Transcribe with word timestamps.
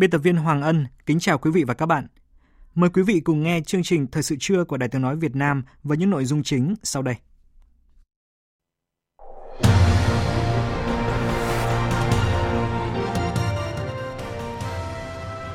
Biên 0.00 0.10
tập 0.10 0.18
viên 0.18 0.36
Hoàng 0.36 0.62
Ân 0.62 0.86
kính 1.06 1.18
chào 1.18 1.38
quý 1.38 1.50
vị 1.50 1.64
và 1.64 1.74
các 1.74 1.86
bạn. 1.86 2.06
Mời 2.74 2.90
quý 2.90 3.02
vị 3.02 3.20
cùng 3.20 3.42
nghe 3.42 3.60
chương 3.60 3.82
trình 3.82 4.06
Thời 4.06 4.22
sự 4.22 4.36
trưa 4.40 4.64
của 4.64 4.76
Đài 4.76 4.88
Tiếng 4.88 5.02
Nói 5.02 5.16
Việt 5.16 5.36
Nam 5.36 5.64
với 5.82 5.98
những 5.98 6.10
nội 6.10 6.24
dung 6.24 6.42
chính 6.42 6.74
sau 6.82 7.02
đây. 7.02 7.14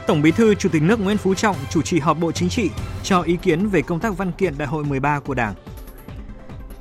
Tổng 0.07 0.21
Bí 0.21 0.31
thư, 0.31 0.55
Chủ 0.55 0.69
tịch 0.69 0.81
nước 0.81 0.99
Nguyễn 0.99 1.17
Phú 1.17 1.33
Trọng 1.33 1.55
chủ 1.69 1.81
trì 1.81 1.99
họp 1.99 2.19
Bộ 2.19 2.31
Chính 2.31 2.49
trị 2.49 2.69
cho 3.03 3.21
ý 3.21 3.37
kiến 3.41 3.67
về 3.67 3.81
công 3.81 3.99
tác 3.99 4.17
văn 4.17 4.31
kiện 4.31 4.57
Đại 4.57 4.67
hội 4.67 4.85
13 4.85 5.19
của 5.19 5.33
Đảng. 5.33 5.53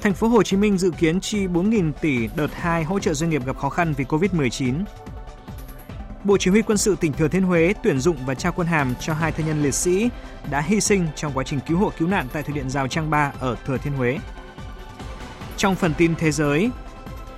Thành 0.00 0.14
phố 0.14 0.28
Hồ 0.28 0.42
Chí 0.42 0.56
Minh 0.56 0.78
dự 0.78 0.91
kiến 0.91 1.20
chi 1.20 1.47
4.000 1.47 1.92
tỷ 2.00 2.28
đợt 2.36 2.55
2 2.55 2.84
hỗ 2.84 2.98
trợ 2.98 3.14
doanh 3.14 3.31
nghiệp 3.31 3.47
gặp 3.47 3.58
khó 3.58 3.69
khăn 3.69 3.94
vì 3.97 4.05
Covid-19. 4.05 4.84
Bộ 6.25 6.36
Chỉ 6.39 6.50
huy 6.50 6.62
Quân 6.62 6.78
sự 6.78 6.97
tỉnh 7.00 7.12
Thừa 7.12 7.28
Thiên 7.28 7.42
Huế 7.42 7.75
tuyển 7.83 7.98
dụng 7.98 8.17
và 8.27 8.34
trao 8.34 8.53
quân 8.53 8.67
hàm 8.67 8.94
cho 9.00 9.14
hai 9.14 9.33
thân 9.33 9.47
nhân 9.47 9.62
liệt 9.62 9.75
sĩ 9.75 10.11
đã 10.50 10.61
hy 10.61 10.81
sinh 10.81 11.06
trong 11.16 11.33
quá 11.34 11.44
trình 11.44 11.61
cứu 11.66 11.78
hộ 11.78 11.92
cứu 11.98 12.08
nạn 12.08 12.27
tại 12.33 12.42
thủy 12.42 12.55
điện 12.55 12.70
Rào 12.70 12.89
Trang 12.89 13.11
Ba 13.11 13.33
ở 13.41 13.56
Thừa 13.66 13.78
Thiên 13.78 13.92
Huế. 13.92 14.19
Trong 15.56 15.75
phần 15.75 15.94
tin 15.94 16.14
thế 16.14 16.33
giới, 16.33 16.70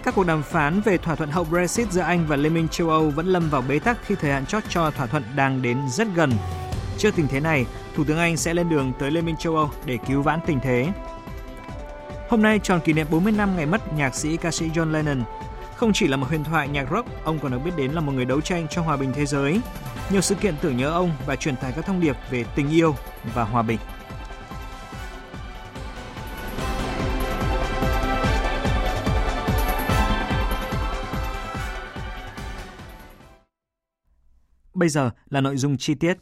các 0.04 0.14
cuộc 0.14 0.26
đàm 0.26 0.42
phán 0.42 0.80
về 0.80 0.98
thỏa 0.98 1.14
thuận 1.14 1.30
hậu 1.30 1.44
Brexit 1.44 1.92
giữa 1.92 2.00
Anh 2.00 2.26
và 2.26 2.36
Liên 2.36 2.54
minh 2.54 2.68
châu 2.68 2.90
Âu 2.90 3.10
vẫn 3.10 3.26
lâm 3.26 3.50
vào 3.50 3.62
bế 3.68 3.78
tắc 3.78 3.98
khi 4.06 4.14
thời 4.20 4.32
hạn 4.32 4.46
chót 4.46 4.62
cho 4.68 4.90
thỏa 4.90 5.06
thuận 5.06 5.22
đang 5.36 5.62
đến 5.62 5.78
rất 5.90 6.08
gần. 6.14 6.32
Trước 6.98 7.16
tình 7.16 7.28
thế 7.28 7.40
này, 7.40 7.66
Thủ 7.96 8.04
tướng 8.04 8.18
Anh 8.18 8.36
sẽ 8.36 8.54
lên 8.54 8.68
đường 8.68 8.92
tới 8.98 9.10
Liên 9.10 9.26
minh 9.26 9.36
châu 9.38 9.56
Âu 9.56 9.70
để 9.84 9.98
cứu 10.08 10.22
vãn 10.22 10.40
tình 10.46 10.60
thế. 10.62 10.88
Hôm 12.28 12.42
nay 12.42 12.60
tròn 12.62 12.80
kỷ 12.80 12.92
niệm 12.92 13.06
40 13.10 13.32
năm 13.32 13.56
ngày 13.56 13.66
mất 13.66 13.92
nhạc 13.94 14.14
sĩ 14.14 14.36
ca 14.36 14.50
sĩ 14.50 14.68
John 14.74 14.92
Lennon, 14.92 15.22
không 15.76 15.92
chỉ 15.92 16.08
là 16.08 16.16
một 16.16 16.26
huyền 16.28 16.44
thoại 16.44 16.68
nhạc 16.68 16.86
rock, 16.90 17.24
ông 17.24 17.38
còn 17.38 17.52
được 17.52 17.58
biết 17.64 17.70
đến 17.76 17.92
là 17.92 18.00
một 18.00 18.12
người 18.12 18.24
đấu 18.24 18.40
tranh 18.40 18.66
cho 18.70 18.82
hòa 18.82 18.96
bình 18.96 19.12
thế 19.14 19.26
giới. 19.26 19.60
Nhiều 20.10 20.20
sự 20.20 20.34
kiện 20.34 20.54
tưởng 20.60 20.76
nhớ 20.76 20.90
ông 20.90 21.10
và 21.26 21.36
truyền 21.36 21.56
tải 21.56 21.72
các 21.76 21.84
thông 21.86 22.00
điệp 22.00 22.16
về 22.30 22.44
tình 22.54 22.70
yêu 22.70 22.96
và 23.34 23.44
hòa 23.44 23.62
bình. 23.62 23.78
Bây 34.74 34.88
giờ 34.88 35.10
là 35.30 35.40
nội 35.40 35.56
dung 35.56 35.76
chi 35.76 35.94
tiết. 35.94 36.14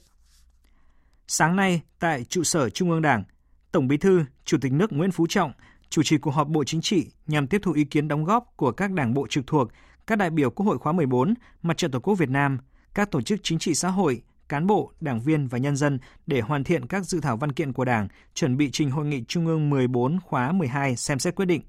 Sáng 1.26 1.56
nay, 1.56 1.82
tại 1.98 2.24
trụ 2.24 2.44
sở 2.44 2.70
Trung 2.70 2.90
ương 2.90 3.02
Đảng, 3.02 3.24
Tổng 3.72 3.88
Bí 3.88 3.96
thư, 3.96 4.24
Chủ 4.44 4.58
tịch 4.60 4.72
nước 4.72 4.92
Nguyễn 4.92 5.10
Phú 5.10 5.26
Trọng 5.28 5.52
chủ 5.90 6.02
trì 6.02 6.18
cuộc 6.18 6.30
họp 6.30 6.48
Bộ 6.48 6.64
Chính 6.64 6.80
trị 6.80 7.10
nhằm 7.26 7.46
tiếp 7.46 7.60
thu 7.62 7.72
ý 7.72 7.84
kiến 7.84 8.08
đóng 8.08 8.24
góp 8.24 8.52
của 8.56 8.72
các 8.72 8.92
đảng 8.92 9.14
bộ 9.14 9.26
trực 9.26 9.46
thuộc, 9.46 9.68
các 10.06 10.18
đại 10.18 10.30
biểu 10.30 10.50
Quốc 10.50 10.66
hội 10.66 10.78
khóa 10.78 10.92
14, 10.92 11.34
Mặt 11.62 11.76
trận 11.76 11.90
Tổ 11.90 12.00
quốc 12.00 12.14
Việt 12.14 12.30
Nam, 12.30 12.58
các 12.94 13.10
tổ 13.10 13.22
chức 13.22 13.40
chính 13.42 13.58
trị 13.58 13.74
xã 13.74 13.88
hội, 13.88 14.22
cán 14.48 14.66
bộ, 14.66 14.92
đảng 15.00 15.20
viên 15.20 15.46
và 15.46 15.58
nhân 15.58 15.76
dân 15.76 15.98
để 16.26 16.40
hoàn 16.40 16.64
thiện 16.64 16.86
các 16.86 17.06
dự 17.06 17.20
thảo 17.20 17.36
văn 17.36 17.52
kiện 17.52 17.72
của 17.72 17.84
Đảng, 17.84 18.08
chuẩn 18.34 18.56
bị 18.56 18.70
trình 18.72 18.90
hội 18.90 19.06
nghị 19.06 19.24
Trung 19.28 19.46
ương 19.46 19.70
14 19.70 20.20
khóa 20.20 20.52
12 20.52 20.96
xem 20.96 21.18
xét 21.18 21.34
quyết 21.34 21.46
định. 21.46 21.62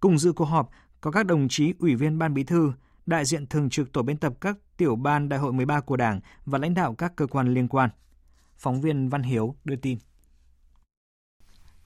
Cùng 0.00 0.18
dự 0.18 0.32
cuộc 0.32 0.44
họp 0.44 0.70
có 1.00 1.10
các 1.10 1.26
đồng 1.26 1.48
chí 1.48 1.72
Ủy 1.78 1.94
viên 1.94 2.18
Ban 2.18 2.34
Bí 2.34 2.44
thư, 2.44 2.72
đại 3.06 3.24
diện 3.24 3.46
thường 3.46 3.70
trực 3.70 3.92
tổ 3.92 4.02
biên 4.02 4.16
tập 4.16 4.32
các 4.40 4.58
tiểu 4.76 4.96
ban 4.96 5.28
Đại 5.28 5.40
hội 5.40 5.52
13 5.52 5.80
của 5.80 5.96
Đảng 5.96 6.20
và 6.46 6.58
lãnh 6.58 6.74
đạo 6.74 6.94
các 6.94 7.16
cơ 7.16 7.26
quan 7.26 7.54
liên 7.54 7.68
quan. 7.68 7.90
Phóng 8.58 8.80
viên 8.80 9.08
Văn 9.08 9.22
Hiếu 9.22 9.54
đưa 9.64 9.76
tin. 9.76 9.98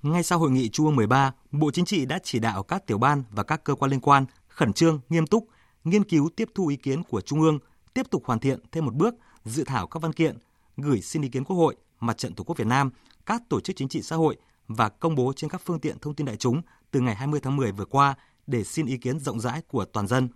Ngay 0.02 0.22
sau 0.22 0.38
hội 0.38 0.50
nghị 0.50 0.68
Trung 0.68 0.86
ương 0.86 0.96
13, 0.96 1.32
Bộ 1.50 1.70
Chính 1.70 1.84
trị 1.84 2.06
đã 2.06 2.18
chỉ 2.22 2.38
đạo 2.38 2.62
các 2.62 2.86
tiểu 2.86 2.98
ban 2.98 3.22
và 3.30 3.42
các 3.42 3.64
cơ 3.64 3.74
quan 3.74 3.90
liên 3.90 4.00
quan 4.00 4.24
khẩn 4.48 4.72
trương, 4.72 5.00
nghiêm 5.08 5.26
túc, 5.26 5.48
nghiên 5.84 6.04
cứu 6.04 6.28
tiếp 6.36 6.48
thu 6.54 6.66
ý 6.66 6.76
kiến 6.76 7.02
của 7.02 7.20
Trung 7.20 7.40
ương, 7.40 7.58
tiếp 7.94 8.06
tục 8.10 8.22
hoàn 8.26 8.38
thiện 8.38 8.60
thêm 8.72 8.84
một 8.84 8.94
bước 8.94 9.14
dự 9.44 9.64
thảo 9.64 9.86
các 9.86 10.02
văn 10.02 10.12
kiện, 10.12 10.38
gửi 10.76 11.00
xin 11.00 11.22
ý 11.22 11.28
kiến 11.28 11.44
Quốc 11.44 11.56
hội, 11.56 11.76
Mặt 12.00 12.18
trận 12.18 12.34
Tổ 12.34 12.44
quốc 12.44 12.58
Việt 12.58 12.66
Nam, 12.66 12.90
các 13.26 13.42
tổ 13.48 13.60
chức 13.60 13.76
chính 13.76 13.88
trị 13.88 14.02
xã 14.02 14.16
hội 14.16 14.36
và 14.68 14.88
công 14.88 15.14
bố 15.14 15.32
trên 15.36 15.50
các 15.50 15.60
phương 15.64 15.80
tiện 15.80 15.98
thông 15.98 16.14
tin 16.14 16.26
đại 16.26 16.36
chúng 16.36 16.62
từ 16.90 17.00
ngày 17.00 17.14
20 17.14 17.40
tháng 17.42 17.56
10 17.56 17.72
vừa 17.72 17.84
qua 17.84 18.14
để 18.46 18.64
xin 18.64 18.86
ý 18.86 18.96
kiến 18.96 19.18
rộng 19.18 19.40
rãi 19.40 19.62
của 19.68 19.84
toàn 19.84 20.06
dân. 20.06 20.28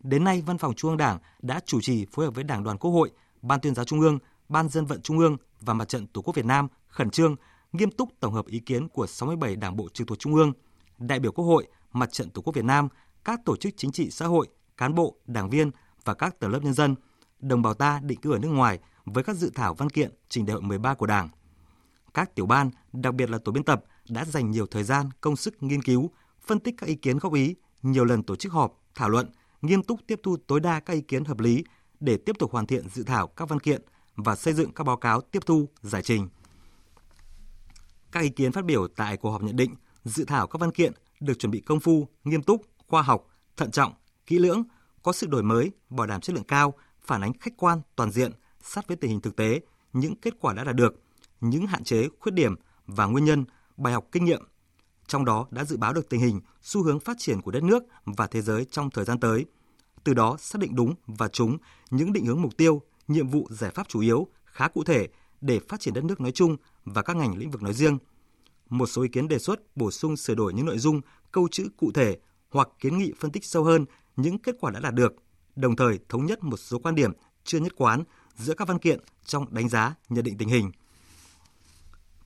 Đến 0.00 0.24
nay, 0.24 0.42
Văn 0.46 0.58
phòng 0.58 0.74
Trung 0.74 0.90
ương 0.90 0.98
Đảng 0.98 1.18
đã 1.42 1.60
chủ 1.66 1.80
trì 1.80 2.06
phối 2.12 2.24
hợp 2.24 2.34
với 2.34 2.44
Đảng 2.44 2.64
đoàn 2.64 2.78
Quốc 2.78 2.90
hội, 2.90 3.10
Ban 3.42 3.60
tuyên 3.60 3.74
giáo 3.74 3.84
Trung 3.84 4.00
ương, 4.00 4.18
Ban 4.48 4.68
dân 4.68 4.86
vận 4.86 5.02
Trung 5.02 5.18
ương 5.18 5.36
và 5.60 5.74
Mặt 5.74 5.88
trận 5.88 6.06
Tổ 6.06 6.22
quốc 6.22 6.36
Việt 6.36 6.44
Nam 6.44 6.68
khẩn 6.88 7.10
trương 7.10 7.36
nghiêm 7.72 7.90
túc 7.90 8.08
tổng 8.20 8.32
hợp 8.34 8.46
ý 8.46 8.58
kiến 8.58 8.88
của 8.88 9.06
67 9.06 9.56
đảng 9.56 9.76
bộ 9.76 9.88
trực 9.88 10.06
thuộc 10.06 10.18
Trung 10.18 10.34
ương, 10.34 10.52
đại 10.98 11.20
biểu 11.20 11.32
Quốc 11.32 11.44
hội, 11.44 11.66
Mặt 11.92 12.12
trận 12.12 12.30
Tổ 12.30 12.42
quốc 12.42 12.54
Việt 12.54 12.64
Nam, 12.64 12.88
các 13.24 13.40
tổ 13.44 13.56
chức 13.56 13.74
chính 13.76 13.92
trị 13.92 14.10
xã 14.10 14.26
hội, 14.26 14.48
cán 14.76 14.94
bộ, 14.94 15.16
đảng 15.26 15.50
viên 15.50 15.70
và 16.04 16.14
các 16.14 16.38
tầng 16.38 16.50
lớp 16.50 16.62
nhân 16.62 16.74
dân, 16.74 16.94
đồng 17.40 17.62
bào 17.62 17.74
ta 17.74 18.00
định 18.02 18.20
cư 18.20 18.32
ở 18.32 18.38
nước 18.38 18.48
ngoài 18.48 18.78
với 19.04 19.24
các 19.24 19.36
dự 19.36 19.50
thảo 19.54 19.74
văn 19.74 19.90
kiện 19.90 20.10
trình 20.28 20.46
đại 20.46 20.54
hội 20.54 20.62
13 20.62 20.94
của 20.94 21.06
Đảng. 21.06 21.28
Các 22.14 22.34
tiểu 22.34 22.46
ban, 22.46 22.70
đặc 22.92 23.14
biệt 23.14 23.30
là 23.30 23.38
tổ 23.44 23.52
biên 23.52 23.64
tập 23.64 23.84
đã 24.08 24.24
dành 24.24 24.50
nhiều 24.50 24.66
thời 24.66 24.84
gian, 24.84 25.10
công 25.20 25.36
sức 25.36 25.62
nghiên 25.62 25.82
cứu, 25.82 26.10
phân 26.46 26.60
tích 26.60 26.74
các 26.78 26.86
ý 26.86 26.94
kiến 26.94 27.18
góp 27.18 27.34
ý, 27.34 27.54
nhiều 27.82 28.04
lần 28.04 28.22
tổ 28.22 28.36
chức 28.36 28.52
họp, 28.52 28.80
thảo 28.94 29.08
luận, 29.08 29.30
nghiêm 29.62 29.82
túc 29.82 30.00
tiếp 30.06 30.20
thu 30.22 30.36
tối 30.46 30.60
đa 30.60 30.80
các 30.80 30.94
ý 30.94 31.00
kiến 31.00 31.24
hợp 31.24 31.40
lý 31.40 31.64
để 32.00 32.16
tiếp 32.16 32.36
tục 32.38 32.52
hoàn 32.52 32.66
thiện 32.66 32.88
dự 32.88 33.02
thảo 33.02 33.26
các 33.26 33.48
văn 33.48 33.60
kiện 33.60 33.82
và 34.16 34.36
xây 34.36 34.54
dựng 34.54 34.72
các 34.72 34.84
báo 34.84 34.96
cáo 34.96 35.20
tiếp 35.20 35.40
thu, 35.46 35.68
giải 35.82 36.02
trình. 36.02 36.28
Các 38.12 38.20
ý 38.20 38.28
kiến 38.28 38.52
phát 38.52 38.64
biểu 38.64 38.88
tại 38.88 39.16
cuộc 39.16 39.30
họp 39.30 39.42
nhận 39.42 39.56
định, 39.56 39.74
dự 40.04 40.24
thảo 40.24 40.46
các 40.46 40.60
văn 40.60 40.72
kiện 40.72 40.92
được 41.20 41.38
chuẩn 41.38 41.50
bị 41.50 41.60
công 41.60 41.80
phu, 41.80 42.08
nghiêm 42.24 42.42
túc, 42.42 42.62
khoa 42.86 43.02
học, 43.02 43.26
thận 43.56 43.70
trọng, 43.70 43.92
kỹ 44.26 44.38
lưỡng, 44.38 44.62
có 45.02 45.12
sự 45.12 45.26
đổi 45.26 45.42
mới, 45.42 45.70
bảo 45.90 46.06
đảm 46.06 46.20
chất 46.20 46.34
lượng 46.34 46.44
cao, 46.44 46.74
phản 47.04 47.20
ánh 47.20 47.32
khách 47.40 47.56
quan, 47.56 47.80
toàn 47.96 48.10
diện, 48.10 48.32
sát 48.62 48.88
với 48.88 48.96
tình 48.96 49.10
hình 49.10 49.20
thực 49.20 49.36
tế, 49.36 49.60
những 49.92 50.16
kết 50.16 50.34
quả 50.40 50.54
đã 50.54 50.64
đạt 50.64 50.76
được, 50.76 51.02
những 51.40 51.66
hạn 51.66 51.84
chế, 51.84 52.08
khuyết 52.20 52.32
điểm 52.32 52.54
và 52.86 53.06
nguyên 53.06 53.24
nhân, 53.24 53.44
bài 53.76 53.92
học 53.92 54.06
kinh 54.12 54.24
nghiệm. 54.24 54.42
Trong 55.06 55.24
đó 55.24 55.46
đã 55.50 55.64
dự 55.64 55.76
báo 55.76 55.92
được 55.92 56.08
tình 56.08 56.20
hình, 56.20 56.40
xu 56.62 56.82
hướng 56.82 57.00
phát 57.00 57.16
triển 57.18 57.40
của 57.42 57.50
đất 57.50 57.62
nước 57.62 57.82
và 58.04 58.26
thế 58.26 58.42
giới 58.42 58.64
trong 58.70 58.90
thời 58.90 59.04
gian 59.04 59.20
tới. 59.20 59.46
Từ 60.04 60.14
đó 60.14 60.36
xác 60.38 60.58
định 60.58 60.74
đúng 60.74 60.94
và 61.06 61.28
trúng 61.28 61.58
những 61.90 62.12
định 62.12 62.26
hướng 62.26 62.42
mục 62.42 62.56
tiêu, 62.56 62.82
nhiệm 63.08 63.28
vụ 63.28 63.48
giải 63.50 63.70
pháp 63.70 63.88
chủ 63.88 64.00
yếu, 64.00 64.28
khá 64.44 64.68
cụ 64.68 64.84
thể 64.84 65.08
để 65.40 65.60
phát 65.68 65.80
triển 65.80 65.94
đất 65.94 66.04
nước 66.04 66.20
nói 66.20 66.32
chung 66.32 66.56
và 66.84 67.02
các 67.02 67.16
ngành 67.16 67.38
lĩnh 67.38 67.50
vực 67.50 67.62
nói 67.62 67.74
riêng. 67.74 67.98
Một 68.68 68.86
số 68.86 69.02
ý 69.02 69.08
kiến 69.08 69.28
đề 69.28 69.38
xuất 69.38 69.76
bổ 69.76 69.90
sung 69.90 70.16
sửa 70.16 70.34
đổi 70.34 70.54
những 70.54 70.66
nội 70.66 70.78
dung, 70.78 71.00
câu 71.32 71.48
chữ 71.50 71.68
cụ 71.76 71.92
thể 71.92 72.18
hoặc 72.50 72.68
kiến 72.78 72.98
nghị 72.98 73.12
phân 73.20 73.30
tích 73.30 73.44
sâu 73.44 73.64
hơn 73.64 73.84
những 74.16 74.38
kết 74.38 74.56
quả 74.60 74.70
đã 74.70 74.80
đạt 74.80 74.94
được, 74.94 75.12
đồng 75.56 75.76
thời 75.76 75.98
thống 76.08 76.26
nhất 76.26 76.44
một 76.44 76.56
số 76.56 76.78
quan 76.78 76.94
điểm 76.94 77.12
chưa 77.44 77.58
nhất 77.58 77.72
quán 77.76 78.04
giữa 78.36 78.54
các 78.54 78.68
văn 78.68 78.78
kiện 78.78 79.00
trong 79.24 79.54
đánh 79.54 79.68
giá, 79.68 79.94
nhận 80.08 80.24
định 80.24 80.38
tình 80.38 80.48
hình. 80.48 80.70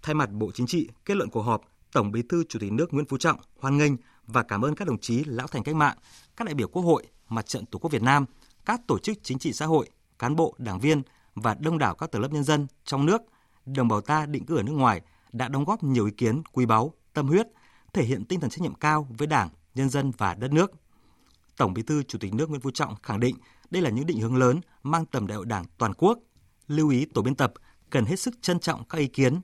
Thay 0.02 0.14
mặt 0.14 0.30
Bộ 0.32 0.50
Chính 0.54 0.66
trị, 0.66 0.88
kết 1.04 1.16
luận 1.16 1.30
cuộc 1.30 1.42
họp, 1.42 1.62
Tổng 1.92 2.12
Bí 2.12 2.22
thư 2.28 2.44
Chủ 2.48 2.58
tịch 2.58 2.72
nước 2.72 2.94
Nguyễn 2.94 3.06
Phú 3.06 3.18
Trọng 3.18 3.38
hoan 3.58 3.78
nghênh 3.78 3.92
và 4.26 4.42
cảm 4.42 4.62
ơn 4.62 4.74
các 4.74 4.88
đồng 4.88 4.98
chí 4.98 5.24
lão 5.24 5.46
thành 5.46 5.62
cách 5.62 5.74
mạng, 5.74 5.96
các 6.36 6.44
đại 6.44 6.54
biểu 6.54 6.68
Quốc 6.68 6.82
hội, 6.82 7.06
Mặt 7.28 7.46
trận 7.46 7.66
Tổ 7.66 7.78
quốc 7.78 7.90
Việt 7.92 8.02
Nam, 8.02 8.24
các 8.64 8.80
tổ 8.86 8.98
chức 8.98 9.18
chính 9.22 9.38
trị 9.38 9.52
xã 9.52 9.66
hội, 9.66 9.88
cán 10.18 10.36
bộ, 10.36 10.54
đảng 10.58 10.80
viên 10.80 11.02
và 11.34 11.54
đông 11.54 11.78
đảo 11.78 11.94
các 11.94 12.10
tầng 12.12 12.22
lớp 12.22 12.32
nhân 12.32 12.44
dân 12.44 12.66
trong 12.84 13.06
nước, 13.06 13.22
đồng 13.66 13.88
bào 13.88 14.00
ta 14.00 14.26
định 14.26 14.46
cư 14.46 14.56
ở 14.56 14.62
nước 14.62 14.72
ngoài 14.72 15.00
đã 15.32 15.48
đóng 15.48 15.64
góp 15.64 15.82
nhiều 15.82 16.06
ý 16.06 16.12
kiến 16.12 16.42
quý 16.52 16.66
báu, 16.66 16.94
tâm 17.12 17.28
huyết, 17.28 17.46
thể 17.92 18.04
hiện 18.04 18.24
tinh 18.24 18.40
thần 18.40 18.50
trách 18.50 18.60
nhiệm 18.60 18.74
cao 18.74 19.08
với 19.18 19.26
Đảng, 19.26 19.48
nhân 19.74 19.88
dân 19.88 20.12
và 20.18 20.34
đất 20.34 20.52
nước. 20.52 20.72
Tổng 21.56 21.74
Bí 21.74 21.82
thư 21.82 22.02
Chủ 22.02 22.18
tịch 22.18 22.34
nước 22.34 22.50
Nguyễn 22.50 22.60
Phú 22.60 22.70
Trọng 22.70 22.94
khẳng 23.02 23.20
định 23.20 23.36
đây 23.70 23.82
là 23.82 23.90
những 23.90 24.06
định 24.06 24.20
hướng 24.20 24.36
lớn 24.36 24.60
mang 24.82 25.06
tầm 25.06 25.26
đại 25.26 25.36
hội 25.36 25.46
Đảng 25.46 25.64
toàn 25.78 25.94
quốc. 25.94 26.18
Lưu 26.66 26.88
ý 26.88 27.04
tổ 27.04 27.22
biên 27.22 27.34
tập 27.34 27.52
cần 27.90 28.04
hết 28.04 28.20
sức 28.20 28.34
trân 28.42 28.60
trọng 28.60 28.84
các 28.84 28.98
ý 28.98 29.06
kiến. 29.06 29.40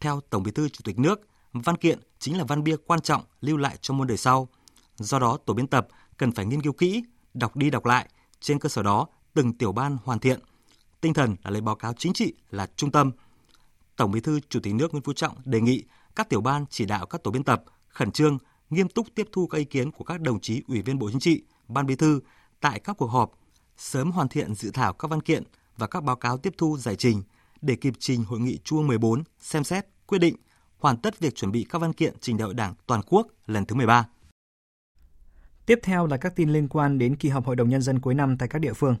Theo 0.00 0.20
Tổng 0.30 0.42
Bí 0.42 0.50
thư 0.50 0.68
Chủ 0.68 0.80
tịch 0.84 0.98
nước, 0.98 1.20
văn 1.52 1.76
kiện 1.76 1.98
chính 2.18 2.38
là 2.38 2.44
văn 2.44 2.64
bia 2.64 2.76
quan 2.86 3.00
trọng 3.00 3.22
lưu 3.40 3.56
lại 3.56 3.76
cho 3.80 3.94
muôn 3.94 4.06
đời 4.06 4.16
sau. 4.16 4.48
Do 4.96 5.18
đó, 5.18 5.38
tổ 5.46 5.54
biên 5.54 5.66
tập 5.66 5.88
cần 6.16 6.32
phải 6.32 6.46
nghiên 6.46 6.62
cứu 6.62 6.72
kỹ, 6.72 7.02
đọc 7.34 7.56
đi 7.56 7.70
đọc 7.70 7.86
lại, 7.86 8.08
trên 8.40 8.58
cơ 8.58 8.68
sở 8.68 8.82
đó 8.82 9.06
từng 9.34 9.58
tiểu 9.58 9.72
ban 9.72 9.96
hoàn 10.04 10.18
thiện. 10.18 10.40
Tinh 11.04 11.14
thần 11.14 11.36
là 11.44 11.50
lấy 11.50 11.60
báo 11.60 11.76
cáo 11.76 11.92
chính 11.92 12.12
trị 12.12 12.34
là 12.50 12.66
trung 12.76 12.90
tâm. 12.90 13.12
Tổng 13.96 14.12
Bí 14.12 14.20
thư 14.20 14.40
Chủ 14.48 14.60
tịch 14.60 14.74
nước 14.74 14.92
Nguyễn 14.92 15.02
Phú 15.02 15.12
Trọng 15.12 15.36
đề 15.44 15.60
nghị 15.60 15.84
các 16.16 16.28
tiểu 16.28 16.40
ban 16.40 16.64
chỉ 16.70 16.86
đạo 16.86 17.06
các 17.06 17.22
tổ 17.22 17.30
biên 17.30 17.44
tập 17.44 17.64
khẩn 17.88 18.10
trương, 18.10 18.38
nghiêm 18.70 18.88
túc 18.88 19.06
tiếp 19.14 19.28
thu 19.32 19.46
các 19.46 19.58
ý 19.58 19.64
kiến 19.64 19.90
của 19.90 20.04
các 20.04 20.20
đồng 20.20 20.40
chí 20.40 20.62
ủy 20.68 20.82
viên 20.82 20.98
Bộ 20.98 21.10
Chính 21.10 21.20
trị, 21.20 21.42
Ban 21.68 21.86
Bí 21.86 21.96
thư 21.96 22.20
tại 22.60 22.80
các 22.80 22.96
cuộc 22.96 23.06
họp, 23.06 23.32
sớm 23.76 24.10
hoàn 24.10 24.28
thiện 24.28 24.54
dự 24.54 24.70
thảo 24.70 24.92
các 24.92 25.08
văn 25.08 25.20
kiện 25.20 25.42
và 25.76 25.86
các 25.86 26.04
báo 26.04 26.16
cáo 26.16 26.38
tiếp 26.38 26.54
thu 26.58 26.76
giải 26.78 26.96
trình 26.96 27.22
để 27.60 27.76
kịp 27.76 27.94
trình 27.98 28.24
hội 28.24 28.40
nghị 28.40 28.58
Trung 28.64 28.78
ương 28.78 28.88
14 28.88 29.22
xem 29.38 29.64
xét, 29.64 29.86
quyết 30.06 30.18
định 30.18 30.36
hoàn 30.78 30.96
tất 30.96 31.20
việc 31.20 31.34
chuẩn 31.34 31.52
bị 31.52 31.66
các 31.70 31.78
văn 31.78 31.92
kiện 31.92 32.14
trình 32.20 32.36
đại 32.36 32.44
hội 32.44 32.54
Đảng 32.54 32.74
toàn 32.86 33.00
quốc 33.06 33.26
lần 33.46 33.64
thứ 33.64 33.74
13. 33.74 34.08
Tiếp 35.66 35.78
theo 35.82 36.06
là 36.06 36.16
các 36.16 36.36
tin 36.36 36.52
liên 36.52 36.68
quan 36.68 36.98
đến 36.98 37.16
kỳ 37.16 37.28
họp 37.28 37.46
Hội 37.46 37.56
đồng 37.56 37.68
nhân 37.68 37.82
dân 37.82 38.00
cuối 38.00 38.14
năm 38.14 38.38
tại 38.38 38.48
các 38.48 38.58
địa 38.58 38.72
phương. 38.72 38.96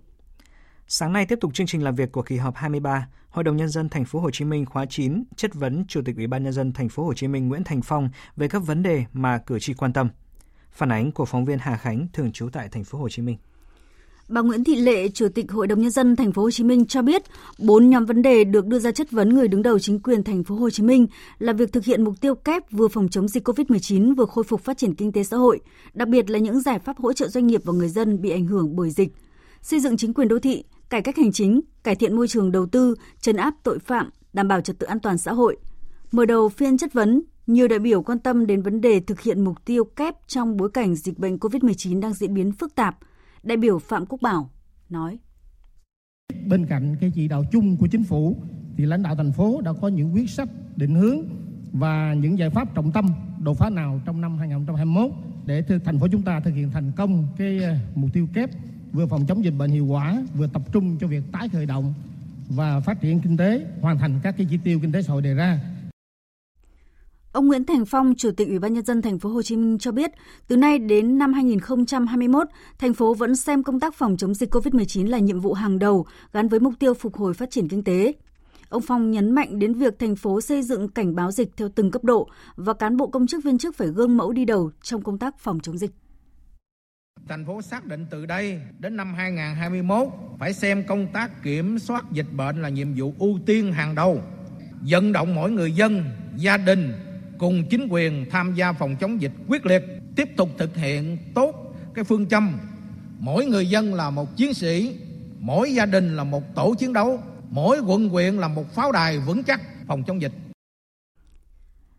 Sáng 0.88 1.12
nay 1.12 1.26
tiếp 1.26 1.38
tục 1.40 1.54
chương 1.54 1.66
trình 1.66 1.84
làm 1.84 1.94
việc 1.94 2.12
của 2.12 2.22
kỳ 2.22 2.36
họp 2.36 2.54
23, 2.56 3.08
Hội 3.30 3.44
đồng 3.44 3.56
nhân 3.56 3.68
dân 3.68 3.88
thành 3.88 4.04
phố 4.04 4.20
Hồ 4.20 4.30
Chí 4.30 4.44
Minh 4.44 4.66
khóa 4.66 4.86
9 4.86 5.24
chất 5.36 5.54
vấn 5.54 5.84
Chủ 5.88 6.00
tịch 6.04 6.16
Ủy 6.16 6.26
ban 6.26 6.44
nhân 6.44 6.52
dân 6.52 6.72
thành 6.72 6.88
phố 6.88 7.04
Hồ 7.04 7.14
Chí 7.14 7.28
Minh 7.28 7.48
Nguyễn 7.48 7.64
Thành 7.64 7.82
Phong 7.82 8.08
về 8.36 8.48
các 8.48 8.58
vấn 8.66 8.82
đề 8.82 9.04
mà 9.12 9.38
cử 9.38 9.58
tri 9.58 9.74
quan 9.74 9.92
tâm. 9.92 10.08
Phản 10.70 10.92
ánh 10.92 11.12
của 11.12 11.24
phóng 11.24 11.44
viên 11.44 11.58
Hà 11.58 11.76
Khánh 11.76 12.06
thường 12.12 12.32
trú 12.32 12.48
tại 12.52 12.68
thành 12.68 12.84
phố 12.84 12.98
Hồ 12.98 13.08
Chí 13.08 13.22
Minh. 13.22 13.36
Bà 14.28 14.40
Nguyễn 14.40 14.64
Thị 14.64 14.76
Lệ, 14.76 15.08
Chủ 15.08 15.28
tịch 15.28 15.52
Hội 15.52 15.66
đồng 15.66 15.80
nhân 15.80 15.90
dân 15.90 16.16
thành 16.16 16.32
phố 16.32 16.42
Hồ 16.42 16.50
Chí 16.50 16.64
Minh 16.64 16.86
cho 16.86 17.02
biết, 17.02 17.22
bốn 17.58 17.90
nhóm 17.90 18.04
vấn 18.04 18.22
đề 18.22 18.44
được 18.44 18.66
đưa 18.66 18.78
ra 18.78 18.92
chất 18.92 19.10
vấn 19.10 19.28
người 19.28 19.48
đứng 19.48 19.62
đầu 19.62 19.78
chính 19.78 20.00
quyền 20.00 20.24
thành 20.24 20.44
phố 20.44 20.54
Hồ 20.54 20.70
Chí 20.70 20.82
Minh 20.82 21.06
là 21.38 21.52
việc 21.52 21.72
thực 21.72 21.84
hiện 21.84 22.04
mục 22.04 22.14
tiêu 22.20 22.34
kép 22.34 22.70
vừa 22.70 22.88
phòng 22.88 23.08
chống 23.08 23.28
dịch 23.28 23.48
COVID-19 23.48 24.14
vừa 24.14 24.26
khôi 24.26 24.44
phục 24.44 24.60
phát 24.60 24.78
triển 24.78 24.94
kinh 24.94 25.12
tế 25.12 25.24
xã 25.24 25.36
hội, 25.36 25.60
đặc 25.94 26.08
biệt 26.08 26.30
là 26.30 26.38
những 26.38 26.60
giải 26.60 26.78
pháp 26.78 26.98
hỗ 26.98 27.12
trợ 27.12 27.28
doanh 27.28 27.46
nghiệp 27.46 27.60
và 27.64 27.72
người 27.72 27.88
dân 27.88 28.22
bị 28.22 28.30
ảnh 28.30 28.46
hưởng 28.46 28.76
bởi 28.76 28.90
dịch, 28.90 29.08
xây 29.62 29.80
dựng 29.80 29.96
chính 29.96 30.14
quyền 30.14 30.28
đô 30.28 30.38
thị, 30.38 30.64
cải 30.94 31.02
cách 31.02 31.16
hành 31.16 31.32
chính, 31.32 31.60
cải 31.82 31.94
thiện 31.94 32.16
môi 32.16 32.28
trường 32.28 32.52
đầu 32.52 32.66
tư, 32.66 32.94
chấn 33.20 33.36
áp 33.36 33.54
tội 33.62 33.78
phạm, 33.78 34.10
đảm 34.32 34.48
bảo 34.48 34.60
trật 34.60 34.78
tự 34.78 34.86
an 34.86 35.00
toàn 35.00 35.18
xã 35.18 35.32
hội. 35.32 35.56
Mở 36.12 36.24
đầu 36.24 36.48
phiên 36.48 36.78
chất 36.78 36.92
vấn, 36.92 37.22
nhiều 37.46 37.68
đại 37.68 37.78
biểu 37.78 38.02
quan 38.02 38.18
tâm 38.18 38.46
đến 38.46 38.62
vấn 38.62 38.80
đề 38.80 39.00
thực 39.00 39.20
hiện 39.20 39.44
mục 39.44 39.64
tiêu 39.64 39.84
kép 39.84 40.14
trong 40.26 40.56
bối 40.56 40.70
cảnh 40.70 40.94
dịch 40.94 41.18
bệnh 41.18 41.36
COVID-19 41.36 42.00
đang 42.00 42.12
diễn 42.12 42.34
biến 42.34 42.52
phức 42.52 42.74
tạp– 42.74 42.98
Đại 43.44 43.56
biểu 43.56 43.78
Phạm 43.78 44.06
Quốc 44.06 44.22
Bảo 44.22 44.50
nói. 44.90 45.18
Bên 46.46 46.66
cạnh 46.66 46.96
cái 47.00 47.12
chỉ 47.14 47.28
đạo 47.28 47.44
chung 47.52 47.76
của 47.76 47.86
chính 47.86 48.04
phủ 48.04 48.36
thì 48.76 48.84
lãnh 48.84 49.02
đạo 49.02 49.16
thành 49.16 49.32
phố 49.32 49.60
đã 49.60 49.72
có 49.82 49.88
những 49.88 50.14
quyết 50.14 50.30
sách 50.30 50.48
định 50.76 50.94
hướng 50.94 51.18
và 51.72 52.14
những 52.14 52.38
giải 52.38 52.50
pháp 52.50 52.74
trọng 52.74 52.92
tâm 52.92 53.10
đột 53.40 53.58
phá 53.58 53.70
nào 53.70 54.00
trong 54.06 54.20
năm 54.20 54.38
2021 54.38 55.10
để 55.46 55.62
thành 55.84 56.00
phố 56.00 56.06
chúng 56.12 56.22
ta 56.22 56.40
thực 56.40 56.54
hiện 56.54 56.70
thành 56.70 56.92
công 56.96 57.26
cái 57.36 57.58
ờ, 57.62 57.74
mục 57.94 58.10
tiêu 58.12 58.26
kép 58.34 58.50
vừa 58.94 59.06
phòng 59.06 59.26
chống 59.26 59.44
dịch 59.44 59.54
bệnh 59.58 59.70
hiệu 59.70 59.86
quả 59.86 60.22
vừa 60.38 60.46
tập 60.46 60.62
trung 60.72 60.96
cho 61.00 61.06
việc 61.06 61.22
tái 61.32 61.48
khởi 61.48 61.66
động 61.66 61.94
và 62.48 62.80
phát 62.80 63.00
triển 63.00 63.20
kinh 63.20 63.36
tế 63.36 63.66
hoàn 63.80 63.98
thành 63.98 64.20
các 64.22 64.34
cái 64.38 64.46
chỉ 64.50 64.58
tiêu 64.64 64.78
kinh 64.82 64.92
tế 64.92 65.02
xã 65.02 65.12
hội 65.12 65.22
đề 65.22 65.34
ra 65.34 65.60
Ông 67.32 67.46
Nguyễn 67.46 67.64
Thành 67.66 67.84
Phong, 67.86 68.14
Chủ 68.14 68.30
tịch 68.36 68.48
Ủy 68.48 68.58
ban 68.58 68.74
nhân 68.74 68.84
dân 68.84 69.02
thành 69.02 69.18
phố 69.18 69.28
Hồ 69.28 69.42
Chí 69.42 69.56
Minh 69.56 69.78
cho 69.78 69.92
biết, 69.92 70.10
từ 70.48 70.56
nay 70.56 70.78
đến 70.78 71.18
năm 71.18 71.32
2021, 71.32 72.46
thành 72.78 72.94
phố 72.94 73.14
vẫn 73.14 73.36
xem 73.36 73.62
công 73.62 73.80
tác 73.80 73.94
phòng 73.94 74.16
chống 74.16 74.34
dịch 74.34 74.54
COVID-19 74.54 75.08
là 75.08 75.18
nhiệm 75.18 75.40
vụ 75.40 75.52
hàng 75.52 75.78
đầu 75.78 76.06
gắn 76.32 76.48
với 76.48 76.60
mục 76.60 76.74
tiêu 76.78 76.94
phục 76.94 77.16
hồi 77.16 77.34
phát 77.34 77.50
triển 77.50 77.68
kinh 77.68 77.84
tế. 77.84 78.12
Ông 78.68 78.82
Phong 78.82 79.10
nhấn 79.10 79.30
mạnh 79.30 79.58
đến 79.58 79.74
việc 79.74 79.98
thành 79.98 80.16
phố 80.16 80.40
xây 80.40 80.62
dựng 80.62 80.88
cảnh 80.88 81.14
báo 81.14 81.30
dịch 81.30 81.56
theo 81.56 81.68
từng 81.74 81.90
cấp 81.90 82.04
độ 82.04 82.28
và 82.56 82.72
cán 82.72 82.96
bộ 82.96 83.06
công 83.06 83.26
chức 83.26 83.44
viên 83.44 83.58
chức 83.58 83.76
phải 83.76 83.88
gương 83.88 84.16
mẫu 84.16 84.32
đi 84.32 84.44
đầu 84.44 84.70
trong 84.82 85.02
công 85.02 85.18
tác 85.18 85.38
phòng 85.38 85.60
chống 85.60 85.78
dịch. 85.78 85.90
Thành 87.28 87.44
phố 87.44 87.62
xác 87.62 87.86
định 87.86 88.06
từ 88.10 88.26
đây 88.26 88.60
đến 88.78 88.96
năm 88.96 89.14
2021 89.14 90.08
phải 90.38 90.52
xem 90.52 90.84
công 90.86 91.06
tác 91.12 91.42
kiểm 91.42 91.78
soát 91.78 92.04
dịch 92.12 92.32
bệnh 92.32 92.62
là 92.62 92.68
nhiệm 92.68 92.94
vụ 92.96 93.14
ưu 93.18 93.38
tiên 93.46 93.72
hàng 93.72 93.94
đầu. 93.94 94.22
Vận 94.88 95.12
động 95.12 95.34
mỗi 95.34 95.50
người 95.50 95.72
dân, 95.72 96.04
gia 96.36 96.56
đình, 96.56 96.92
cùng 97.38 97.64
chính 97.70 97.88
quyền 97.90 98.26
tham 98.30 98.54
gia 98.54 98.72
phòng 98.72 98.96
chống 99.00 99.20
dịch 99.20 99.32
quyết 99.48 99.66
liệt, 99.66 99.82
tiếp 100.16 100.28
tục 100.36 100.50
thực 100.58 100.76
hiện 100.76 101.18
tốt 101.34 101.74
cái 101.94 102.04
phương 102.04 102.28
châm 102.28 102.58
mỗi 103.18 103.46
người 103.46 103.66
dân 103.66 103.94
là 103.94 104.10
một 104.10 104.36
chiến 104.36 104.54
sĩ, 104.54 104.96
mỗi 105.38 105.74
gia 105.74 105.86
đình 105.86 106.16
là 106.16 106.24
một 106.24 106.54
tổ 106.54 106.74
chiến 106.78 106.92
đấu, 106.92 107.18
mỗi 107.50 107.80
quận 107.80 108.08
huyện 108.08 108.36
là 108.36 108.48
một 108.48 108.74
pháo 108.74 108.92
đài 108.92 109.18
vững 109.18 109.44
chắc 109.44 109.60
phòng 109.86 110.02
chống 110.06 110.22
dịch. 110.22 110.32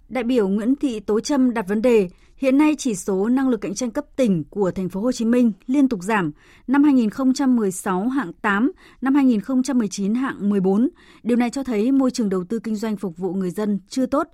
Đại 0.09 0.23
biểu 0.23 0.47
Nguyễn 0.47 0.75
Thị 0.75 0.99
Tố 0.99 1.19
Trâm 1.19 1.53
đặt 1.53 1.67
vấn 1.67 1.81
đề, 1.81 2.09
hiện 2.45 2.57
nay 2.57 2.75
chỉ 2.77 2.95
số 2.95 3.29
năng 3.29 3.49
lực 3.49 3.61
cạnh 3.61 3.75
tranh 3.75 3.91
cấp 3.91 4.05
tỉnh 4.15 4.43
của 4.49 4.71
thành 4.71 4.89
phố 4.89 5.01
Hồ 5.01 5.11
Chí 5.11 5.25
Minh 5.25 5.51
liên 5.67 5.89
tục 5.89 6.03
giảm, 6.03 6.31
năm 6.67 6.83
2016 6.83 8.07
hạng 8.07 8.33
8, 8.33 8.71
năm 9.01 9.15
2019 9.15 10.15
hạng 10.15 10.49
14. 10.49 10.89
Điều 11.23 11.37
này 11.37 11.49
cho 11.49 11.63
thấy 11.63 11.91
môi 11.91 12.11
trường 12.11 12.29
đầu 12.29 12.43
tư 12.43 12.59
kinh 12.59 12.75
doanh 12.75 12.97
phục 12.97 13.17
vụ 13.17 13.33
người 13.33 13.51
dân 13.51 13.79
chưa 13.89 14.05
tốt, 14.05 14.27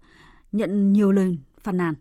nhận 0.52 0.94
nhiều 0.94 1.12
lời 1.12 1.38
phàn 1.64 1.78
nàn. 1.78 1.94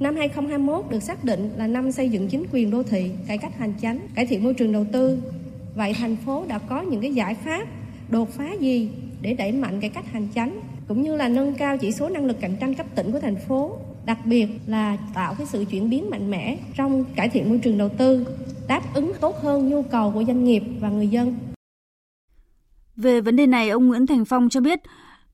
Năm 0.00 0.16
2021 0.16 0.84
được 0.90 1.02
xác 1.02 1.24
định 1.24 1.50
là 1.56 1.66
năm 1.66 1.92
xây 1.92 2.08
dựng 2.08 2.28
chính 2.28 2.44
quyền 2.52 2.70
đô 2.70 2.82
thị, 2.82 3.10
cải 3.28 3.38
cách 3.38 3.58
hành 3.58 3.74
chính, 3.80 4.00
cải 4.14 4.26
thiện 4.26 4.44
môi 4.44 4.54
trường 4.54 4.72
đầu 4.72 4.86
tư. 4.92 5.18
Vậy 5.76 5.94
thành 5.94 6.16
phố 6.16 6.44
đã 6.48 6.58
có 6.58 6.82
những 6.82 7.00
cái 7.00 7.14
giải 7.14 7.34
pháp 7.34 7.66
đột 8.10 8.30
phá 8.30 8.52
gì 8.60 8.90
để 9.22 9.34
đẩy 9.34 9.52
mạnh 9.52 9.80
cải 9.80 9.90
cách 9.90 10.12
hành 10.12 10.28
chính 10.34 10.60
cũng 10.88 11.02
như 11.02 11.16
là 11.16 11.28
nâng 11.28 11.54
cao 11.54 11.78
chỉ 11.78 11.92
số 11.92 12.08
năng 12.08 12.24
lực 12.24 12.36
cạnh 12.40 12.56
tranh 12.60 12.74
cấp 12.74 12.86
tỉnh 12.94 13.12
của 13.12 13.20
thành 13.20 13.36
phố, 13.36 13.78
đặc 14.06 14.18
biệt 14.24 14.46
là 14.66 14.96
tạo 15.14 15.34
cái 15.38 15.46
sự 15.46 15.64
chuyển 15.64 15.90
biến 15.90 16.10
mạnh 16.10 16.30
mẽ 16.30 16.58
trong 16.76 17.04
cải 17.16 17.28
thiện 17.28 17.48
môi 17.48 17.58
trường 17.58 17.78
đầu 17.78 17.88
tư, 17.98 18.26
đáp 18.68 18.82
ứng 18.94 19.12
tốt 19.20 19.36
hơn 19.42 19.68
nhu 19.68 19.82
cầu 19.82 20.10
của 20.10 20.24
doanh 20.26 20.44
nghiệp 20.44 20.62
và 20.80 20.88
người 20.88 21.08
dân. 21.08 21.34
Về 22.96 23.20
vấn 23.20 23.36
đề 23.36 23.46
này, 23.46 23.70
ông 23.70 23.86
Nguyễn 23.86 24.06
Thành 24.06 24.24
Phong 24.24 24.48
cho 24.48 24.60
biết, 24.60 24.80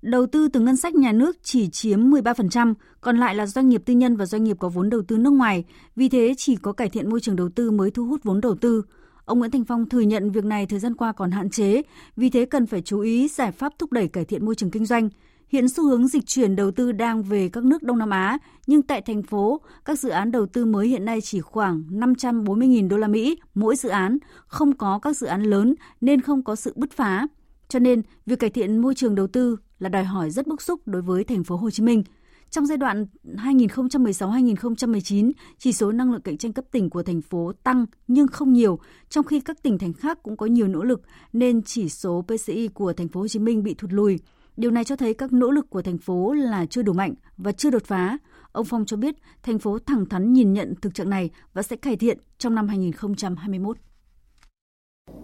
Đầu 0.02 0.26
tư 0.26 0.48
từ 0.48 0.60
ngân 0.60 0.76
sách 0.76 0.94
nhà 0.94 1.12
nước 1.12 1.36
chỉ 1.42 1.68
chiếm 1.68 2.00
13%, 2.00 2.74
còn 3.00 3.16
lại 3.16 3.34
là 3.34 3.46
doanh 3.46 3.68
nghiệp 3.68 3.82
tư 3.84 3.94
nhân 3.94 4.16
và 4.16 4.26
doanh 4.26 4.44
nghiệp 4.44 4.56
có 4.60 4.68
vốn 4.68 4.90
đầu 4.90 5.02
tư 5.08 5.18
nước 5.18 5.30
ngoài. 5.30 5.64
Vì 5.96 6.08
thế, 6.08 6.34
chỉ 6.36 6.56
có 6.56 6.72
cải 6.72 6.88
thiện 6.88 7.10
môi 7.10 7.20
trường 7.20 7.36
đầu 7.36 7.48
tư 7.48 7.70
mới 7.70 7.90
thu 7.90 8.06
hút 8.06 8.20
vốn 8.24 8.40
đầu 8.40 8.54
tư. 8.54 8.82
Ông 9.24 9.38
Nguyễn 9.38 9.50
Thành 9.50 9.64
Phong 9.64 9.88
thừa 9.88 10.00
nhận 10.00 10.30
việc 10.30 10.44
này 10.44 10.66
thời 10.66 10.78
gian 10.78 10.94
qua 10.94 11.12
còn 11.12 11.30
hạn 11.30 11.50
chế, 11.50 11.82
vì 12.16 12.30
thế 12.30 12.44
cần 12.44 12.66
phải 12.66 12.82
chú 12.82 13.00
ý 13.00 13.28
giải 13.28 13.52
pháp 13.52 13.72
thúc 13.78 13.92
đẩy 13.92 14.08
cải 14.08 14.24
thiện 14.24 14.44
môi 14.44 14.54
trường 14.54 14.70
kinh 14.70 14.86
doanh. 14.86 15.08
Hiện 15.52 15.68
xu 15.68 15.88
hướng 15.88 16.08
dịch 16.08 16.26
chuyển 16.26 16.56
đầu 16.56 16.70
tư 16.70 16.92
đang 16.92 17.22
về 17.22 17.48
các 17.48 17.64
nước 17.64 17.82
Đông 17.82 17.98
Nam 17.98 18.10
Á, 18.10 18.38
nhưng 18.66 18.82
tại 18.82 19.02
thành 19.02 19.22
phố, 19.22 19.60
các 19.84 19.98
dự 19.98 20.08
án 20.08 20.30
đầu 20.30 20.46
tư 20.46 20.64
mới 20.64 20.88
hiện 20.88 21.04
nay 21.04 21.20
chỉ 21.20 21.40
khoảng 21.40 21.82
540.000 21.90 22.88
đô 22.88 22.96
la 22.96 23.08
Mỹ 23.08 23.38
mỗi 23.54 23.76
dự 23.76 23.88
án, 23.88 24.18
không 24.46 24.76
có 24.76 24.98
các 24.98 25.16
dự 25.16 25.26
án 25.26 25.42
lớn 25.42 25.74
nên 26.00 26.20
không 26.20 26.44
có 26.44 26.56
sự 26.56 26.72
bứt 26.76 26.92
phá. 26.92 27.26
Cho 27.68 27.78
nên, 27.78 28.02
việc 28.26 28.38
cải 28.38 28.50
thiện 28.50 28.78
môi 28.78 28.94
trường 28.94 29.14
đầu 29.14 29.26
tư 29.26 29.56
là 29.78 29.88
đòi 29.88 30.04
hỏi 30.04 30.30
rất 30.30 30.46
bức 30.46 30.62
xúc 30.62 30.80
đối 30.86 31.02
với 31.02 31.24
thành 31.24 31.44
phố 31.44 31.56
Hồ 31.56 31.70
Chí 31.70 31.82
Minh. 31.82 32.04
Trong 32.50 32.66
giai 32.66 32.78
đoạn 32.78 33.06
2016-2019, 33.24 35.32
chỉ 35.58 35.72
số 35.72 35.92
năng 35.92 36.12
lượng 36.12 36.22
cạnh 36.22 36.38
tranh 36.38 36.52
cấp 36.52 36.64
tỉnh 36.70 36.90
của 36.90 37.02
thành 37.02 37.20
phố 37.20 37.52
tăng 37.62 37.86
nhưng 38.08 38.26
không 38.26 38.52
nhiều, 38.52 38.78
trong 39.08 39.24
khi 39.24 39.40
các 39.40 39.62
tỉnh 39.62 39.78
thành 39.78 39.92
khác 39.92 40.18
cũng 40.22 40.36
có 40.36 40.46
nhiều 40.46 40.68
nỗ 40.68 40.84
lực 40.84 41.02
nên 41.32 41.62
chỉ 41.62 41.88
số 41.88 42.24
PCI 42.28 42.68
của 42.68 42.92
thành 42.92 43.08
phố 43.08 43.20
Hồ 43.20 43.28
Chí 43.28 43.38
Minh 43.38 43.62
bị 43.62 43.74
thụt 43.74 43.92
lùi. 43.92 44.18
Điều 44.56 44.70
này 44.70 44.84
cho 44.84 44.96
thấy 44.96 45.14
các 45.14 45.32
nỗ 45.32 45.50
lực 45.50 45.70
của 45.70 45.82
thành 45.82 45.98
phố 45.98 46.32
là 46.32 46.66
chưa 46.66 46.82
đủ 46.82 46.92
mạnh 46.92 47.14
và 47.36 47.52
chưa 47.52 47.70
đột 47.70 47.84
phá. 47.84 48.18
Ông 48.52 48.64
Phong 48.64 48.84
cho 48.84 48.96
biết 48.96 49.14
thành 49.42 49.58
phố 49.58 49.78
thẳng 49.86 50.06
thắn 50.06 50.32
nhìn 50.32 50.52
nhận 50.52 50.74
thực 50.82 50.94
trạng 50.94 51.10
này 51.10 51.30
và 51.52 51.62
sẽ 51.62 51.76
cải 51.76 51.96
thiện 51.96 52.18
trong 52.38 52.54
năm 52.54 52.68
2021. 52.68 53.76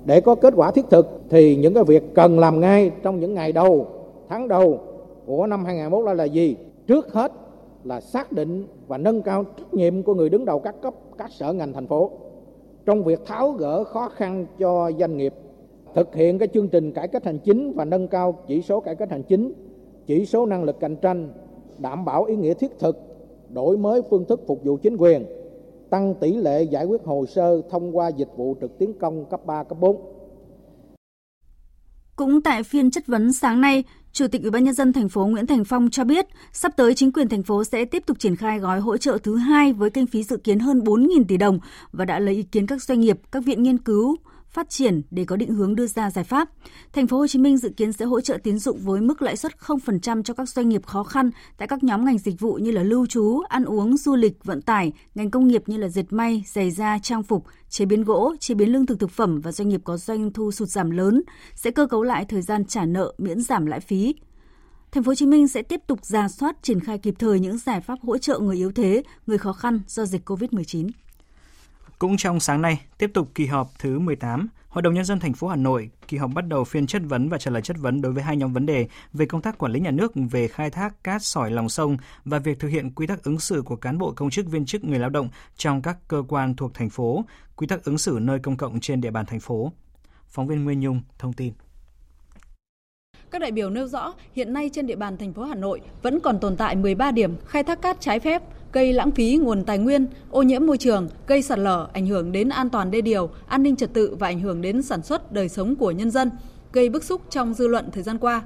Để 0.04 0.20
có 0.20 0.34
kết 0.34 0.54
quả 0.56 0.70
thiết 0.70 0.84
thực 0.90 1.06
thì 1.30 1.56
những 1.56 1.74
cái 1.74 1.84
việc 1.84 2.02
cần 2.14 2.38
làm 2.38 2.60
ngay 2.60 2.90
trong 3.02 3.20
những 3.20 3.34
ngày 3.34 3.52
đầu 3.52 3.86
tháng 4.28 4.48
đầu 4.48 4.80
của 5.26 5.46
năm 5.46 5.64
2021 5.64 6.06
là 6.06 6.14
là 6.14 6.24
gì? 6.24 6.56
Trước 6.86 7.12
hết 7.12 7.32
là 7.84 8.00
xác 8.00 8.32
định 8.32 8.66
và 8.86 8.98
nâng 8.98 9.22
cao 9.22 9.44
trách 9.44 9.74
nhiệm 9.74 10.02
của 10.02 10.14
người 10.14 10.28
đứng 10.28 10.44
đầu 10.44 10.58
các 10.60 10.74
cấp, 10.82 10.94
các 11.18 11.30
sở 11.32 11.52
ngành 11.52 11.72
thành 11.72 11.86
phố 11.86 12.10
trong 12.86 13.04
việc 13.04 13.26
tháo 13.26 13.50
gỡ 13.50 13.84
khó 13.84 14.08
khăn 14.08 14.46
cho 14.58 14.90
doanh 14.98 15.16
nghiệp, 15.16 15.34
thực 15.94 16.14
hiện 16.14 16.38
cái 16.38 16.48
chương 16.54 16.68
trình 16.68 16.92
cải 16.92 17.08
cách 17.08 17.24
hành 17.24 17.38
chính 17.38 17.72
và 17.72 17.84
nâng 17.84 18.08
cao 18.08 18.38
chỉ 18.48 18.62
số 18.62 18.80
cải 18.80 18.94
cách 18.94 19.10
hành 19.10 19.22
chính, 19.22 19.52
chỉ 20.06 20.26
số 20.26 20.46
năng 20.46 20.64
lực 20.64 20.80
cạnh 20.80 20.96
tranh, 20.96 21.32
đảm 21.78 22.04
bảo 22.04 22.24
ý 22.24 22.36
nghĩa 22.36 22.54
thiết 22.54 22.78
thực, 22.78 22.96
đổi 23.54 23.76
mới 23.76 24.02
phương 24.10 24.24
thức 24.24 24.40
phục 24.46 24.64
vụ 24.64 24.76
chính 24.76 24.96
quyền, 24.96 25.26
tăng 25.90 26.14
tỷ 26.14 26.36
lệ 26.36 26.62
giải 26.62 26.84
quyết 26.84 27.04
hồ 27.04 27.26
sơ 27.26 27.62
thông 27.70 27.96
qua 27.96 28.08
dịch 28.08 28.28
vụ 28.36 28.56
trực 28.60 28.78
tuyến 28.78 28.92
công 28.92 29.24
cấp 29.24 29.46
3, 29.46 29.64
cấp 29.64 29.78
4 29.80 30.18
cũng 32.18 32.42
tại 32.42 32.62
phiên 32.62 32.90
chất 32.90 33.06
vấn 33.06 33.32
sáng 33.32 33.60
nay, 33.60 33.84
Chủ 34.12 34.28
tịch 34.28 34.42
Ủy 34.42 34.50
ban 34.50 34.64
nhân 34.64 34.74
dân 34.74 34.92
thành 34.92 35.08
phố 35.08 35.26
Nguyễn 35.26 35.46
Thành 35.46 35.64
Phong 35.64 35.90
cho 35.90 36.04
biết, 36.04 36.26
sắp 36.52 36.72
tới 36.76 36.94
chính 36.94 37.12
quyền 37.12 37.28
thành 37.28 37.42
phố 37.42 37.64
sẽ 37.64 37.84
tiếp 37.84 38.02
tục 38.06 38.18
triển 38.18 38.36
khai 38.36 38.58
gói 38.58 38.80
hỗ 38.80 38.96
trợ 38.96 39.18
thứ 39.22 39.36
hai 39.36 39.72
với 39.72 39.90
kinh 39.90 40.06
phí 40.06 40.22
dự 40.22 40.36
kiến 40.36 40.58
hơn 40.58 40.78
4.000 40.80 41.24
tỷ 41.28 41.36
đồng 41.36 41.58
và 41.92 42.04
đã 42.04 42.18
lấy 42.18 42.34
ý 42.34 42.42
kiến 42.42 42.66
các 42.66 42.82
doanh 42.82 43.00
nghiệp, 43.00 43.20
các 43.32 43.44
viện 43.44 43.62
nghiên 43.62 43.78
cứu 43.78 44.16
phát 44.58 44.70
triển 44.70 45.02
để 45.10 45.24
có 45.24 45.36
định 45.36 45.54
hướng 45.54 45.76
đưa 45.76 45.86
ra 45.86 46.10
giải 46.10 46.24
pháp. 46.24 46.48
Thành 46.92 47.06
phố 47.06 47.18
Hồ 47.18 47.26
Chí 47.26 47.38
Minh 47.38 47.56
dự 47.56 47.70
kiến 47.76 47.92
sẽ 47.92 48.04
hỗ 48.04 48.20
trợ 48.20 48.38
tín 48.42 48.58
dụng 48.58 48.78
với 48.78 49.00
mức 49.00 49.22
lãi 49.22 49.36
suất 49.36 49.52
0% 49.58 50.22
cho 50.22 50.34
các 50.34 50.48
doanh 50.48 50.68
nghiệp 50.68 50.86
khó 50.86 51.02
khăn 51.02 51.30
tại 51.58 51.68
các 51.68 51.84
nhóm 51.84 52.04
ngành 52.04 52.18
dịch 52.18 52.40
vụ 52.40 52.54
như 52.54 52.70
là 52.70 52.82
lưu 52.82 53.06
trú, 53.06 53.40
ăn 53.48 53.64
uống, 53.64 53.96
du 53.96 54.16
lịch, 54.16 54.44
vận 54.44 54.62
tải, 54.62 54.92
ngành 55.14 55.30
công 55.30 55.48
nghiệp 55.48 55.62
như 55.66 55.76
là 55.76 55.88
dệt 55.88 56.04
may, 56.10 56.44
giày 56.46 56.70
da, 56.70 56.98
trang 57.02 57.22
phục, 57.22 57.44
chế 57.68 57.84
biến 57.84 58.04
gỗ, 58.04 58.34
chế 58.40 58.54
biến 58.54 58.72
lương 58.72 58.86
thực 58.86 59.00
thực 59.00 59.10
phẩm 59.10 59.40
và 59.40 59.52
doanh 59.52 59.68
nghiệp 59.68 59.80
có 59.84 59.96
doanh 59.96 60.32
thu 60.32 60.50
sụt 60.50 60.68
giảm 60.68 60.90
lớn 60.90 61.22
sẽ 61.54 61.70
cơ 61.70 61.86
cấu 61.86 62.02
lại 62.02 62.24
thời 62.24 62.42
gian 62.42 62.64
trả 62.64 62.84
nợ 62.84 63.12
miễn 63.18 63.40
giảm 63.40 63.66
lãi 63.66 63.80
phí, 63.80 64.14
Thành 64.92 65.02
phố 65.02 65.10
Hồ 65.10 65.14
Chí 65.14 65.26
Minh 65.26 65.48
sẽ 65.48 65.62
tiếp 65.62 65.80
tục 65.86 66.04
ra 66.04 66.28
soát 66.28 66.56
triển 66.62 66.80
khai 66.80 66.98
kịp 66.98 67.14
thời 67.18 67.40
những 67.40 67.58
giải 67.58 67.80
pháp 67.80 67.98
hỗ 68.02 68.18
trợ 68.18 68.38
người 68.38 68.56
yếu 68.56 68.72
thế, 68.72 69.02
người 69.26 69.38
khó 69.38 69.52
khăn 69.52 69.80
do 69.86 70.04
dịch 70.04 70.30
COVID-19. 70.30 70.88
Cũng 71.98 72.16
trong 72.16 72.40
sáng 72.40 72.62
nay, 72.62 72.80
tiếp 72.98 73.10
tục 73.14 73.28
kỳ 73.34 73.46
họp 73.46 73.70
thứ 73.78 73.98
18, 73.98 74.48
Hội 74.68 74.82
đồng 74.82 74.94
nhân 74.94 75.04
dân 75.04 75.20
thành 75.20 75.32
phố 75.32 75.48
Hà 75.48 75.56
Nội 75.56 75.90
kỳ 76.08 76.16
họp 76.16 76.30
bắt 76.34 76.46
đầu 76.48 76.64
phiên 76.64 76.86
chất 76.86 77.02
vấn 77.04 77.28
và 77.28 77.38
trả 77.38 77.50
lời 77.50 77.62
chất 77.62 77.76
vấn 77.80 78.00
đối 78.00 78.12
với 78.12 78.22
hai 78.22 78.36
nhóm 78.36 78.52
vấn 78.52 78.66
đề 78.66 78.88
về 79.12 79.26
công 79.26 79.42
tác 79.42 79.58
quản 79.58 79.72
lý 79.72 79.80
nhà 79.80 79.90
nước 79.90 80.12
về 80.30 80.48
khai 80.48 80.70
thác 80.70 81.04
cát 81.04 81.22
sỏi 81.22 81.50
lòng 81.50 81.68
sông 81.68 81.96
và 82.24 82.38
việc 82.38 82.58
thực 82.60 82.68
hiện 82.68 82.90
quy 82.94 83.06
tắc 83.06 83.22
ứng 83.22 83.40
xử 83.40 83.62
của 83.62 83.76
cán 83.76 83.98
bộ 83.98 84.12
công 84.16 84.30
chức 84.30 84.46
viên 84.46 84.66
chức 84.66 84.84
người 84.84 84.98
lao 84.98 85.10
động 85.10 85.28
trong 85.56 85.82
các 85.82 85.96
cơ 86.08 86.22
quan 86.28 86.56
thuộc 86.56 86.74
thành 86.74 86.90
phố, 86.90 87.24
quy 87.56 87.66
tắc 87.66 87.84
ứng 87.84 87.98
xử 87.98 88.18
nơi 88.20 88.38
công 88.38 88.56
cộng 88.56 88.80
trên 88.80 89.00
địa 89.00 89.10
bàn 89.10 89.26
thành 89.26 89.40
phố. 89.40 89.72
Phóng 90.26 90.46
viên 90.46 90.64
Nguyên 90.64 90.80
Nhung 90.80 91.00
thông 91.18 91.32
tin. 91.32 91.52
Các 93.30 93.38
đại 93.38 93.52
biểu 93.52 93.70
nêu 93.70 93.86
rõ, 93.86 94.14
hiện 94.34 94.52
nay 94.52 94.70
trên 94.72 94.86
địa 94.86 94.96
bàn 94.96 95.16
thành 95.16 95.32
phố 95.32 95.44
Hà 95.44 95.54
Nội 95.54 95.80
vẫn 96.02 96.20
còn 96.20 96.40
tồn 96.40 96.56
tại 96.56 96.76
13 96.76 97.10
điểm 97.10 97.36
khai 97.46 97.64
thác 97.64 97.82
cát 97.82 98.00
trái 98.00 98.20
phép, 98.20 98.42
gây 98.72 98.92
lãng 98.92 99.10
phí 99.10 99.36
nguồn 99.36 99.64
tài 99.64 99.78
nguyên, 99.78 100.06
ô 100.30 100.42
nhiễm 100.42 100.66
môi 100.66 100.78
trường, 100.78 101.08
gây 101.26 101.42
sạt 101.42 101.58
lở, 101.58 101.88
ảnh 101.92 102.06
hưởng 102.06 102.32
đến 102.32 102.48
an 102.48 102.70
toàn 102.70 102.90
đê 102.90 103.00
điều, 103.00 103.30
an 103.46 103.62
ninh 103.62 103.76
trật 103.76 103.94
tự 103.94 104.16
và 104.18 104.26
ảnh 104.26 104.40
hưởng 104.40 104.60
đến 104.60 104.82
sản 104.82 105.02
xuất, 105.02 105.32
đời 105.32 105.48
sống 105.48 105.76
của 105.76 105.90
nhân 105.90 106.10
dân, 106.10 106.30
gây 106.72 106.88
bức 106.88 107.04
xúc 107.04 107.22
trong 107.30 107.54
dư 107.54 107.66
luận 107.66 107.90
thời 107.92 108.02
gian 108.02 108.18
qua. 108.18 108.42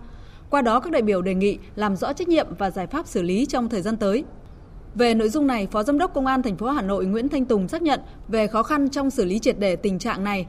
Qua 0.50 0.62
đó 0.62 0.80
các 0.80 0.92
đại 0.92 1.02
biểu 1.02 1.22
đề 1.22 1.34
nghị 1.34 1.58
làm 1.76 1.96
rõ 1.96 2.12
trách 2.12 2.28
nhiệm 2.28 2.46
và 2.58 2.70
giải 2.70 2.86
pháp 2.86 3.06
xử 3.06 3.22
lý 3.22 3.46
trong 3.46 3.68
thời 3.68 3.82
gian 3.82 3.96
tới. 3.96 4.24
Về 4.94 5.14
nội 5.14 5.28
dung 5.28 5.46
này, 5.46 5.68
Phó 5.70 5.82
Giám 5.82 5.98
đốc 5.98 6.14
Công 6.14 6.26
an 6.26 6.42
thành 6.42 6.56
phố 6.56 6.66
Hà 6.66 6.82
Nội 6.82 7.06
Nguyễn 7.06 7.28
Thanh 7.28 7.44
Tùng 7.44 7.68
xác 7.68 7.82
nhận 7.82 8.00
về 8.28 8.46
khó 8.46 8.62
khăn 8.62 8.88
trong 8.88 9.10
xử 9.10 9.24
lý 9.24 9.38
triệt 9.38 9.58
để 9.58 9.76
tình 9.76 9.98
trạng 9.98 10.24
này, 10.24 10.46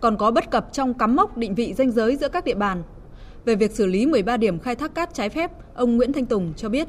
còn 0.00 0.16
có 0.16 0.30
bất 0.30 0.50
cập 0.50 0.72
trong 0.72 0.94
cắm 0.94 1.16
mốc 1.16 1.36
định 1.36 1.54
vị 1.54 1.74
danh 1.74 1.90
giới 1.90 2.16
giữa 2.16 2.28
các 2.28 2.44
địa 2.44 2.54
bàn, 2.54 2.82
về 3.44 3.54
việc 3.54 3.70
xử 3.70 3.86
lý 3.86 4.06
13 4.06 4.36
điểm 4.36 4.58
khai 4.58 4.74
thác 4.74 4.94
cát 4.94 5.14
trái 5.14 5.28
phép, 5.28 5.50
ông 5.74 5.96
Nguyễn 5.96 6.12
Thanh 6.12 6.26
Tùng 6.26 6.52
cho 6.56 6.68
biết. 6.68 6.88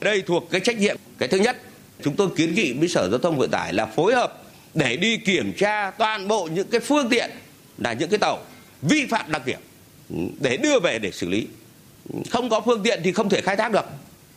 Đây 0.00 0.22
thuộc 0.22 0.50
cái 0.50 0.60
trách 0.60 0.78
nhiệm. 0.78 0.96
Cái 1.18 1.28
thứ 1.28 1.38
nhất, 1.38 1.56
chúng 2.02 2.16
tôi 2.16 2.28
kiến 2.36 2.54
nghị 2.54 2.72
với 2.72 2.88
Sở 2.88 3.08
Giao 3.10 3.18
thông 3.18 3.38
Vận 3.38 3.50
tải 3.50 3.72
là 3.72 3.86
phối 3.86 4.14
hợp 4.14 4.42
để 4.74 4.96
đi 4.96 5.16
kiểm 5.16 5.52
tra 5.52 5.90
toàn 5.90 6.28
bộ 6.28 6.48
những 6.54 6.68
cái 6.68 6.80
phương 6.80 7.08
tiện 7.08 7.30
là 7.78 7.92
những 7.92 8.10
cái 8.10 8.18
tàu 8.18 8.38
vi 8.82 9.06
phạm 9.06 9.32
đăng 9.32 9.42
kiểm 9.42 9.58
để 10.40 10.56
đưa 10.56 10.80
về 10.80 10.98
để 10.98 11.10
xử 11.10 11.28
lý. 11.28 11.46
Không 12.30 12.50
có 12.50 12.60
phương 12.60 12.82
tiện 12.82 13.00
thì 13.04 13.12
không 13.12 13.28
thể 13.28 13.40
khai 13.40 13.56
thác 13.56 13.72
được. 13.72 13.84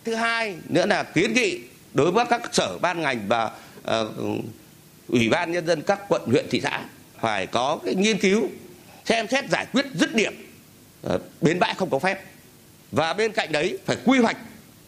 Thứ 0.03 0.15
hai 0.15 0.55
nữa 0.69 0.85
là 0.85 1.03
kiến 1.03 1.33
nghị 1.33 1.59
đối 1.93 2.11
với 2.11 2.25
các 2.29 2.41
sở 2.51 2.77
ban 2.77 3.01
ngành 3.01 3.27
và 3.27 3.51
uh, 3.79 4.07
ủy 5.07 5.29
ban 5.29 5.51
nhân 5.51 5.67
dân 5.67 5.81
các 5.81 5.99
quận 6.09 6.21
huyện 6.25 6.45
thị 6.49 6.61
xã 6.61 6.85
phải 7.21 7.47
có 7.47 7.79
cái 7.85 7.95
nghiên 7.95 8.17
cứu 8.17 8.49
xem 9.05 9.27
xét 9.27 9.49
giải 9.49 9.65
quyết 9.73 9.85
dứt 9.93 10.15
điểm 10.15 10.33
uh, 11.13 11.21
bến 11.41 11.59
bãi 11.59 11.75
không 11.75 11.89
có 11.89 11.99
phép 11.99 12.19
và 12.91 13.13
bên 13.13 13.31
cạnh 13.31 13.51
đấy 13.51 13.77
phải 13.85 13.97
quy 14.05 14.19
hoạch 14.19 14.37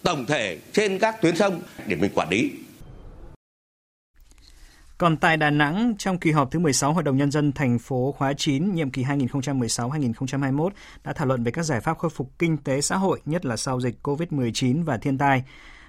tổng 0.05 0.25
thể 0.25 0.59
trên 0.73 0.99
các 0.99 1.21
tuyến 1.21 1.35
sông 1.35 1.61
để 1.87 1.95
mình 1.95 2.11
quản 2.15 2.29
lý. 2.29 2.51
Còn 4.97 5.17
tại 5.17 5.37
Đà 5.37 5.49
Nẵng, 5.49 5.95
trong 5.97 6.17
kỳ 6.17 6.31
họp 6.31 6.51
thứ 6.51 6.59
16 6.59 6.93
Hội 6.93 7.03
đồng 7.03 7.17
Nhân 7.17 7.31
dân 7.31 7.51
thành 7.51 7.79
phố 7.79 8.15
khóa 8.17 8.33
9, 8.33 8.75
nhiệm 8.75 8.89
kỳ 8.89 9.03
2016-2021 9.03 10.69
đã 11.03 11.13
thảo 11.13 11.27
luận 11.27 11.43
về 11.43 11.51
các 11.51 11.63
giải 11.63 11.81
pháp 11.81 11.97
khôi 11.97 12.09
phục 12.09 12.39
kinh 12.39 12.57
tế 12.57 12.81
xã 12.81 12.97
hội, 12.97 13.21
nhất 13.25 13.45
là 13.45 13.57
sau 13.57 13.81
dịch 13.81 13.95
COVID-19 14.03 14.83
và 14.83 14.97
thiên 14.97 15.17
tai. 15.17 15.43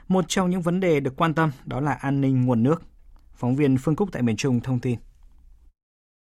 Một 0.09 0.25
trong 0.29 0.51
những 0.51 0.63
vấn 0.63 0.81
đề 0.81 1.01
được 1.01 1.17
quan 1.17 1.35
tâm 1.35 1.51
đó 1.65 1.81
là 1.81 1.93
an 1.93 2.21
ninh 2.21 2.45
nguồn 2.45 2.63
nước. 2.63 2.83
Phóng 3.35 3.57
viên 3.57 3.79
Phương 3.79 3.97
Cúc 3.97 4.09
tại 4.13 4.23
miền 4.23 4.37
Trung 4.37 4.61
thông 4.61 4.81
tin. 4.81 4.99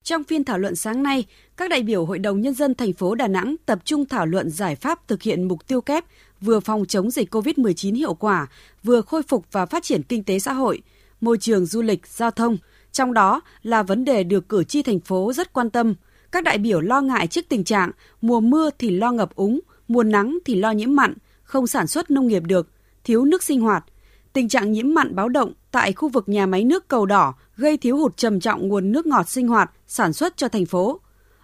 Trong 0.04 0.24
phiên 0.24 0.44
thảo 0.44 0.58
luận 0.58 0.76
sáng 0.76 1.04
nay, 1.04 1.26
các 1.58 1.70
đại 1.70 1.84
biểu 1.84 2.06
Hội 2.06 2.20
đồng 2.20 2.42
Nhân 2.42 2.54
dân 2.54 2.76
thành 2.76 2.94
phố 2.94 3.16
Đà 3.16 3.28
Nẵng 3.28 3.56
tập 3.66 3.80
trung 3.84 4.06
thảo 4.06 4.26
luận 4.26 4.50
giải 4.50 4.76
pháp 4.76 5.08
thực 5.08 5.22
hiện 5.22 5.48
mục 5.48 5.68
tiêu 5.68 5.82
kép 5.82 6.04
vừa 6.42 6.60
phòng 6.60 6.86
chống 6.86 7.12
dịch 7.12 7.36
COVID-19 7.36 7.96
hiệu 7.96 8.14
quả, 8.14 8.48
vừa 8.84 9.02
khôi 9.02 9.24
phục 9.24 9.46
và 9.52 9.66
phát 9.66 9.84
triển 9.84 10.04
kinh 10.04 10.24
tế 10.24 10.40
xã 10.40 10.54
hội, 10.54 10.82
môi 11.22 11.38
trường 11.38 11.66
du 11.66 11.82
lịch, 11.82 12.08
giao 12.08 12.32
thông. 12.32 12.58
Trong 12.92 13.14
đó 13.14 13.42
là 13.64 13.84
vấn 13.84 14.06
đề 14.06 14.24
được 14.24 14.50
cử 14.50 14.64
tri 14.64 14.82
thành 14.84 15.00
phố 15.00 15.34
rất 15.34 15.54
quan 15.54 15.70
tâm. 15.70 15.96
Các 16.32 16.44
đại 16.44 16.58
biểu 16.58 16.82
lo 16.82 17.02
ngại 17.02 17.28
trước 17.28 17.46
tình 17.50 17.64
trạng 17.64 17.92
mùa 18.22 18.40
mưa 18.40 18.70
thì 18.80 18.90
lo 18.90 19.12
ngập 19.12 19.36
úng, 19.36 19.60
mùa 19.88 20.04
nắng 20.04 20.38
thì 20.46 20.56
lo 20.56 20.72
nhiễm 20.72 20.96
mặn, 20.96 21.14
không 21.44 21.68
sản 21.68 21.88
xuất 21.88 22.12
nông 22.12 22.28
nghiệp 22.28 22.44
được, 22.46 22.68
thiếu 23.04 23.26
nước 23.26 23.44
sinh 23.44 23.62
hoạt. 23.62 23.86
Tình 24.34 24.50
trạng 24.50 24.72
nhiễm 24.72 24.94
mặn 24.94 25.16
báo 25.16 25.30
động 25.30 25.54
tại 25.72 25.94
khu 25.94 26.10
vực 26.10 26.30
nhà 26.30 26.46
máy 26.46 26.64
nước 26.64 26.88
cầu 26.88 27.06
đỏ 27.06 27.34
gây 27.58 27.78
thiếu 27.78 27.98
hụt 27.98 28.18
trầm 28.18 28.40
trọng 28.40 28.68
nguồn 28.68 28.92
nước 28.92 29.06
ngọt 29.06 29.30
sinh 29.30 29.48
hoạt, 29.48 29.72
sản 29.88 30.14
xuất 30.14 30.38
cho 30.38 30.48
thành 30.48 30.66
phố. 30.66 31.00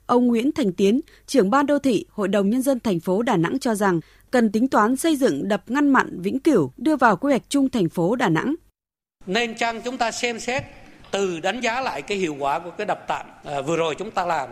Ông 0.05 0.27
Nguyễn 0.27 0.51
Thành 0.51 0.73
Tiến, 0.73 1.01
trưởng 1.27 1.49
ban 1.49 1.65
đô 1.65 1.79
thị 1.79 2.05
Hội 2.09 2.27
đồng 2.27 2.49
Nhân 2.49 2.61
dân 2.61 2.79
thành 2.79 2.99
phố 2.99 3.21
Đà 3.21 3.37
Nẵng 3.37 3.59
cho 3.59 3.75
rằng 3.75 3.99
cần 4.31 4.51
tính 4.51 4.67
toán 4.67 4.95
xây 4.95 5.15
dựng 5.15 5.47
đập 5.47 5.63
ngăn 5.67 5.89
mặn 5.89 6.21
vĩnh 6.21 6.39
cửu 6.39 6.71
đưa 6.77 6.95
vào 6.95 7.15
quy 7.15 7.31
hoạch 7.31 7.49
chung 7.49 7.69
thành 7.69 7.89
phố 7.89 8.15
Đà 8.15 8.29
Nẵng. 8.29 8.55
Nên 9.25 9.55
chăng 9.55 9.81
chúng 9.81 9.97
ta 9.97 10.11
xem 10.11 10.39
xét 10.39 10.63
từ 11.11 11.39
đánh 11.39 11.59
giá 11.59 11.81
lại 11.81 12.01
cái 12.01 12.17
hiệu 12.17 12.35
quả 12.39 12.59
của 12.59 12.71
cái 12.71 12.85
đập 12.85 13.05
tạm 13.07 13.25
à, 13.43 13.61
vừa 13.61 13.75
rồi 13.75 13.95
chúng 13.95 14.11
ta 14.11 14.25
làm 14.25 14.49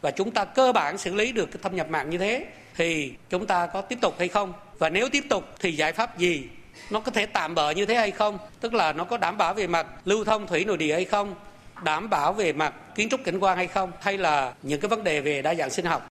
và 0.00 0.10
chúng 0.10 0.30
ta 0.30 0.44
cơ 0.44 0.72
bản 0.72 0.98
xử 0.98 1.14
lý 1.14 1.32
được 1.32 1.46
cái 1.46 1.58
thâm 1.62 1.76
nhập 1.76 1.90
mặn 1.90 2.10
như 2.10 2.18
thế 2.18 2.46
thì 2.76 3.12
chúng 3.30 3.46
ta 3.46 3.66
có 3.66 3.80
tiếp 3.80 3.98
tục 4.00 4.14
hay 4.18 4.28
không? 4.28 4.52
Và 4.78 4.88
nếu 4.88 5.08
tiếp 5.08 5.24
tục 5.28 5.44
thì 5.60 5.72
giải 5.72 5.92
pháp 5.92 6.18
gì? 6.18 6.44
Nó 6.90 7.00
có 7.00 7.10
thể 7.10 7.26
tạm 7.26 7.54
bỡ 7.54 7.70
như 7.70 7.86
thế 7.86 7.94
hay 7.94 8.10
không? 8.10 8.38
Tức 8.60 8.74
là 8.74 8.92
nó 8.92 9.04
có 9.04 9.16
đảm 9.16 9.38
bảo 9.38 9.54
về 9.54 9.66
mặt 9.66 9.86
lưu 10.04 10.24
thông 10.24 10.46
thủy 10.46 10.64
nội 10.64 10.76
địa 10.76 10.94
hay 10.94 11.04
không? 11.04 11.34
Đảm 11.84 12.10
bảo 12.10 12.32
về 12.32 12.52
mặt 12.52 12.74
kiến 12.94 13.08
trúc 13.08 13.24
cảnh 13.24 13.38
quan 13.38 13.56
hay 13.56 13.66
không? 13.66 13.92
Hay 14.00 14.18
là 14.18 14.54
những 14.62 14.80
cái 14.80 14.88
vấn 14.88 15.04
đề 15.04 15.20
về 15.20 15.42
đa 15.42 15.54
dạng 15.54 15.70
sinh 15.70 15.84
học? 15.84 16.08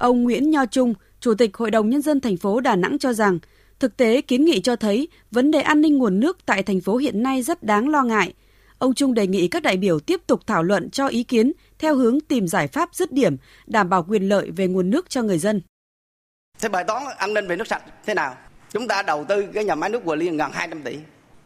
Ông 0.00 0.22
Nguyễn 0.22 0.50
Nho 0.50 0.66
Trung, 0.66 0.94
Chủ 1.24 1.34
tịch 1.34 1.56
Hội 1.56 1.70
đồng 1.70 1.90
Nhân 1.90 2.02
dân 2.02 2.20
thành 2.20 2.36
phố 2.36 2.60
Đà 2.60 2.76
Nẵng 2.76 2.98
cho 2.98 3.12
rằng, 3.12 3.38
thực 3.78 3.96
tế 3.96 4.20
kiến 4.20 4.44
nghị 4.44 4.60
cho 4.60 4.76
thấy 4.76 5.08
vấn 5.30 5.50
đề 5.50 5.60
an 5.60 5.80
ninh 5.80 5.98
nguồn 5.98 6.20
nước 6.20 6.38
tại 6.46 6.62
thành 6.62 6.80
phố 6.80 6.96
hiện 6.96 7.22
nay 7.22 7.42
rất 7.42 7.62
đáng 7.62 7.88
lo 7.88 8.02
ngại. 8.02 8.34
Ông 8.78 8.94
Trung 8.94 9.14
đề 9.14 9.26
nghị 9.26 9.48
các 9.48 9.62
đại 9.62 9.76
biểu 9.76 10.00
tiếp 10.00 10.20
tục 10.26 10.40
thảo 10.46 10.62
luận 10.62 10.90
cho 10.90 11.06
ý 11.06 11.22
kiến 11.22 11.52
theo 11.78 11.94
hướng 11.94 12.20
tìm 12.20 12.48
giải 12.48 12.68
pháp 12.68 12.88
dứt 12.92 13.12
điểm, 13.12 13.36
đảm 13.66 13.88
bảo 13.88 14.04
quyền 14.08 14.28
lợi 14.28 14.50
về 14.50 14.66
nguồn 14.66 14.90
nước 14.90 15.10
cho 15.10 15.22
người 15.22 15.38
dân. 15.38 15.60
Thế 16.58 16.68
bài 16.68 16.84
toán 16.84 17.04
an 17.18 17.34
ninh 17.34 17.48
về 17.48 17.56
nước 17.56 17.66
sạch 17.66 17.82
thế 18.06 18.14
nào? 18.14 18.36
Chúng 18.72 18.88
ta 18.88 19.02
đầu 19.02 19.24
tư 19.28 19.44
cái 19.54 19.64
nhà 19.64 19.74
máy 19.74 19.90
nước 19.90 20.02
Hòa 20.04 20.16
Liên 20.16 20.36
gần 20.36 20.50
200 20.52 20.82
tỷ. 20.82 20.98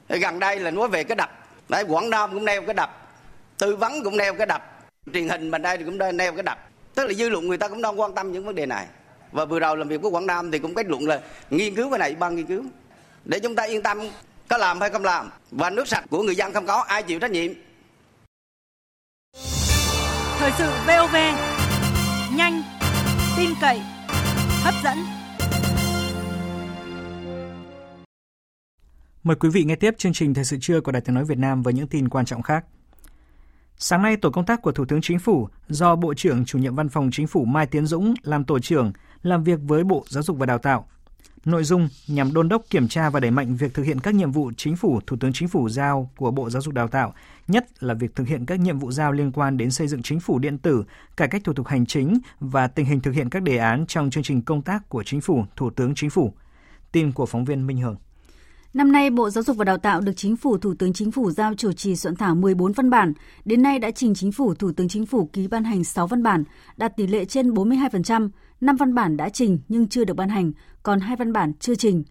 Gần 0.08 0.38
đây 0.38 0.60
là 0.60 0.70
nói 0.70 0.88
về 0.88 1.04
cái 1.04 1.16
đập. 1.16 1.30
Đấy, 1.68 1.84
Quảng 1.88 2.10
Nam 2.10 2.30
cũng 2.32 2.44
neo 2.44 2.62
cái 2.62 2.74
đập. 2.74 3.18
Tư 3.58 3.76
vấn 3.76 3.92
cũng 4.04 4.16
neo 4.16 4.34
cái 4.34 4.46
đập. 4.46 4.88
Truyền 5.12 5.28
hình 5.28 5.50
mình 5.50 5.62
đây 5.62 5.78
cũng 5.78 5.98
neo 6.16 6.32
cái 6.32 6.42
đập. 6.42 6.58
Tức 6.94 7.06
là 7.06 7.12
dư 7.12 7.28
luận 7.28 7.46
người 7.46 7.58
ta 7.58 7.68
cũng 7.68 7.82
đang 7.82 8.00
quan 8.00 8.14
tâm 8.14 8.32
những 8.32 8.46
vấn 8.46 8.54
đề 8.54 8.66
này. 8.66 8.86
Và 9.32 9.44
vừa 9.44 9.58
đầu 9.58 9.76
làm 9.76 9.88
việc 9.88 10.02
với 10.02 10.10
Quảng 10.10 10.26
Nam 10.26 10.50
thì 10.50 10.58
cũng 10.58 10.74
kết 10.74 10.86
luận 10.86 11.08
là 11.08 11.20
nghiên 11.50 11.74
cứu 11.74 11.90
cái 11.90 11.98
này 11.98 12.14
ban 12.14 12.36
nghiên 12.36 12.46
cứu. 12.46 12.64
Để 13.24 13.38
chúng 13.38 13.54
ta 13.54 13.62
yên 13.62 13.82
tâm 13.82 13.98
có 14.48 14.58
làm 14.58 14.80
hay 14.80 14.90
không 14.90 15.04
làm. 15.04 15.30
Và 15.50 15.70
nước 15.70 15.88
sạch 15.88 16.04
của 16.10 16.22
người 16.22 16.36
dân 16.36 16.52
không 16.52 16.66
có 16.66 16.84
ai 16.88 17.02
chịu 17.02 17.20
trách 17.20 17.30
nhiệm. 17.30 17.52
Thời 20.38 20.52
sự 20.58 20.70
VOV 20.86 21.16
Nhanh 22.36 22.62
Tin 23.36 23.50
cậy 23.60 23.80
Hấp 24.62 24.74
dẫn 24.84 24.98
Mời 29.22 29.36
quý 29.36 29.48
vị 29.48 29.64
nghe 29.64 29.74
tiếp 29.74 29.94
chương 29.98 30.12
trình 30.12 30.34
Thời 30.34 30.44
sự 30.44 30.56
trưa 30.60 30.80
của 30.80 30.92
Đài 30.92 31.02
Tiếng 31.02 31.14
Nói 31.14 31.24
Việt 31.24 31.38
Nam 31.38 31.62
với 31.62 31.74
những 31.74 31.86
tin 31.86 32.08
quan 32.08 32.24
trọng 32.24 32.42
khác. 32.42 32.64
Sáng 33.76 34.02
nay, 34.02 34.16
tổ 34.16 34.30
công 34.30 34.46
tác 34.46 34.62
của 34.62 34.72
Thủ 34.72 34.84
tướng 34.84 35.00
Chính 35.00 35.18
phủ 35.18 35.48
do 35.68 35.96
Bộ 35.96 36.14
trưởng 36.14 36.44
chủ 36.44 36.58
nhiệm 36.58 36.74
Văn 36.74 36.88
phòng 36.88 37.10
Chính 37.12 37.26
phủ 37.26 37.44
Mai 37.44 37.66
Tiến 37.66 37.86
Dũng 37.86 38.14
làm 38.22 38.44
tổ 38.44 38.58
trưởng 38.58 38.92
làm 39.22 39.44
việc 39.44 39.60
với 39.62 39.84
Bộ 39.84 40.04
Giáo 40.08 40.22
dục 40.22 40.38
và 40.38 40.46
Đào 40.46 40.58
tạo. 40.58 40.86
Nội 41.44 41.64
dung 41.64 41.88
nhằm 42.08 42.32
đôn 42.32 42.48
đốc 42.48 42.62
kiểm 42.70 42.88
tra 42.88 43.10
và 43.10 43.20
đẩy 43.20 43.30
mạnh 43.30 43.56
việc 43.56 43.74
thực 43.74 43.82
hiện 43.82 44.00
các 44.00 44.14
nhiệm 44.14 44.32
vụ 44.32 44.52
chính 44.56 44.76
phủ, 44.76 45.00
Thủ 45.06 45.16
tướng 45.20 45.32
Chính 45.32 45.48
phủ 45.48 45.68
giao 45.68 46.10
của 46.16 46.30
Bộ 46.30 46.50
Giáo 46.50 46.62
dục 46.62 46.74
Đào 46.74 46.88
tạo, 46.88 47.14
nhất 47.48 47.82
là 47.82 47.94
việc 47.94 48.14
thực 48.14 48.28
hiện 48.28 48.46
các 48.46 48.60
nhiệm 48.60 48.78
vụ 48.78 48.92
giao 48.92 49.12
liên 49.12 49.32
quan 49.32 49.56
đến 49.56 49.70
xây 49.70 49.88
dựng 49.88 50.02
chính 50.02 50.20
phủ 50.20 50.38
điện 50.38 50.58
tử, 50.58 50.84
cải 51.16 51.28
cách 51.28 51.42
thủ 51.44 51.52
tục 51.52 51.66
hành 51.66 51.86
chính 51.86 52.18
và 52.40 52.66
tình 52.68 52.86
hình 52.86 53.00
thực 53.00 53.12
hiện 53.12 53.30
các 53.30 53.42
đề 53.42 53.56
án 53.56 53.86
trong 53.86 54.10
chương 54.10 54.22
trình 54.22 54.42
công 54.42 54.62
tác 54.62 54.88
của 54.88 55.02
Chính 55.04 55.20
phủ, 55.20 55.44
Thủ 55.56 55.70
tướng 55.70 55.94
Chính 55.94 56.10
phủ. 56.10 56.34
Tin 56.92 57.12
của 57.12 57.26
phóng 57.26 57.44
viên 57.44 57.66
Minh 57.66 57.80
Hường. 57.80 57.96
Năm 58.78 58.92
nay, 58.92 59.10
Bộ 59.10 59.30
Giáo 59.30 59.44
dục 59.44 59.56
và 59.56 59.64
Đào 59.64 59.78
tạo 59.78 60.00
được 60.00 60.12
Chính 60.16 60.36
phủ 60.36 60.58
Thủ 60.58 60.74
tướng 60.74 60.92
Chính 60.92 61.10
phủ 61.10 61.30
giao 61.30 61.54
chủ 61.54 61.72
trì 61.72 61.96
soạn 61.96 62.16
thảo 62.16 62.34
14 62.34 62.72
văn 62.72 62.90
bản. 62.90 63.12
Đến 63.44 63.62
nay 63.62 63.78
đã 63.78 63.90
trình 63.90 64.14
Chính 64.14 64.32
phủ 64.32 64.54
Thủ 64.54 64.72
tướng 64.72 64.88
Chính 64.88 65.06
phủ 65.06 65.30
ký 65.32 65.46
ban 65.48 65.64
hành 65.64 65.84
6 65.84 66.06
văn 66.06 66.22
bản, 66.22 66.44
đạt 66.76 66.96
tỷ 66.96 67.06
lệ 67.06 67.24
trên 67.24 67.50
42%. 67.50 68.28
5 68.60 68.76
văn 68.76 68.94
bản 68.94 69.16
đã 69.16 69.28
trình 69.28 69.58
nhưng 69.68 69.88
chưa 69.88 70.04
được 70.04 70.14
ban 70.14 70.28
hành, 70.28 70.52
còn 70.82 71.00
2 71.00 71.16
văn 71.16 71.32
bản 71.32 71.52
chưa 71.60 71.74
trình. 71.74 72.04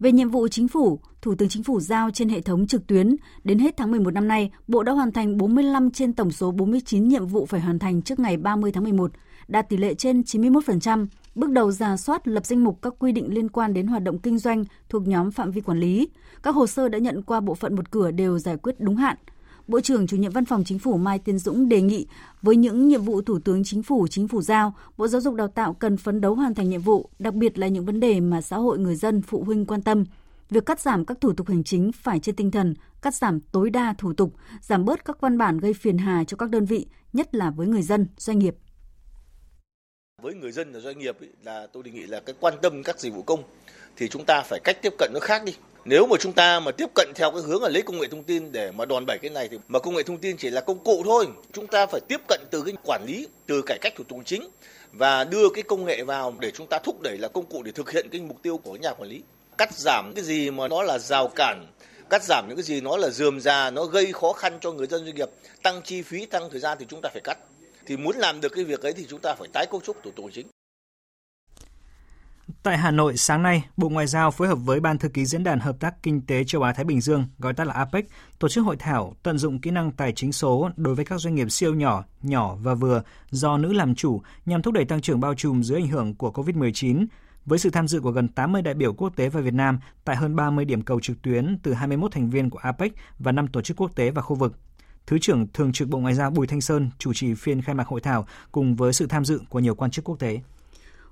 Về 0.00 0.12
nhiệm 0.12 0.28
vụ 0.28 0.48
chính 0.48 0.68
phủ, 0.68 1.00
Thủ 1.22 1.34
tướng 1.34 1.48
Chính 1.48 1.62
phủ 1.62 1.80
giao 1.80 2.10
trên 2.10 2.28
hệ 2.28 2.40
thống 2.40 2.66
trực 2.66 2.86
tuyến, 2.86 3.16
đến 3.44 3.58
hết 3.58 3.76
tháng 3.76 3.90
11 3.90 4.10
năm 4.10 4.28
nay, 4.28 4.50
Bộ 4.68 4.82
đã 4.82 4.92
hoàn 4.92 5.12
thành 5.12 5.36
45 5.36 5.90
trên 5.90 6.12
tổng 6.12 6.30
số 6.30 6.50
49 6.50 7.08
nhiệm 7.08 7.26
vụ 7.26 7.46
phải 7.46 7.60
hoàn 7.60 7.78
thành 7.78 8.02
trước 8.02 8.18
ngày 8.18 8.36
30 8.36 8.72
tháng 8.72 8.84
11, 8.84 9.12
đạt 9.48 9.68
tỷ 9.68 9.76
lệ 9.76 9.94
trên 9.94 10.20
91%, 10.20 11.06
bước 11.34 11.50
đầu 11.50 11.72
giả 11.72 11.96
soát 11.96 12.28
lập 12.28 12.46
danh 12.46 12.64
mục 12.64 12.78
các 12.82 12.94
quy 12.98 13.12
định 13.12 13.34
liên 13.34 13.48
quan 13.48 13.74
đến 13.74 13.86
hoạt 13.86 14.02
động 14.02 14.18
kinh 14.18 14.38
doanh 14.38 14.64
thuộc 14.88 15.08
nhóm 15.08 15.30
phạm 15.30 15.50
vi 15.50 15.60
quản 15.60 15.80
lý. 15.80 16.08
Các 16.42 16.54
hồ 16.54 16.66
sơ 16.66 16.88
đã 16.88 16.98
nhận 16.98 17.22
qua 17.22 17.40
bộ 17.40 17.54
phận 17.54 17.76
một 17.76 17.90
cửa 17.90 18.10
đều 18.10 18.38
giải 18.38 18.56
quyết 18.56 18.74
đúng 18.78 18.96
hạn. 18.96 19.16
Bộ 19.68 19.80
trưởng 19.80 20.06
chủ 20.06 20.16
nhiệm 20.16 20.32
Văn 20.32 20.44
phòng 20.44 20.64
Chính 20.64 20.78
phủ 20.78 20.96
Mai 20.96 21.18
Tiến 21.18 21.38
Dũng 21.38 21.68
đề 21.68 21.82
nghị 21.82 22.06
với 22.42 22.56
những 22.56 22.88
nhiệm 22.88 23.02
vụ 23.02 23.22
Thủ 23.22 23.38
tướng 23.38 23.64
Chính 23.64 23.82
phủ 23.82 24.06
Chính 24.06 24.28
phủ 24.28 24.42
giao, 24.42 24.74
Bộ 24.96 25.08
Giáo 25.08 25.20
dục 25.20 25.34
Đào 25.34 25.48
tạo 25.48 25.74
cần 25.74 25.96
phấn 25.96 26.20
đấu 26.20 26.34
hoàn 26.34 26.54
thành 26.54 26.70
nhiệm 26.70 26.80
vụ, 26.80 27.10
đặc 27.18 27.34
biệt 27.34 27.58
là 27.58 27.68
những 27.68 27.84
vấn 27.84 28.00
đề 28.00 28.20
mà 28.20 28.40
xã 28.40 28.56
hội 28.56 28.78
người 28.78 28.96
dân 28.96 29.22
phụ 29.22 29.44
huynh 29.44 29.66
quan 29.66 29.82
tâm. 29.82 30.04
Việc 30.50 30.66
cắt 30.66 30.80
giảm 30.80 31.04
các 31.04 31.20
thủ 31.20 31.32
tục 31.32 31.48
hành 31.48 31.64
chính 31.64 31.92
phải 31.92 32.20
trên 32.20 32.36
tinh 32.36 32.50
thần 32.50 32.74
cắt 33.02 33.14
giảm 33.14 33.40
tối 33.40 33.70
đa 33.70 33.94
thủ 33.98 34.12
tục, 34.12 34.34
giảm 34.60 34.84
bớt 34.84 35.04
các 35.04 35.20
văn 35.20 35.38
bản 35.38 35.58
gây 35.58 35.74
phiền 35.74 35.98
hà 35.98 36.24
cho 36.24 36.36
các 36.36 36.50
đơn 36.50 36.64
vị, 36.64 36.86
nhất 37.12 37.34
là 37.34 37.50
với 37.50 37.66
người 37.66 37.82
dân, 37.82 38.06
doanh 38.16 38.38
nghiệp 38.38 38.56
với 40.24 40.34
người 40.34 40.52
dân 40.52 40.72
và 40.72 40.80
doanh 40.80 40.98
nghiệp 40.98 41.20
ý, 41.20 41.28
là 41.44 41.66
tôi 41.72 41.82
đề 41.82 41.90
nghị 41.90 42.02
là 42.02 42.20
cái 42.20 42.34
quan 42.40 42.54
tâm 42.62 42.82
các 42.82 43.00
dịch 43.00 43.14
vụ 43.14 43.22
công 43.22 43.42
thì 43.96 44.08
chúng 44.08 44.24
ta 44.24 44.42
phải 44.42 44.60
cách 44.64 44.82
tiếp 44.82 44.92
cận 44.98 45.10
nó 45.14 45.20
khác 45.20 45.44
đi. 45.44 45.54
Nếu 45.84 46.06
mà 46.06 46.16
chúng 46.20 46.32
ta 46.32 46.60
mà 46.60 46.72
tiếp 46.72 46.86
cận 46.94 47.12
theo 47.14 47.30
cái 47.30 47.42
hướng 47.42 47.62
là 47.62 47.68
lấy 47.68 47.82
công 47.82 48.00
nghệ 48.00 48.08
thông 48.10 48.22
tin 48.22 48.52
để 48.52 48.72
mà 48.72 48.84
đòn 48.84 49.06
bẩy 49.06 49.18
cái 49.18 49.30
này 49.30 49.48
thì 49.48 49.58
mà 49.68 49.78
công 49.78 49.94
nghệ 49.94 50.02
thông 50.02 50.18
tin 50.18 50.36
chỉ 50.36 50.50
là 50.50 50.60
công 50.60 50.84
cụ 50.84 51.02
thôi. 51.04 51.26
Chúng 51.52 51.66
ta 51.66 51.86
phải 51.86 52.00
tiếp 52.08 52.20
cận 52.28 52.40
từ 52.50 52.62
cái 52.62 52.74
quản 52.84 53.04
lý 53.06 53.28
từ 53.46 53.62
cải 53.66 53.78
cách 53.80 53.92
thủ 53.96 54.04
tục 54.04 54.18
chính 54.24 54.48
và 54.92 55.24
đưa 55.24 55.48
cái 55.54 55.62
công 55.62 55.84
nghệ 55.84 56.02
vào 56.02 56.34
để 56.40 56.50
chúng 56.50 56.66
ta 56.66 56.78
thúc 56.78 57.00
đẩy 57.00 57.18
là 57.18 57.28
công 57.28 57.46
cụ 57.46 57.62
để 57.62 57.72
thực 57.72 57.90
hiện 57.90 58.08
cái 58.10 58.20
mục 58.20 58.42
tiêu 58.42 58.56
của 58.56 58.76
nhà 58.76 58.92
quản 58.92 59.08
lý. 59.08 59.22
Cắt 59.58 59.74
giảm 59.74 60.12
cái 60.14 60.24
gì 60.24 60.50
mà 60.50 60.68
nó 60.68 60.82
là 60.82 60.98
rào 60.98 61.28
cản 61.28 61.66
cắt 62.10 62.22
giảm 62.24 62.44
những 62.48 62.56
cái 62.56 62.64
gì 62.64 62.80
nó 62.80 62.96
là 62.96 63.08
dườm 63.08 63.40
già 63.40 63.70
nó 63.70 63.84
gây 63.84 64.12
khó 64.12 64.32
khăn 64.32 64.58
cho 64.60 64.72
người 64.72 64.86
dân 64.86 65.04
doanh 65.04 65.14
nghiệp 65.14 65.28
tăng 65.62 65.82
chi 65.82 66.02
phí 66.02 66.26
tăng 66.26 66.50
thời 66.50 66.60
gian 66.60 66.78
thì 66.80 66.86
chúng 66.88 67.00
ta 67.02 67.08
phải 67.12 67.20
cắt 67.24 67.38
thì 67.86 67.96
muốn 67.96 68.16
làm 68.16 68.40
được 68.40 68.52
cái 68.54 68.64
việc 68.64 68.80
ấy 68.80 68.92
thì 68.92 69.06
chúng 69.08 69.20
ta 69.20 69.34
phải 69.38 69.48
tái 69.52 69.66
cấu 69.70 69.80
trúc 69.80 69.96
thủ 70.02 70.10
tục 70.16 70.26
chính. 70.32 70.46
Tại 72.62 72.78
Hà 72.78 72.90
Nội 72.90 73.16
sáng 73.16 73.42
nay, 73.42 73.64
Bộ 73.76 73.88
Ngoại 73.88 74.06
giao 74.06 74.30
phối 74.30 74.48
hợp 74.48 74.58
với 74.64 74.80
Ban 74.80 74.98
thư 74.98 75.08
ký 75.08 75.24
Diễn 75.24 75.44
đàn 75.44 75.60
Hợp 75.60 75.76
tác 75.80 76.02
Kinh 76.02 76.26
tế 76.26 76.44
Châu 76.44 76.62
Á 76.62 76.72
Thái 76.72 76.84
Bình 76.84 77.00
Dương, 77.00 77.26
gọi 77.38 77.54
tắt 77.54 77.66
là 77.66 77.74
APEC, 77.74 78.06
tổ 78.38 78.48
chức 78.48 78.64
hội 78.64 78.76
thảo 78.76 79.16
tận 79.22 79.38
dụng 79.38 79.60
kỹ 79.60 79.70
năng 79.70 79.92
tài 79.92 80.12
chính 80.12 80.32
số 80.32 80.70
đối 80.76 80.94
với 80.94 81.04
các 81.04 81.20
doanh 81.20 81.34
nghiệp 81.34 81.50
siêu 81.50 81.74
nhỏ, 81.74 82.04
nhỏ 82.22 82.56
và 82.62 82.74
vừa 82.74 83.02
do 83.30 83.56
nữ 83.56 83.72
làm 83.72 83.94
chủ 83.94 84.22
nhằm 84.46 84.62
thúc 84.62 84.74
đẩy 84.74 84.84
tăng 84.84 85.00
trưởng 85.00 85.20
bao 85.20 85.34
trùm 85.34 85.62
dưới 85.62 85.80
ảnh 85.80 85.88
hưởng 85.88 86.14
của 86.14 86.30
COVID-19 86.30 87.06
với 87.46 87.58
sự 87.58 87.70
tham 87.70 87.88
dự 87.88 88.00
của 88.00 88.10
gần 88.10 88.28
80 88.28 88.62
đại 88.62 88.74
biểu 88.74 88.92
quốc 88.92 89.16
tế 89.16 89.28
và 89.28 89.40
Việt 89.40 89.54
Nam 89.54 89.78
tại 90.04 90.16
hơn 90.16 90.36
30 90.36 90.64
điểm 90.64 90.82
cầu 90.82 91.00
trực 91.00 91.22
tuyến 91.22 91.58
từ 91.62 91.72
21 91.72 92.12
thành 92.12 92.30
viên 92.30 92.50
của 92.50 92.58
APEC 92.58 92.92
và 93.18 93.32
5 93.32 93.48
tổ 93.48 93.62
chức 93.62 93.76
quốc 93.76 93.96
tế 93.96 94.10
và 94.10 94.22
khu 94.22 94.36
vực. 94.36 94.54
Thứ 95.06 95.18
trưởng 95.18 95.46
Thường 95.54 95.72
trực 95.72 95.88
Bộ 95.88 95.98
Ngoại 95.98 96.14
giao 96.14 96.30
Bùi 96.30 96.46
Thanh 96.46 96.60
Sơn 96.60 96.90
chủ 96.98 97.12
trì 97.12 97.34
phiên 97.34 97.62
khai 97.62 97.74
mạc 97.74 97.86
hội 97.86 98.00
thảo 98.00 98.26
cùng 98.52 98.74
với 98.76 98.92
sự 98.92 99.06
tham 99.06 99.24
dự 99.24 99.40
của 99.48 99.58
nhiều 99.58 99.74
quan 99.74 99.90
chức 99.90 100.04
quốc 100.04 100.18
tế. 100.18 100.40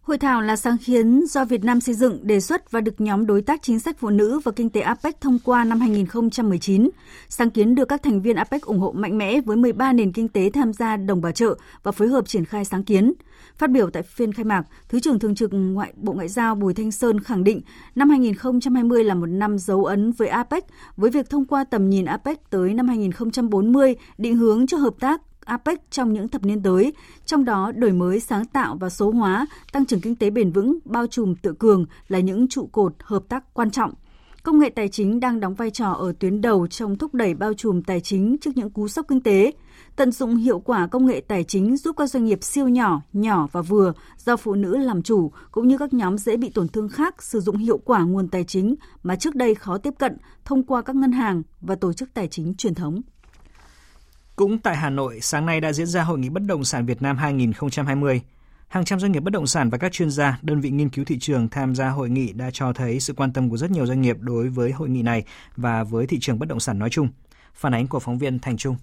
Hội 0.02 0.18
thảo 0.18 0.40
là 0.40 0.56
sáng 0.56 0.78
kiến 0.78 1.24
do 1.28 1.44
Việt 1.44 1.64
Nam 1.64 1.80
xây 1.80 1.94
dựng, 1.94 2.26
đề 2.26 2.40
xuất 2.40 2.70
và 2.70 2.80
được 2.80 3.00
nhóm 3.00 3.26
đối 3.26 3.42
tác 3.42 3.62
chính 3.62 3.80
sách 3.80 3.96
phụ 3.98 4.10
nữ 4.10 4.40
và 4.44 4.52
kinh 4.52 4.70
tế 4.70 4.80
APEC 4.80 5.20
thông 5.20 5.38
qua 5.44 5.64
năm 5.64 5.80
2019. 5.80 6.90
Sáng 7.28 7.50
kiến 7.50 7.74
được 7.74 7.88
các 7.88 8.02
thành 8.02 8.22
viên 8.22 8.36
APEC 8.36 8.62
ủng 8.62 8.78
hộ 8.78 8.92
mạnh 8.92 9.18
mẽ 9.18 9.40
với 9.40 9.56
13 9.56 9.92
nền 9.92 10.12
kinh 10.12 10.28
tế 10.28 10.50
tham 10.50 10.72
gia 10.72 10.96
đồng 10.96 11.20
bảo 11.20 11.32
trợ 11.32 11.54
và 11.82 11.92
phối 11.92 12.08
hợp 12.08 12.28
triển 12.28 12.44
khai 12.44 12.64
sáng 12.64 12.84
kiến. 12.84 13.12
Phát 13.58 13.70
biểu 13.70 13.90
tại 13.90 14.02
phiên 14.02 14.32
khai 14.32 14.44
mạc, 14.44 14.62
Thứ 14.88 15.00
trưởng 15.00 15.18
Thường 15.18 15.34
trực 15.34 15.50
Ngoại 15.52 15.92
Bộ 15.96 16.12
Ngoại 16.12 16.28
giao 16.28 16.54
Bùi 16.54 16.74
Thanh 16.74 16.92
Sơn 16.92 17.20
khẳng 17.20 17.44
định 17.44 17.60
năm 17.94 18.10
2020 18.10 19.04
là 19.04 19.14
một 19.14 19.26
năm 19.26 19.58
dấu 19.58 19.84
ấn 19.84 20.12
với 20.12 20.28
APEC 20.28 20.64
với 20.96 21.10
việc 21.10 21.30
thông 21.30 21.44
qua 21.44 21.64
tầm 21.64 21.90
nhìn 21.90 22.04
APEC 22.04 22.50
tới 22.50 22.74
năm 22.74 22.88
2040 22.88 23.94
định 24.18 24.36
hướng 24.36 24.66
cho 24.66 24.76
hợp 24.76 24.94
tác 25.00 25.20
APEC 25.44 25.90
trong 25.90 26.12
những 26.12 26.28
thập 26.28 26.44
niên 26.44 26.62
tới, 26.62 26.92
trong 27.26 27.44
đó 27.44 27.72
đổi 27.76 27.92
mới 27.92 28.20
sáng 28.20 28.44
tạo 28.44 28.76
và 28.80 28.88
số 28.88 29.10
hóa, 29.10 29.46
tăng 29.72 29.86
trưởng 29.86 30.00
kinh 30.00 30.16
tế 30.16 30.30
bền 30.30 30.52
vững, 30.52 30.78
bao 30.84 31.06
trùm 31.06 31.34
tự 31.34 31.52
cường 31.58 31.86
là 32.08 32.18
những 32.18 32.48
trụ 32.48 32.68
cột 32.72 32.94
hợp 33.02 33.22
tác 33.28 33.54
quan 33.54 33.70
trọng. 33.70 33.94
Công 34.42 34.58
nghệ 34.58 34.70
tài 34.70 34.88
chính 34.88 35.20
đang 35.20 35.40
đóng 35.40 35.54
vai 35.54 35.70
trò 35.70 35.92
ở 35.92 36.12
tuyến 36.18 36.40
đầu 36.40 36.66
trong 36.66 36.98
thúc 36.98 37.14
đẩy 37.14 37.34
bao 37.34 37.54
trùm 37.54 37.82
tài 37.82 38.00
chính 38.00 38.36
trước 38.40 38.50
những 38.56 38.70
cú 38.70 38.88
sốc 38.88 39.06
kinh 39.08 39.20
tế. 39.20 39.52
Tận 39.96 40.12
dụng 40.12 40.36
hiệu 40.36 40.60
quả 40.60 40.86
công 40.86 41.06
nghệ 41.06 41.22
tài 41.28 41.44
chính 41.44 41.76
giúp 41.76 41.96
các 41.96 42.06
doanh 42.06 42.24
nghiệp 42.24 42.44
siêu 42.44 42.68
nhỏ, 42.68 43.02
nhỏ 43.12 43.48
và 43.52 43.62
vừa 43.62 43.92
do 44.18 44.36
phụ 44.36 44.54
nữ 44.54 44.76
làm 44.76 45.02
chủ 45.02 45.32
cũng 45.50 45.68
như 45.68 45.78
các 45.78 45.92
nhóm 45.92 46.18
dễ 46.18 46.36
bị 46.36 46.50
tổn 46.50 46.68
thương 46.68 46.88
khác 46.88 47.22
sử 47.22 47.40
dụng 47.40 47.56
hiệu 47.56 47.78
quả 47.84 48.02
nguồn 48.02 48.28
tài 48.28 48.44
chính 48.44 48.74
mà 49.02 49.16
trước 49.16 49.34
đây 49.34 49.54
khó 49.54 49.78
tiếp 49.78 49.94
cận 49.98 50.16
thông 50.44 50.62
qua 50.62 50.82
các 50.82 50.96
ngân 50.96 51.12
hàng 51.12 51.42
và 51.60 51.74
tổ 51.74 51.92
chức 51.92 52.14
tài 52.14 52.28
chính 52.28 52.54
truyền 52.54 52.74
thống. 52.74 53.02
Cũng 54.36 54.58
tại 54.58 54.76
Hà 54.76 54.90
Nội, 54.90 55.18
sáng 55.20 55.46
nay 55.46 55.60
đã 55.60 55.72
diễn 55.72 55.86
ra 55.86 56.02
Hội 56.02 56.18
nghị 56.18 56.28
Bất 56.28 56.42
động 56.46 56.64
sản 56.64 56.86
Việt 56.86 57.02
Nam 57.02 57.16
2020. 57.16 58.20
Hàng 58.68 58.84
trăm 58.84 59.00
doanh 59.00 59.12
nghiệp 59.12 59.20
bất 59.20 59.32
động 59.32 59.46
sản 59.46 59.70
và 59.70 59.78
các 59.78 59.92
chuyên 59.92 60.10
gia, 60.10 60.38
đơn 60.42 60.60
vị 60.60 60.70
nghiên 60.70 60.88
cứu 60.88 61.04
thị 61.04 61.18
trường 61.20 61.48
tham 61.48 61.74
gia 61.74 61.88
hội 61.88 62.10
nghị 62.10 62.32
đã 62.32 62.50
cho 62.52 62.72
thấy 62.72 63.00
sự 63.00 63.12
quan 63.12 63.32
tâm 63.32 63.50
của 63.50 63.56
rất 63.56 63.70
nhiều 63.70 63.86
doanh 63.86 64.00
nghiệp 64.02 64.16
đối 64.20 64.48
với 64.48 64.72
hội 64.72 64.88
nghị 64.88 65.02
này 65.02 65.24
và 65.56 65.84
với 65.84 66.06
thị 66.06 66.18
trường 66.20 66.38
bất 66.38 66.48
động 66.48 66.60
sản 66.60 66.78
nói 66.78 66.90
chung. 66.90 67.08
Phản 67.54 67.74
ánh 67.74 67.86
của 67.86 68.00
phóng 68.00 68.18
viên 68.18 68.38
Thành 68.38 68.56
Trung. 68.56 68.76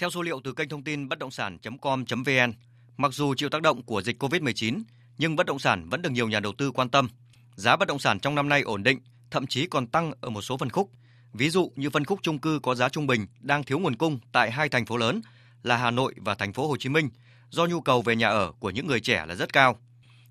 Theo 0.00 0.10
số 0.10 0.22
liệu 0.22 0.40
từ 0.44 0.52
kênh 0.52 0.68
thông 0.68 0.84
tin 0.84 1.08
bất 1.08 1.18
động 1.18 1.30
sản.com.vn, 1.30 2.52
mặc 2.96 3.12
dù 3.12 3.34
chịu 3.34 3.48
tác 3.48 3.62
động 3.62 3.82
của 3.82 4.02
dịch 4.02 4.22
COVID-19, 4.22 4.82
nhưng 5.18 5.36
bất 5.36 5.46
động 5.46 5.58
sản 5.58 5.88
vẫn 5.88 6.02
được 6.02 6.10
nhiều 6.12 6.28
nhà 6.28 6.40
đầu 6.40 6.52
tư 6.58 6.70
quan 6.70 6.88
tâm. 6.88 7.08
Giá 7.54 7.76
bất 7.76 7.88
động 7.88 7.98
sản 7.98 8.20
trong 8.20 8.34
năm 8.34 8.48
nay 8.48 8.62
ổn 8.62 8.82
định, 8.82 8.98
thậm 9.30 9.46
chí 9.46 9.66
còn 9.66 9.86
tăng 9.86 10.12
ở 10.20 10.30
một 10.30 10.42
số 10.42 10.56
phân 10.56 10.70
khúc. 10.70 10.90
Ví 11.32 11.50
dụ 11.50 11.72
như 11.76 11.90
phân 11.90 12.04
khúc 12.04 12.18
chung 12.22 12.38
cư 12.38 12.60
có 12.62 12.74
giá 12.74 12.88
trung 12.88 13.06
bình 13.06 13.26
đang 13.40 13.64
thiếu 13.64 13.78
nguồn 13.78 13.96
cung 13.96 14.18
tại 14.32 14.50
hai 14.50 14.68
thành 14.68 14.86
phố 14.86 14.96
lớn 14.96 15.20
là 15.62 15.76
Hà 15.76 15.90
Nội 15.90 16.14
và 16.16 16.34
thành 16.34 16.52
phố 16.52 16.68
Hồ 16.68 16.76
Chí 16.76 16.88
Minh 16.88 17.08
do 17.50 17.66
nhu 17.66 17.80
cầu 17.80 18.02
về 18.02 18.16
nhà 18.16 18.28
ở 18.28 18.52
của 18.60 18.70
những 18.70 18.86
người 18.86 19.00
trẻ 19.00 19.24
là 19.28 19.34
rất 19.34 19.52
cao. 19.52 19.78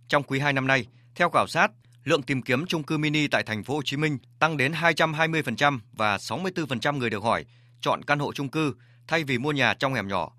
Trong 0.07 0.23
quý 0.23 0.39
2 0.39 0.53
năm 0.53 0.67
nay, 0.67 0.85
theo 1.15 1.29
khảo 1.29 1.47
sát, 1.47 1.71
lượng 2.03 2.23
tìm 2.23 2.41
kiếm 2.41 2.65
chung 2.65 2.83
cư 2.83 2.97
mini 2.97 3.27
tại 3.27 3.43
thành 3.43 3.63
phố 3.63 3.75
Hồ 3.75 3.81
Chí 3.85 3.97
Minh 3.97 4.17
tăng 4.39 4.57
đến 4.57 4.71
220% 4.71 5.79
và 5.93 6.17
64% 6.17 6.97
người 6.97 7.09
được 7.09 7.23
hỏi 7.23 7.45
chọn 7.81 8.03
căn 8.03 8.19
hộ 8.19 8.33
chung 8.33 8.49
cư 8.49 8.73
thay 9.09 9.23
vì 9.23 9.37
mua 9.37 9.51
nhà 9.51 9.73
trong 9.73 9.93
hẻm 9.93 10.07
nhỏ. 10.07 10.31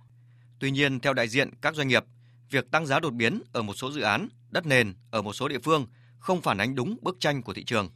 Tuy 0.59 0.71
nhiên, 0.71 1.01
theo 1.01 1.15
đại 1.15 1.29
diện 1.29 1.51
các 1.63 1.75
doanh 1.75 1.89
nghiệp, 1.89 2.05
việc 2.51 2.71
tăng 2.71 2.87
giá 2.87 3.01
đột 3.01 3.11
biến 3.11 3.43
ở 3.53 3.63
một 3.63 3.75
số 3.75 3.93
dự 3.93 4.01
án, 4.01 4.29
đất 4.51 4.67
nền 4.67 4.95
ở 5.11 5.23
một 5.23 5.33
số 5.33 5.49
địa 5.49 5.59
phương 5.59 5.87
không 6.19 6.41
phản 6.41 6.59
ánh 6.59 6.75
đúng 6.75 6.97
bức 7.03 7.17
tranh 7.21 7.43
của 7.43 7.53
thị 7.53 7.65
trường. 7.65 7.89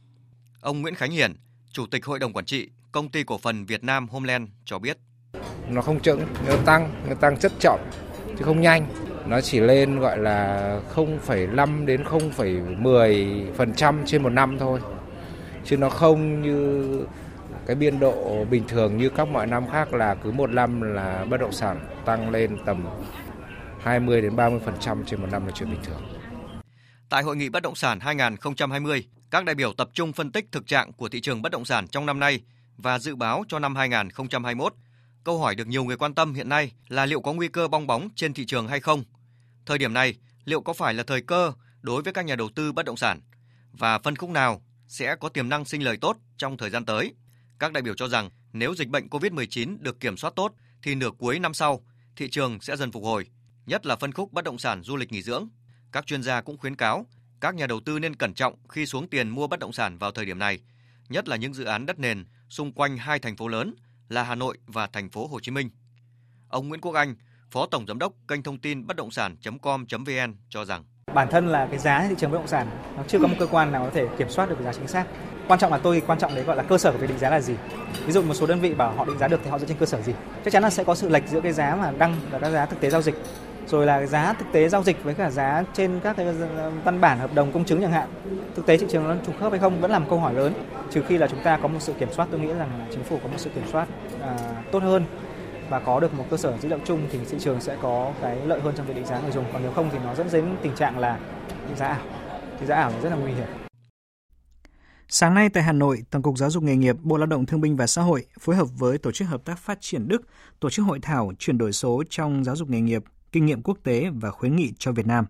Ông 0.61 0.81
Nguyễn 0.81 0.95
Khánh 0.95 1.11
Hiển, 1.11 1.33
Chủ 1.71 1.85
tịch 1.85 2.05
Hội 2.05 2.19
đồng 2.19 2.33
Quản 2.33 2.45
trị 2.45 2.69
Công 2.91 3.09
ty 3.09 3.23
Cổ 3.23 3.37
phần 3.37 3.65
Việt 3.65 3.83
Nam 3.83 4.07
Homeland 4.07 4.49
cho 4.65 4.79
biết. 4.79 4.97
Nó 5.69 5.81
không 5.81 6.01
chững, 6.01 6.21
nó 6.47 6.55
tăng, 6.65 7.05
nó 7.09 7.15
tăng 7.15 7.39
rất 7.39 7.51
chậm 7.59 7.79
chứ 8.37 8.45
không 8.45 8.61
nhanh. 8.61 8.87
Nó 9.27 9.41
chỉ 9.41 9.59
lên 9.59 9.99
gọi 9.99 10.17
là 10.17 10.79
0,5 10.95 11.85
đến 11.85 12.03
0,10% 12.03 14.05
trên 14.05 14.23
một 14.23 14.29
năm 14.29 14.57
thôi. 14.59 14.79
Chứ 15.65 15.77
nó 15.77 15.89
không 15.89 16.41
như 16.41 17.05
cái 17.65 17.75
biên 17.75 17.99
độ 17.99 18.45
bình 18.45 18.63
thường 18.67 18.97
như 18.97 19.09
các 19.09 19.27
mọi 19.27 19.47
năm 19.47 19.67
khác 19.71 19.93
là 19.93 20.15
cứ 20.15 20.31
một 20.31 20.49
năm 20.49 20.81
là 20.81 21.25
bất 21.29 21.37
động 21.37 21.51
sản 21.51 22.01
tăng 22.05 22.29
lên 22.29 22.57
tầm 22.65 22.85
20 23.81 24.21
đến 24.21 24.35
30% 24.35 25.03
trên 25.05 25.21
một 25.21 25.27
năm 25.31 25.45
là 25.45 25.51
chuyện 25.51 25.71
bình 25.71 25.79
thường. 25.83 26.01
Tại 27.09 27.23
hội 27.23 27.35
nghị 27.35 27.49
bất 27.49 27.63
động 27.63 27.75
sản 27.75 27.99
2020, 27.99 29.07
các 29.31 29.45
đại 29.45 29.55
biểu 29.55 29.73
tập 29.73 29.89
trung 29.93 30.13
phân 30.13 30.31
tích 30.31 30.45
thực 30.51 30.67
trạng 30.67 30.93
của 30.93 31.09
thị 31.09 31.21
trường 31.21 31.41
bất 31.41 31.51
động 31.51 31.65
sản 31.65 31.87
trong 31.87 32.05
năm 32.05 32.19
nay 32.19 32.41
và 32.77 32.99
dự 32.99 33.15
báo 33.15 33.43
cho 33.47 33.59
năm 33.59 33.75
2021. 33.75 34.73
Câu 35.23 35.39
hỏi 35.39 35.55
được 35.55 35.67
nhiều 35.67 35.83
người 35.83 35.97
quan 35.97 36.13
tâm 36.13 36.33
hiện 36.33 36.49
nay 36.49 36.71
là 36.87 37.05
liệu 37.05 37.21
có 37.21 37.33
nguy 37.33 37.47
cơ 37.47 37.67
bong 37.67 37.87
bóng 37.87 38.09
trên 38.15 38.33
thị 38.33 38.45
trường 38.45 38.67
hay 38.67 38.79
không? 38.79 39.03
Thời 39.65 39.77
điểm 39.77 39.93
này, 39.93 40.15
liệu 40.45 40.61
có 40.61 40.73
phải 40.73 40.93
là 40.93 41.03
thời 41.03 41.21
cơ 41.21 41.53
đối 41.81 42.01
với 42.01 42.13
các 42.13 42.25
nhà 42.25 42.35
đầu 42.35 42.49
tư 42.55 42.71
bất 42.71 42.85
động 42.85 42.97
sản? 42.97 43.21
Và 43.71 43.99
phân 43.99 44.15
khúc 44.15 44.29
nào 44.29 44.61
sẽ 44.87 45.15
có 45.15 45.29
tiềm 45.29 45.49
năng 45.49 45.65
sinh 45.65 45.83
lời 45.83 45.97
tốt 45.97 46.17
trong 46.37 46.57
thời 46.57 46.69
gian 46.69 46.85
tới? 46.85 47.13
Các 47.59 47.73
đại 47.73 47.83
biểu 47.83 47.93
cho 47.93 48.07
rằng 48.07 48.29
nếu 48.53 48.75
dịch 48.75 48.89
bệnh 48.89 49.07
COVID-19 49.07 49.77
được 49.79 49.99
kiểm 49.99 50.17
soát 50.17 50.33
tốt 50.35 50.53
thì 50.83 50.95
nửa 50.95 51.11
cuối 51.17 51.39
năm 51.39 51.53
sau, 51.53 51.81
thị 52.15 52.29
trường 52.29 52.59
sẽ 52.61 52.75
dần 52.75 52.91
phục 52.91 53.03
hồi, 53.03 53.27
nhất 53.65 53.85
là 53.85 53.95
phân 53.95 54.11
khúc 54.11 54.33
bất 54.33 54.43
động 54.43 54.57
sản 54.57 54.83
du 54.83 54.95
lịch 54.95 55.11
nghỉ 55.11 55.21
dưỡng. 55.21 55.47
Các 55.91 56.05
chuyên 56.05 56.23
gia 56.23 56.41
cũng 56.41 56.57
khuyến 56.57 56.75
cáo 56.75 57.05
các 57.41 57.55
nhà 57.55 57.67
đầu 57.67 57.79
tư 57.79 57.99
nên 57.99 58.15
cẩn 58.15 58.33
trọng 58.33 58.55
khi 58.69 58.85
xuống 58.85 59.09
tiền 59.09 59.29
mua 59.29 59.47
bất 59.47 59.59
động 59.59 59.73
sản 59.73 59.97
vào 59.97 60.11
thời 60.11 60.25
điểm 60.25 60.39
này, 60.39 60.59
nhất 61.09 61.27
là 61.27 61.35
những 61.35 61.53
dự 61.53 61.63
án 61.63 61.85
đất 61.85 61.99
nền 61.99 62.25
xung 62.49 62.71
quanh 62.71 62.97
hai 62.97 63.19
thành 63.19 63.35
phố 63.35 63.47
lớn 63.47 63.75
là 64.09 64.23
Hà 64.23 64.35
Nội 64.35 64.57
và 64.65 64.87
thành 64.87 65.09
phố 65.09 65.27
Hồ 65.27 65.39
Chí 65.39 65.51
Minh. 65.51 65.69
Ông 66.49 66.67
Nguyễn 66.67 66.81
Quốc 66.81 66.93
Anh, 66.93 67.15
Phó 67.51 67.65
Tổng 67.65 67.87
Giám 67.87 67.99
đốc 67.99 68.13
kênh 68.27 68.43
thông 68.43 68.57
tin 68.57 68.87
bất 68.87 68.97
động 68.97 69.11
sản.com.vn 69.11 70.35
cho 70.49 70.65
rằng 70.65 70.83
bản 71.13 71.27
thân 71.31 71.47
là 71.47 71.67
cái 71.71 71.79
giá 71.79 72.05
thị 72.09 72.15
trường 72.17 72.31
bất 72.31 72.37
động 72.37 72.47
sản 72.47 72.67
nó 72.97 73.03
chưa 73.07 73.19
có 73.19 73.27
một 73.27 73.35
cơ 73.39 73.47
quan 73.47 73.71
nào 73.71 73.85
có 73.85 73.91
thể 73.93 74.07
kiểm 74.17 74.29
soát 74.29 74.49
được 74.49 74.57
giá 74.63 74.73
chính 74.73 74.87
xác. 74.87 75.05
Quan 75.47 75.59
trọng 75.59 75.71
là 75.71 75.77
tôi 75.77 76.01
quan 76.07 76.19
trọng 76.19 76.35
đấy 76.35 76.43
gọi 76.43 76.55
là 76.55 76.63
cơ 76.63 76.77
sở 76.77 76.91
của 76.91 76.97
việc 76.97 77.07
định 77.07 77.19
giá 77.19 77.29
là 77.29 77.41
gì. 77.41 77.53
Ví 78.05 78.13
dụ 78.13 78.21
một 78.21 78.33
số 78.33 78.47
đơn 78.47 78.59
vị 78.59 78.73
bảo 78.73 78.91
họ 78.91 79.05
định 79.05 79.17
giá 79.17 79.27
được 79.27 79.39
thì 79.43 79.49
họ 79.49 79.59
dựa 79.59 79.67
trên 79.67 79.77
cơ 79.77 79.85
sở 79.85 80.01
gì. 80.01 80.13
Chắc 80.45 80.53
chắn 80.53 80.63
là 80.63 80.69
sẽ 80.69 80.83
có 80.83 80.95
sự 80.95 81.09
lệch 81.09 81.27
giữa 81.27 81.41
cái 81.41 81.53
giá 81.53 81.75
mà 81.75 81.91
đăng 81.97 82.15
và 82.31 82.39
các 82.39 82.49
giá 82.49 82.65
thực 82.65 82.79
tế 82.79 82.89
giao 82.89 83.01
dịch. 83.01 83.15
Rồi 83.67 83.85
là 83.85 84.05
giá 84.05 84.33
thực 84.33 84.45
tế 84.51 84.69
giao 84.69 84.83
dịch 84.83 85.03
với 85.03 85.13
cả 85.13 85.29
giá 85.29 85.63
trên 85.73 85.99
các 86.03 86.17
cái 86.17 86.25
ờ, 86.57 86.71
văn 86.83 87.01
bản 87.01 87.19
hợp 87.19 87.33
đồng 87.33 87.51
công 87.51 87.65
chứng 87.65 87.81
chẳng 87.81 87.91
hạn. 87.91 88.07
Thực 88.55 88.65
tế 88.65 88.77
thị 88.77 88.85
trường 88.89 89.03
nó 89.03 89.15
trùng 89.25 89.37
khớp 89.39 89.51
hay 89.51 89.59
không 89.59 89.81
vẫn 89.81 89.91
là 89.91 89.99
một 89.99 90.05
câu 90.09 90.19
hỏi 90.19 90.33
lớn. 90.33 90.53
Trừ 90.91 91.03
khi 91.07 91.17
là 91.17 91.27
chúng 91.27 91.43
ta 91.43 91.57
có 91.57 91.67
một 91.67 91.79
sự 91.79 91.93
kiểm 91.99 92.13
soát 92.13 92.27
tôi 92.31 92.39
nghĩ 92.39 92.53
rằng 92.53 92.87
chính 92.91 93.03
phủ 93.03 93.19
có 93.23 93.27
một 93.27 93.37
sự 93.37 93.49
kiểm 93.49 93.63
soát 93.71 93.87
à, 94.21 94.37
tốt 94.71 94.83
hơn 94.83 95.05
và 95.69 95.79
có 95.79 95.99
được 95.99 96.13
một 96.13 96.25
cơ 96.29 96.37
sở 96.37 96.53
dữ 96.61 96.69
liệu 96.69 96.79
chung 96.85 97.01
thì 97.11 97.19
thị 97.31 97.37
trường 97.39 97.61
sẽ 97.61 97.77
có 97.81 98.11
cái 98.21 98.37
lợi 98.45 98.59
hơn 98.59 98.73
trong 98.77 98.87
việc 98.87 98.95
định 98.95 99.05
giá 99.05 99.19
người 99.19 99.31
dùng. 99.31 99.45
Còn 99.53 99.61
nếu 99.61 99.71
không 99.71 99.89
thì 99.91 99.97
nó 100.05 100.15
dẫn 100.15 100.27
đến 100.31 100.45
tình 100.61 100.75
trạng 100.75 100.99
là 100.99 101.17
định 101.67 101.77
giá 101.77 101.87
ảo. 101.87 102.01
Thì 102.59 102.65
giá 102.65 102.75
ảo 102.75 102.91
rất 103.03 103.09
là 103.09 103.15
nguy 103.15 103.31
hiểm. 103.31 103.64
Sáng 105.09 105.33
nay 105.33 105.49
tại 105.49 105.63
Hà 105.63 105.71
Nội, 105.71 106.03
Tổng 106.11 106.21
cục 106.21 106.37
Giáo 106.37 106.49
dục 106.49 106.63
nghề 106.63 106.75
nghiệp, 106.75 106.95
Bộ 107.01 107.17
Lao 107.17 107.27
động 107.27 107.45
Thương 107.45 107.61
binh 107.61 107.75
và 107.75 107.87
Xã 107.87 108.01
hội 108.01 108.25
phối 108.39 108.55
hợp 108.55 108.67
với 108.77 108.97
Tổ 108.97 109.11
chức 109.11 109.27
Hợp 109.27 109.45
tác 109.45 109.59
Phát 109.59 109.77
triển 109.81 110.07
Đức 110.07 110.21
tổ 110.59 110.69
chức 110.69 110.85
hội 110.85 110.99
thảo 111.01 111.31
chuyển 111.39 111.57
đổi 111.57 111.73
số 111.73 112.03
trong 112.09 112.43
giáo 112.43 112.55
dục 112.55 112.69
nghề 112.69 112.81
nghiệp, 112.81 113.03
kinh 113.31 113.45
nghiệm 113.45 113.61
quốc 113.61 113.77
tế 113.83 114.09
và 114.13 114.31
khuyến 114.31 114.55
nghị 114.55 114.73
cho 114.79 114.91
Việt 114.91 115.07
Nam. 115.07 115.25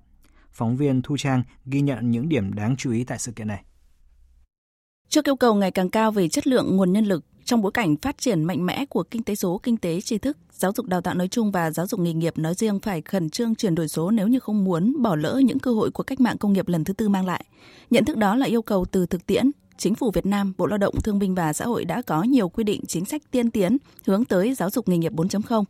Phóng 0.51 0.77
viên 0.77 1.01
Thu 1.01 1.17
Trang 1.17 1.43
ghi 1.65 1.81
nhận 1.81 2.11
những 2.11 2.29
điểm 2.29 2.53
đáng 2.53 2.75
chú 2.77 2.91
ý 2.91 3.03
tại 3.03 3.19
sự 3.19 3.31
kiện 3.31 3.47
này. 3.47 3.63
Trước 5.09 5.25
yêu 5.25 5.35
cầu 5.35 5.55
ngày 5.55 5.71
càng 5.71 5.89
cao 5.89 6.11
về 6.11 6.29
chất 6.29 6.47
lượng 6.47 6.77
nguồn 6.77 6.93
nhân 6.93 7.05
lực, 7.05 7.25
trong 7.43 7.61
bối 7.61 7.71
cảnh 7.71 7.97
phát 7.97 8.17
triển 8.17 8.43
mạnh 8.43 8.65
mẽ 8.65 8.85
của 8.85 9.03
kinh 9.03 9.23
tế 9.23 9.35
số, 9.35 9.59
kinh 9.63 9.77
tế 9.77 10.01
tri 10.01 10.17
thức, 10.17 10.37
giáo 10.51 10.71
dục 10.75 10.85
đào 10.85 11.01
tạo 11.01 11.13
nói 11.13 11.27
chung 11.27 11.51
và 11.51 11.71
giáo 11.71 11.87
dục 11.87 11.99
nghề 11.99 12.13
nghiệp 12.13 12.37
nói 12.37 12.53
riêng 12.53 12.79
phải 12.79 13.01
khẩn 13.01 13.29
trương 13.29 13.55
chuyển 13.55 13.75
đổi 13.75 13.87
số 13.87 14.11
nếu 14.11 14.27
như 14.27 14.39
không 14.39 14.63
muốn 14.63 14.95
bỏ 15.01 15.15
lỡ 15.15 15.41
những 15.45 15.59
cơ 15.59 15.71
hội 15.71 15.91
của 15.91 16.03
cách 16.03 16.19
mạng 16.19 16.37
công 16.37 16.53
nghiệp 16.53 16.67
lần 16.67 16.83
thứ 16.83 16.93
tư 16.93 17.09
mang 17.09 17.25
lại. 17.25 17.45
Nhận 17.89 18.05
thức 18.05 18.17
đó 18.17 18.35
là 18.35 18.45
yêu 18.45 18.61
cầu 18.61 18.85
từ 18.85 19.05
thực 19.05 19.25
tiễn, 19.25 19.51
Chính 19.77 19.95
phủ 19.95 20.11
Việt 20.11 20.25
Nam, 20.25 20.53
Bộ 20.57 20.65
Lao 20.65 20.77
động 20.77 21.01
Thương 21.01 21.19
binh 21.19 21.35
và 21.35 21.53
Xã 21.53 21.65
hội 21.65 21.85
đã 21.85 22.01
có 22.01 22.23
nhiều 22.23 22.49
quy 22.49 22.63
định 22.63 22.81
chính 22.87 23.05
sách 23.05 23.21
tiên 23.31 23.51
tiến 23.51 23.77
hướng 24.05 24.25
tới 24.25 24.53
giáo 24.53 24.69
dục 24.69 24.89
nghề 24.89 24.97
nghiệp 24.97 25.11
4.0. 25.11 25.63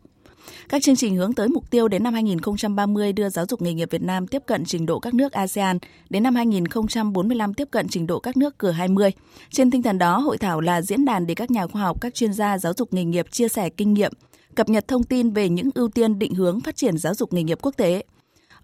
Các 0.68 0.82
chương 0.82 0.96
trình 0.96 1.16
hướng 1.16 1.32
tới 1.32 1.48
mục 1.48 1.70
tiêu 1.70 1.88
đến 1.88 2.02
năm 2.02 2.14
2030 2.14 3.12
đưa 3.12 3.28
giáo 3.28 3.46
dục 3.48 3.62
nghề 3.62 3.74
nghiệp 3.74 3.90
Việt 3.90 4.02
Nam 4.02 4.26
tiếp 4.26 4.42
cận 4.46 4.64
trình 4.64 4.86
độ 4.86 4.98
các 4.98 5.14
nước 5.14 5.32
ASEAN, 5.32 5.78
đến 6.10 6.22
năm 6.22 6.34
2045 6.34 7.54
tiếp 7.54 7.68
cận 7.70 7.88
trình 7.88 8.06
độ 8.06 8.20
các 8.20 8.36
nước 8.36 8.54
G20. 8.58 9.10
Trên 9.50 9.70
tinh 9.70 9.82
thần 9.82 9.98
đó, 9.98 10.18
hội 10.18 10.38
thảo 10.38 10.60
là 10.60 10.82
diễn 10.82 11.04
đàn 11.04 11.26
để 11.26 11.34
các 11.34 11.50
nhà 11.50 11.66
khoa 11.66 11.82
học, 11.82 12.00
các 12.00 12.14
chuyên 12.14 12.32
gia 12.32 12.58
giáo 12.58 12.72
dục 12.76 12.94
nghề 12.94 13.04
nghiệp 13.04 13.26
chia 13.30 13.48
sẻ 13.48 13.68
kinh 13.70 13.94
nghiệm, 13.94 14.12
cập 14.54 14.68
nhật 14.68 14.88
thông 14.88 15.04
tin 15.04 15.30
về 15.30 15.48
những 15.48 15.70
ưu 15.74 15.88
tiên 15.88 16.18
định 16.18 16.34
hướng 16.34 16.60
phát 16.60 16.76
triển 16.76 16.98
giáo 16.98 17.14
dục 17.14 17.32
nghề 17.32 17.42
nghiệp 17.42 17.58
quốc 17.62 17.74
tế. 17.76 18.02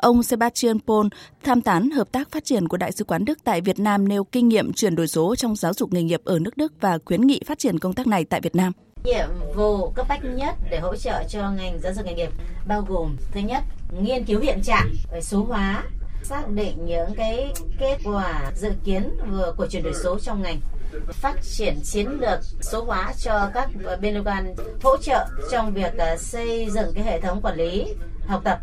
Ông 0.03 0.23
Sebastian 0.23 0.81
Pol, 0.87 1.07
tham 1.45 1.61
tán 1.61 1.91
hợp 1.91 2.13
tác 2.13 2.31
phát 2.31 2.45
triển 2.45 2.69
của 2.69 2.77
Đại 2.77 2.93
sứ 2.93 3.05
quán 3.05 3.25
Đức 3.25 3.39
tại 3.45 3.61
Việt 3.61 3.79
Nam 3.79 4.09
nêu 4.09 4.25
kinh 4.25 4.49
nghiệm 4.49 4.73
chuyển 4.73 4.97
đổi 4.97 5.09
số 5.09 5.37
trong 5.37 5.57
giáo 5.57 5.75
dục 5.75 5.93
nghề 5.93 6.03
nghiệp 6.03 6.21
ở 6.25 6.39
nước 6.39 6.57
Đức 6.57 6.73
và 6.81 6.99
khuyến 7.05 7.21
nghị 7.21 7.41
phát 7.47 7.59
triển 7.59 7.79
công 7.79 7.95
tác 7.95 8.07
này 8.07 8.25
tại 8.25 8.41
Việt 8.41 8.55
Nam. 8.55 8.73
Nhiệm 9.05 9.29
vụ 9.55 9.91
cấp 9.91 10.07
bách 10.09 10.25
nhất 10.25 10.55
để 10.71 10.79
hỗ 10.79 10.97
trợ 10.97 11.23
cho 11.29 11.51
ngành 11.51 11.79
giáo 11.81 11.93
dục 11.95 12.07
nghề 12.07 12.15
nghiệp 12.15 12.31
bao 12.67 12.85
gồm 12.89 13.17
thứ 13.33 13.41
nhất, 13.41 13.63
nghiên 14.01 14.25
cứu 14.25 14.41
hiện 14.41 14.63
trạng 14.63 14.95
số 15.23 15.45
hóa, 15.45 15.85
xác 16.23 16.49
định 16.49 16.77
những 16.87 17.15
cái 17.17 17.53
kết 17.81 17.99
quả 18.05 18.53
dự 18.57 18.71
kiến 18.85 19.17
vừa 19.31 19.55
của 19.57 19.67
chuyển 19.67 19.83
đổi 19.83 19.95
số 20.05 20.19
trong 20.19 20.43
ngành 20.43 20.61
phát 21.09 21.35
triển 21.43 21.81
chiến 21.85 22.09
lược 22.21 22.39
số 22.61 22.85
hóa 22.85 23.13
cho 23.19 23.51
các 23.55 23.71
bên 24.01 24.15
liên 24.15 24.25
quan 24.25 24.55
hỗ 24.83 24.97
trợ 24.97 25.27
trong 25.51 25.75
việc 25.75 25.99
à, 25.99 26.17
xây 26.17 26.71
dựng 26.71 26.93
cái 26.95 27.05
hệ 27.05 27.21
thống 27.21 27.41
quản 27.43 27.57
lý 27.57 27.85
học 28.27 28.41
tập 28.45 28.59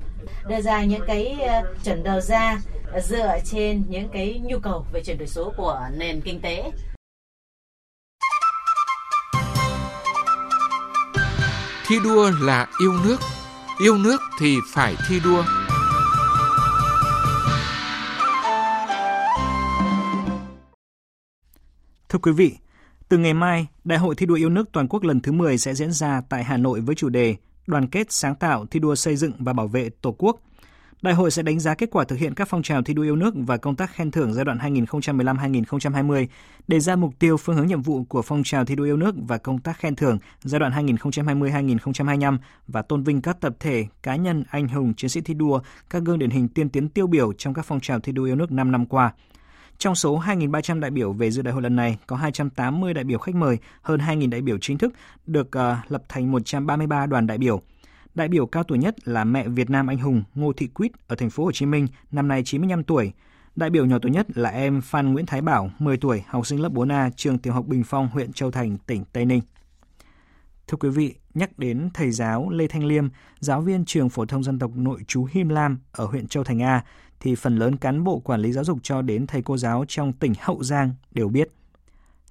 đưa 0.47 0.61
ra 0.61 0.83
những 0.83 1.03
cái 1.07 1.31
à, 1.47 1.63
chuẩn 1.83 2.03
đầu 2.03 2.21
ra 2.21 2.61
dựa 3.03 3.37
trên 3.45 3.83
những 3.89 4.09
cái 4.13 4.41
nhu 4.43 4.59
cầu 4.59 4.85
về 4.91 5.03
chuyển 5.03 5.17
đổi 5.17 5.27
số 5.27 5.53
của 5.57 5.81
nền 5.97 6.21
kinh 6.21 6.41
tế. 6.41 6.71
Thi 11.87 11.95
đua 12.03 12.31
là 12.41 12.67
yêu 12.79 12.93
nước. 13.05 13.17
Yêu 13.79 13.97
nước 13.97 14.21
thì 14.39 14.57
phải 14.73 14.95
thi 15.07 15.19
đua. 15.23 15.43
Thưa 22.09 22.19
quý 22.19 22.31
vị, 22.31 22.57
từ 23.09 23.17
ngày 23.17 23.33
mai, 23.33 23.67
Đại 23.83 23.99
hội 23.99 24.15
thi 24.15 24.25
đua 24.25 24.35
yêu 24.35 24.49
nước 24.49 24.69
toàn 24.71 24.87
quốc 24.87 25.03
lần 25.03 25.21
thứ 25.21 25.31
10 25.31 25.57
sẽ 25.57 25.73
diễn 25.73 25.91
ra 25.91 26.21
tại 26.29 26.43
Hà 26.43 26.57
Nội 26.57 26.81
với 26.81 26.95
chủ 26.95 27.09
đề 27.09 27.35
Đoàn 27.69 27.87
kết 27.87 28.11
sáng 28.11 28.35
tạo 28.35 28.65
thi 28.65 28.79
đua 28.79 28.95
xây 28.95 29.15
dựng 29.15 29.31
và 29.39 29.53
bảo 29.53 29.67
vệ 29.67 29.89
Tổ 30.01 30.15
quốc– 30.17 30.39
Đại 31.01 31.13
hội 31.13 31.31
sẽ 31.31 31.43
đánh 31.43 31.59
giá 31.59 31.75
kết 31.75 31.89
quả 31.91 32.03
thực 32.03 32.19
hiện 32.19 32.33
các 32.33 32.47
phong 32.47 32.63
trào 32.63 32.81
thi 32.81 32.93
đua 32.93 33.03
yêu 33.03 33.15
nước 33.15 33.33
và 33.35 33.57
công 33.57 33.75
tác 33.75 33.93
khen 33.93 34.11
thưởng 34.11 34.33
giai 34.33 34.45
đoạn 34.45 34.57
2015-2020, 34.57 36.27
đề 36.67 36.79
ra 36.79 36.95
mục 36.95 37.13
tiêu 37.19 37.37
phương 37.37 37.55
hướng 37.55 37.67
nhiệm 37.67 37.81
vụ 37.81 38.03
của 38.03 38.21
phong 38.21 38.43
trào 38.43 38.65
thi 38.65 38.75
đua 38.75 38.83
yêu 38.83 38.97
nước 38.97 39.15
và 39.27 39.37
công 39.37 39.59
tác 39.59 39.79
khen 39.79 39.95
thưởng 39.95 40.17
giai 40.43 40.59
đoạn 40.59 40.71
2020-2025 40.71 42.37
và 42.67 42.81
tôn 42.81 43.03
vinh 43.03 43.21
các 43.21 43.41
tập 43.41 43.53
thể, 43.59 43.85
cá 44.03 44.15
nhân 44.15 44.43
anh 44.49 44.67
hùng 44.67 44.93
chiến 44.93 45.09
sĩ 45.09 45.21
thi 45.21 45.33
đua, 45.33 45.59
các 45.89 46.03
gương 46.03 46.19
điển 46.19 46.29
hình 46.29 46.47
tiên 46.47 46.69
tiến 46.69 46.89
tiêu 46.89 47.07
biểu 47.07 47.33
trong 47.33 47.53
các 47.53 47.65
phong 47.65 47.79
trào 47.79 47.99
thi 47.99 48.11
đua 48.11 48.23
yêu 48.23 48.35
nước 48.35 48.51
5 48.51 48.71
năm 48.71 48.85
qua. 48.85 49.13
Trong 49.79 49.95
số 49.95 50.19
2.300 50.19 50.79
đại 50.79 50.91
biểu 50.91 51.13
về 51.13 51.31
dự 51.31 51.41
đại 51.41 51.53
hội 51.53 51.63
lần 51.63 51.75
này, 51.75 51.97
có 52.07 52.15
280 52.15 52.93
đại 52.93 53.03
biểu 53.03 53.19
khách 53.19 53.35
mời, 53.35 53.57
hơn 53.81 53.99
2.000 53.99 54.29
đại 54.29 54.41
biểu 54.41 54.57
chính 54.61 54.77
thức 54.77 54.93
được 55.25 55.47
uh, 55.47 55.91
lập 55.91 56.03
thành 56.09 56.31
133 56.31 57.05
đoàn 57.05 57.27
đại 57.27 57.37
biểu. 57.37 57.61
Đại 58.15 58.27
biểu 58.27 58.45
cao 58.45 58.63
tuổi 58.63 58.77
nhất 58.77 59.07
là 59.07 59.23
mẹ 59.23 59.47
Việt 59.47 59.69
Nam 59.69 59.87
anh 59.87 59.97
hùng 59.97 60.23
Ngô 60.35 60.53
Thị 60.53 60.67
Quýt 60.67 60.91
ở 61.07 61.15
thành 61.15 61.29
phố 61.29 61.43
Hồ 61.43 61.51
Chí 61.51 61.65
Minh, 61.65 61.87
năm 62.11 62.27
nay 62.27 62.43
95 62.45 62.83
tuổi. 62.83 63.11
Đại 63.55 63.69
biểu 63.69 63.85
nhỏ 63.85 63.99
tuổi 64.01 64.11
nhất 64.11 64.37
là 64.37 64.49
em 64.49 64.81
Phan 64.81 65.13
Nguyễn 65.13 65.25
Thái 65.25 65.41
Bảo, 65.41 65.71
10 65.79 65.97
tuổi, 65.97 66.23
học 66.27 66.47
sinh 66.47 66.61
lớp 66.61 66.71
4A, 66.71 67.11
trường 67.15 67.37
tiểu 67.37 67.53
học 67.53 67.65
Bình 67.67 67.83
Phong, 67.83 68.07
huyện 68.07 68.33
Châu 68.33 68.51
Thành, 68.51 68.77
tỉnh 68.77 69.03
Tây 69.13 69.25
Ninh. 69.25 69.41
Thưa 70.67 70.77
quý 70.77 70.89
vị, 70.89 71.15
nhắc 71.33 71.59
đến 71.59 71.89
thầy 71.93 72.11
giáo 72.11 72.49
Lê 72.49 72.67
Thanh 72.67 72.85
Liêm, 72.85 73.07
giáo 73.39 73.61
viên 73.61 73.85
trường 73.85 74.09
phổ 74.09 74.25
thông 74.25 74.43
dân 74.43 74.59
tộc 74.59 74.71
nội 74.75 74.99
chú 75.07 75.27
Him 75.31 75.49
Lam 75.49 75.79
ở 75.91 76.05
huyện 76.05 76.27
Châu 76.27 76.43
Thành 76.43 76.61
A, 76.61 76.83
thì 77.19 77.35
phần 77.35 77.55
lớn 77.55 77.77
cán 77.77 78.03
bộ 78.03 78.19
quản 78.19 78.41
lý 78.41 78.51
giáo 78.51 78.63
dục 78.63 78.77
cho 78.83 79.01
đến 79.01 79.27
thầy 79.27 79.41
cô 79.41 79.57
giáo 79.57 79.85
trong 79.87 80.13
tỉnh 80.13 80.33
Hậu 80.41 80.63
Giang 80.63 80.93
đều 81.11 81.29
biết. 81.29 81.49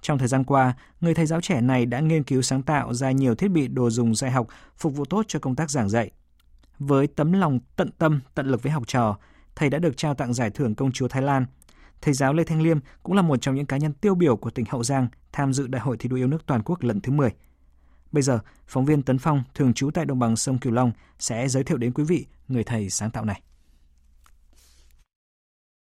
Trong 0.01 0.19
thời 0.19 0.29
gian 0.29 0.45
qua, 0.45 0.75
người 1.01 1.15
thầy 1.15 1.27
giáo 1.27 1.41
trẻ 1.41 1.61
này 1.61 1.87
đã 1.87 2.01
nghiên 2.01 2.23
cứu 2.23 2.43
sáng 2.43 2.63
tạo 2.63 2.95
ra 2.95 3.11
nhiều 3.11 3.35
thiết 3.35 3.49
bị 3.49 3.69
đồ 3.69 3.91
dùng 3.91 4.15
dạy 4.15 4.31
học 4.31 4.47
phục 4.77 4.97
vụ 4.97 5.05
tốt 5.05 5.25
cho 5.29 5.39
công 5.39 5.57
tác 5.57 5.71
giảng 5.71 5.89
dạy. 5.89 6.11
Với 6.79 7.07
tấm 7.07 7.33
lòng 7.33 7.59
tận 7.77 7.91
tâm, 7.99 8.21
tận 8.35 8.47
lực 8.47 8.63
với 8.63 8.73
học 8.73 8.83
trò, 8.87 9.19
thầy 9.57 9.71
đã 9.71 9.79
được 9.79 9.97
trao 9.97 10.15
tặng 10.15 10.35
giải 10.35 10.51
thưởng 10.51 10.75
công 10.75 10.93
chúa 10.93 11.09
Thái 11.09 11.23
Lan. 11.23 11.47
Thầy 12.01 12.15
giáo 12.15 12.33
Lê 12.33 12.45
Thanh 12.45 12.63
Liêm 12.63 12.79
cũng 13.03 13.17
là 13.17 13.23
một 13.23 13.37
trong 13.41 13.55
những 13.55 13.67
cá 13.67 13.77
nhân 13.77 13.93
tiêu 13.93 14.15
biểu 14.15 14.37
của 14.37 14.51
tỉnh 14.51 14.65
Hậu 14.69 14.85
Giang 14.85 15.09
tham 15.33 15.53
dự 15.53 15.67
Đại 15.67 15.81
hội 15.81 15.97
thi 15.97 16.09
đua 16.09 16.17
yêu 16.17 16.27
nước 16.27 16.47
toàn 16.47 16.63
quốc 16.63 16.83
lần 16.83 17.01
thứ 17.01 17.13
10. 17.13 17.31
Bây 18.13 18.23
giờ, 18.23 18.39
phóng 18.67 18.85
viên 18.85 19.03
Tấn 19.03 19.19
Phong, 19.19 19.43
thường 19.55 19.75
trú 19.75 19.91
tại 19.91 20.05
đồng 20.05 20.19
bằng 20.19 20.37
sông 20.37 20.59
Cửu 20.59 20.73
Long 20.73 20.93
sẽ 21.19 21.49
giới 21.49 21.65
thiệu 21.65 21.79
đến 21.79 21.93
quý 21.93 22.05
vị 22.05 22.27
người 22.49 22.65
thầy 22.65 22.91
sáng 22.91 23.11
tạo 23.11 23.25
này. 23.25 23.43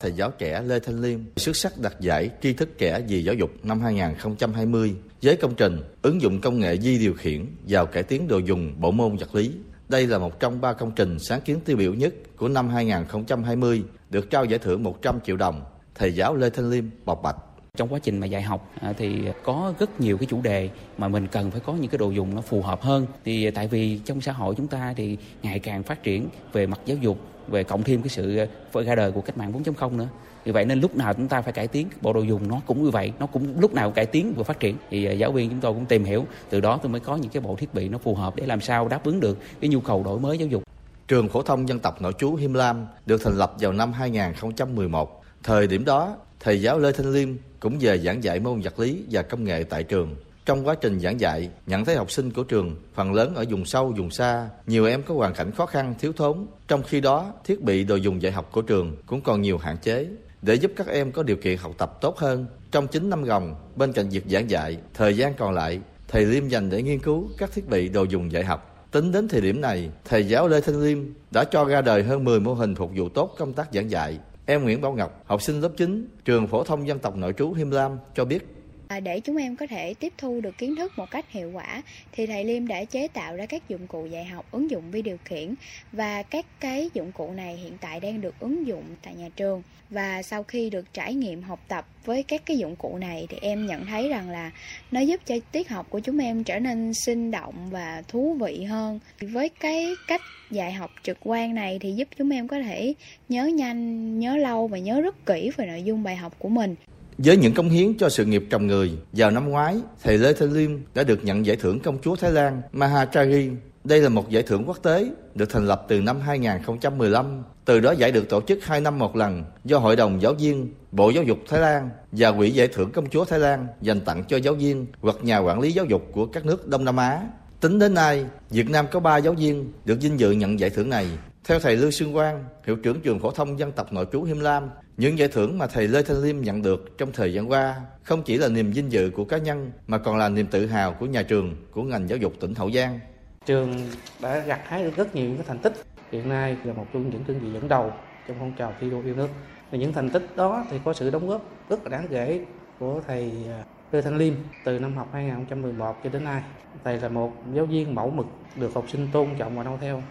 Thầy 0.01 0.13
giáo 0.13 0.31
trẻ 0.39 0.63
Lê 0.67 0.81
Thanh 0.81 1.01
Liêm, 1.01 1.21
xuất 1.37 1.57
sắc 1.57 1.73
đạt 1.79 2.01
giải 2.01 2.31
tri 2.43 2.53
thức 2.53 2.69
trẻ 2.79 3.01
vì 3.09 3.25
giáo 3.25 3.35
dục 3.35 3.51
năm 3.63 3.81
2020 3.81 4.95
với 5.23 5.37
công 5.37 5.55
trình, 5.55 5.81
ứng 6.03 6.23
dụng 6.23 6.41
công 6.41 6.61
nghệ 6.61 6.77
di 6.77 6.99
điều 6.99 7.15
khiển 7.15 7.47
vào 7.69 7.87
cải 7.87 8.03
tiến 8.03 8.29
đồ 8.29 8.39
dùng, 8.39 8.75
bộ 8.79 8.91
môn 8.91 9.17
vật 9.17 9.35
lý. 9.35 9.53
Đây 9.89 10.07
là 10.07 10.19
một 10.19 10.41
trong 10.41 10.61
ba 10.61 10.73
công 10.73 10.93
trình 10.97 11.19
sáng 11.19 11.41
kiến 11.41 11.61
tiêu 11.65 11.77
biểu 11.77 11.95
nhất 11.95 12.15
của 12.37 12.49
năm 12.49 12.69
2020 12.69 13.83
được 14.11 14.31
trao 14.31 14.45
giải 14.45 14.59
thưởng 14.59 14.83
100 14.83 15.21
triệu 15.21 15.37
đồng. 15.37 15.65
Thầy 15.95 16.13
giáo 16.13 16.37
Lê 16.37 16.51
Thanh 16.51 16.71
Liêm 16.71 16.85
bộc 17.05 17.23
bạch 17.23 17.37
trong 17.77 17.89
quá 17.89 17.99
trình 18.03 18.21
mà 18.21 18.27
dạy 18.27 18.43
học 18.43 18.71
à, 18.81 18.93
thì 18.99 19.23
có 19.45 19.73
rất 19.79 20.01
nhiều 20.01 20.19
cái 20.19 20.27
chủ 20.27 20.41
đề 20.43 20.71
mà 20.99 21.09
mình 21.09 21.27
cần 21.27 21.51
phải 21.51 21.61
có 21.61 21.73
những 21.73 21.91
cái 21.91 21.99
đồ 21.99 22.11
dùng 22.11 22.35
nó 22.35 22.41
phù 22.41 22.63
hợp 22.63 22.83
hơn. 22.83 23.07
Thì 23.25 23.51
tại 23.51 23.69
vì 23.69 24.01
trong 24.05 24.21
xã 24.21 24.33
hội 24.33 24.55
chúng 24.55 24.67
ta 24.67 24.95
thì 24.97 25.17
ngày 25.43 25.59
càng 25.59 25.83
phát 25.83 26.03
triển 26.03 26.29
về 26.53 26.67
mặt 26.67 26.81
giáo 26.87 26.97
dục 26.97 27.19
về 27.49 27.65
cộng 27.65 27.83
thêm 27.83 28.03
cái 28.03 28.09
sự 28.09 28.37
à, 28.37 28.47
ra 28.83 28.95
đời 28.95 29.13
của 29.13 29.21
cách 29.21 29.39
mạng 29.39 29.53
4.0 29.65 29.97
nữa. 29.97 30.09
Vì 30.45 30.53
vậy 30.53 30.65
nên 30.65 30.81
lúc 30.81 30.97
nào 30.97 31.15
chúng 31.15 31.29
ta 31.29 31.43
phải 31.43 31.53
cải 31.53 31.69
tiến 31.69 31.89
bộ 32.01 32.13
đồ 32.13 32.21
dùng 32.21 32.49
nó 32.49 32.61
cũng 32.67 32.85
như 32.85 32.91
vậy 32.91 33.13
nó 33.19 33.27
cũng 33.27 33.61
lúc 33.61 33.75
nào 33.75 33.91
cải 33.91 34.07
tiến 34.07 34.35
và 34.37 34.45
phát 34.45 34.61
triển. 34.61 34.77
Thì 34.91 35.05
à, 35.05 35.13
giáo 35.13 35.33
viên 35.33 35.51
chúng 35.51 35.61
tôi 35.61 35.73
cũng 35.73 35.87
tìm 35.87 36.05
hiểu 36.05 36.27
từ 36.51 36.61
đó 36.61 36.79
tôi 36.83 36.91
mới 36.91 37.01
có 37.01 37.17
những 37.17 37.31
cái 37.31 37.41
bộ 37.41 37.57
thiết 37.57 37.75
bị 37.75 37.89
nó 37.89 37.99
phù 37.99 38.15
hợp 38.15 38.37
để 38.37 38.47
làm 38.47 38.61
sao 38.61 38.89
đáp 38.89 39.05
ứng 39.05 39.21
được 39.21 39.39
cái 39.61 39.71
nhu 39.71 39.81
cầu 39.81 40.03
đổi 40.03 40.21
mới 40.21 40.39
giáo 40.39 40.49
dục. 40.49 40.63
Trường 41.09 41.29
phổ 41.29 41.43
thông 41.43 41.69
dân 41.69 41.79
tộc 41.79 42.03
nội 42.03 42.13
trú 42.19 42.35
Him 42.35 42.55
Lam 42.55 42.87
được 43.07 43.25
thành 43.25 43.39
lập 43.39 43.55
vào 43.61 43.73
năm 43.73 43.93
2011. 43.93 45.23
Thời 45.43 45.67
điểm 45.67 45.85
đó, 45.85 46.17
thầy 46.41 46.63
giáo 46.63 46.79
Lê 46.79 46.93
Thanh 46.93 47.13
Liêm 47.13 47.29
cũng 47.61 47.79
về 47.81 47.99
giảng 47.99 48.25
dạy 48.25 48.41
môn 48.41 48.61
vật 48.61 48.79
lý 48.79 49.03
và 49.11 49.23
công 49.23 49.45
nghệ 49.45 49.65
tại 49.65 49.83
trường. 49.83 50.17
Trong 50.47 50.67
quá 50.67 50.75
trình 50.75 51.01
giảng 51.01 51.21
dạy, 51.21 51.51
nhận 51.67 51.85
thấy 51.85 51.97
học 51.97 52.11
sinh 52.11 52.31
của 52.31 52.43
trường 52.43 52.77
phần 52.95 53.13
lớn 53.13 53.35
ở 53.35 53.45
vùng 53.51 53.65
sâu, 53.65 53.95
vùng 53.97 54.11
xa, 54.11 54.49
nhiều 54.67 54.87
em 54.87 55.03
có 55.03 55.15
hoàn 55.15 55.35
cảnh 55.35 55.53
khó 55.53 55.67
khăn, 55.67 55.95
thiếu 55.99 56.13
thốn. 56.13 56.47
Trong 56.69 56.83
khi 56.83 57.01
đó, 57.01 57.33
thiết 57.45 57.63
bị 57.63 57.85
đồ 57.85 57.97
dùng 57.97 58.23
dạy 58.23 58.33
học 58.33 58.49
của 58.53 58.63
trường 58.63 58.97
cũng 59.07 59.21
còn 59.21 59.43
nhiều 59.43 59.59
hạn 59.59 59.77
chế. 59.83 60.07
Để 60.43 60.55
giúp 60.55 60.73
các 60.77 60.87
em 60.87 61.13
có 61.13 61.23
điều 61.23 61.37
kiện 61.37 61.59
học 61.59 61.73
tập 61.79 61.99
tốt 62.01 62.19
hơn, 62.19 62.47
trong 62.71 62.87
9 62.87 63.11
năm 63.11 63.25
gồng, 63.25 63.55
bên 63.77 63.93
cạnh 63.93 64.09
việc 64.09 64.25
giảng 64.31 64.51
dạy, 64.51 64.77
thời 64.95 65.17
gian 65.17 65.35
còn 65.35 65.55
lại, 65.55 65.81
thầy 66.09 66.27
Liêm 66.27 66.49
dành 66.49 66.71
để 66.71 66.83
nghiên 66.83 66.99
cứu 66.99 67.29
các 67.39 67.51
thiết 67.53 67.69
bị 67.69 67.89
đồ 67.89 68.05
dùng 68.05 68.33
dạy 68.33 68.45
học. 68.45 68.89
Tính 68.91 69.13
đến 69.13 69.29
thời 69.29 69.41
điểm 69.41 69.61
này, 69.61 69.91
thầy 70.05 70.29
giáo 70.29 70.49
Lê 70.49 70.61
Thanh 70.61 70.83
Liêm 70.83 70.99
đã 71.31 71.45
cho 71.45 71.65
ra 71.65 71.81
đời 71.81 72.03
hơn 72.03 72.25
10 72.25 72.41
mô 72.41 72.55
hình 72.55 72.75
phục 72.75 72.91
vụ 72.95 73.09
tốt 73.09 73.35
công 73.39 73.53
tác 73.53 73.69
giảng 73.73 73.91
dạy. 73.91 74.19
Em 74.49 74.65
Nguyễn 74.65 74.81
Bảo 74.81 74.93
Ngọc, 74.93 75.23
học 75.25 75.43
sinh 75.43 75.61
lớp 75.61 75.73
9, 75.77 76.09
trường 76.25 76.47
phổ 76.47 76.65
thông 76.65 76.87
dân 76.87 76.99
tộc 76.99 77.17
nội 77.17 77.33
trú 77.33 77.53
Him 77.53 77.71
Lam 77.71 77.99
cho 78.15 78.25
biết 78.25 78.56
À, 78.89 79.01
để 79.01 79.21
chúng 79.21 79.37
em 79.37 79.57
có 79.57 79.67
thể 79.67 79.95
tiếp 79.95 80.13
thu 80.19 80.41
được 80.41 80.59
kiến 80.59 80.77
thức 80.77 80.93
một 80.97 81.11
cách 81.11 81.31
hiệu 81.31 81.51
quả 81.55 81.83
thì 82.13 82.27
thầy 82.27 82.45
Liêm 82.45 82.67
đã 82.67 82.85
chế 82.85 83.09
tạo 83.09 83.37
ra 83.37 83.47
các 83.47 83.69
dụng 83.69 83.87
cụ 83.87 84.07
dạy 84.07 84.25
học 84.25 84.47
ứng 84.51 84.71
dụng 84.71 84.91
vi 84.91 85.03
điều 85.03 85.17
khiển. 85.25 85.55
Và 85.93 86.23
các 86.23 86.47
cái 86.61 86.91
dụng 86.95 87.13
cụ 87.13 87.33
này 87.33 87.57
hiện 87.57 87.73
tại 87.81 88.01
đang 88.01 88.21
được 88.21 88.35
ứng 88.41 88.67
dụng 88.67 88.85
tại 89.03 89.15
nhà 89.15 89.29
trường. 89.37 89.63
Và 89.91 90.23
sau 90.23 90.43
khi 90.43 90.71
được 90.71 90.93
trải 90.93 91.15
nghiệm 91.15 91.43
học 91.43 91.61
tập 91.69 91.87
với 92.05 92.23
các 92.23 92.43
cái 92.47 92.59
dụng 92.59 92.77
cụ 92.77 92.97
này 92.99 93.27
thì 93.31 93.39
em 93.41 93.67
nhận 93.67 93.87
thấy 93.87 94.09
rằng 94.09 94.31
là 94.31 94.51
nó 94.91 95.01
giúp 95.01 95.21
cho 95.27 95.35
tiết 95.53 95.69
học 95.69 95.87
của 95.91 96.01
chúng 96.01 96.19
em 96.19 96.45
trở 96.45 96.59
nên 96.59 96.93
sinh 96.95 97.31
động 97.31 97.71
và 97.71 98.03
thú 98.09 98.37
vị 98.41 98.65
hơn. 98.65 99.01
Với 99.21 99.49
cái 99.49 99.87
cách 100.07 100.21
dạy 100.51 100.73
học 100.73 100.91
trực 101.03 101.19
quan 101.21 101.55
này 101.55 101.79
thì 101.81 101.93
giúp 101.93 102.09
chúng 102.19 102.31
em 102.31 102.49
có 102.49 102.61
thể 102.61 102.95
nhớ 103.29 103.47
nhanh 103.47 104.19
nhớ 104.19 104.37
lâu 104.37 104.69
và 104.69 104.79
nhớ 104.79 105.01
rất 105.01 105.27
kỹ 105.27 105.51
về 105.57 105.67
nội 105.67 105.83
dung 105.83 106.03
bài 106.03 106.17
học 106.17 106.35
của 106.39 106.49
mình 106.49 106.75
với 107.19 107.37
những 107.37 107.55
công 107.55 107.69
hiến 107.69 107.95
cho 107.99 108.09
sự 108.09 108.25
nghiệp 108.25 108.45
trồng 108.51 108.67
người, 108.67 108.93
vào 109.13 109.31
năm 109.31 109.49
ngoái, 109.49 109.77
thầy 110.03 110.19
Lê 110.19 110.33
Thanh 110.33 110.53
Liêm 110.53 110.71
đã 110.95 111.03
được 111.03 111.25
nhận 111.25 111.47
giải 111.47 111.57
thưởng 111.57 111.81
công 111.81 111.99
chúa 112.03 112.17
Thái 112.17 112.33
Lan 112.33 112.63
Mahachari. 112.73 113.51
Đây 113.85 114.01
là 114.01 114.09
một 114.09 114.31
giải 114.31 114.43
thưởng 114.43 114.65
quốc 114.67 114.83
tế 114.83 115.11
được 115.35 115.51
thành 115.51 115.67
lập 115.67 115.85
từ 115.89 116.01
năm 116.01 116.21
2015. 116.21 117.43
Từ 117.65 117.81
đó 117.81 117.93
giải 117.93 118.13
được 118.13 118.29
tổ 118.29 118.41
chức 118.41 118.65
2 118.65 118.81
năm 118.81 118.99
một 118.99 119.17
lần 119.17 119.45
do 119.65 119.79
Hội 119.79 119.97
đồng 119.97 120.23
Giáo 120.23 120.35
viên, 120.35 120.73
Bộ 120.93 121.11
Giáo 121.11 121.25
dục 121.25 121.39
Thái 121.49 121.61
Lan 121.61 121.91
và 122.13 122.33
Quỹ 122.33 122.51
Giải 122.51 122.69
thưởng 122.69 122.91
Công 122.93 123.09
chúa 123.09 123.25
Thái 123.25 123.39
Lan 123.39 123.67
dành 123.81 124.01
tặng 124.01 124.25
cho 124.29 124.37
giáo 124.37 124.55
viên 124.55 124.87
hoặc 125.01 125.17
nhà 125.23 125.39
quản 125.39 125.61
lý 125.61 125.73
giáo 125.73 125.85
dục 125.85 126.03
của 126.13 126.27
các 126.27 126.47
nước 126.47 126.69
Đông 126.69 126.85
Nam 126.85 126.97
Á. 126.97 127.21
Tính 127.61 127.79
đến 127.79 127.95
nay, 127.95 128.25
Việt 128.51 128.71
Nam 128.71 128.87
có 128.93 129.01
3 129.01 129.17
giáo 129.17 129.33
viên 129.33 129.73
được 129.85 129.99
vinh 130.01 130.21
dự 130.21 130.31
nhận 130.31 130.61
giải 130.61 130.71
thưởng 130.71 130.91
này. 130.91 131.07
Theo 131.49 131.59
thầy 131.61 131.77
Lưu 131.77 131.91
Xuân 131.91 132.13
Quang, 132.13 132.45
hiệu 132.67 132.77
trưởng 132.77 133.01
trường 133.01 133.19
phổ 133.19 133.31
thông 133.31 133.59
dân 133.59 133.73
tộc 133.73 133.93
nội 133.93 134.07
trú 134.13 134.23
Him 134.23 134.41
Lam, 134.41 134.71
những 134.97 135.19
giải 135.19 135.29
thưởng 135.29 135.59
mà 135.59 135.67
thầy 135.67 135.89
Lê 135.89 136.03
Thanh 136.03 136.23
Liêm 136.23 136.41
nhận 136.41 136.63
được 136.63 136.99
trong 136.99 137.13
thời 137.13 137.35
gian 137.35 137.51
qua 137.51 137.77
không 138.03 138.23
chỉ 138.23 138.39
là 138.39 138.49
niềm 138.49 138.73
vinh 138.73 138.93
dự 138.93 139.11
của 139.11 139.25
cá 139.25 139.39
nhân 139.39 139.71
mà 139.87 139.99
còn 139.99 140.17
là 140.17 140.29
niềm 140.29 140.47
tự 140.47 140.67
hào 140.67 140.93
của 140.93 141.07
nhà 141.07 141.23
trường, 141.23 141.57
của 141.71 141.83
ngành 141.83 142.09
giáo 142.09 142.19
dục 142.19 142.33
tỉnh 142.41 142.55
Hậu 142.55 142.71
Giang. 142.71 143.01
Trường 143.47 143.75
đã 144.21 144.39
gặt 144.39 144.61
hái 144.65 144.83
được 144.83 144.97
rất 144.97 145.15
nhiều 145.15 145.29
những 145.29 145.43
thành 145.47 145.59
tích. 145.59 145.73
Hiện 146.13 146.29
nay 146.29 146.57
là 146.65 146.73
một 146.73 146.87
trong 146.93 147.11
những 147.11 147.25
đơn 147.29 147.39
vị 147.39 147.49
dẫn 147.53 147.69
đầu 147.69 147.93
trong 148.29 148.37
phong 148.41 148.53
trào 148.59 148.75
thi 148.81 148.91
đua 148.91 149.03
yêu 149.03 149.15
nước. 149.15 149.29
Và 149.71 149.79
những 149.79 149.93
thành 149.93 150.11
tích 150.11 150.37
đó 150.37 150.65
thì 150.71 150.79
có 150.85 150.93
sự 150.93 151.11
đóng 151.11 151.29
góp 151.29 151.51
rất 151.69 151.85
là 151.85 151.89
đáng 151.91 152.07
kể 152.11 152.41
của 152.79 153.01
thầy 153.07 153.33
à, 153.49 153.65
Lê 153.93 154.03
Thanh 154.03 154.17
Liêm 154.17 154.35
từ 154.65 154.79
năm 154.79 154.97
học 154.97 155.09
2011 155.13 155.97
cho 156.05 156.11
đến 156.11 156.25
nay. 156.25 156.43
Thầy 156.85 157.01
là 157.01 157.09
một 157.09 157.33
giáo 157.55 157.67
viên 157.67 157.95
mẫu 157.95 158.11
mực 158.11 158.27
được 158.57 158.75
học 158.75 158.85
sinh 158.89 159.09
tôn 159.13 159.29
trọng 159.39 159.57
và 159.57 159.63
noi 159.63 159.79
theo. 159.81 160.03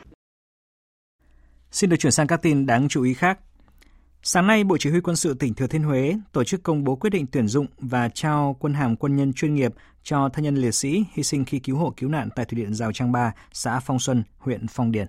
Xin 1.76 1.90
được 1.90 1.98
chuyển 1.98 2.12
sang 2.12 2.28
các 2.28 2.42
tin 2.42 2.66
đáng 2.66 2.88
chú 2.90 3.04
ý 3.04 3.14
khác. 3.14 3.40
Sáng 4.24 4.48
nay, 4.48 4.64
Bộ 4.64 4.78
Chỉ 4.78 4.90
huy 4.90 5.00
Quân 5.00 5.16
sự 5.16 5.34
tỉnh 5.34 5.54
Thừa 5.54 5.68
Thiên 5.68 5.84
Huế 5.84 6.16
tổ 6.32 6.44
chức 6.44 6.64
công 6.64 6.84
bố 6.84 6.96
quyết 6.96 7.10
định 7.10 7.26
tuyển 7.32 7.48
dụng 7.48 7.66
và 7.78 8.10
trao 8.10 8.56
quân 8.60 8.74
hàm 8.74 8.96
quân 8.96 9.16
nhân 9.16 9.34
chuyên 9.34 9.56
nghiệp 9.56 9.74
cho 10.04 10.30
thân 10.34 10.44
nhân 10.44 10.56
liệt 10.56 10.72
sĩ 10.72 11.04
hy 11.14 11.24
sinh 11.24 11.46
khi 11.46 11.60
cứu 11.60 11.78
hộ 11.78 11.94
cứu 11.98 12.10
nạn 12.10 12.30
tại 12.36 12.46
thủy 12.46 12.62
điện 12.62 12.74
Rào 12.74 12.92
Trang 12.92 13.12
Ba, 13.12 13.34
xã 13.54 13.80
Phong 13.80 14.00
Xuân, 14.00 14.24
huyện 14.38 14.68
Phong 14.68 14.92
Điền. 14.92 15.08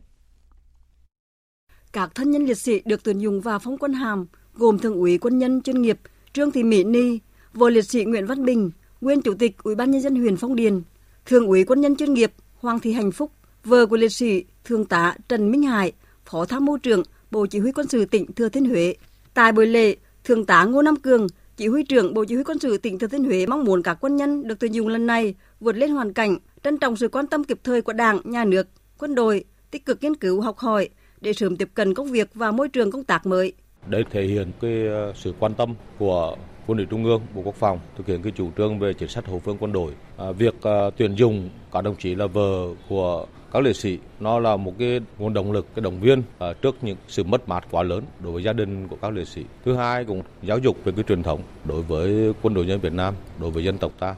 Các 1.92 2.14
thân 2.14 2.30
nhân 2.30 2.44
liệt 2.44 2.58
sĩ 2.58 2.82
được 2.84 3.04
tuyển 3.04 3.18
dụng 3.18 3.40
và 3.40 3.58
phong 3.58 3.78
quân 3.78 3.92
hàm 3.92 4.26
gồm 4.54 4.78
Thượng 4.78 5.00
úy 5.00 5.18
quân 5.18 5.38
nhân 5.38 5.62
chuyên 5.62 5.82
nghiệp 5.82 5.98
Trương 6.32 6.50
Thị 6.50 6.62
Mỹ 6.62 6.84
Ni, 6.84 7.18
vợ 7.52 7.70
liệt 7.70 7.82
sĩ 7.82 8.04
Nguyễn 8.04 8.26
Văn 8.26 8.44
Bình, 8.44 8.70
nguyên 9.00 9.22
chủ 9.22 9.34
tịch 9.34 9.56
Ủy 9.62 9.74
ban 9.74 9.90
nhân 9.90 10.00
dân 10.00 10.16
huyện 10.16 10.36
Phong 10.36 10.56
Điền, 10.56 10.82
Thượng 11.26 11.46
úy 11.46 11.64
quân 11.64 11.80
nhân 11.80 11.96
chuyên 11.96 12.14
nghiệp 12.14 12.32
Hoàng 12.56 12.80
Thị 12.80 12.92
Hạnh 12.92 13.12
Phúc, 13.12 13.32
vợ 13.64 13.86
của 13.86 13.96
liệt 13.96 14.12
sĩ 14.12 14.44
Thượng 14.64 14.84
tá 14.84 15.14
Trần 15.28 15.50
Minh 15.50 15.62
Hải, 15.62 15.92
Phó 16.30 16.44
Tham 16.44 16.64
mưu 16.64 16.78
trưởng 16.78 17.02
Bộ 17.30 17.46
Chỉ 17.46 17.58
huy 17.58 17.72
Quân 17.72 17.88
sự 17.88 18.04
tỉnh 18.04 18.32
Thừa 18.32 18.48
Thiên 18.48 18.64
Huế. 18.64 18.94
Tại 19.34 19.52
buổi 19.52 19.66
lễ, 19.66 19.96
Thượng 20.24 20.46
tá 20.46 20.64
Ngô 20.64 20.82
Nam 20.82 20.96
Cường, 20.96 21.26
Chỉ 21.56 21.68
huy 21.68 21.82
trưởng 21.82 22.14
Bộ 22.14 22.24
Chỉ 22.24 22.34
huy 22.34 22.44
Quân 22.44 22.58
sự 22.58 22.78
tỉnh 22.78 22.98
Thừa 22.98 23.06
Thiên 23.06 23.24
Huế 23.24 23.46
mong 23.46 23.64
muốn 23.64 23.82
các 23.82 23.98
quân 24.00 24.16
nhân 24.16 24.48
được 24.48 24.58
tuyển 24.60 24.74
dụng 24.74 24.88
lần 24.88 25.06
này 25.06 25.34
vượt 25.60 25.76
lên 25.76 25.90
hoàn 25.90 26.12
cảnh, 26.12 26.36
trân 26.64 26.78
trọng 26.78 26.96
sự 26.96 27.08
quan 27.08 27.26
tâm 27.26 27.44
kịp 27.44 27.58
thời 27.64 27.82
của 27.82 27.92
Đảng, 27.92 28.20
Nhà 28.24 28.44
nước, 28.44 28.66
quân 28.98 29.14
đội, 29.14 29.44
tích 29.70 29.86
cực 29.86 30.02
nghiên 30.02 30.16
cứu 30.16 30.40
học 30.40 30.58
hỏi 30.58 30.88
để 31.20 31.32
sớm 31.32 31.56
tiếp 31.56 31.68
cận 31.74 31.94
công 31.94 32.10
việc 32.10 32.30
và 32.34 32.50
môi 32.50 32.68
trường 32.68 32.90
công 32.90 33.04
tác 33.04 33.26
mới. 33.26 33.52
Đây 33.86 34.04
thể 34.10 34.22
hiện 34.22 34.52
cái 34.60 34.86
ờ, 34.86 35.12
sự 35.16 35.32
quan 35.38 35.54
tâm 35.54 35.74
của 35.98 36.36
quân 36.66 36.78
ủy 36.78 36.86
trung 36.90 37.04
ương, 37.04 37.22
bộ 37.34 37.42
quốc 37.44 37.54
phòng 37.54 37.78
thực 37.96 38.06
hiện 38.06 38.22
cái 38.22 38.32
chủ 38.36 38.50
trương 38.58 38.78
về 38.78 38.92
chính 38.92 39.08
sách 39.08 39.26
hậu 39.26 39.38
phương 39.38 39.56
quân 39.60 39.72
đội. 39.72 39.92
À, 40.16 40.32
việc 40.32 40.62
à, 40.62 40.90
tuyển 40.96 41.14
dụng 41.14 41.50
các 41.72 41.80
đồng 41.84 41.96
chí 41.96 42.14
là 42.14 42.26
vợ 42.26 42.66
của 42.88 43.26
các 43.52 43.62
liệt 43.62 43.76
sĩ 43.76 43.98
nó 44.20 44.38
là 44.38 44.56
một 44.56 44.74
cái 44.78 45.00
nguồn 45.18 45.34
động 45.34 45.52
lực 45.52 45.66
cái 45.74 45.82
động 45.82 46.00
viên 46.00 46.18
uh, 46.18 46.62
trước 46.62 46.76
những 46.82 46.96
sự 47.08 47.24
mất 47.24 47.48
mát 47.48 47.64
quá 47.70 47.82
lớn 47.82 48.04
đối 48.22 48.32
với 48.32 48.42
gia 48.42 48.52
đình 48.52 48.88
của 48.88 48.96
các 49.02 49.12
liệt 49.12 49.28
sĩ. 49.28 49.44
Thứ 49.64 49.74
hai 49.74 50.04
cũng 50.04 50.22
giáo 50.42 50.58
dục 50.58 50.76
về 50.84 50.92
cái 50.96 51.04
truyền 51.08 51.22
thống 51.22 51.42
đối 51.64 51.82
với 51.82 52.32
quân 52.42 52.54
đội 52.54 52.66
nhân 52.66 52.80
Việt 52.80 52.92
Nam 52.92 53.14
đối 53.40 53.50
với 53.50 53.64
dân 53.64 53.78
tộc 53.78 53.92
ta. 53.98 54.14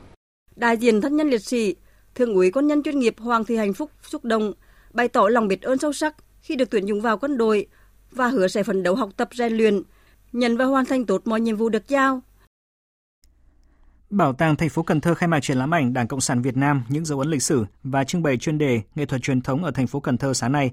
Đại 0.57 0.77
diện 0.77 1.01
thân 1.01 1.17
nhân 1.17 1.31
liệt 1.31 1.43
sĩ 1.43 1.75
thượng 2.15 2.35
úy 2.35 2.51
quân 2.51 2.67
nhân 2.67 2.83
chuyên 2.83 2.99
nghiệp 2.99 3.15
Hoàng 3.19 3.45
Thị 3.45 3.57
Hạnh 3.57 3.75
Phúc 3.75 3.91
xúc 4.03 4.25
động 4.25 4.53
bày 4.93 5.09
tỏ 5.09 5.29
lòng 5.29 5.49
biết 5.49 5.63
ơn 5.63 5.79
sâu 5.79 5.93
sắc 5.93 6.17
khi 6.41 6.57
được 6.57 6.71
tuyển 6.71 6.87
dụng 6.87 7.01
vào 7.01 7.19
quân 7.19 7.39
đội 7.39 7.67
và 8.11 8.29
hứa 8.29 8.49
sẽ 8.49 8.63
phấn 8.63 8.83
đấu 8.83 8.95
học 8.95 9.11
tập 9.17 9.29
rèn 9.33 9.53
luyện 9.53 9.83
nhận 10.33 10.57
và 10.57 10.65
hoàn 10.65 10.85
thành 10.85 11.07
tốt 11.07 11.23
mọi 11.25 11.41
nhiệm 11.41 11.57
vụ 11.57 11.69
được 11.69 11.89
giao. 11.89 12.23
Bảo 14.11 14.33
tàng 14.33 14.57
thành 14.57 14.69
phố 14.69 14.83
Cần 14.83 15.01
Thơ 15.01 15.15
khai 15.15 15.29
mạc 15.29 15.41
triển 15.41 15.59
lãm 15.59 15.75
ảnh 15.75 15.93
Đảng 15.93 16.09
Cộng 16.09 16.21
sản 16.21 16.43
Việt 16.43 16.57
Nam, 16.57 16.83
những 16.89 17.05
dấu 17.05 17.19
ấn 17.19 17.31
lịch 17.31 17.43
sử 17.43 17.67
và 17.85 18.05
trưng 18.05 18.23
bày 18.23 18.37
chuyên 18.37 18.59
đề 18.59 18.83
nghệ 18.95 19.07
thuật 19.07 19.23
truyền 19.23 19.41
thống 19.41 19.65
ở 19.65 19.71
thành 19.71 19.87
phố 19.87 20.01
Cần 20.01 20.19
Thơ 20.19 20.35
sáng 20.35 20.53
nay. 20.53 20.71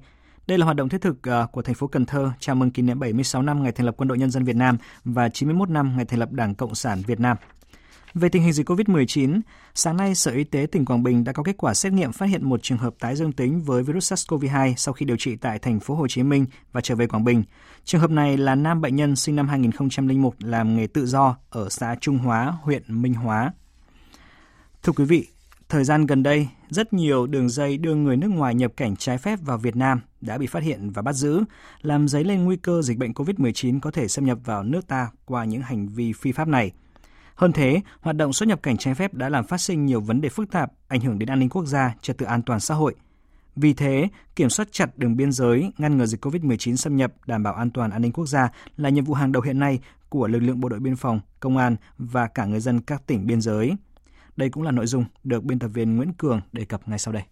Đây 0.48 0.58
là 0.58 0.66
hoạt 0.66 0.78
động 0.78 0.90
thiết 0.90 1.02
thực 1.02 1.30
à, 1.30 1.46
của 1.52 1.62
thành 1.62 1.76
phố 1.76 1.88
Cần 1.88 2.06
Thơ, 2.06 2.32
chào 2.40 2.56
mừng 2.56 2.72
kỷ 2.72 2.82
niệm 2.82 3.00
76 3.00 3.42
năm 3.42 3.64
ngày 3.64 3.72
thành 3.72 3.86
lập 3.86 3.96
Quân 3.98 4.08
đội 4.08 4.18
Nhân 4.18 4.32
dân 4.32 4.44
Việt 4.44 4.56
Nam 4.56 4.78
và 5.06 5.30
91 5.30 5.70
năm 5.70 5.94
ngày 5.96 6.06
thành 6.06 6.20
lập 6.20 6.32
Đảng 6.32 6.56
Cộng 6.56 6.76
sản 6.76 7.02
Việt 7.08 7.20
Nam. 7.20 7.38
Về 8.16 8.30
tình 8.30 8.44
hình 8.44 8.54
dịch 8.54 8.70
COVID-19, 8.70 9.42
sáng 9.74 9.98
nay 9.98 10.16
Sở 10.16 10.32
Y 10.32 10.44
tế 10.44 10.68
tỉnh 10.72 10.86
Quảng 10.86 11.04
Bình 11.04 11.24
đã 11.24 11.34
có 11.34 11.44
kết 11.44 11.58
quả 11.58 11.74
xét 11.74 11.94
nghiệm 11.94 12.12
phát 12.12 12.26
hiện 12.26 12.50
một 12.50 12.64
trường 12.64 12.78
hợp 12.78 12.96
tái 13.00 13.16
dương 13.16 13.32
tính 13.32 13.62
với 13.62 13.84
virus 13.84 14.14
SARS-CoV-2 14.14 14.74
sau 14.78 14.94
khi 14.94 15.06
điều 15.06 15.18
trị 15.18 15.36
tại 15.36 15.60
thành 15.60 15.80
phố 15.80 15.96
Hồ 15.96 16.08
Chí 16.08 16.24
Minh 16.24 16.46
và 16.72 16.82
trở 16.82 16.96
về 16.96 17.08
Quảng 17.08 17.24
Bình. 17.24 17.44
Trường 17.84 18.02
hợp 18.02 18.12
này 18.12 18.38
là 18.38 18.56
nam 18.56 18.82
bệnh 18.82 18.96
nhân 18.96 19.16
sinh 19.16 19.36
năm 19.36 19.48
2001 19.48 20.34
làm 20.40 20.76
nghề 20.76 20.88
tự 20.88 21.06
do 21.06 21.38
ở 21.50 21.70
xã 21.70 21.96
Trung 22.02 22.18
Hóa, 22.18 22.54
huyện 22.62 22.84
Minh 22.88 23.14
Hóa. 23.14 23.54
Thưa 24.84 24.94
quý 24.94 25.06
vị, 25.06 25.28
thời 25.70 25.84
gian 25.84 26.06
gần 26.06 26.24
đây, 26.24 26.48
rất 26.70 26.94
nhiều 26.94 27.28
đường 27.28 27.50
dây 27.50 27.78
đưa 27.78 27.96
người 27.96 28.18
nước 28.18 28.30
ngoài 28.32 28.56
nhập 28.56 28.72
cảnh 28.78 28.96
trái 28.96 29.18
phép 29.18 29.40
vào 29.42 29.58
Việt 29.58 29.76
Nam 29.76 30.02
đã 30.22 30.38
bị 30.38 30.48
phát 30.48 30.64
hiện 30.64 30.90
và 30.90 31.02
bắt 31.02 31.14
giữ, 31.14 31.44
làm 31.82 32.08
dấy 32.08 32.24
lên 32.24 32.44
nguy 32.44 32.58
cơ 32.58 32.82
dịch 32.82 32.98
bệnh 32.98 33.12
COVID-19 33.12 33.80
có 33.80 33.92
thể 33.92 34.08
xâm 34.08 34.26
nhập 34.26 34.38
vào 34.46 34.64
nước 34.64 34.88
ta 34.88 35.10
qua 35.26 35.46
những 35.46 35.62
hành 35.62 35.88
vi 35.88 36.14
phi 36.14 36.32
pháp 36.32 36.48
này– 36.48 36.72
hơn 37.36 37.52
thế, 37.52 37.82
hoạt 38.02 38.16
động 38.16 38.34
xuất 38.34 38.50
nhập 38.50 38.64
cảnh 38.64 38.78
trái 38.78 38.96
phép 38.96 39.14
đã 39.14 39.30
làm 39.30 39.46
phát 39.46 39.62
sinh 39.62 39.86
nhiều 39.86 40.02
vấn 40.02 40.22
đề 40.22 40.30
phức 40.30 40.52
tạp, 40.52 40.72
ảnh 40.88 41.02
hưởng 41.02 41.20
đến 41.20 41.30
an 41.30 41.40
ninh 41.40 41.50
quốc 41.50 41.66
gia, 41.66 41.96
trật 42.02 42.18
tự 42.18 42.26
an 42.26 42.42
toàn 42.42 42.60
xã 42.60 42.76
hội. 42.76 42.96
Vì 43.56 43.74
thế, 43.74 44.08
kiểm 44.36 44.50
soát 44.50 44.68
chặt 44.72 44.98
đường 44.98 45.18
biên 45.18 45.32
giới, 45.32 45.72
ngăn 45.78 45.98
ngừa 45.98 46.06
dịch 46.06 46.26
COVID-19 46.26 46.76
xâm 46.76 46.96
nhập, 46.96 47.14
đảm 47.26 47.44
bảo 47.44 47.54
an 47.54 47.72
toàn 47.72 47.92
an 47.92 48.02
ninh 48.02 48.12
quốc 48.12 48.26
gia 48.26 48.50
là 48.78 48.90
nhiệm 48.90 49.04
vụ 49.04 49.14
hàng 49.14 49.32
đầu 49.32 49.44
hiện 49.44 49.60
nay 49.60 49.80
của 50.10 50.28
lực 50.28 50.40
lượng 50.40 50.60
bộ 50.60 50.70
đội 50.70 50.80
biên 50.80 50.96
phòng, 50.96 51.20
công 51.40 51.58
an 51.58 51.76
và 51.98 52.28
cả 52.28 52.46
người 52.46 52.60
dân 52.60 52.82
các 52.82 53.08
tỉnh 53.08 53.28
biên 53.28 53.42
giới. 53.42 53.76
Đây 54.36 54.50
cũng 54.50 54.64
là 54.64 54.72
nội 54.72 54.86
dung 54.86 55.06
được 55.24 55.44
biên 55.44 55.60
tập 55.60 55.68
viên 55.68 55.96
Nguyễn 55.96 56.14
Cường 56.14 56.42
đề 56.52 56.66
cập 56.66 56.88
ngay 56.88 57.00
sau 57.00 57.14
đây. 57.14 57.24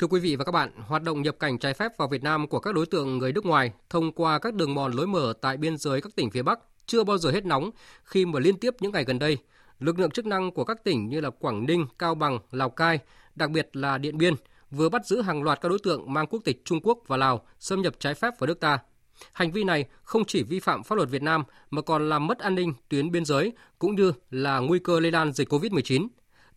Thưa 0.00 0.06
quý 0.06 0.20
vị 0.20 0.36
và 0.36 0.44
các 0.44 0.52
bạn, 0.52 0.70
hoạt 0.86 1.02
động 1.02 1.22
nhập 1.22 1.36
cảnh 1.40 1.58
trái 1.58 1.74
phép 1.74 1.92
vào 1.98 2.08
Việt 2.08 2.22
Nam 2.22 2.48
của 2.48 2.58
các 2.58 2.74
đối 2.74 2.86
tượng 2.86 3.18
người 3.18 3.32
nước 3.32 3.46
ngoài 3.46 3.72
thông 3.90 4.12
qua 4.12 4.38
các 4.38 4.54
đường 4.54 4.74
mòn 4.74 4.92
lối 4.92 5.06
mở 5.06 5.32
tại 5.40 5.56
biên 5.56 5.76
giới 5.76 6.00
các 6.00 6.12
tỉnh 6.16 6.30
phía 6.30 6.42
Bắc 6.42 6.58
chưa 6.86 7.04
bao 7.04 7.18
giờ 7.18 7.30
hết 7.30 7.46
nóng 7.46 7.70
khi 8.04 8.26
mà 8.26 8.40
liên 8.40 8.56
tiếp 8.56 8.74
những 8.80 8.92
ngày 8.92 9.04
gần 9.04 9.18
đây, 9.18 9.38
lực 9.78 9.98
lượng 9.98 10.10
chức 10.10 10.26
năng 10.26 10.50
của 10.50 10.64
các 10.64 10.84
tỉnh 10.84 11.08
như 11.08 11.20
là 11.20 11.30
Quảng 11.30 11.66
Ninh, 11.66 11.86
Cao 11.98 12.14
Bằng, 12.14 12.38
Lào 12.50 12.70
Cai, 12.70 12.98
đặc 13.34 13.50
biệt 13.50 13.76
là 13.76 13.98
Điện 13.98 14.18
Biên 14.18 14.34
vừa 14.70 14.88
bắt 14.88 15.06
giữ 15.06 15.22
hàng 15.22 15.42
loạt 15.42 15.60
các 15.60 15.68
đối 15.68 15.78
tượng 15.78 16.12
mang 16.12 16.26
quốc 16.26 16.40
tịch 16.44 16.64
Trung 16.64 16.80
Quốc 16.82 16.98
và 17.06 17.16
Lào 17.16 17.46
xâm 17.58 17.82
nhập 17.82 17.94
trái 17.98 18.14
phép 18.14 18.38
vào 18.38 18.46
nước 18.46 18.60
ta. 18.60 18.78
Hành 19.32 19.52
vi 19.52 19.64
này 19.64 19.84
không 20.02 20.24
chỉ 20.24 20.42
vi 20.42 20.60
phạm 20.60 20.82
pháp 20.82 20.96
luật 20.96 21.10
Việt 21.10 21.22
Nam 21.22 21.44
mà 21.70 21.82
còn 21.82 22.08
làm 22.08 22.26
mất 22.26 22.38
an 22.38 22.54
ninh 22.54 22.74
tuyến 22.88 23.10
biên 23.10 23.24
giới 23.24 23.52
cũng 23.78 23.94
như 23.94 24.12
là 24.30 24.58
nguy 24.58 24.78
cơ 24.78 25.00
lây 25.00 25.10
lan 25.10 25.32
dịch 25.32 25.52
COVID-19. 25.52 26.08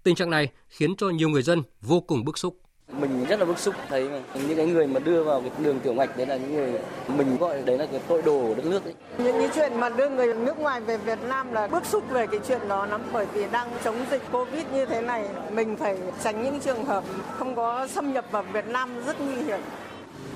Tình 0.04 0.16
trạng 0.16 0.30
này 0.30 0.52
khiến 0.68 0.96
cho 0.96 1.10
nhiều 1.10 1.30
người 1.30 1.42
dân 1.42 1.64
vô 1.82 2.02
cùng 2.02 2.26
bức 2.26 2.38
xúc. 2.38 2.65
Mình 3.00 3.26
rất 3.30 3.40
là 3.40 3.46
bức 3.46 3.60
xúc 3.60 3.76
thấy 3.90 4.10
mà 4.10 4.20
những 4.34 4.58
cái 4.58 4.66
người 4.66 4.88
mà 4.88 5.00
đưa 5.00 5.24
vào 5.24 5.42
cái 5.42 5.52
đường 5.60 5.80
tiểu 5.80 5.94
ngạch 5.94 6.18
đấy 6.18 6.28
là 6.28 6.38
những 6.38 6.56
người 6.56 6.72
mình 7.08 7.38
gọi 7.38 7.62
đấy 7.62 7.78
là 7.78 7.86
cái 7.86 8.02
tội 8.08 8.22
đồ 8.22 8.42
của 8.48 8.54
đất 8.56 8.66
nước 8.66 8.84
ấy. 8.84 8.94
Những 9.18 9.40
cái 9.40 9.50
chuyện 9.56 9.80
mà 9.80 9.90
đưa 9.90 10.10
người 10.10 10.34
nước 10.34 10.60
ngoài 10.60 10.82
về 10.82 10.98
Việt 10.98 11.20
Nam 11.28 11.54
là 11.54 11.68
bức 11.68 11.86
xúc 11.86 12.04
về 12.10 12.28
cái 12.28 12.40
chuyện 12.48 12.68
đó 12.68 12.86
lắm 12.86 13.02
bởi 13.14 13.26
vì 13.34 13.46
đang 13.52 13.70
chống 13.84 13.96
dịch 14.12 14.22
Covid 14.32 14.64
như 14.74 14.86
thế 14.86 15.02
này 15.02 15.26
mình 15.52 15.78
phải 15.78 15.98
tránh 16.24 16.44
những 16.44 16.60
trường 16.60 16.86
hợp 16.86 17.04
không 17.38 17.56
có 17.56 17.88
xâm 17.88 18.14
nhập 18.14 18.26
vào 18.32 18.44
Việt 18.54 18.68
Nam 18.68 18.90
rất 19.08 19.22
nguy 19.22 19.36
hiểm. 19.36 19.60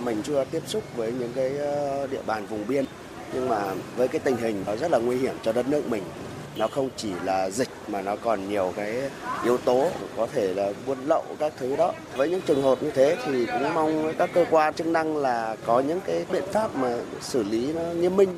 Mình 0.03 0.21
chưa 0.23 0.43
tiếp 0.51 0.61
xúc 0.67 0.83
với 0.95 1.13
những 1.19 1.31
cái 1.35 1.57
ờ, 1.57 2.07
địa 2.07 2.21
bàn 2.25 2.45
vùng 2.45 2.67
biên 2.67 2.85
nhưng 3.33 3.49
mà 3.49 3.61
với 3.97 4.07
cái 4.07 4.19
tình 4.19 4.37
hình 4.37 4.63
nó 4.67 4.75
rất 4.75 4.91
là 4.91 4.97
nguy 4.97 5.17
hiểm 5.17 5.33
cho 5.41 5.51
đất 5.51 5.67
nước 5.67 5.89
mình 5.89 6.03
nó 6.59 6.67
không 6.67 6.89
chỉ 6.97 7.09
là 7.23 7.49
dịch 7.49 7.69
mà 7.87 8.01
nó 8.01 8.15
còn 8.15 8.49
nhiều 8.49 8.73
cái 8.75 9.09
yếu 9.43 9.57
tố 9.57 9.91
có 10.17 10.27
thể 10.27 10.53
là 10.53 10.73
buôn 10.87 10.97
lậu 11.05 11.23
các 11.39 11.53
thứ 11.59 11.75
đó 11.75 11.93
với 12.15 12.29
những 12.29 12.41
trường 12.41 12.61
hợp 12.61 12.83
như 12.83 12.91
thế 12.91 13.17
thì 13.25 13.45
cũng 13.45 13.73
mong 13.73 14.13
các 14.17 14.29
cơ 14.33 14.45
quan 14.51 14.73
chức 14.73 14.87
năng 14.87 15.17
là 15.17 15.55
có 15.65 15.79
những 15.79 15.99
cái 16.05 16.25
biện 16.31 16.43
pháp 16.53 16.75
mà 16.75 16.97
xử 17.21 17.43
lý 17.43 17.73
nó 17.73 17.81
nghiêm 17.81 18.15
minh 18.15 18.29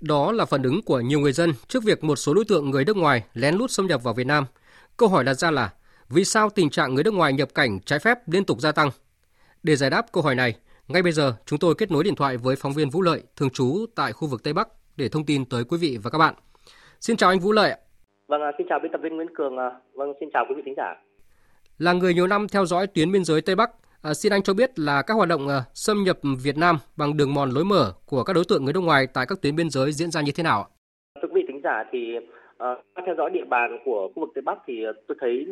Đó 0.00 0.32
là 0.32 0.44
phản 0.44 0.62
ứng 0.62 0.82
của 0.82 1.00
nhiều 1.00 1.20
người 1.20 1.32
dân 1.32 1.54
trước 1.68 1.84
việc 1.84 2.04
một 2.04 2.16
số 2.16 2.34
đối 2.34 2.44
tượng 2.44 2.70
người 2.70 2.84
nước 2.84 2.96
ngoài 2.96 3.24
lén 3.34 3.54
lút 3.54 3.70
xâm 3.70 3.86
nhập 3.86 4.02
vào 4.02 4.14
Việt 4.14 4.26
Nam. 4.26 4.46
Câu 4.96 5.08
hỏi 5.08 5.24
đặt 5.24 5.34
ra 5.34 5.50
là 5.50 5.72
vì 6.08 6.24
sao 6.24 6.50
tình 6.50 6.70
trạng 6.70 6.94
người 6.94 7.04
nước 7.04 7.14
ngoài 7.14 7.32
nhập 7.32 7.48
cảnh 7.54 7.80
trái 7.80 7.98
phép 7.98 8.18
liên 8.28 8.44
tục 8.44 8.60
gia 8.60 8.72
tăng? 8.72 8.90
Để 9.62 9.76
giải 9.76 9.90
đáp 9.90 10.06
câu 10.12 10.22
hỏi 10.22 10.34
này, 10.34 10.54
ngay 10.88 11.02
bây 11.02 11.12
giờ 11.12 11.34
chúng 11.46 11.58
tôi 11.58 11.74
kết 11.74 11.90
nối 11.90 12.04
điện 12.04 12.16
thoại 12.16 12.36
với 12.36 12.56
phóng 12.56 12.72
viên 12.72 12.90
Vũ 12.90 13.02
Lợi, 13.02 13.22
thường 13.36 13.50
trú 13.50 13.86
tại 13.94 14.12
khu 14.12 14.28
vực 14.28 14.42
Tây 14.42 14.52
Bắc 14.52 14.68
để 14.96 15.08
thông 15.08 15.24
tin 15.24 15.44
tới 15.44 15.64
quý 15.64 15.78
vị 15.78 15.98
và 16.02 16.10
các 16.10 16.18
bạn. 16.18 16.34
Xin 17.00 17.16
chào 17.16 17.30
anh 17.30 17.38
Vũ 17.38 17.52
Lợi. 17.52 17.74
Vâng, 18.26 18.42
à, 18.42 18.52
xin 18.58 18.66
chào 18.70 18.78
biên 18.82 18.92
tập 18.92 19.00
viên 19.02 19.16
Nguyễn 19.16 19.34
Cường. 19.34 19.56
À, 19.56 19.70
vâng, 19.94 20.12
xin 20.20 20.28
chào 20.32 20.44
quý 20.48 20.54
vị 20.56 20.62
thính 20.64 20.74
giả. 20.76 20.94
Là 21.78 21.92
người 21.92 22.14
nhiều 22.14 22.26
năm 22.26 22.46
theo 22.48 22.66
dõi 22.66 22.86
tuyến 22.86 23.12
biên 23.12 23.24
giới 23.24 23.40
Tây 23.40 23.56
Bắc, 23.56 23.70
À, 24.02 24.14
xin 24.14 24.32
anh 24.32 24.42
cho 24.42 24.54
biết 24.54 24.78
là 24.78 25.02
các 25.02 25.14
hoạt 25.14 25.28
động 25.28 25.48
à, 25.48 25.60
xâm 25.74 26.02
nhập 26.04 26.16
Việt 26.44 26.56
Nam 26.58 26.76
bằng 26.96 27.16
đường 27.16 27.34
mòn 27.34 27.50
lối 27.50 27.64
mở 27.64 27.92
của 28.06 28.24
các 28.24 28.32
đối 28.32 28.44
tượng 28.48 28.64
người 28.64 28.72
nước 28.72 28.80
ngoài 28.80 29.06
tại 29.14 29.26
các 29.28 29.38
tuyến 29.42 29.56
biên 29.56 29.70
giới 29.70 29.92
diễn 29.92 30.10
ra 30.10 30.20
như 30.20 30.32
thế 30.36 30.42
nào? 30.42 30.66
Thưa 31.22 31.28
quý 31.28 31.34
vị 31.34 31.44
thính 31.48 31.60
giả 31.64 31.84
thì 31.92 32.16
uh, 32.16 32.78
theo 33.06 33.14
dõi 33.18 33.30
địa 33.30 33.44
bàn 33.44 33.78
của 33.84 34.08
khu 34.14 34.20
vực 34.20 34.30
Tây 34.34 34.42
Bắc 34.42 34.58
thì 34.66 34.84
tôi 35.08 35.16
thấy 35.20 35.46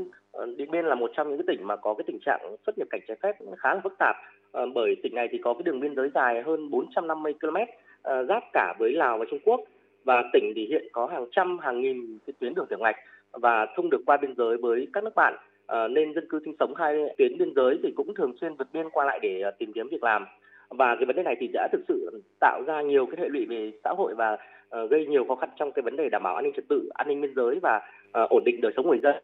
Điện 0.57 0.71
Biên 0.71 0.85
là 0.85 0.95
một 0.95 1.11
trong 1.17 1.29
những 1.29 1.39
cái 1.39 1.57
tỉnh 1.57 1.67
mà 1.67 1.77
có 1.77 1.95
cái 1.95 2.05
tình 2.07 2.19
trạng 2.27 2.57
xuất 2.67 2.79
nhập 2.79 2.89
cảnh 2.91 3.01
trái 3.09 3.17
phép 3.23 3.33
khá 3.59 3.75
là 3.75 3.81
phức 3.85 3.95
tạp 3.99 4.17
bởi 4.75 4.97
tỉnh 5.03 5.15
này 5.15 5.29
thì 5.33 5.39
có 5.45 5.55
cái 5.55 5.63
đường 5.63 5.81
biên 5.81 5.95
giới 5.97 6.11
dài 6.15 6.43
hơn 6.47 6.71
450 6.71 7.35
km 7.41 7.57
giáp 8.29 8.43
cả 8.53 8.75
với 8.79 8.93
Lào 8.93 9.19
và 9.19 9.25
Trung 9.31 9.41
Quốc 9.45 9.61
và 10.09 10.25
tỉnh 10.33 10.53
thì 10.57 10.67
hiện 10.67 10.85
có 10.93 11.07
hàng 11.07 11.27
trăm 11.31 11.59
hàng 11.59 11.81
nghìn 11.81 12.19
cái 12.27 12.35
tuyến 12.41 12.55
đường 12.55 12.67
tiểu 12.69 12.79
ngạch 12.79 12.97
và 13.33 13.67
thông 13.77 13.91
được 13.91 14.03
qua 14.07 14.17
biên 14.17 14.35
giới 14.37 14.57
với 14.57 14.89
các 14.93 15.05
nước 15.05 15.15
bạn 15.15 15.35
à, 15.67 15.89
nên 15.89 16.15
dân 16.15 16.29
cư 16.29 16.41
sinh 16.45 16.55
sống 16.61 16.75
hai 16.75 16.95
tuyến 17.19 17.39
biên 17.39 17.53
giới 17.57 17.79
thì 17.83 17.93
cũng 17.97 18.15
thường 18.15 18.33
xuyên 18.41 18.55
vượt 18.55 18.69
biên 18.73 18.91
qua 18.91 19.05
lại 19.05 19.19
để 19.23 19.41
ờ, 19.41 19.51
tìm 19.51 19.73
kiếm 19.73 19.89
việc 19.91 20.03
làm 20.03 20.25
và 20.69 20.97
cái 20.97 21.07
vấn 21.07 21.17
đề 21.17 21.23
này 21.23 21.37
thì 21.41 21.49
đã 21.53 21.69
thực 21.73 21.81
sự 21.89 22.23
tạo 22.41 22.63
ra 22.67 22.83
nhiều 22.83 23.07
cái 23.07 23.17
hệ 23.19 23.29
lụy 23.29 23.47
về 23.47 23.73
xã 23.85 23.91
hội 23.97 24.15
và 24.15 24.33
uh, 24.33 24.91
gây 24.91 25.07
nhiều 25.07 25.25
khó 25.29 25.35
khăn 25.35 25.51
trong 25.57 25.73
cái 25.73 25.83
vấn 25.83 25.97
đề 25.97 26.09
đảm 26.09 26.23
bảo 26.23 26.35
an 26.35 26.45
ninh 26.45 26.53
trật 26.57 26.69
tự, 26.69 26.89
an 26.95 27.09
ninh 27.09 27.21
biên 27.21 27.35
giới 27.37 27.59
và 27.63 27.81
uh, 28.23 28.31
ổn 28.31 28.45
định 28.45 28.61
đời 28.61 28.73
sống 28.77 28.89
người 28.89 29.01
dân. 29.03 29.17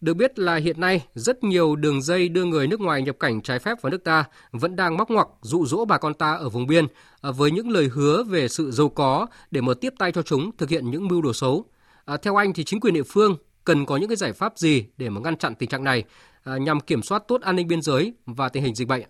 Được 0.00 0.14
biết 0.14 0.38
là 0.38 0.56
hiện 0.56 0.80
nay 0.80 1.06
rất 1.14 1.44
nhiều 1.44 1.76
đường 1.76 2.02
dây 2.02 2.28
đưa 2.28 2.44
người 2.44 2.66
nước 2.66 2.80
ngoài 2.80 3.02
nhập 3.02 3.16
cảnh 3.20 3.40
trái 3.40 3.58
phép 3.58 3.82
vào 3.82 3.90
nước 3.90 4.04
ta 4.04 4.24
vẫn 4.52 4.76
đang 4.76 4.96
móc 4.96 5.10
ngoặc 5.10 5.28
dụ 5.40 5.66
dỗ 5.66 5.84
bà 5.84 5.98
con 5.98 6.14
ta 6.14 6.32
ở 6.32 6.48
vùng 6.48 6.66
biên 6.66 6.84
à, 7.22 7.30
với 7.38 7.50
những 7.50 7.70
lời 7.70 7.88
hứa 7.94 8.22
về 8.22 8.48
sự 8.48 8.70
giàu 8.70 8.88
có 8.88 9.26
để 9.50 9.60
mở 9.60 9.74
tiếp 9.80 9.94
tay 9.98 10.12
cho 10.12 10.22
chúng 10.22 10.50
thực 10.58 10.68
hiện 10.68 10.90
những 10.90 11.08
mưu 11.08 11.22
đồ 11.22 11.32
xấu. 11.32 11.64
À, 12.04 12.16
theo 12.22 12.36
anh 12.36 12.52
thì 12.52 12.64
chính 12.64 12.80
quyền 12.80 12.94
địa 12.94 13.02
phương 13.02 13.36
cần 13.64 13.86
có 13.86 13.96
những 13.96 14.08
cái 14.08 14.16
giải 14.16 14.32
pháp 14.32 14.58
gì 14.58 14.86
để 14.98 15.10
mà 15.10 15.20
ngăn 15.20 15.36
chặn 15.36 15.54
tình 15.54 15.68
trạng 15.68 15.84
này 15.84 16.04
à, 16.44 16.58
nhằm 16.58 16.80
kiểm 16.80 17.02
soát 17.02 17.22
tốt 17.28 17.40
an 17.40 17.56
ninh 17.56 17.68
biên 17.68 17.82
giới 17.82 18.12
và 18.26 18.48
tình 18.48 18.62
hình 18.62 18.74
dịch 18.74 18.88
bệnh? 18.88 19.02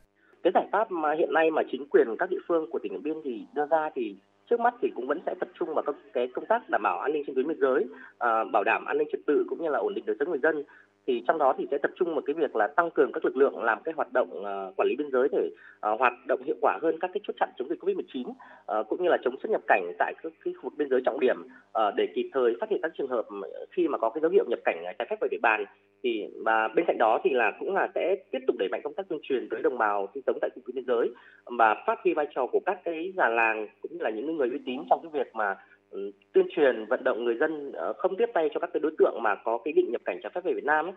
Cái 0.42 0.50
giải 0.54 0.66
pháp 0.72 0.90
mà 0.90 1.08
hiện 1.18 1.32
nay 1.32 1.50
mà 1.50 1.62
chính 1.72 1.86
quyền 1.90 2.06
các 2.18 2.30
địa 2.30 2.40
phương 2.48 2.70
của 2.70 2.78
tỉnh 2.82 2.92
Điện 2.92 3.02
Biên 3.02 3.14
thì 3.24 3.44
đưa 3.54 3.66
ra 3.70 3.90
thì 3.94 4.16
trước 4.50 4.60
mắt 4.60 4.74
thì 4.80 4.90
cũng 4.94 5.06
vẫn 5.06 5.20
sẽ 5.26 5.34
tập 5.40 5.48
trung 5.58 5.74
vào 5.74 5.82
các 5.86 5.94
cái 6.12 6.28
công 6.34 6.46
tác 6.46 6.70
đảm 6.70 6.82
bảo 6.82 6.98
an 6.98 7.12
ninh 7.12 7.22
trên 7.26 7.34
tuyến 7.34 7.48
biên 7.48 7.60
giới, 7.60 7.86
à, 8.18 8.44
bảo 8.44 8.64
đảm 8.64 8.84
an 8.84 8.98
ninh 8.98 9.08
trật 9.12 9.20
tự 9.26 9.44
cũng 9.48 9.62
như 9.62 9.68
là 9.68 9.78
ổn 9.78 9.94
định 9.94 10.06
đời 10.06 10.16
sống 10.18 10.30
người 10.30 10.38
dân 10.42 10.62
thì 11.06 11.22
trong 11.28 11.38
đó 11.38 11.54
thì 11.58 11.66
sẽ 11.70 11.78
tập 11.78 11.90
trung 11.96 12.14
vào 12.14 12.22
cái 12.26 12.34
việc 12.34 12.56
là 12.56 12.66
tăng 12.66 12.90
cường 12.90 13.12
các 13.12 13.24
lực 13.24 13.36
lượng 13.36 13.62
làm 13.62 13.78
cái 13.84 13.94
hoạt 13.96 14.12
động 14.12 14.28
uh, 14.38 14.76
quản 14.76 14.88
lý 14.88 14.96
biên 14.96 15.10
giới 15.12 15.28
để 15.32 15.50
uh, 15.92 16.00
hoạt 16.00 16.12
động 16.28 16.42
hiệu 16.46 16.56
quả 16.60 16.78
hơn 16.82 16.98
các 17.00 17.10
cái 17.14 17.20
chốt 17.26 17.34
chặn 17.40 17.50
chống 17.58 17.68
dịch 17.68 17.78
Covid-19 17.80 18.28
uh, 18.28 18.36
ờ, 18.66 18.82
cũng 18.88 19.02
như 19.02 19.08
là 19.08 19.16
chống 19.24 19.36
xuất 19.42 19.50
nhập 19.50 19.60
cảnh 19.66 19.92
tại 19.98 20.14
các 20.22 20.32
cái 20.44 20.54
khu 20.54 20.62
vực 20.62 20.72
biên 20.76 20.88
giới 20.90 21.00
trọng 21.04 21.20
điểm 21.20 21.36
uh, 21.42 21.94
để 21.96 22.06
kịp 22.14 22.30
thời 22.32 22.56
phát 22.60 22.70
hiện 22.70 22.80
các 22.82 22.92
trường 22.98 23.08
hợp 23.08 23.26
khi 23.70 23.88
mà 23.88 23.98
có 23.98 24.10
cái 24.10 24.20
dấu 24.20 24.30
hiệu 24.30 24.44
nhập 24.48 24.58
cảnh 24.64 24.84
trái 24.98 25.06
phép 25.10 25.16
vào 25.20 25.28
địa 25.30 25.40
bàn. 25.42 25.64
Thì 26.02 26.28
và 26.44 26.68
bên 26.68 26.84
cạnh 26.88 26.98
đó 26.98 27.20
thì 27.24 27.30
là 27.30 27.52
cũng 27.60 27.74
là 27.74 27.88
sẽ 27.94 28.16
tiếp 28.30 28.38
tục 28.46 28.56
đẩy 28.58 28.68
mạnh 28.68 28.80
công 28.84 28.94
tác 28.94 29.08
tuyên 29.08 29.20
truyền 29.22 29.48
tới 29.48 29.62
đồng 29.62 29.78
bào 29.78 30.08
sinh 30.14 30.22
sống 30.26 30.38
tại 30.40 30.50
khu 30.54 30.62
vực 30.66 30.74
biên 30.74 30.84
giới 30.86 31.10
và 31.44 31.84
phát 31.86 31.98
huy 32.04 32.14
vai 32.14 32.26
trò 32.34 32.46
của 32.46 32.60
các 32.66 32.80
cái 32.84 33.12
già 33.16 33.28
làng 33.28 33.66
cũng 33.82 33.92
như 33.92 34.02
là 34.02 34.10
những 34.10 34.36
người 34.36 34.50
uy 34.50 34.58
tín 34.66 34.80
trong 34.90 35.00
cái 35.02 35.10
việc 35.12 35.34
mà 35.34 35.56
Ừ, 35.90 36.10
tuyên 36.32 36.46
truyền 36.56 36.86
vận 36.88 37.04
động 37.04 37.24
người 37.24 37.36
dân 37.40 37.72
ờ, 37.72 37.92
không 37.92 38.16
tiếp 38.16 38.26
tay 38.34 38.48
cho 38.54 38.60
các 38.60 38.70
cái 38.72 38.80
đối 38.80 38.92
tượng 38.98 39.22
mà 39.22 39.34
có 39.44 39.58
cái 39.64 39.72
định 39.72 39.90
nhập 39.92 40.02
cảnh 40.04 40.20
trái 40.22 40.32
phép 40.34 40.44
về 40.44 40.52
Việt 40.54 40.64
Nam 40.64 40.90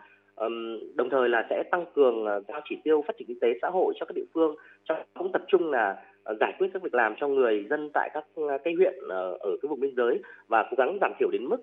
đồng 0.94 1.10
thời 1.10 1.28
là 1.28 1.46
sẽ 1.50 1.62
tăng 1.70 1.84
cường 1.94 2.24
ờ, 2.24 2.40
giao 2.48 2.60
chỉ 2.68 2.76
tiêu 2.84 3.04
phát 3.06 3.16
triển 3.18 3.28
kinh 3.28 3.40
tế 3.40 3.48
xã 3.62 3.68
hội 3.68 3.94
cho 3.96 4.06
các 4.06 4.14
địa 4.14 4.24
phương. 4.34 4.56
Trong 4.84 4.98
cũng 5.14 5.32
tập 5.32 5.42
trung 5.48 5.70
là 5.70 5.96
ờ, 6.24 6.34
giải 6.40 6.52
quyết 6.58 6.68
các 6.72 6.82
việc 6.82 6.94
làm 6.94 7.14
cho 7.20 7.28
người 7.28 7.66
dân 7.70 7.90
tại 7.94 8.10
các 8.14 8.24
cái 8.64 8.74
huyện 8.74 8.94
ở 9.08 9.56
cái 9.62 9.68
vùng 9.68 9.80
biên 9.80 9.94
giới 9.96 10.22
và 10.48 10.68
cố 10.70 10.74
gắng 10.78 10.98
giảm 11.00 11.12
thiểu 11.18 11.28
đến 11.32 11.44
mức 11.44 11.56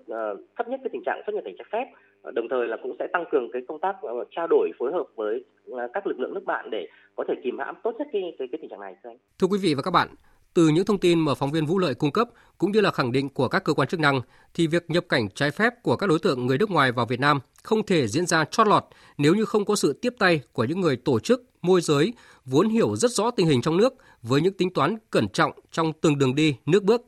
thấp 0.56 0.68
nhất 0.68 0.80
cái 0.82 0.90
tình 0.92 1.02
trạng 1.06 1.22
xuất 1.26 1.34
nhập 1.34 1.44
cảnh 1.44 1.54
trái 1.58 1.66
phép. 1.72 1.86
Đồng 2.34 2.48
thời 2.48 2.68
là 2.68 2.76
cũng 2.82 2.96
sẽ 2.98 3.06
tăng 3.12 3.24
cường 3.30 3.50
cái 3.52 3.62
công 3.68 3.80
tác 3.80 3.96
trao 4.30 4.46
đổi 4.46 4.70
phối 4.78 4.92
hợp 4.92 5.06
với 5.14 5.44
các 5.92 6.06
lực 6.06 6.20
lượng 6.20 6.34
nước 6.34 6.44
bạn 6.46 6.70
để 6.70 6.88
có 7.16 7.24
thể 7.28 7.34
kìm 7.44 7.58
hãm 7.58 7.74
tốt 7.82 7.94
nhất 7.98 8.08
cái 8.12 8.34
cái, 8.38 8.48
cái 8.52 8.58
tình 8.62 8.70
trạng 8.70 8.80
này 8.80 8.96
thưa 9.04 9.10
anh. 9.10 9.16
Thưa 9.40 9.46
quý 9.50 9.58
vị 9.62 9.74
và 9.76 9.82
các 9.82 9.90
bạn, 9.90 10.08
từ 10.54 10.68
những 10.68 10.84
thông 10.84 10.98
tin 10.98 11.20
mà 11.20 11.34
phóng 11.34 11.50
viên 11.50 11.66
Vũ 11.66 11.78
Lợi 11.78 11.94
cung 11.94 12.12
cấp 12.12 12.28
cũng 12.58 12.72
như 12.72 12.80
là 12.80 12.90
khẳng 12.90 13.12
định 13.12 13.28
của 13.28 13.48
các 13.48 13.64
cơ 13.64 13.74
quan 13.74 13.88
chức 13.88 14.00
năng 14.00 14.20
thì 14.54 14.66
việc 14.66 14.90
nhập 14.90 15.04
cảnh 15.08 15.28
trái 15.34 15.50
phép 15.50 15.72
của 15.82 15.96
các 15.96 16.06
đối 16.06 16.18
tượng 16.18 16.46
người 16.46 16.58
nước 16.58 16.70
ngoài 16.70 16.92
vào 16.92 17.06
Việt 17.06 17.20
Nam 17.20 17.40
không 17.62 17.86
thể 17.86 18.08
diễn 18.08 18.26
ra 18.26 18.44
chót 18.44 18.66
lọt 18.66 18.84
nếu 19.18 19.34
như 19.34 19.44
không 19.44 19.64
có 19.64 19.76
sự 19.76 19.92
tiếp 19.92 20.14
tay 20.18 20.40
của 20.52 20.64
những 20.64 20.80
người 20.80 20.96
tổ 20.96 21.20
chức, 21.20 21.42
môi 21.62 21.80
giới 21.80 22.12
vốn 22.44 22.68
hiểu 22.68 22.96
rất 22.96 23.10
rõ 23.10 23.30
tình 23.30 23.46
hình 23.46 23.62
trong 23.62 23.76
nước 23.76 23.94
với 24.22 24.40
những 24.40 24.56
tính 24.56 24.72
toán 24.72 24.96
cẩn 25.10 25.28
trọng 25.28 25.52
trong 25.72 25.92
từng 26.00 26.18
đường 26.18 26.34
đi, 26.34 26.56
nước 26.66 26.82
bước. 26.82 27.02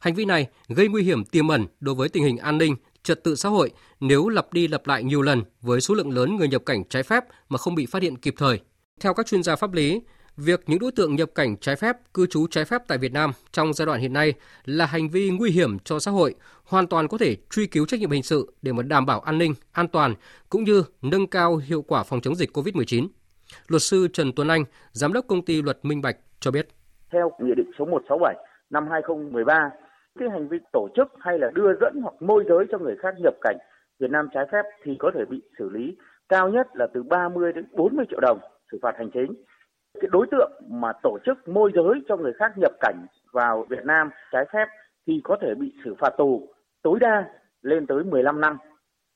Hành 0.00 0.14
vi 0.14 0.24
này 0.24 0.46
gây 0.68 0.88
nguy 0.88 1.02
hiểm 1.02 1.24
tiềm 1.24 1.48
ẩn 1.48 1.66
đối 1.80 1.94
với 1.94 2.08
tình 2.08 2.24
hình 2.24 2.36
an 2.36 2.58
ninh, 2.58 2.76
trật 3.02 3.24
tự 3.24 3.34
xã 3.34 3.48
hội 3.48 3.70
nếu 4.00 4.28
lặp 4.28 4.52
đi 4.52 4.68
lặp 4.68 4.86
lại 4.86 5.04
nhiều 5.04 5.22
lần 5.22 5.42
với 5.60 5.80
số 5.80 5.94
lượng 5.94 6.10
lớn 6.10 6.36
người 6.36 6.48
nhập 6.48 6.62
cảnh 6.66 6.84
trái 6.84 7.02
phép 7.02 7.24
mà 7.48 7.58
không 7.58 7.74
bị 7.74 7.86
phát 7.86 8.02
hiện 8.02 8.16
kịp 8.16 8.34
thời. 8.38 8.60
Theo 9.00 9.14
các 9.14 9.26
chuyên 9.26 9.42
gia 9.42 9.56
pháp 9.56 9.72
lý, 9.72 10.00
việc 10.36 10.60
những 10.66 10.78
đối 10.78 10.92
tượng 10.92 11.16
nhập 11.16 11.28
cảnh 11.34 11.56
trái 11.56 11.76
phép, 11.76 11.96
cư 12.14 12.26
trú 12.26 12.46
trái 12.46 12.64
phép 12.64 12.82
tại 12.88 12.98
Việt 12.98 13.12
Nam 13.12 13.30
trong 13.52 13.72
giai 13.72 13.86
đoạn 13.86 14.00
hiện 14.00 14.12
nay 14.12 14.34
là 14.64 14.86
hành 14.86 15.08
vi 15.08 15.30
nguy 15.30 15.50
hiểm 15.50 15.78
cho 15.78 15.98
xã 15.98 16.10
hội, 16.10 16.34
hoàn 16.64 16.86
toàn 16.86 17.08
có 17.08 17.18
thể 17.18 17.36
truy 17.50 17.66
cứu 17.66 17.86
trách 17.86 18.00
nhiệm 18.00 18.10
hình 18.10 18.22
sự 18.22 18.52
để 18.62 18.72
mà 18.72 18.82
đảm 18.82 19.06
bảo 19.06 19.20
an 19.20 19.38
ninh, 19.38 19.54
an 19.72 19.88
toàn 19.88 20.14
cũng 20.50 20.64
như 20.64 20.82
nâng 21.02 21.26
cao 21.26 21.56
hiệu 21.56 21.82
quả 21.82 22.02
phòng 22.02 22.20
chống 22.20 22.34
dịch 22.34 22.50
COVID-19. 22.56 23.06
Luật 23.68 23.82
sư 23.82 24.08
Trần 24.12 24.32
Tuấn 24.36 24.48
Anh, 24.48 24.64
giám 24.92 25.12
đốc 25.12 25.24
công 25.28 25.44
ty 25.44 25.62
Luật 25.62 25.78
Minh 25.82 26.02
Bạch 26.02 26.16
cho 26.40 26.50
biết. 26.50 26.68
Theo 27.12 27.30
Nghị 27.38 27.54
định 27.56 27.70
số 27.78 27.84
167 27.84 28.34
năm 28.70 28.88
2013, 28.90 29.70
cái 30.18 30.28
hành 30.30 30.48
vi 30.48 30.58
tổ 30.72 30.88
chức 30.96 31.08
hay 31.20 31.38
là 31.38 31.50
đưa 31.54 31.72
dẫn 31.80 32.00
hoặc 32.02 32.14
môi 32.20 32.44
giới 32.48 32.64
cho 32.70 32.78
người 32.78 32.96
khác 33.02 33.14
nhập 33.18 33.34
cảnh 33.40 33.56
Việt 34.00 34.10
Nam 34.10 34.28
trái 34.34 34.44
phép 34.52 34.62
thì 34.84 34.92
có 34.98 35.10
thể 35.14 35.20
bị 35.30 35.42
xử 35.58 35.68
lý 35.68 35.96
cao 36.28 36.48
nhất 36.48 36.66
là 36.74 36.86
từ 36.94 37.02
30 37.02 37.52
đến 37.52 37.64
40 37.72 38.04
triệu 38.10 38.20
đồng 38.20 38.38
xử 38.72 38.78
phạt 38.82 38.92
hành 38.98 39.10
chính 39.14 39.34
cái 40.00 40.08
đối 40.12 40.26
tượng 40.30 40.52
mà 40.68 40.92
tổ 41.02 41.18
chức 41.26 41.48
môi 41.48 41.72
giới 41.74 41.94
cho 42.08 42.16
người 42.16 42.32
khác 42.38 42.52
nhập 42.56 42.72
cảnh 42.80 43.06
vào 43.32 43.66
Việt 43.70 43.84
Nam 43.84 44.10
trái 44.32 44.44
phép 44.52 44.66
thì 45.06 45.20
có 45.24 45.36
thể 45.40 45.54
bị 45.60 45.72
xử 45.84 45.94
phạt 45.98 46.10
tù 46.18 46.48
tối 46.82 46.98
đa 47.00 47.24
lên 47.62 47.86
tới 47.86 48.04
15 48.04 48.40
năm. 48.40 48.56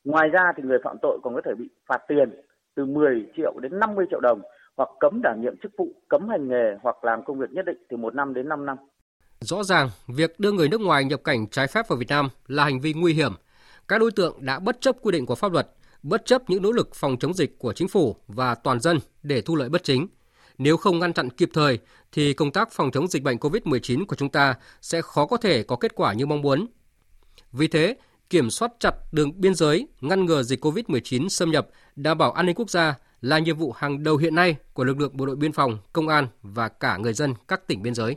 Ngoài 0.05 0.29
ra 0.29 0.53
thì 0.57 0.63
người 0.63 0.79
phạm 0.85 0.97
tội 1.03 1.19
còn 1.23 1.35
có 1.35 1.41
thể 1.45 1.55
bị 1.59 1.69
phạt 1.87 1.99
tiền 2.09 2.31
từ 2.77 2.85
10 2.85 3.27
triệu 3.37 3.59
đến 3.61 3.79
50 3.81 4.07
triệu 4.11 4.21
đồng 4.21 4.41
hoặc 4.77 4.89
cấm 5.01 5.21
đảm 5.23 5.41
nhiệm 5.41 5.57
chức 5.63 5.73
vụ, 5.79 5.89
cấm 6.09 6.29
hành 6.29 6.49
nghề 6.49 6.77
hoặc 6.83 7.05
làm 7.05 7.25
công 7.25 7.39
việc 7.39 7.51
nhất 7.51 7.65
định 7.67 7.77
từ 7.89 7.97
1 7.97 8.15
năm 8.15 8.35
đến 8.35 8.49
5 8.49 8.67
năm. 8.67 8.77
Rõ 9.41 9.63
ràng, 9.63 9.89
việc 10.09 10.41
đưa 10.41 10.53
người 10.53 10.69
nước 10.69 10.81
ngoài 10.81 11.05
nhập 11.05 11.21
cảnh 11.25 11.47
trái 11.51 11.67
phép 11.67 11.89
vào 11.89 11.99
Việt 11.99 12.09
Nam 12.09 12.29
là 12.47 12.65
hành 12.65 12.81
vi 12.81 12.93
nguy 12.93 13.13
hiểm. 13.13 13.33
Các 13.89 14.01
đối 14.01 14.11
tượng 14.11 14.37
đã 14.41 14.59
bất 14.59 14.81
chấp 14.81 14.97
quy 15.03 15.13
định 15.13 15.27
của 15.27 15.35
pháp 15.35 15.53
luật, 15.53 15.67
bất 16.03 16.27
chấp 16.27 16.43
những 16.49 16.63
nỗ 16.63 16.73
lực 16.73 16.95
phòng 16.95 17.17
chống 17.21 17.35
dịch 17.35 17.59
của 17.59 17.73
chính 17.73 17.89
phủ 17.89 18.17
và 18.29 18.55
toàn 18.55 18.81
dân 18.81 18.99
để 19.23 19.43
thu 19.43 19.57
lợi 19.57 19.69
bất 19.69 19.83
chính. 19.85 20.07
Nếu 20.59 20.77
không 20.77 20.99
ngăn 20.99 21.13
chặn 21.13 21.31
kịp 21.31 21.51
thời 21.55 21.79
thì 22.13 22.35
công 22.35 22.53
tác 22.53 22.73
phòng 22.73 22.91
chống 22.91 23.09
dịch 23.09 23.23
bệnh 23.23 23.37
COVID-19 23.37 24.07
của 24.07 24.17
chúng 24.17 24.29
ta 24.29 24.55
sẽ 24.83 25.03
khó 25.03 25.27
có 25.27 25.37
thể 25.37 25.63
có 25.63 25.77
kết 25.77 25.95
quả 25.95 26.13
như 26.13 26.27
mong 26.27 26.43
muốn. 26.43 26.67
Vì 27.53 27.69
thế, 27.69 27.97
kiểm 28.31 28.51
soát 28.51 28.73
chặt 28.81 28.95
đường 29.13 29.41
biên 29.41 29.55
giới, 29.55 29.89
ngăn 30.01 30.25
ngừa 30.25 30.43
dịch 30.43 30.65
COVID-19 30.65 31.29
xâm 31.29 31.51
nhập, 31.51 31.69
đảm 31.97 32.19
bảo 32.19 32.33
an 32.33 32.47
ninh 32.47 32.55
quốc 32.55 32.71
gia 32.71 32.95
là 33.21 33.39
nhiệm 33.39 33.57
vụ 33.57 33.73
hàng 33.73 34.03
đầu 34.03 34.17
hiện 34.17 34.35
nay 34.35 34.57
của 34.73 34.85
lực 34.85 35.01
lượng 35.01 35.17
bộ 35.17 35.27
đội 35.27 35.37
biên 35.37 35.53
phòng, 35.53 35.79
công 35.93 36.09
an 36.09 36.29
và 36.43 36.69
cả 36.69 36.97
người 36.97 37.13
dân 37.13 37.35
các 37.49 37.67
tỉnh 37.67 37.83
biên 37.83 37.95
giới. 37.95 38.17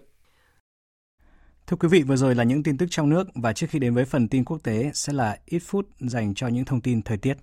Thưa 1.67 1.77
quý 1.77 1.87
vị, 1.87 2.03
vừa 2.03 2.15
rồi 2.15 2.35
là 2.35 2.43
những 2.43 2.63
tin 2.63 2.77
tức 2.77 2.85
trong 2.89 3.09
nước 3.09 3.27
và 3.35 3.53
trước 3.53 3.67
khi 3.69 3.79
đến 3.79 3.95
với 3.95 4.05
phần 4.05 4.27
tin 4.27 4.45
quốc 4.45 4.57
tế 4.63 4.91
sẽ 4.93 5.13
là 5.13 5.37
ít 5.45 5.59
phút 5.59 5.87
dành 5.99 6.33
cho 6.33 6.47
những 6.47 6.65
thông 6.65 6.81
tin 6.81 7.01
thời 7.01 7.17
tiết. 7.17 7.37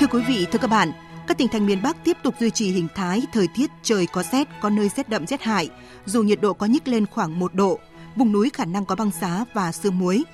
Thưa 0.00 0.06
quý 0.10 0.22
vị, 0.28 0.46
thưa 0.52 0.58
các 0.58 0.70
bạn, 0.70 0.92
các 1.26 1.38
tỉnh 1.38 1.48
thành 1.48 1.66
miền 1.66 1.82
Bắc 1.82 2.04
tiếp 2.04 2.16
tục 2.22 2.34
duy 2.40 2.50
trì 2.50 2.70
hình 2.70 2.88
thái 2.94 3.22
thời 3.32 3.48
tiết 3.54 3.70
trời 3.82 4.06
có 4.06 4.22
rét, 4.22 4.48
có 4.60 4.70
nơi 4.70 4.88
rét 4.96 5.08
đậm 5.08 5.26
rét 5.26 5.42
hại, 5.42 5.68
dù 6.06 6.22
nhiệt 6.22 6.40
độ 6.40 6.52
có 6.52 6.66
nhích 6.66 6.88
lên 6.88 7.06
khoảng 7.06 7.38
1 7.38 7.54
độ, 7.54 7.78
vùng 8.16 8.32
núi 8.32 8.50
khả 8.50 8.64
năng 8.64 8.84
có 8.84 8.94
băng 8.94 9.10
giá 9.20 9.44
và 9.54 9.72
sương 9.72 9.98
muối. 9.98 10.24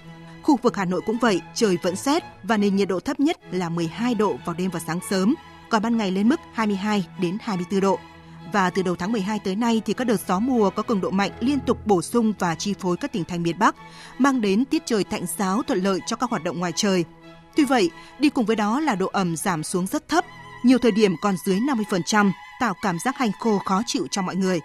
Khu 0.43 0.57
vực 0.63 0.77
Hà 0.77 0.85
Nội 0.85 1.01
cũng 1.07 1.19
vậy, 1.19 1.41
trời 1.55 1.79
vẫn 1.83 1.97
rét 1.97 2.25
và 2.43 2.57
nền 2.57 2.77
nhiệt 2.77 2.89
độ 2.89 3.01
thấp 3.01 3.21
nhất 3.21 3.39
là 3.51 3.69
12 3.69 4.15
độ 4.15 4.37
vào 4.45 4.55
đêm 4.59 4.71
và 4.71 4.81
sáng 4.87 5.01
sớm, 5.11 5.35
còn 5.71 5.83
ban 5.83 5.97
ngày 5.97 6.11
lên 6.11 6.29
mức 6.29 6.41
22 6.53 7.07
đến 7.21 7.39
24 7.41 7.81
độ. 7.81 7.99
Và 8.53 8.71
từ 8.71 8.83
đầu 8.83 8.97
tháng 8.97 9.13
12 9.13 9.39
tới 9.39 9.57
nay 9.57 9.83
thì 9.87 9.93
các 9.93 10.07
đợt 10.07 10.21
gió 10.29 10.39
mùa 10.39 10.71
có 10.71 10.83
cường 10.83 11.01
độ 11.01 11.11
mạnh 11.11 11.31
liên 11.41 11.61
tục 11.61 11.87
bổ 11.87 12.03
sung 12.03 12.33
và 12.39 12.55
chi 12.55 12.75
phối 12.81 12.97
các 12.97 13.13
tỉnh 13.13 13.25
thành 13.25 13.43
miền 13.43 13.59
Bắc, 13.59 13.77
mang 14.19 14.41
đến 14.41 14.65
tiết 14.65 14.83
trời 14.87 15.05
tạnh 15.05 15.25
giáo 15.39 15.63
thuận 15.63 15.79
lợi 15.79 16.01
cho 16.07 16.17
các 16.17 16.31
hoạt 16.31 16.45
động 16.45 16.59
ngoài 16.59 16.73
trời. 16.77 17.05
Tuy 17.57 17.65
vậy, 17.65 17.91
đi 18.19 18.29
cùng 18.29 18.45
với 18.45 18.57
đó 18.57 18.81
là 18.81 18.95
độ 18.95 19.07
ẩm 19.07 19.37
giảm 19.37 19.63
xuống 19.63 19.87
rất 19.87 20.09
thấp, 20.09 20.25
nhiều 20.63 20.79
thời 20.79 20.93
điểm 20.93 21.17
còn 21.17 21.37
dưới 21.37 21.61
50%, 21.61 22.33
tạo 22.61 22.75
cảm 22.83 22.99
giác 22.99 23.19
hanh 23.19 23.33
khô 23.41 23.59
khó 23.59 23.83
chịu 23.87 24.07
cho 24.11 24.23
mọi 24.23 24.37
người. 24.37 24.61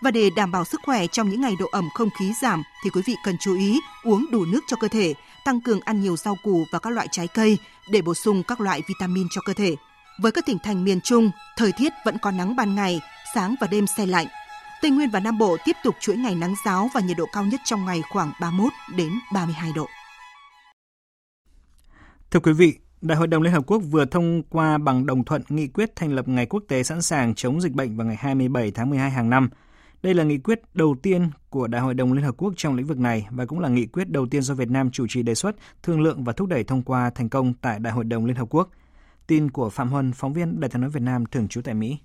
Và 0.00 0.10
để 0.10 0.30
đảm 0.30 0.52
bảo 0.52 0.64
sức 0.64 0.80
khỏe 0.84 1.06
trong 1.06 1.28
những 1.28 1.40
ngày 1.40 1.56
độ 1.58 1.66
ẩm 1.72 1.88
không 1.94 2.10
khí 2.18 2.32
giảm 2.42 2.62
thì 2.84 2.90
quý 2.90 3.02
vị 3.06 3.14
cần 3.24 3.38
chú 3.38 3.56
ý 3.56 3.80
uống 4.04 4.26
đủ 4.30 4.44
nước 4.44 4.60
cho 4.66 4.76
cơ 4.76 4.88
thể, 4.88 5.14
tăng 5.44 5.60
cường 5.60 5.80
ăn 5.80 6.00
nhiều 6.00 6.16
rau 6.16 6.36
củ 6.42 6.64
và 6.72 6.78
các 6.78 6.90
loại 6.90 7.08
trái 7.10 7.26
cây 7.26 7.58
để 7.90 8.02
bổ 8.02 8.14
sung 8.14 8.42
các 8.42 8.60
loại 8.60 8.82
vitamin 8.88 9.26
cho 9.30 9.40
cơ 9.40 9.52
thể. 9.52 9.76
Với 10.22 10.32
các 10.32 10.46
tỉnh 10.46 10.58
thành 10.58 10.84
miền 10.84 11.00
Trung, 11.00 11.30
thời 11.56 11.72
tiết 11.72 11.92
vẫn 12.04 12.18
có 12.18 12.30
nắng 12.30 12.56
ban 12.56 12.74
ngày, 12.74 13.00
sáng 13.34 13.54
và 13.60 13.66
đêm 13.66 13.86
xe 13.86 14.06
lạnh. 14.06 14.26
Tây 14.82 14.90
Nguyên 14.90 15.10
và 15.10 15.20
Nam 15.20 15.38
Bộ 15.38 15.56
tiếp 15.64 15.76
tục 15.84 15.94
chuỗi 16.00 16.16
ngày 16.16 16.34
nắng 16.34 16.54
giáo 16.64 16.90
và 16.94 17.00
nhiệt 17.00 17.16
độ 17.16 17.26
cao 17.32 17.44
nhất 17.44 17.60
trong 17.64 17.84
ngày 17.84 18.02
khoảng 18.10 18.32
31 18.40 18.72
đến 18.96 19.18
32 19.32 19.72
độ. 19.72 19.88
Thưa 22.30 22.40
quý 22.40 22.52
vị, 22.52 22.78
Đại 23.00 23.18
hội 23.18 23.26
đồng 23.26 23.42
Liên 23.42 23.52
Hợp 23.52 23.64
Quốc 23.66 23.78
vừa 23.78 24.04
thông 24.04 24.42
qua 24.42 24.78
bằng 24.78 25.06
đồng 25.06 25.24
thuận 25.24 25.42
nghị 25.48 25.66
quyết 25.66 25.96
thành 25.96 26.14
lập 26.14 26.28
Ngày 26.28 26.46
Quốc 26.46 26.62
tế 26.68 26.82
sẵn 26.82 27.02
sàng 27.02 27.34
chống 27.34 27.60
dịch 27.60 27.72
bệnh 27.72 27.96
vào 27.96 28.06
ngày 28.06 28.16
27 28.16 28.70
tháng 28.70 28.90
12 28.90 29.10
hàng 29.10 29.30
năm. 29.30 29.50
Đây 30.02 30.14
là 30.14 30.24
nghị 30.24 30.38
quyết 30.38 30.60
đầu 30.74 30.96
tiên 31.02 31.30
của 31.50 31.66
Đại 31.66 31.80
hội 31.80 31.94
đồng 31.94 32.12
Liên 32.12 32.24
Hợp 32.24 32.34
Quốc 32.38 32.52
trong 32.56 32.74
lĩnh 32.74 32.86
vực 32.86 32.98
này 32.98 33.26
và 33.30 33.46
cũng 33.46 33.60
là 33.60 33.68
nghị 33.68 33.86
quyết 33.86 34.10
đầu 34.10 34.26
tiên 34.26 34.42
do 34.42 34.54
Việt 34.54 34.70
Nam 34.70 34.90
chủ 34.90 35.06
trì 35.08 35.22
đề 35.22 35.34
xuất, 35.34 35.56
thương 35.82 36.00
lượng 36.00 36.24
và 36.24 36.32
thúc 36.32 36.48
đẩy 36.48 36.64
thông 36.64 36.82
qua 36.82 37.10
thành 37.10 37.28
công 37.28 37.54
tại 37.54 37.78
Đại 37.78 37.92
hội 37.92 38.04
đồng 38.04 38.26
Liên 38.26 38.36
Hợp 38.36 38.48
Quốc. 38.50 38.70
Tin 39.26 39.50
của 39.50 39.70
Phạm 39.70 39.88
Huân, 39.88 40.12
phóng 40.12 40.32
viên 40.32 40.60
Đài 40.60 40.70
tiếng 40.70 40.80
nói 40.80 40.90
Việt 40.90 41.02
Nam 41.02 41.26
thường 41.26 41.48
trú 41.48 41.60
tại 41.62 41.74
Mỹ. 41.74 41.96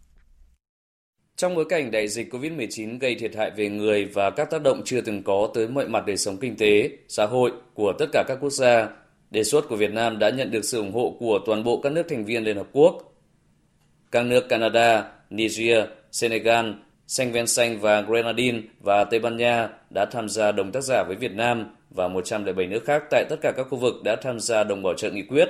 Trong 1.35 1.55
bối 1.55 1.65
cảnh 1.69 1.91
đại 1.91 2.07
dịch 2.07 2.33
COVID-19 2.33 2.99
gây 2.99 3.15
thiệt 3.15 3.35
hại 3.35 3.51
về 3.57 3.69
người 3.69 4.05
và 4.05 4.29
các 4.29 4.49
tác 4.51 4.61
động 4.61 4.81
chưa 4.85 5.01
từng 5.01 5.23
có 5.23 5.49
tới 5.53 5.67
mọi 5.67 5.87
mặt 5.87 6.03
đời 6.07 6.17
sống 6.17 6.37
kinh 6.37 6.55
tế, 6.57 6.97
xã 7.07 7.25
hội 7.25 7.51
của 7.73 7.93
tất 7.99 8.05
cả 8.13 8.23
các 8.27 8.37
quốc 8.41 8.49
gia, 8.49 8.89
đề 9.33 9.43
xuất 9.43 9.69
của 9.69 9.75
Việt 9.75 9.93
Nam 9.93 10.19
đã 10.19 10.29
nhận 10.29 10.51
được 10.51 10.65
sự 10.65 10.77
ủng 10.77 10.91
hộ 10.91 11.15
của 11.19 11.39
toàn 11.45 11.63
bộ 11.63 11.81
các 11.81 11.89
nước 11.93 12.03
thành 12.09 12.25
viên 12.25 12.43
Liên 12.43 12.57
Hợp 12.57 12.67
Quốc. 12.71 13.13
Các 14.11 14.25
nước 14.25 14.49
Canada, 14.49 15.11
Niger, 15.29 15.85
Senegal, 16.11 16.71
Saint 17.07 17.33
Vincent 17.33 17.81
và 17.81 18.01
Grenadine 18.01 18.61
và 18.79 19.03
Tây 19.03 19.19
Ban 19.19 19.37
Nha 19.37 19.69
đã 19.89 20.05
tham 20.05 20.29
gia 20.29 20.51
đồng 20.51 20.71
tác 20.71 20.81
giả 20.81 21.03
với 21.03 21.15
Việt 21.15 21.31
Nam 21.33 21.75
và 21.89 22.07
107 22.07 22.67
nước 22.67 22.85
khác 22.85 23.03
tại 23.11 23.25
tất 23.29 23.35
cả 23.41 23.51
các 23.57 23.67
khu 23.69 23.77
vực 23.77 24.03
đã 24.03 24.15
tham 24.15 24.39
gia 24.39 24.63
đồng 24.63 24.83
bảo 24.83 24.93
trợ 24.93 25.11
nghị 25.11 25.21
quyết. 25.21 25.49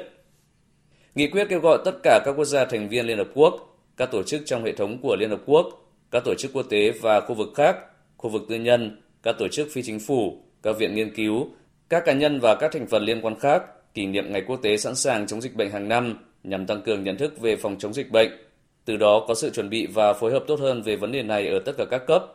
Nghị 1.16 1.28
quyết 1.28 1.48
kêu 1.50 1.60
gọi 1.60 1.78
tất 1.86 1.96
cả 2.04 2.20
các 2.26 2.32
quốc 2.32 2.46
gia 2.46 2.66
thành 2.66 2.90
viên 2.90 3.06
Liên 3.06 3.18
Hợp 3.18 3.30
Quốc, 3.34 3.78
các 3.98 4.12
tổ 4.12 4.24
chức 4.24 4.42
trong 4.46 4.64
hệ 4.64 4.72
thống 4.72 4.98
của 5.02 5.16
Liên 5.16 5.30
Hợp 5.30 5.42
Quốc, 5.46 5.66
các 6.12 6.24
tổ 6.26 6.36
chức 6.36 6.54
quốc 6.54 6.66
tế 6.70 6.92
và 6.92 7.22
khu 7.22 7.36
vực 7.36 7.50
khác, 7.56 7.78
khu 8.18 8.30
vực 8.30 8.42
tư 8.50 8.56
nhân, 8.56 9.02
các 9.24 9.36
tổ 9.40 9.48
chức 9.48 9.68
phi 9.72 9.84
chính 9.84 10.00
phủ, 10.00 10.38
các 10.64 10.78
viện 10.78 10.96
nghiên 10.96 11.16
cứu, 11.16 11.48
các 11.90 12.06
cá 12.06 12.14
nhân 12.14 12.40
và 12.40 12.56
các 12.56 12.72
thành 12.72 12.88
phần 12.88 13.04
liên 13.04 13.22
quan 13.22 13.40
khác 13.40 13.64
kỷ 13.94 14.06
niệm 14.06 14.32
Ngày 14.32 14.44
Quốc 14.48 14.60
tế 14.62 14.78
sẵn 14.78 14.96
sàng 14.96 15.28
chống 15.28 15.42
dịch 15.42 15.56
bệnh 15.56 15.72
hàng 15.72 15.88
năm 15.88 16.18
nhằm 16.44 16.66
tăng 16.66 16.82
cường 16.82 17.04
nhận 17.04 17.18
thức 17.18 17.40
về 17.42 17.56
phòng 17.56 17.76
chống 17.80 17.94
dịch 17.94 18.12
bệnh, 18.12 18.30
từ 18.86 18.98
đó 18.98 19.26
có 19.28 19.36
sự 19.36 19.50
chuẩn 19.50 19.70
bị 19.70 19.88
và 19.88 20.14
phối 20.14 20.32
hợp 20.32 20.44
tốt 20.48 20.60
hơn 20.60 20.82
về 20.82 20.96
vấn 20.96 21.12
đề 21.12 21.24
này 21.24 21.48
ở 21.48 21.60
tất 21.60 21.72
cả 21.78 21.86
các 21.86 22.08
cấp. 22.08 22.26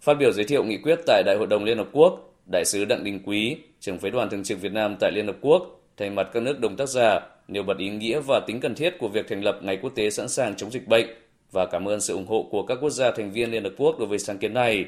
Phát 0.00 0.14
biểu 0.14 0.32
giới 0.32 0.44
thiệu 0.44 0.64
nghị 0.64 0.76
quyết 0.76 0.98
tại 1.06 1.22
Đại 1.26 1.36
hội 1.36 1.46
đồng 1.46 1.64
Liên 1.64 1.78
Hợp 1.78 1.88
Quốc, 1.92 2.34
Đại 2.52 2.64
sứ 2.64 2.84
Đặng 2.84 3.04
Đình 3.04 3.20
Quý, 3.24 3.56
trưởng 3.80 3.98
phái 3.98 4.10
đoàn 4.10 4.30
thường 4.30 4.44
trực 4.44 4.60
Việt 4.60 4.72
Nam 4.72 4.96
tại 5.00 5.12
Liên 5.12 5.26
Hợp 5.26 5.36
Quốc, 5.40 5.80
thay 5.96 6.10
mặt 6.10 6.28
các 6.32 6.42
nước 6.42 6.60
đồng 6.60 6.76
tác 6.76 6.88
giả 6.88 7.20
nêu 7.48 7.62
bật 7.62 7.78
ý 7.78 7.88
nghĩa 7.88 8.20
và 8.20 8.40
tính 8.46 8.60
cần 8.60 8.74
thiết 8.74 8.98
của 8.98 9.08
việc 9.08 9.28
thành 9.28 9.44
lập 9.44 9.58
Ngày 9.62 9.78
Quốc 9.82 9.92
tế 9.94 10.10
sẵn 10.10 10.28
sàng 10.28 10.56
chống 10.56 10.70
dịch 10.70 10.88
bệnh 10.88 11.06
và 11.52 11.66
cảm 11.66 11.88
ơn 11.88 12.00
sự 12.00 12.14
ủng 12.14 12.26
hộ 12.26 12.48
của 12.50 12.62
các 12.62 12.78
quốc 12.80 12.90
gia 12.90 13.10
thành 13.10 13.32
viên 13.32 13.50
Liên 13.50 13.64
Hợp 13.64 13.72
Quốc 13.76 13.98
đối 13.98 14.08
với 14.08 14.18
sáng 14.18 14.38
kiến 14.38 14.54
này. 14.54 14.84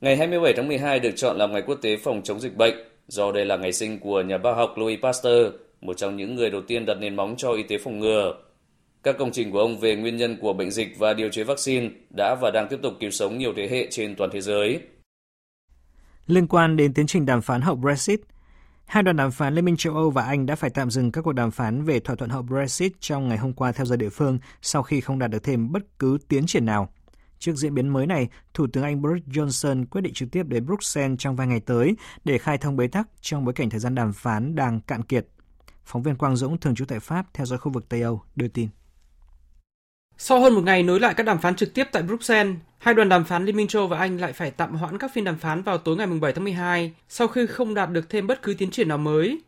Ngày 0.00 0.16
27 0.16 0.52
tháng 0.56 0.68
12 0.68 1.00
được 1.00 1.12
chọn 1.16 1.36
làm 1.36 1.52
Ngày 1.52 1.62
Quốc 1.62 1.78
tế 1.82 1.96
phòng 1.96 2.22
chống 2.24 2.40
dịch 2.40 2.56
bệnh 2.56 2.74
do 3.08 3.32
đây 3.32 3.44
là 3.44 3.56
ngày 3.56 3.72
sinh 3.72 3.98
của 3.98 4.22
nhà 4.22 4.38
bác 4.38 4.52
học 4.52 4.74
Louis 4.76 5.00
Pasteur, 5.02 5.52
một 5.80 5.96
trong 5.96 6.16
những 6.16 6.34
người 6.34 6.50
đầu 6.50 6.62
tiên 6.68 6.86
đặt 6.86 6.94
nền 6.94 7.16
móng 7.16 7.34
cho 7.38 7.52
y 7.52 7.62
tế 7.62 7.78
phòng 7.78 7.98
ngừa. 7.98 8.34
Các 9.02 9.16
công 9.18 9.32
trình 9.32 9.50
của 9.50 9.58
ông 9.58 9.78
về 9.78 9.96
nguyên 9.96 10.16
nhân 10.16 10.36
của 10.40 10.52
bệnh 10.52 10.70
dịch 10.70 10.98
và 10.98 11.14
điều 11.14 11.28
chế 11.28 11.44
vaccine 11.44 11.90
đã 12.16 12.36
và 12.40 12.50
đang 12.50 12.68
tiếp 12.68 12.78
tục 12.82 12.92
cứu 13.00 13.10
sống 13.10 13.38
nhiều 13.38 13.52
thế 13.56 13.68
hệ 13.68 13.86
trên 13.90 14.16
toàn 14.16 14.30
thế 14.32 14.40
giới. 14.40 14.80
Liên 16.26 16.46
quan 16.46 16.76
đến 16.76 16.94
tiến 16.94 17.06
trình 17.06 17.26
đàm 17.26 17.42
phán 17.42 17.60
hậu 17.60 17.76
Brexit, 17.76 18.20
hai 18.86 19.02
đoàn 19.02 19.16
đàm 19.16 19.30
phán 19.30 19.54
Liên 19.54 19.64
minh 19.64 19.76
châu 19.76 19.94
Âu 19.94 20.10
và 20.10 20.22
Anh 20.22 20.46
đã 20.46 20.56
phải 20.56 20.70
tạm 20.70 20.90
dừng 20.90 21.12
các 21.12 21.22
cuộc 21.22 21.32
đàm 21.32 21.50
phán 21.50 21.84
về 21.84 22.00
thỏa 22.00 22.16
thuận 22.16 22.30
hậu 22.30 22.42
Brexit 22.42 22.92
trong 23.00 23.28
ngày 23.28 23.38
hôm 23.38 23.52
qua 23.52 23.72
theo 23.72 23.86
giờ 23.86 23.96
địa 23.96 24.08
phương 24.08 24.38
sau 24.62 24.82
khi 24.82 25.00
không 25.00 25.18
đạt 25.18 25.30
được 25.30 25.44
thêm 25.44 25.72
bất 25.72 25.82
cứ 25.98 26.18
tiến 26.28 26.46
triển 26.46 26.66
nào. 26.66 26.88
Trước 27.38 27.56
diễn 27.56 27.74
biến 27.74 27.88
mới 27.88 28.06
này, 28.06 28.28
Thủ 28.54 28.66
tướng 28.72 28.84
Anh 28.84 29.02
Boris 29.02 29.24
Johnson 29.24 29.86
quyết 29.86 30.00
định 30.00 30.14
trực 30.14 30.30
tiếp 30.30 30.42
đến 30.46 30.66
Bruxelles 30.66 31.16
trong 31.18 31.36
vài 31.36 31.46
ngày 31.46 31.60
tới 31.60 31.96
để 32.24 32.38
khai 32.38 32.58
thông 32.58 32.76
bế 32.76 32.86
tắc 32.86 33.08
trong 33.20 33.44
bối 33.44 33.54
cảnh 33.54 33.70
thời 33.70 33.80
gian 33.80 33.94
đàm 33.94 34.12
phán 34.12 34.54
đang 34.54 34.80
cạn 34.80 35.02
kiệt. 35.02 35.26
Phóng 35.84 36.02
viên 36.02 36.16
Quang 36.16 36.36
Dũng 36.36 36.58
thường 36.58 36.74
trú 36.74 36.84
tại 36.84 37.00
Pháp 37.00 37.26
theo 37.34 37.46
dõi 37.46 37.58
khu 37.58 37.72
vực 37.72 37.88
Tây 37.88 38.02
Âu 38.02 38.22
đưa 38.36 38.48
tin. 38.48 38.68
Sau 40.18 40.40
hơn 40.40 40.54
một 40.54 40.64
ngày 40.64 40.82
nối 40.82 41.00
lại 41.00 41.14
các 41.14 41.22
đàm 41.22 41.38
phán 41.38 41.56
trực 41.56 41.74
tiếp 41.74 41.84
tại 41.92 42.02
Bruxelles, 42.02 42.56
hai 42.78 42.94
đoàn 42.94 43.08
đàm 43.08 43.24
phán 43.24 43.44
Liên 43.44 43.56
minh 43.56 43.66
châu 43.66 43.86
và 43.86 43.98
Anh 43.98 44.20
lại 44.20 44.32
phải 44.32 44.50
tạm 44.50 44.74
hoãn 44.74 44.98
các 44.98 45.10
phiên 45.14 45.24
đàm 45.24 45.36
phán 45.36 45.62
vào 45.62 45.78
tối 45.78 45.96
ngày 45.96 46.06
7 46.06 46.32
tháng 46.32 46.44
12 46.44 46.92
sau 47.08 47.28
khi 47.28 47.46
không 47.46 47.74
đạt 47.74 47.90
được 47.90 48.10
thêm 48.10 48.26
bất 48.26 48.42
cứ 48.42 48.54
tiến 48.58 48.70
triển 48.70 48.88
nào 48.88 48.98
mới. 48.98 49.40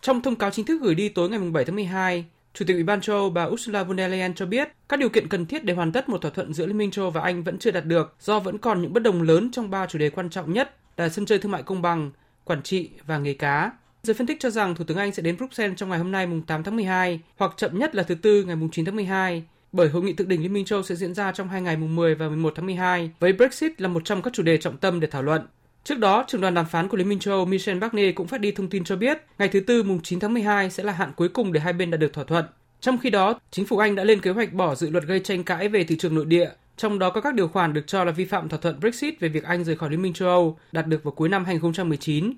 Trong 0.00 0.22
thông 0.22 0.36
cáo 0.36 0.50
chính 0.50 0.66
thức 0.66 0.82
gửi 0.82 0.94
đi 0.94 1.08
tối 1.08 1.30
ngày 1.30 1.38
7 1.38 1.64
tháng 1.64 1.74
12, 1.74 2.24
Chủ 2.56 2.64
tịch 2.64 2.76
Ủy 2.76 2.82
ban 2.82 3.00
châu 3.00 3.16
Âu 3.16 3.30
bà 3.30 3.44
Ursula 3.44 3.84
von 3.84 3.96
der 3.96 4.10
Leyen 4.10 4.34
cho 4.34 4.46
biết 4.46 4.68
các 4.88 5.00
điều 5.00 5.08
kiện 5.08 5.28
cần 5.28 5.46
thiết 5.46 5.64
để 5.64 5.74
hoàn 5.74 5.92
tất 5.92 6.08
một 6.08 6.22
thỏa 6.22 6.30
thuận 6.30 6.54
giữa 6.54 6.66
Liên 6.66 6.78
minh 6.78 6.90
châu 6.90 7.10
và 7.10 7.20
Anh 7.20 7.42
vẫn 7.42 7.58
chưa 7.58 7.70
đạt 7.70 7.84
được 7.84 8.16
do 8.20 8.40
vẫn 8.40 8.58
còn 8.58 8.82
những 8.82 8.92
bất 8.92 9.02
đồng 9.02 9.22
lớn 9.22 9.50
trong 9.52 9.70
ba 9.70 9.86
chủ 9.86 9.98
đề 9.98 10.10
quan 10.10 10.30
trọng 10.30 10.52
nhất 10.52 10.74
là 10.96 11.08
sân 11.08 11.26
chơi 11.26 11.38
thương 11.38 11.52
mại 11.52 11.62
công 11.62 11.82
bằng, 11.82 12.10
quản 12.44 12.62
trị 12.62 12.90
và 13.06 13.18
nghề 13.18 13.34
cá. 13.34 13.72
Giới 14.02 14.14
phân 14.14 14.26
tích 14.26 14.40
cho 14.40 14.50
rằng 14.50 14.74
Thủ 14.74 14.84
tướng 14.84 14.96
Anh 14.96 15.12
sẽ 15.12 15.22
đến 15.22 15.36
Bruxelles 15.36 15.76
trong 15.76 15.88
ngày 15.88 15.98
hôm 15.98 16.12
nay 16.12 16.26
mùng 16.26 16.42
8 16.42 16.62
tháng 16.62 16.76
12 16.76 17.20
hoặc 17.36 17.52
chậm 17.56 17.78
nhất 17.78 17.94
là 17.94 18.02
thứ 18.02 18.14
Tư 18.14 18.44
ngày 18.44 18.56
mùng 18.56 18.70
9 18.70 18.84
tháng 18.84 18.96
12 18.96 19.44
bởi 19.72 19.88
hội 19.88 20.02
nghị 20.02 20.12
thượng 20.12 20.28
đỉnh 20.28 20.42
Liên 20.42 20.52
minh 20.52 20.64
châu 20.64 20.82
sẽ 20.82 20.94
diễn 20.94 21.14
ra 21.14 21.32
trong 21.32 21.48
hai 21.48 21.62
ngày 21.62 21.76
mùng 21.76 21.96
10 21.96 22.14
và 22.14 22.28
11 22.28 22.52
tháng 22.56 22.66
12 22.66 23.10
với 23.20 23.32
Brexit 23.32 23.80
là 23.80 23.88
một 23.88 24.04
trong 24.04 24.22
các 24.22 24.32
chủ 24.32 24.42
đề 24.42 24.56
trọng 24.56 24.76
tâm 24.76 25.00
để 25.00 25.08
thảo 25.10 25.22
luận. 25.22 25.46
Trước 25.86 25.98
đó, 25.98 26.24
trưởng 26.28 26.40
đoàn 26.40 26.54
đàm 26.54 26.66
phán 26.66 26.88
của 26.88 26.96
Liên 26.96 27.08
minh 27.08 27.18
châu 27.18 27.34
Âu, 27.34 27.44
Michel 27.44 27.78
Barnier 27.78 28.14
cũng 28.14 28.26
phát 28.26 28.40
đi 28.40 28.52
thông 28.52 28.68
tin 28.68 28.84
cho 28.84 28.96
biết 28.96 29.18
ngày 29.38 29.48
thứ 29.48 29.60
Tư 29.60 29.82
mùng 29.82 30.00
9 30.02 30.20
tháng 30.20 30.34
12 30.34 30.70
sẽ 30.70 30.82
là 30.82 30.92
hạn 30.92 31.12
cuối 31.16 31.28
cùng 31.28 31.52
để 31.52 31.60
hai 31.60 31.72
bên 31.72 31.90
đạt 31.90 32.00
được 32.00 32.12
thỏa 32.12 32.24
thuận. 32.24 32.44
Trong 32.80 32.98
khi 32.98 33.10
đó, 33.10 33.40
chính 33.50 33.66
phủ 33.66 33.78
Anh 33.78 33.94
đã 33.94 34.04
lên 34.04 34.20
kế 34.20 34.30
hoạch 34.30 34.52
bỏ 34.52 34.74
dự 34.74 34.90
luật 34.90 35.04
gây 35.04 35.20
tranh 35.20 35.44
cãi 35.44 35.68
về 35.68 35.84
thị 35.84 35.96
trường 35.98 36.14
nội 36.14 36.24
địa, 36.24 36.50
trong 36.76 36.98
đó 36.98 37.10
có 37.10 37.20
các 37.20 37.34
điều 37.34 37.48
khoản 37.48 37.72
được 37.72 37.86
cho 37.86 38.04
là 38.04 38.12
vi 38.12 38.24
phạm 38.24 38.48
thỏa 38.48 38.58
thuận 38.58 38.80
Brexit 38.80 39.20
về 39.20 39.28
việc 39.28 39.44
Anh 39.44 39.64
rời 39.64 39.76
khỏi 39.76 39.90
Liên 39.90 40.02
minh 40.02 40.12
châu 40.12 40.28
Âu 40.28 40.58
đạt 40.72 40.86
được 40.86 41.04
vào 41.04 41.12
cuối 41.12 41.28
năm 41.28 41.44
2019. 41.44 42.32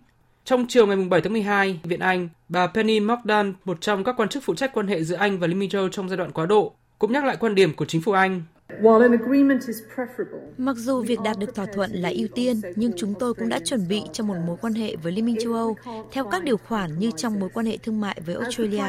Trong 0.45 0.67
chiều 0.69 0.87
ngày 0.87 0.97
7 0.97 1.21
tháng 1.21 1.33
12, 1.33 1.81
Viện 1.83 2.01
Anh, 2.01 2.29
bà 2.49 2.67
Penny 2.67 3.01
Mordaunt, 3.01 3.55
một 3.65 3.81
trong 3.81 4.05
các 4.05 4.15
quan 4.17 4.29
chức 4.29 4.43
phụ 4.43 4.55
trách 4.55 4.73
quan 4.75 4.87
hệ 4.87 5.05
giữa 5.05 5.17
Anh 5.17 5.39
và 5.39 5.47
Liên 5.47 5.59
minh 5.59 5.71
châu 5.71 5.83
Âu 5.83 5.89
trong 5.89 6.09
giai 6.09 6.17
đoạn 6.17 6.33
quá 6.33 6.47
độ, 6.47 6.75
cũng 6.99 7.13
nhắc 7.13 7.25
lại 7.25 7.37
quan 7.41 7.55
điểm 7.55 7.75
của 7.75 7.85
chính 7.85 8.03
phủ 8.03 8.13
Anh 8.13 8.43
Mặc 10.59 10.77
dù 10.77 11.03
việc 11.03 11.19
đạt 11.25 11.39
được 11.39 11.55
thỏa 11.55 11.67
thuận 11.75 11.91
là 11.93 12.09
ưu 12.09 12.29
tiên, 12.35 12.61
nhưng 12.77 12.93
chúng 12.97 13.15
tôi 13.19 13.35
cũng 13.35 13.49
đã 13.49 13.59
chuẩn 13.65 13.89
bị 13.89 14.03
cho 14.13 14.25
một 14.25 14.37
mối 14.47 14.57
quan 14.61 14.73
hệ 14.73 14.97
với 14.97 15.13
Liên 15.13 15.25
minh 15.25 15.37
châu 15.41 15.53
Âu 15.53 15.77
theo 16.13 16.29
các 16.31 16.45
điều 16.45 16.57
khoản 16.57 16.99
như 16.99 17.11
trong 17.17 17.41
mối 17.41 17.51
quan 17.55 17.67
hệ 17.67 17.77
thương 17.77 18.01
mại 18.01 18.21
với 18.27 18.35
Australia. 18.35 18.85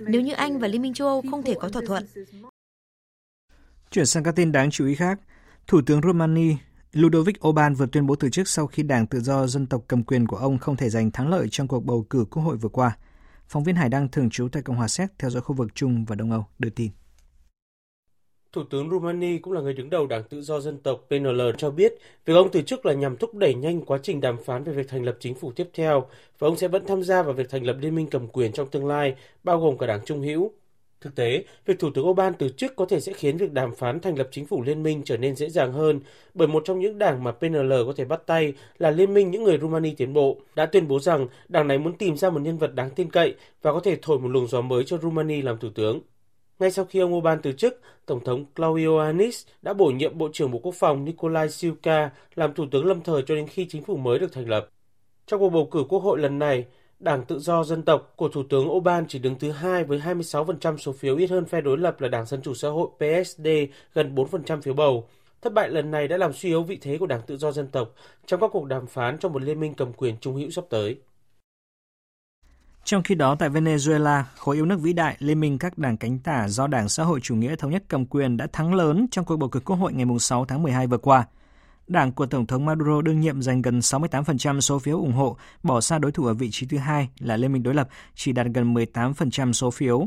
Nếu 0.00 0.20
như 0.20 0.32
Anh 0.32 0.58
và 0.58 0.68
Liên 0.68 0.82
minh 0.82 0.94
châu 0.94 1.08
Âu 1.08 1.22
không 1.30 1.42
thể 1.42 1.54
có 1.60 1.68
thỏa 1.68 1.82
thuận. 1.86 2.06
Chuyển 3.90 4.06
sang 4.06 4.22
các 4.22 4.36
tin 4.36 4.52
đáng 4.52 4.70
chú 4.70 4.86
ý 4.86 4.94
khác, 4.94 5.20
Thủ 5.66 5.80
tướng 5.86 6.00
Romania 6.02 6.56
Ludovic 6.92 7.46
Orbán 7.46 7.74
vừa 7.74 7.86
tuyên 7.86 8.06
bố 8.06 8.16
từ 8.16 8.30
chức 8.30 8.48
sau 8.48 8.66
khi 8.66 8.82
Đảng 8.82 9.06
Tự 9.06 9.20
do 9.20 9.46
Dân 9.46 9.66
tộc 9.66 9.84
cầm 9.88 10.04
quyền 10.04 10.26
của 10.26 10.36
ông 10.36 10.58
không 10.58 10.76
thể 10.76 10.90
giành 10.90 11.10
thắng 11.10 11.28
lợi 11.28 11.48
trong 11.50 11.68
cuộc 11.68 11.84
bầu 11.84 12.06
cử 12.10 12.24
quốc 12.30 12.42
hội 12.42 12.56
vừa 12.56 12.68
qua. 12.68 12.96
Phóng 13.48 13.64
viên 13.64 13.76
Hải 13.76 13.88
Đăng 13.88 14.08
thường 14.08 14.30
trú 14.30 14.48
tại 14.48 14.62
Cộng 14.62 14.76
hòa 14.76 14.88
Séc 14.88 15.10
theo 15.18 15.30
dõi 15.30 15.42
khu 15.42 15.54
vực 15.54 15.74
Trung 15.74 16.04
và 16.04 16.16
Đông 16.16 16.30
Âu 16.30 16.46
đưa 16.58 16.70
tin. 16.70 16.90
Thủ 18.54 18.62
tướng 18.70 18.90
Romania 18.90 19.38
cũng 19.38 19.52
là 19.52 19.60
người 19.60 19.72
đứng 19.72 19.90
đầu 19.90 20.06
Đảng 20.06 20.22
Tự 20.22 20.42
do 20.42 20.60
Dân 20.60 20.78
tộc 20.78 21.06
PNL 21.08 21.40
cho 21.58 21.70
biết 21.70 21.94
việc 22.24 22.34
ông 22.34 22.48
từ 22.52 22.62
chức 22.62 22.86
là 22.86 22.92
nhằm 22.92 23.16
thúc 23.16 23.34
đẩy 23.34 23.54
nhanh 23.54 23.80
quá 23.80 23.98
trình 24.02 24.20
đàm 24.20 24.36
phán 24.44 24.64
về 24.64 24.72
việc 24.72 24.88
thành 24.88 25.04
lập 25.04 25.16
chính 25.20 25.34
phủ 25.34 25.52
tiếp 25.52 25.68
theo 25.74 26.06
và 26.38 26.48
ông 26.48 26.56
sẽ 26.56 26.68
vẫn 26.68 26.86
tham 26.86 27.02
gia 27.02 27.22
vào 27.22 27.32
việc 27.32 27.50
thành 27.50 27.66
lập 27.66 27.76
liên 27.80 27.94
minh 27.94 28.06
cầm 28.10 28.28
quyền 28.28 28.52
trong 28.52 28.68
tương 28.70 28.86
lai, 28.86 29.14
bao 29.44 29.60
gồm 29.60 29.78
cả 29.78 29.86
Đảng 29.86 30.04
Trung 30.04 30.22
hữu. 30.22 30.52
Thực 31.00 31.14
tế, 31.14 31.44
việc 31.66 31.78
Thủ 31.78 31.90
tướng 31.94 32.08
Orbán 32.08 32.32
từ 32.38 32.48
chức 32.48 32.76
có 32.76 32.86
thể 32.86 33.00
sẽ 33.00 33.12
khiến 33.12 33.36
việc 33.36 33.52
đàm 33.52 33.74
phán 33.74 34.00
thành 34.00 34.18
lập 34.18 34.28
chính 34.30 34.46
phủ 34.46 34.62
liên 34.62 34.82
minh 34.82 35.02
trở 35.04 35.16
nên 35.16 35.36
dễ 35.36 35.50
dàng 35.50 35.72
hơn, 35.72 36.00
bởi 36.34 36.48
một 36.48 36.62
trong 36.64 36.80
những 36.80 36.98
đảng 36.98 37.24
mà 37.24 37.32
PNL 37.32 37.72
có 37.86 37.92
thể 37.96 38.04
bắt 38.04 38.26
tay 38.26 38.52
là 38.78 38.90
Liên 38.90 39.14
minh 39.14 39.30
những 39.30 39.44
người 39.44 39.58
Rumani 39.58 39.94
tiến 39.94 40.12
bộ, 40.12 40.36
đã 40.54 40.66
tuyên 40.66 40.88
bố 40.88 41.00
rằng 41.00 41.26
đảng 41.48 41.68
này 41.68 41.78
muốn 41.78 41.98
tìm 41.98 42.16
ra 42.16 42.30
một 42.30 42.40
nhân 42.40 42.58
vật 42.58 42.74
đáng 42.74 42.90
tin 42.90 43.10
cậy 43.10 43.34
và 43.62 43.72
có 43.72 43.80
thể 43.80 43.98
thổi 44.02 44.18
một 44.18 44.28
luồng 44.28 44.46
gió 44.46 44.60
mới 44.60 44.84
cho 44.84 44.98
Rumani 44.98 45.42
làm 45.42 45.58
thủ 45.58 45.68
tướng. 45.74 46.00
Ngay 46.58 46.70
sau 46.70 46.84
khi 46.84 46.98
ông 46.98 47.14
Orbán 47.14 47.38
từ 47.42 47.52
chức, 47.52 47.80
Tổng 48.06 48.24
thống 48.24 48.44
Claudio 48.56 48.98
Anis 48.98 49.46
đã 49.62 49.72
bổ 49.72 49.86
nhiệm 49.86 50.18
Bộ 50.18 50.28
trưởng 50.32 50.50
Bộ 50.50 50.58
Quốc 50.58 50.74
phòng 50.74 51.04
Nikolai 51.04 51.48
Siuka 51.48 52.10
làm 52.34 52.54
thủ 52.54 52.64
tướng 52.70 52.86
lâm 52.86 53.00
thời 53.00 53.22
cho 53.26 53.34
đến 53.34 53.46
khi 53.46 53.66
chính 53.68 53.82
phủ 53.82 53.96
mới 53.96 54.18
được 54.18 54.32
thành 54.32 54.48
lập. 54.48 54.68
Trong 55.26 55.40
cuộc 55.40 55.50
bầu 55.50 55.68
cử 55.70 55.84
quốc 55.88 55.98
hội 55.98 56.18
lần 56.18 56.38
này, 56.38 56.64
Đảng 56.98 57.24
Tự 57.24 57.38
do 57.38 57.64
Dân 57.64 57.82
tộc 57.82 58.12
của 58.16 58.28
Thủ 58.28 58.42
tướng 58.42 58.70
Orbán 58.70 59.04
chỉ 59.08 59.18
đứng 59.18 59.38
thứ 59.38 59.50
hai 59.50 59.84
với 59.84 59.98
26% 59.98 60.76
số 60.76 60.92
phiếu 60.92 61.16
ít 61.16 61.30
hơn 61.30 61.44
phe 61.44 61.60
đối 61.60 61.78
lập 61.78 62.00
là 62.00 62.08
Đảng 62.08 62.26
Dân 62.26 62.42
Chủ 62.42 62.54
Xã 62.54 62.68
hội 62.68 62.88
PSD 62.98 63.48
gần 63.94 64.14
4% 64.14 64.60
phiếu 64.60 64.74
bầu. 64.74 65.08
Thất 65.42 65.52
bại 65.52 65.68
lần 65.68 65.90
này 65.90 66.08
đã 66.08 66.16
làm 66.16 66.32
suy 66.32 66.48
yếu 66.48 66.62
vị 66.62 66.78
thế 66.80 66.98
của 66.98 67.06
Đảng 67.06 67.22
Tự 67.26 67.36
do 67.36 67.52
Dân 67.52 67.68
tộc 67.68 67.94
trong 68.26 68.40
các 68.40 68.50
cuộc 68.52 68.64
đàm 68.64 68.86
phán 68.86 69.18
trong 69.18 69.32
một 69.32 69.42
liên 69.42 69.60
minh 69.60 69.74
cầm 69.74 69.92
quyền 69.92 70.16
trung 70.20 70.34
hữu 70.34 70.50
sắp 70.50 70.64
tới. 70.70 70.96
Trong 72.84 73.02
khi 73.02 73.14
đó, 73.14 73.34
tại 73.34 73.50
Venezuela, 73.50 74.22
khối 74.36 74.56
yêu 74.56 74.66
nước 74.66 74.80
vĩ 74.80 74.92
đại 74.92 75.16
Liên 75.18 75.40
minh 75.40 75.58
các 75.58 75.78
đảng 75.78 75.96
cánh 75.96 76.18
tả 76.18 76.48
do 76.48 76.66
Đảng 76.66 76.88
Xã 76.88 77.04
hội 77.04 77.20
Chủ 77.22 77.34
nghĩa 77.34 77.56
Thống 77.56 77.70
nhất 77.70 77.84
cầm 77.88 78.06
quyền 78.06 78.36
đã 78.36 78.46
thắng 78.52 78.74
lớn 78.74 79.06
trong 79.10 79.24
cuộc 79.24 79.36
bầu 79.36 79.48
cử 79.48 79.60
quốc 79.60 79.76
hội 79.76 79.92
ngày 79.92 80.06
6 80.20 80.44
tháng 80.44 80.62
12 80.62 80.86
vừa 80.86 80.98
qua. 80.98 81.26
Đảng 81.86 82.12
của 82.12 82.26
Tổng 82.26 82.46
thống 82.46 82.64
Maduro 82.64 83.02
đương 83.02 83.20
nhiệm 83.20 83.42
giành 83.42 83.62
gần 83.62 83.78
68% 83.78 84.60
số 84.60 84.78
phiếu 84.78 84.98
ủng 84.98 85.12
hộ, 85.12 85.36
bỏ 85.62 85.80
xa 85.80 85.98
đối 85.98 86.12
thủ 86.12 86.26
ở 86.26 86.34
vị 86.34 86.48
trí 86.52 86.66
thứ 86.66 86.78
hai 86.78 87.08
là 87.18 87.36
Liên 87.36 87.52
minh 87.52 87.62
đối 87.62 87.74
lập 87.74 87.88
chỉ 88.14 88.32
đạt 88.32 88.46
gần 88.54 88.74
18% 88.74 89.52
số 89.52 89.70
phiếu. 89.70 90.06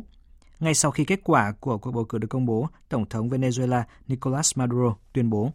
Ngay 0.60 0.74
sau 0.74 0.92
khi 0.92 1.06
kết 1.06 1.20
quả 1.24 1.54
của 1.60 1.78
cuộc 1.78 1.92
bầu 1.92 2.06
cử 2.06 2.18
được 2.18 2.28
công 2.30 2.46
bố, 2.46 2.68
Tổng 2.90 3.06
thống 3.10 3.30
Venezuela 3.30 3.84
Nicolas 4.08 4.58
Maduro 4.58 4.96
tuyên 5.14 5.30
bố. 5.30 5.52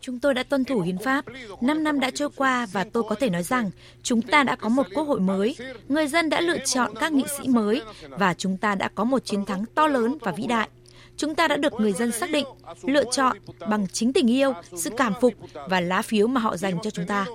Chúng 0.00 0.20
tôi 0.20 0.34
đã 0.34 0.42
tuân 0.42 0.64
thủ 0.64 0.80
hiến 0.80 0.98
pháp. 0.98 1.24
Năm 1.60 1.84
năm 1.84 2.00
đã 2.00 2.10
trôi 2.10 2.28
qua 2.36 2.66
và 2.72 2.84
tôi 2.92 3.02
có 3.08 3.14
thể 3.14 3.30
nói 3.30 3.42
rằng 3.42 3.70
chúng 4.02 4.22
ta 4.22 4.42
đã 4.42 4.56
có 4.56 4.68
một 4.68 4.86
quốc 4.94 5.04
hội 5.04 5.20
mới, 5.20 5.56
người 5.88 6.06
dân 6.06 6.28
đã 6.28 6.40
lựa 6.40 6.58
chọn 6.58 6.94
các 7.00 7.12
nghị 7.12 7.24
sĩ 7.38 7.48
mới 7.48 7.82
và 8.08 8.34
chúng 8.34 8.56
ta 8.56 8.74
đã 8.74 8.88
có 8.94 9.04
một 9.04 9.24
chiến 9.24 9.44
thắng 9.44 9.64
to 9.74 9.86
lớn 9.86 10.18
và 10.20 10.32
vĩ 10.32 10.46
đại. 10.46 10.68
Chúng 11.16 11.34
ta 11.34 11.48
đã 11.48 11.56
được 11.56 11.72
người 11.72 11.92
dân 11.92 12.12
xác 12.12 12.30
định, 12.30 12.46
lựa 12.82 13.04
chọn 13.12 13.36
bằng 13.68 13.86
chính 13.92 14.12
tình 14.12 14.30
yêu, 14.30 14.52
sự 14.76 14.90
cảm 14.96 15.12
phục 15.20 15.34
và 15.68 15.80
lá 15.80 16.02
phiếu 16.02 16.26
mà 16.26 16.40
họ 16.40 16.56
dành 16.56 16.78
cho 16.82 16.90
chúng 16.90 17.06
ta. 17.06 17.26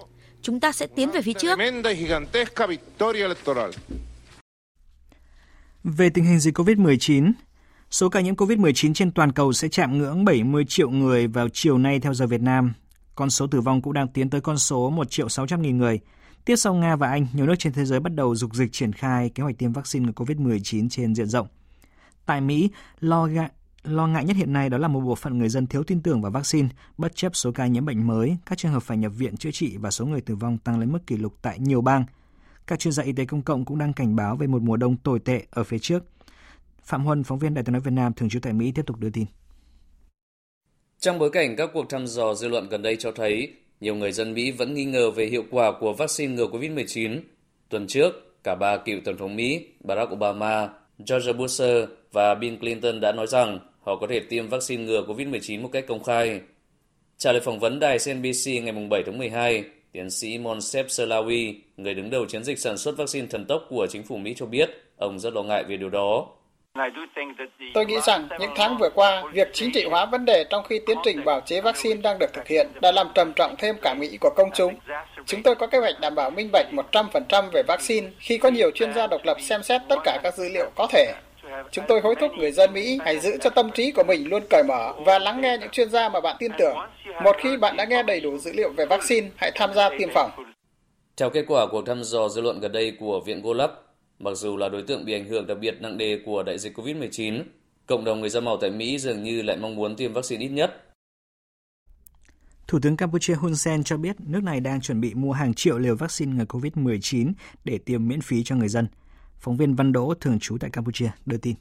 Chúng 0.42 0.60
ta 0.60 0.72
sẽ 0.72 0.88
tiến 0.88 1.12
về 1.12 1.22
phía 1.22 1.34
trước. 1.34 1.60
Về 5.84 6.10
tình 6.10 6.26
hình 6.26 6.40
dịch 6.40 6.58
COVID-19, 6.58 7.32
số 7.96 8.10
ca 8.10 8.22
nhiễm 8.22 8.36
COVID-19 8.36 8.94
trên 8.94 9.12
toàn 9.12 9.32
cầu 9.32 9.54
sẽ 9.54 9.68
chạm 9.68 9.98
ngưỡng 9.98 10.26
70 10.26 10.66
triệu 10.68 10.90
người 10.90 11.28
vào 11.28 11.50
chiều 11.50 11.78
nay 11.78 12.00
theo 12.00 12.14
giờ 12.14 12.28
Việt 12.28 12.42
Nam. 12.42 12.74
Con 13.16 13.30
số 13.30 13.48
tử 13.48 13.62
vong 13.62 13.82
cũng 13.82 13.94
đang 13.94 14.08
tiến 14.08 14.30
tới 14.30 14.42
con 14.42 14.58
số 14.58 14.90
1 14.90 15.12
triệu 15.12 15.30
600 15.30 15.62
nghìn 15.62 15.78
người. 15.78 16.00
Tiếp 16.46 16.56
sau 16.56 16.74
Nga 16.74 16.96
và 16.96 17.10
Anh, 17.10 17.28
nhiều 17.34 17.46
nước 17.46 17.56
trên 17.60 17.74
thế 17.74 17.86
giới 17.86 18.00
bắt 18.00 18.16
đầu 18.16 18.36
dục 18.36 18.56
dịch 18.56 18.72
triển 18.74 18.94
khai 18.94 19.30
kế 19.30 19.44
hoạch 19.44 19.58
tiêm 19.58 19.74
vaccine 19.74 20.06
ngừa 20.06 20.12
COVID-19 20.12 20.90
trên 20.90 21.16
diện 21.16 21.28
rộng. 21.28 21.48
Tại 22.26 22.42
Mỹ, 22.42 22.70
lo 23.00 23.26
ngại, 23.26 23.50
lo 23.84 24.08
ngại 24.08 24.26
nhất 24.26 24.38
hiện 24.38 24.54
nay 24.54 24.70
đó 24.70 24.78
là 24.78 24.88
một 24.88 25.00
bộ 25.00 25.16
phận 25.16 25.38
người 25.38 25.50
dân 25.50 25.68
thiếu 25.68 25.84
tin 25.84 26.02
tưởng 26.02 26.22
vào 26.22 26.32
vaccine, 26.32 26.70
bất 26.98 27.16
chấp 27.16 27.36
số 27.36 27.52
ca 27.52 27.68
nhiễm 27.68 27.86
bệnh 27.86 28.08
mới, 28.08 28.38
các 28.46 28.58
trường 28.58 28.72
hợp 28.72 28.84
phải 28.84 28.98
nhập 28.98 29.12
viện 29.18 29.38
chữa 29.38 29.52
trị 29.52 29.78
và 29.78 29.92
số 29.92 30.06
người 30.06 30.22
tử 30.22 30.36
vong 30.36 30.58
tăng 30.58 30.80
lên 30.80 30.92
mức 30.92 31.08
kỷ 31.08 31.18
lục 31.18 31.34
tại 31.42 31.60
nhiều 31.60 31.82
bang. 31.82 32.06
Các 32.68 32.80
chuyên 32.80 32.92
gia 32.92 33.04
y 33.04 33.14
tế 33.14 33.26
công 33.26 33.42
cộng 33.42 33.66
cũng 33.66 33.78
đang 33.78 33.94
cảnh 33.94 34.16
báo 34.16 34.36
về 34.36 34.48
một 34.48 34.62
mùa 34.62 34.78
đông 34.78 34.98
tồi 34.98 35.20
tệ 35.20 35.46
ở 35.52 35.64
phía 35.64 35.80
trước. 35.80 36.04
Phạm 36.86 37.06
Huân, 37.06 37.24
phóng 37.24 37.40
viên 37.40 37.54
Đài 37.54 37.64
tiếng 37.64 37.74
nói 37.74 37.82
Việt 37.82 37.92
Nam 37.92 38.14
thường 38.14 38.30
trú 38.30 38.40
tại 38.40 38.54
Mỹ 38.54 38.72
tiếp 38.76 38.82
tục 38.86 39.00
đưa 39.00 39.10
tin. 39.10 39.26
Trong 41.00 41.20
bối 41.20 41.30
cảnh 41.30 41.56
các 41.56 41.70
cuộc 41.74 41.90
thăm 41.90 42.08
dò 42.08 42.34
dư 42.34 42.48
luận 42.48 42.70
gần 42.70 42.82
đây 42.82 42.96
cho 43.00 43.12
thấy 43.12 43.54
nhiều 43.80 43.96
người 43.96 44.12
dân 44.12 44.34
Mỹ 44.34 44.52
vẫn 44.52 44.74
nghi 44.74 44.86
ngờ 44.86 45.12
về 45.12 45.26
hiệu 45.26 45.44
quả 45.52 45.72
của 45.80 45.94
vaccine 45.94 46.34
ngừa 46.34 46.48
COVID-19. 46.48 47.20
Tuần 47.70 47.88
trước, 47.88 48.44
cả 48.44 48.56
ba 48.56 48.78
cựu 48.78 49.00
tổng 49.06 49.18
thống 49.18 49.36
Mỹ 49.36 49.68
Barack 49.80 50.12
Obama, 50.12 50.70
George 51.10 51.34
Bush 51.34 51.64
và 52.12 52.36
Bill 52.36 52.58
Clinton 52.58 53.00
đã 53.00 53.12
nói 53.12 53.28
rằng 53.28 53.60
họ 53.82 53.96
có 53.96 54.08
thể 54.08 54.20
tiêm 54.20 54.48
vaccine 54.48 54.84
ngừa 54.84 55.06
COVID-19 55.08 55.62
một 55.62 55.70
cách 55.72 55.86
công 55.88 56.04
khai. 56.04 56.42
Trả 57.18 57.32
lời 57.32 57.42
phỏng 57.42 57.60
vấn 57.60 57.80
đài 57.80 57.98
CNBC 58.06 58.64
ngày 58.64 58.88
7 58.90 59.04
tháng 59.06 59.18
12, 59.18 59.64
tiến 59.92 60.10
sĩ 60.10 60.38
Monsef 60.38 60.86
Selawi, 60.86 61.54
người 61.78 61.94
đứng 61.94 62.10
đầu 62.10 62.26
chiến 62.26 62.44
dịch 62.44 62.60
sản 62.60 62.78
xuất 62.78 62.98
vaccine 62.98 63.28
thần 63.28 63.46
tốc 63.46 63.62
của 63.70 63.88
chính 63.90 64.04
phủ 64.04 64.18
Mỹ 64.18 64.34
cho 64.38 64.46
biết, 64.46 64.70
ông 64.98 65.20
rất 65.20 65.34
lo 65.34 65.44
ngại 65.44 65.64
về 65.64 65.78
điều 65.78 65.90
đó. 65.90 66.28
Tôi 67.74 67.86
nghĩ 67.86 68.00
rằng 68.06 68.28
những 68.40 68.52
tháng 68.56 68.78
vừa 68.78 68.90
qua, 68.90 69.24
việc 69.34 69.50
chính 69.54 69.72
trị 69.74 69.86
hóa 69.90 70.06
vấn 70.06 70.26
đề 70.26 70.46
trong 70.50 70.64
khi 70.64 70.80
tiến 70.86 70.98
trình 71.04 71.26
bảo 71.26 71.42
chế 71.42 71.62
vaccine 71.62 72.02
đang 72.02 72.20
được 72.20 72.34
thực 72.34 72.48
hiện 72.48 72.68
đã 72.82 72.92
làm 72.92 73.08
trầm 73.16 73.34
trọng 73.34 73.56
thêm 73.58 73.76
cả 73.82 73.94
nghĩ 73.94 74.18
của 74.22 74.30
công 74.36 74.50
chúng. 74.54 74.76
Chúng 75.26 75.44
tôi 75.44 75.56
có 75.56 75.68
kế 75.68 75.78
hoạch 75.78 76.00
đảm 76.02 76.16
bảo 76.16 76.30
minh 76.30 76.50
bạch 76.54 76.66
100% 76.72 77.50
về 77.54 77.64
vaccine 77.68 78.08
khi 78.20 78.38
có 78.38 78.50
nhiều 78.50 78.72
chuyên 78.72 78.94
gia 78.94 79.08
độc 79.08 79.22
lập 79.24 79.38
xem 79.42 79.64
xét 79.64 79.82
tất 79.90 79.96
cả 80.04 80.20
các 80.24 80.38
dữ 80.38 80.50
liệu 80.54 80.70
có 80.76 80.88
thể. 80.90 81.14
Chúng 81.72 81.86
tôi 81.88 82.02
hối 82.02 82.16
thúc 82.16 82.32
người 82.38 82.52
dân 82.52 82.74
Mỹ 82.74 83.00
hãy 83.06 83.20
giữ 83.20 83.38
cho 83.42 83.50
tâm 83.50 83.72
trí 83.72 83.92
của 83.92 84.04
mình 84.04 84.30
luôn 84.30 84.44
cởi 84.50 84.64
mở 84.68 84.94
và 85.06 85.20
lắng 85.20 85.42
nghe 85.42 85.58
những 85.58 85.70
chuyên 85.70 85.90
gia 85.90 86.10
mà 86.10 86.22
bạn 86.22 86.36
tin 86.40 86.52
tưởng. 86.58 86.78
Một 87.24 87.36
khi 87.40 87.58
bạn 87.58 87.78
đã 87.78 87.86
nghe 87.86 88.04
đầy 88.04 88.20
đủ 88.20 88.38
dữ 88.38 88.52
liệu 88.54 88.70
về 88.78 88.86
vaccine, 88.86 89.28
hãy 89.36 89.52
tham 89.56 89.74
gia 89.74 89.90
tiêm 89.90 90.10
phòng. 90.14 90.32
Theo 91.18 91.30
kết 91.30 91.44
quả 91.48 91.66
cuộc 91.72 91.86
thăm 91.86 92.04
dò 92.04 92.30
dư 92.30 92.42
luận 92.42 92.60
gần 92.60 92.72
đây 92.72 92.94
của 93.00 93.20
Viện 93.20 93.42
Gallup, 93.44 93.72
mặc 94.20 94.32
dù 94.36 94.58
là 94.58 94.70
đối 94.70 94.82
tượng 94.82 95.06
bị 95.06 95.14
ảnh 95.14 95.26
hưởng 95.26 95.48
đặc 95.48 95.58
biệt 95.62 95.82
nặng 95.82 95.98
nề 95.98 96.18
của 96.26 96.44
đại 96.44 96.60
dịch 96.60 96.78
COVID-19, 96.78 97.44
cộng 97.86 98.04
đồng 98.06 98.22
người 98.22 98.30
da 98.30 98.40
màu 98.40 98.58
tại 98.62 98.72
Mỹ 98.72 98.98
dường 98.98 99.24
như 99.24 99.42
lại 99.42 99.58
mong 99.58 99.76
muốn 99.76 99.96
tiêm 99.96 100.14
vaccine 100.14 100.46
ít 100.46 100.50
nhất. 100.50 100.82
Thủ 102.68 102.80
tướng 102.82 102.98
Campuchia 102.98 103.34
Hun 103.34 103.56
Sen 103.56 103.84
cho 103.84 103.98
biết 103.98 104.16
nước 104.20 104.44
này 104.44 104.60
đang 104.60 104.82
chuẩn 104.82 105.02
bị 105.02 105.14
mua 105.14 105.32
hàng 105.32 105.54
triệu 105.54 105.78
liều 105.78 105.96
vaccine 105.96 106.34
ngừa 106.34 106.46
COVID-19 106.46 107.32
để 107.64 107.78
tiêm 107.78 108.08
miễn 108.08 108.22
phí 108.22 108.44
cho 108.44 108.56
người 108.56 108.68
dân. 108.70 108.88
Phóng 109.38 109.58
viên 109.58 109.76
Văn 109.76 109.92
Đỗ 109.92 110.14
thường 110.22 110.40
trú 110.40 110.58
tại 110.58 110.70
Campuchia 110.70 111.10
đưa 111.26 111.38
tin. 111.38 111.56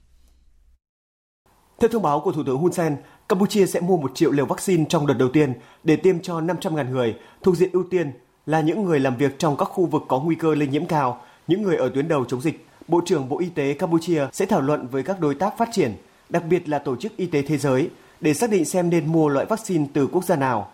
Theo 1.79 1.89
thông 1.89 2.03
báo 2.03 2.21
của 2.21 2.33
Thủ 2.33 2.43
tướng 2.47 2.59
Hun 2.59 2.73
Sen, 2.73 2.97
Campuchia 3.29 3.67
sẽ 3.67 3.81
mua 3.81 3.97
1 3.97 4.11
triệu 4.15 4.31
liều 4.31 4.47
vaccine 4.47 4.85
trong 4.89 5.07
đợt 5.07 5.15
đầu 5.15 5.29
tiên 5.33 5.53
để 5.85 5.97
tiêm 5.97 6.21
cho 6.21 6.41
500.000 6.41 6.91
người 6.91 7.17
thuộc 7.43 7.57
diện 7.57 7.71
ưu 7.73 7.85
tiên 7.91 8.13
là 8.47 8.61
những 8.61 8.85
người 8.85 9.01
làm 9.01 9.17
việc 9.17 9.39
trong 9.39 9.57
các 9.57 9.65
khu 9.65 9.87
vực 9.87 10.03
có 10.09 10.21
nguy 10.21 10.35
cơ 10.35 10.55
lây 10.55 10.69
nhiễm 10.69 10.87
cao, 10.87 11.25
những 11.47 11.63
người 11.63 11.77
ở 11.77 11.89
tuyến 11.95 12.09
đầu 12.09 12.25
chống 12.25 12.41
dịch. 12.41 12.67
Bộ 12.89 13.01
trưởng 13.07 13.29
Bộ 13.29 13.39
Y 13.39 13.49
tế 13.49 13.75
Campuchia 13.75 14.27
sẽ 14.33 14.47
thảo 14.47 14.61
luận 14.61 14.87
với 14.87 15.03
các 15.03 15.21
đối 15.21 15.35
tác 15.35 15.59
phát 15.59 15.69
triển, 15.73 15.93
đặc 16.29 16.43
biệt 16.51 16.69
là 16.69 16.79
Tổ 16.79 16.97
chức 16.97 17.17
Y 17.17 17.27
tế 17.27 17.43
Thế 17.43 17.59
giới, 17.59 17.91
để 18.21 18.35
xác 18.35 18.51
định 18.51 18.65
xem 18.65 18.91
nên 18.91 19.13
mua 19.13 19.29
loại 19.29 19.47
vaccine 19.47 19.87
từ 19.93 20.07
quốc 20.07 20.25
gia 20.25 20.37
nào. 20.37 20.71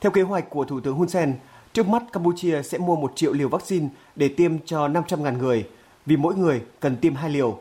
Theo 0.00 0.10
kế 0.10 0.22
hoạch 0.22 0.50
của 0.50 0.64
Thủ 0.64 0.80
tướng 0.80 0.96
Hun 0.96 1.08
Sen, 1.08 1.34
trước 1.72 1.88
mắt 1.88 2.02
Campuchia 2.12 2.62
sẽ 2.62 2.78
mua 2.78 2.96
1 2.96 3.12
triệu 3.16 3.32
liều 3.32 3.48
vaccine 3.48 3.88
để 4.16 4.28
tiêm 4.28 4.58
cho 4.64 4.88
500.000 4.88 5.38
người, 5.38 5.66
vì 6.06 6.16
mỗi 6.16 6.34
người 6.34 6.62
cần 6.80 6.96
tiêm 6.96 7.14
2 7.14 7.30
liều. 7.30 7.58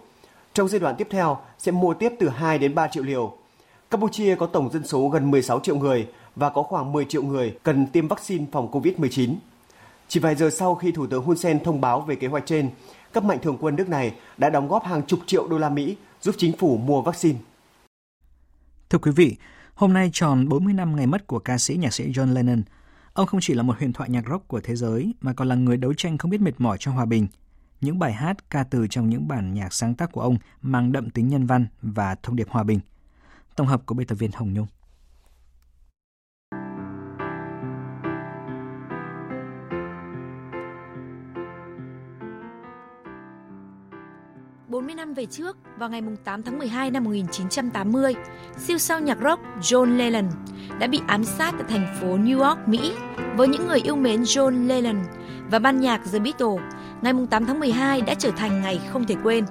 Trong 0.53 0.67
giai 0.67 0.79
đoạn 0.79 0.95
tiếp 0.95 1.07
theo 1.11 1.37
sẽ 1.57 1.71
mua 1.71 1.93
tiếp 1.93 2.13
từ 2.19 2.29
2 2.29 2.57
đến 2.57 2.75
3 2.75 2.87
triệu 2.87 3.03
liều. 3.03 3.33
Campuchia 3.91 4.35
có 4.35 4.45
tổng 4.45 4.69
dân 4.73 4.87
số 4.87 5.09
gần 5.09 5.31
16 5.31 5.59
triệu 5.59 5.75
người 5.75 6.07
và 6.35 6.49
có 6.49 6.63
khoảng 6.63 6.91
10 6.91 7.05
triệu 7.05 7.23
người 7.23 7.57
cần 7.63 7.87
tiêm 7.87 8.07
vaccine 8.07 8.45
phòng 8.51 8.71
COVID-19. 8.71 9.33
Chỉ 10.07 10.19
vài 10.19 10.35
giờ 10.35 10.49
sau 10.49 10.75
khi 10.75 10.91
Thủ 10.91 11.07
tướng 11.07 11.23
Hun 11.23 11.37
Sen 11.37 11.63
thông 11.63 11.81
báo 11.81 12.01
về 12.01 12.15
kế 12.15 12.27
hoạch 12.27 12.45
trên, 12.45 12.69
các 13.13 13.23
mạnh 13.23 13.37
thường 13.41 13.57
quân 13.59 13.75
nước 13.75 13.89
này 13.89 14.15
đã 14.37 14.49
đóng 14.49 14.67
góp 14.67 14.85
hàng 14.85 15.05
chục 15.05 15.19
triệu 15.25 15.47
đô 15.47 15.57
la 15.57 15.69
Mỹ 15.69 15.97
giúp 16.21 16.35
chính 16.37 16.57
phủ 16.57 16.77
mua 16.77 17.01
vaccine. 17.01 17.39
Thưa 18.89 18.97
quý 18.99 19.11
vị, 19.11 19.35
hôm 19.73 19.93
nay 19.93 20.09
tròn 20.13 20.49
40 20.49 20.73
năm 20.73 20.95
ngày 20.95 21.07
mất 21.07 21.27
của 21.27 21.39
ca 21.39 21.57
sĩ 21.57 21.75
nhạc 21.75 21.93
sĩ 21.93 22.11
John 22.11 22.33
Lennon. 22.33 22.63
Ông 23.13 23.27
không 23.27 23.39
chỉ 23.41 23.53
là 23.53 23.63
một 23.63 23.77
huyền 23.77 23.93
thoại 23.93 24.09
nhạc 24.09 24.23
rock 24.29 24.47
của 24.47 24.61
thế 24.61 24.75
giới 24.75 25.13
mà 25.21 25.33
còn 25.33 25.47
là 25.47 25.55
người 25.55 25.77
đấu 25.77 25.93
tranh 25.93 26.17
không 26.17 26.31
biết 26.31 26.41
mệt 26.41 26.53
mỏi 26.57 26.77
cho 26.79 26.91
hòa 26.91 27.05
bình. 27.05 27.27
Những 27.81 27.99
bài 27.99 28.13
hát, 28.13 28.49
ca 28.49 28.63
từ 28.63 28.87
trong 28.89 29.09
những 29.09 29.27
bản 29.27 29.53
nhạc 29.53 29.73
sáng 29.73 29.95
tác 29.95 30.11
của 30.11 30.21
ông 30.21 30.37
mang 30.61 30.91
đậm 30.91 31.09
tính 31.09 31.27
nhân 31.27 31.45
văn 31.45 31.67
và 31.81 32.15
thông 32.23 32.35
điệp 32.35 32.47
hòa 32.49 32.63
bình. 32.63 32.79
Tổng 33.55 33.67
hợp 33.67 33.85
của 33.85 33.95
biên 33.95 34.07
tập 34.07 34.15
viên 34.15 34.31
Hồng 34.31 34.53
Nhung. 34.53 34.67
40 44.67 44.95
năm 44.95 45.13
về 45.13 45.25
trước, 45.25 45.57
vào 45.77 45.89
ngày 45.89 46.01
8 46.23 46.43
tháng 46.43 46.59
12 46.59 46.91
năm 46.91 47.03
1980, 47.03 48.15
siêu 48.57 48.77
sao 48.77 48.99
nhạc 48.99 49.17
rock 49.23 49.41
John 49.61 49.97
Lennon 49.97 50.25
đã 50.79 50.87
bị 50.87 51.01
ám 51.07 51.23
sát 51.23 51.53
tại 51.57 51.67
thành 51.69 51.95
phố 52.01 52.07
New 52.07 52.47
York, 52.47 52.67
Mỹ 52.67 52.93
với 53.35 53.47
những 53.47 53.67
người 53.67 53.79
yêu 53.83 53.95
mến 53.95 54.21
John 54.21 54.67
Lennon 54.67 55.03
và 55.51 55.59
ban 55.59 55.79
nhạc 55.79 56.01
The 56.13 56.19
Beatles. 56.19 56.61
Ngày 57.01 57.13
8 57.29 57.45
tháng 57.45 57.59
12 57.59 58.01
đã 58.01 58.13
trở 58.13 58.31
thành 58.31 58.61
ngày 58.61 58.79
không 58.89 59.05
thể 59.05 59.15
quên. 59.23 59.45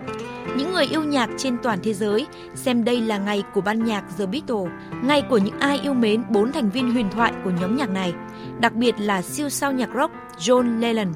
Những 0.56 0.72
người 0.72 0.86
yêu 0.86 1.02
nhạc 1.02 1.30
trên 1.36 1.56
toàn 1.62 1.78
thế 1.82 1.94
giới 1.94 2.26
xem 2.54 2.84
đây 2.84 3.00
là 3.00 3.18
ngày 3.18 3.42
của 3.54 3.60
ban 3.60 3.84
nhạc 3.84 4.04
The 4.18 4.26
Beatles, 4.26 4.72
ngày 5.02 5.22
của 5.22 5.38
những 5.38 5.58
ai 5.58 5.78
yêu 5.78 5.94
mến 5.94 6.22
bốn 6.30 6.52
thành 6.52 6.70
viên 6.70 6.92
huyền 6.92 7.10
thoại 7.10 7.32
của 7.44 7.50
nhóm 7.60 7.76
nhạc 7.76 7.90
này, 7.90 8.14
đặc 8.60 8.74
biệt 8.74 8.94
là 8.98 9.22
siêu 9.22 9.48
sao 9.48 9.72
nhạc 9.72 9.90
rock 9.96 10.12
John 10.38 10.80
Lennon 10.80 11.12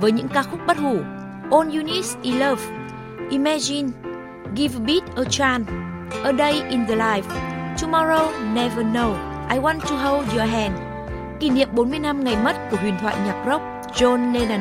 với 0.00 0.12
những 0.12 0.28
ca 0.28 0.42
khúc 0.42 0.60
bất 0.66 0.78
hủ 0.78 0.96
All 1.50 1.76
You 1.76 1.82
Need 1.82 2.16
Is 2.22 2.36
Love, 2.40 2.81
Imagine, 3.32 3.92
Give 4.54 4.76
a 4.76 4.80
Beat 4.80 5.02
a 5.16 5.24
Chance, 5.24 5.72
A 6.22 6.32
Day 6.38 6.62
in 6.70 6.86
the 6.86 6.96
Life, 6.96 7.24
Tomorrow 7.78 8.30
Never 8.54 8.84
Know, 8.84 9.14
I 9.48 9.58
Want 9.58 9.80
to 9.80 9.96
Hold 9.96 10.28
Your 10.32 10.50
Hand. 10.50 10.74
Kỷ 11.40 11.50
niệm 11.50 11.68
40 11.72 11.98
năm 11.98 12.24
ngày 12.24 12.36
mất 12.44 12.56
của 12.70 12.76
huyền 12.76 12.94
thoại 13.00 13.16
nhạc 13.26 13.44
rock 13.46 13.62
John 13.94 14.32
Lennon. 14.32 14.60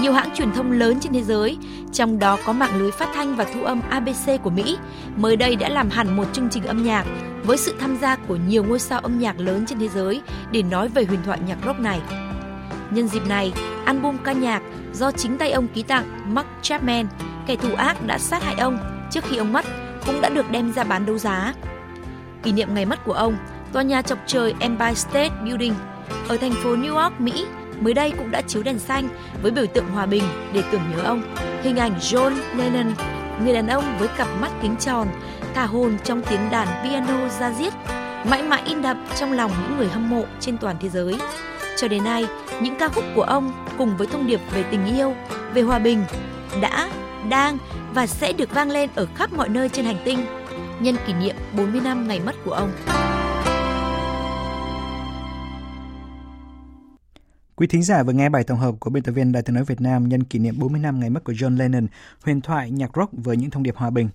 Nhiều 0.00 0.12
hãng 0.12 0.30
truyền 0.34 0.52
thông 0.52 0.72
lớn 0.72 0.98
trên 1.00 1.12
thế 1.12 1.22
giới, 1.22 1.58
trong 1.92 2.18
đó 2.18 2.38
có 2.46 2.52
mạng 2.52 2.80
lưới 2.80 2.90
phát 2.90 3.08
thanh 3.14 3.36
và 3.36 3.46
thu 3.54 3.62
âm 3.64 3.80
ABC 3.90 4.42
của 4.42 4.50
Mỹ, 4.50 4.76
mới 5.16 5.36
đây 5.36 5.56
đã 5.56 5.68
làm 5.68 5.90
hẳn 5.90 6.16
một 6.16 6.24
chương 6.32 6.48
trình 6.50 6.64
âm 6.64 6.82
nhạc 6.84 7.06
với 7.44 7.56
sự 7.56 7.74
tham 7.80 7.96
gia 7.96 8.16
của 8.16 8.36
nhiều 8.36 8.64
ngôi 8.64 8.78
sao 8.78 9.00
âm 9.00 9.18
nhạc 9.18 9.40
lớn 9.40 9.64
trên 9.66 9.78
thế 9.78 9.88
giới 9.88 10.22
để 10.52 10.62
nói 10.62 10.88
về 10.88 11.04
huyền 11.04 11.20
thoại 11.24 11.38
nhạc 11.46 11.58
rock 11.66 11.80
này. 11.80 12.00
Nhân 12.90 13.08
dịp 13.08 13.26
này, 13.28 13.52
album 13.84 14.16
ca 14.24 14.32
nhạc 14.32 14.62
do 14.92 15.10
chính 15.10 15.38
tay 15.38 15.52
ông 15.52 15.68
ký 15.68 15.82
tặng 15.82 16.34
Mark 16.34 16.48
Chapman 16.62 17.06
kẻ 17.50 17.56
thù 17.56 17.74
ác 17.74 18.06
đã 18.06 18.18
sát 18.18 18.42
hại 18.42 18.54
ông 18.54 18.78
trước 19.10 19.24
khi 19.24 19.36
ông 19.36 19.52
mất 19.52 19.64
cũng 20.06 20.20
đã 20.20 20.28
được 20.28 20.50
đem 20.50 20.72
ra 20.72 20.84
bán 20.84 21.06
đấu 21.06 21.18
giá. 21.18 21.54
Kỷ 22.42 22.52
niệm 22.52 22.74
ngày 22.74 22.84
mất 22.84 23.04
của 23.04 23.12
ông, 23.12 23.36
tòa 23.72 23.82
nhà 23.82 24.02
chọc 24.02 24.18
trời 24.26 24.54
Empire 24.60 24.94
State 24.94 25.30
Building 25.44 25.74
ở 26.28 26.36
thành 26.36 26.52
phố 26.52 26.76
New 26.76 27.02
York, 27.02 27.20
Mỹ 27.20 27.46
mới 27.80 27.94
đây 27.94 28.12
cũng 28.18 28.30
đã 28.30 28.42
chiếu 28.42 28.62
đèn 28.62 28.78
xanh 28.78 29.08
với 29.42 29.50
biểu 29.50 29.66
tượng 29.66 29.88
hòa 29.88 30.06
bình 30.06 30.22
để 30.52 30.62
tưởng 30.72 30.80
nhớ 30.90 31.02
ông. 31.02 31.22
Hình 31.62 31.76
ảnh 31.76 31.98
John 32.00 32.32
Lennon, 32.56 32.94
người 33.44 33.54
đàn 33.54 33.66
ông 33.66 33.84
với 33.98 34.08
cặp 34.08 34.28
mắt 34.40 34.50
kính 34.62 34.76
tròn, 34.76 35.08
thả 35.54 35.66
hồn 35.66 35.96
trong 36.04 36.22
tiếng 36.22 36.50
đàn 36.50 36.68
piano 36.84 37.28
ra 37.40 37.52
diết, 37.58 37.72
mãi 38.30 38.42
mãi 38.42 38.62
in 38.66 38.82
đậm 38.82 39.04
trong 39.16 39.32
lòng 39.32 39.50
những 39.62 39.78
người 39.78 39.88
hâm 39.88 40.10
mộ 40.10 40.24
trên 40.40 40.58
toàn 40.58 40.76
thế 40.80 40.88
giới. 40.88 41.14
Cho 41.76 41.88
đến 41.88 42.04
nay, 42.04 42.26
những 42.60 42.74
ca 42.78 42.88
khúc 42.88 43.04
của 43.14 43.22
ông 43.22 43.52
cùng 43.78 43.96
với 43.96 44.06
thông 44.06 44.26
điệp 44.26 44.40
về 44.52 44.62
tình 44.70 44.96
yêu, 44.96 45.14
về 45.54 45.62
hòa 45.62 45.78
bình 45.78 46.04
đã, 46.60 46.88
đang 47.28 47.58
và 47.94 48.06
sẽ 48.06 48.32
được 48.32 48.54
vang 48.54 48.70
lên 48.70 48.90
ở 48.94 49.06
khắp 49.14 49.32
mọi 49.32 49.48
nơi 49.48 49.68
trên 49.68 49.84
hành 49.84 50.02
tinh 50.04 50.18
nhân 50.80 50.96
kỷ 51.06 51.12
niệm 51.12 51.36
40 51.56 51.80
năm 51.80 52.08
ngày 52.08 52.20
mất 52.20 52.34
của 52.44 52.52
ông. 52.52 52.72
Quý 57.56 57.66
thính 57.66 57.82
giả 57.82 58.02
vừa 58.02 58.12
nghe 58.12 58.28
bài 58.28 58.44
tổng 58.44 58.58
hợp 58.58 58.74
của 58.80 58.90
biên 58.90 59.02
tập 59.02 59.12
viên 59.12 59.32
Đài 59.32 59.42
tiếng 59.42 59.54
nói 59.54 59.64
Việt 59.64 59.80
Nam 59.80 60.08
nhân 60.08 60.24
kỷ 60.24 60.38
niệm 60.38 60.58
40 60.58 60.80
năm 60.80 61.00
ngày 61.00 61.10
mất 61.10 61.24
của 61.24 61.32
John 61.32 61.58
Lennon, 61.58 61.86
huyền 62.24 62.40
thoại 62.40 62.70
nhạc 62.70 62.90
rock 62.96 63.12
với 63.12 63.36
những 63.36 63.50
thông 63.50 63.62
điệp 63.62 63.76
hòa 63.76 63.90
bình. 63.90 64.08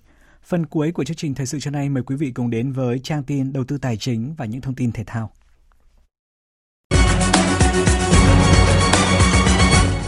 Phần 0.44 0.66
cuối 0.66 0.92
của 0.92 1.04
chương 1.04 1.16
trình 1.16 1.34
thời 1.34 1.46
sự 1.46 1.60
cho 1.60 1.70
nay 1.70 1.88
mời 1.88 2.02
quý 2.02 2.16
vị 2.16 2.30
cùng 2.30 2.50
đến 2.50 2.72
với 2.72 2.98
trang 2.98 3.22
tin 3.22 3.52
đầu 3.52 3.64
tư 3.64 3.78
tài 3.78 3.96
chính 3.96 4.34
và 4.38 4.44
những 4.44 4.60
thông 4.60 4.74
tin 4.74 4.92
thể 4.92 5.04
thao. 5.06 5.30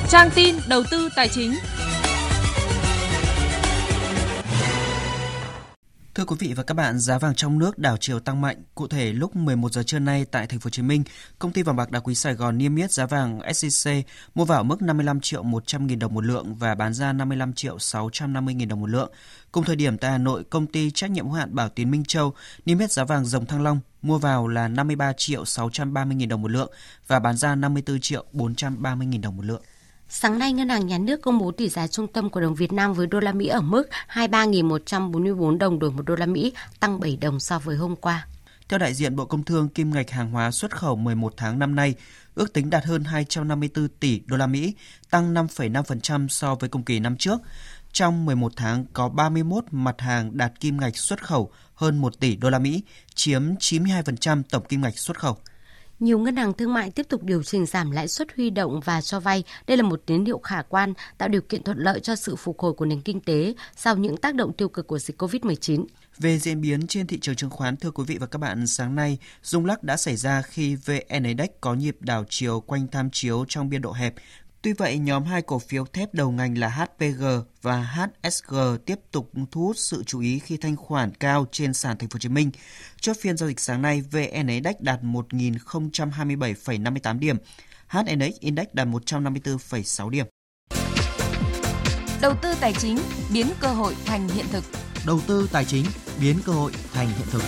Trang 0.09 0.31
tin 0.35 0.57
đầu 0.69 0.83
tư 0.91 1.09
tài 1.17 1.29
chính. 1.29 1.53
Thưa 6.15 6.25
quý 6.25 6.37
vị 6.39 6.53
và 6.57 6.63
các 6.63 6.75
bạn, 6.75 6.99
giá 6.99 7.19
vàng 7.19 7.35
trong 7.35 7.59
nước 7.59 7.79
đảo 7.79 7.97
chiều 8.01 8.21
tăng 8.21 8.41
mạnh. 8.41 8.63
Cụ 8.75 8.89
thể, 8.89 9.13
lúc 9.13 9.37
11 9.37 9.73
giờ 9.73 9.83
trưa 9.83 9.99
nay 9.99 10.25
tại 10.25 10.47
thành 10.47 10.61
phố 10.61 10.67
Hồ 10.67 10.71
Chí 10.71 10.83
Minh, 10.83 11.03
công 11.39 11.53
ty 11.53 11.63
vàng 11.63 11.77
bạc 11.77 11.91
đá 11.91 12.01
quý 12.01 12.15
Sài 12.15 12.35
Gòn 12.35 12.59
niêm 12.59 12.77
yết 12.77 12.93
giá 12.93 13.07
vàng 13.07 13.39
SJC 13.39 14.03
mua 14.35 14.45
vào 14.45 14.65
mức 14.65 14.83
55 14.83 15.21
triệu 15.21 15.43
100 15.43 15.89
000 15.89 15.99
đồng 15.99 16.15
một 16.15 16.25
lượng 16.25 16.55
và 16.55 16.75
bán 16.75 16.95
ra 16.95 17.13
55 17.13 17.53
triệu 17.53 17.79
650 17.79 18.55
000 18.59 18.69
đồng 18.69 18.81
một 18.81 18.91
lượng. 18.91 19.11
Cùng 19.53 19.65
thời 19.65 19.77
điểm 19.77 19.99
tại 19.99 20.11
Hà 20.11 20.19
Nội, 20.19 20.45
công 20.45 20.67
ty 20.67 20.91
trách 20.91 21.11
nhiệm 21.11 21.25
hữu 21.25 21.35
hạn 21.35 21.55
Bảo 21.55 21.69
Tín 21.69 21.91
Minh 21.91 22.05
Châu 22.05 22.35
niêm 22.67 22.79
yết 22.79 22.93
giá 22.93 23.05
vàng 23.05 23.25
dòng 23.25 23.47
Thăng 23.47 23.63
Long 23.63 23.81
mua 24.03 24.19
vào 24.19 24.49
là 24.49 24.69
53 24.69 25.13
triệu 25.13 25.45
630 25.45 26.17
000 26.21 26.29
đồng 26.29 26.43
một 26.43 26.51
lượng 26.51 26.71
và 27.07 27.19
bán 27.19 27.37
ra 27.37 27.55
54 27.55 28.01
triệu 28.01 28.25
430 28.33 29.09
000 29.13 29.21
đồng 29.21 29.37
một 29.37 29.45
lượng. 29.45 29.63
Sáng 30.11 30.39
nay, 30.39 30.53
Ngân 30.53 30.69
hàng 30.69 30.87
Nhà 30.87 30.99
nước 30.99 31.23
công 31.23 31.39
bố 31.39 31.53
tỷ 31.53 31.69
giá 31.69 31.87
trung 31.87 32.07
tâm 32.07 32.31
của 32.31 32.41
đồng 32.41 32.55
Việt 32.55 32.73
Nam 32.73 32.95
với 32.95 33.07
đô 33.07 33.21
la 33.21 33.33
Mỹ 33.33 33.47
ở 33.47 33.61
mức 33.61 33.89
23.144 34.09 35.59
đồng 35.59 35.79
đổi 35.79 35.91
một 35.91 36.03
đô 36.07 36.17
la 36.17 36.27
Mỹ, 36.27 36.53
tăng 36.81 37.01
7 37.01 37.17
đồng 37.17 37.41
so 37.41 37.59
với 37.59 37.77
hôm 37.77 37.97
qua. 37.97 38.27
Theo 38.69 38.79
đại 38.79 38.95
diện 38.95 39.17
Bộ 39.17 39.25
Công 39.25 39.45
Thương, 39.45 39.69
kim 39.69 39.91
ngạch 39.91 40.11
hàng 40.11 40.31
hóa 40.31 40.51
xuất 40.51 40.77
khẩu 40.77 40.97
11 40.97 41.35
tháng 41.37 41.59
năm 41.59 41.75
nay 41.75 41.95
ước 42.35 42.53
tính 42.53 42.71
đạt 42.71 42.85
hơn 42.85 43.05
254 43.05 43.89
tỷ 43.89 44.21
đô 44.27 44.37
la 44.37 44.47
Mỹ, 44.47 44.75
tăng 45.11 45.35
5,5% 45.35 46.29
so 46.29 46.55
với 46.55 46.69
cùng 46.69 46.83
kỳ 46.83 47.01
năm 47.01 47.17
trước. 47.17 47.41
Trong 47.93 48.27
11 48.27 48.53
tháng 48.57 48.87
có 48.93 49.09
31 49.09 49.65
mặt 49.71 50.01
hàng 50.01 50.37
đạt 50.37 50.61
kim 50.61 50.81
ngạch 50.81 50.97
xuất 50.97 51.25
khẩu 51.25 51.51
hơn 51.75 51.99
1 51.99 52.21
tỷ 52.21 52.37
đô 52.37 52.51
la 52.51 52.59
Mỹ, 52.59 52.83
chiếm 53.15 53.43
92% 53.55 54.43
tổng 54.51 54.65
kim 54.69 54.81
ngạch 54.81 54.99
xuất 54.99 55.19
khẩu. 55.19 55.37
Nhiều 56.01 56.19
ngân 56.19 56.37
hàng 56.37 56.53
thương 56.53 56.75
mại 56.75 56.91
tiếp 56.91 57.07
tục 57.09 57.23
điều 57.23 57.43
chỉnh 57.43 57.67
giảm 57.67 57.91
lãi 57.91 58.09
suất 58.09 58.29
huy 58.37 58.51
động 58.51 58.81
và 58.85 59.01
cho 59.01 59.21
vay. 59.21 59.45
Đây 59.67 59.77
là 59.77 59.83
một 59.83 60.03
tín 60.07 60.25
hiệu 60.25 60.39
khả 60.39 60.63
quan, 60.63 60.95
tạo 61.19 61.29
điều 61.29 61.41
kiện 61.41 61.63
thuận 61.63 61.79
lợi 61.79 62.01
cho 62.01 62.17
sự 62.17 62.37
phục 62.37 62.59
hồi 62.59 62.73
của 62.73 62.85
nền 62.85 63.01
kinh 63.01 63.21
tế 63.21 63.55
sau 63.77 63.97
những 63.97 64.17
tác 64.17 64.35
động 64.35 64.53
tiêu 64.53 64.69
cực 64.69 64.87
của 64.87 64.99
dịch 64.99 65.23
COVID-19. 65.23 65.85
Về 66.19 66.39
diễn 66.39 66.61
biến 66.61 66.87
trên 66.87 67.07
thị 67.07 67.19
trường 67.21 67.37
chứng 67.37 67.51
khoán, 67.51 67.77
thưa 67.77 67.91
quý 67.91 68.05
vị 68.07 68.19
và 68.21 68.27
các 68.27 68.39
bạn, 68.39 68.67
sáng 68.67 68.95
nay, 68.95 69.19
rung 69.43 69.67
lắc 69.67 69.83
đã 69.83 69.97
xảy 69.97 70.17
ra 70.17 70.43
khi 70.43 70.75
VN 70.75 71.23
Index 71.25 71.49
có 71.61 71.75
nhịp 71.75 71.97
đảo 72.01 72.25
chiều 72.29 72.61
quanh 72.61 72.87
tham 72.93 73.11
chiếu 73.13 73.45
trong 73.49 73.69
biên 73.69 73.83
độ 73.83 73.93
hẹp, 73.93 74.15
Tuy 74.63 74.73
vậy, 74.73 74.99
nhóm 74.99 75.25
hai 75.25 75.43
cổ 75.43 75.59
phiếu 75.59 75.85
thép 75.85 76.15
đầu 76.15 76.31
ngành 76.31 76.59
là 76.59 76.69
HPG 76.69 77.25
và 77.63 77.83
HSG 77.83 78.55
tiếp 78.87 78.99
tục 79.11 79.31
thu 79.51 79.67
hút 79.67 79.77
sự 79.79 80.03
chú 80.07 80.21
ý 80.21 80.39
khi 80.39 80.57
thanh 80.57 80.77
khoản 80.77 81.15
cao 81.15 81.47
trên 81.53 81.75
sàn 81.75 81.99
Thành 81.99 82.09
phố 82.09 82.15
Hồ 82.15 82.19
Chí 82.19 82.29
Minh. 82.29 82.51
Chốt 83.01 83.17
phiên 83.21 83.37
giao 83.37 83.49
dịch 83.49 83.61
sáng 83.61 83.83
nay, 83.83 84.01
VN 84.01 84.47
Index 84.47 84.77
đạt 84.81 85.03
1.027,58 85.03 87.19
điểm, 87.19 87.37
HNX 87.89 88.41
Index 88.41 88.67
đạt 88.73 88.89
154,6 88.89 90.11
điểm. 90.11 90.27
Đầu 92.21 92.35
tư 92.43 92.55
tài 92.61 92.73
chính 92.73 92.99
biến 93.33 93.47
cơ 93.61 93.69
hội 93.69 93.97
thành 94.05 94.29
hiện 94.29 94.47
thực. 94.51 94.65
Đầu 95.07 95.21
tư 95.27 95.49
tài 95.53 95.65
chính 95.65 95.85
biến 96.21 96.37
cơ 96.45 96.53
hội 96.53 96.73
thành 96.93 97.09
hiện 97.09 97.27
thực. 97.31 97.43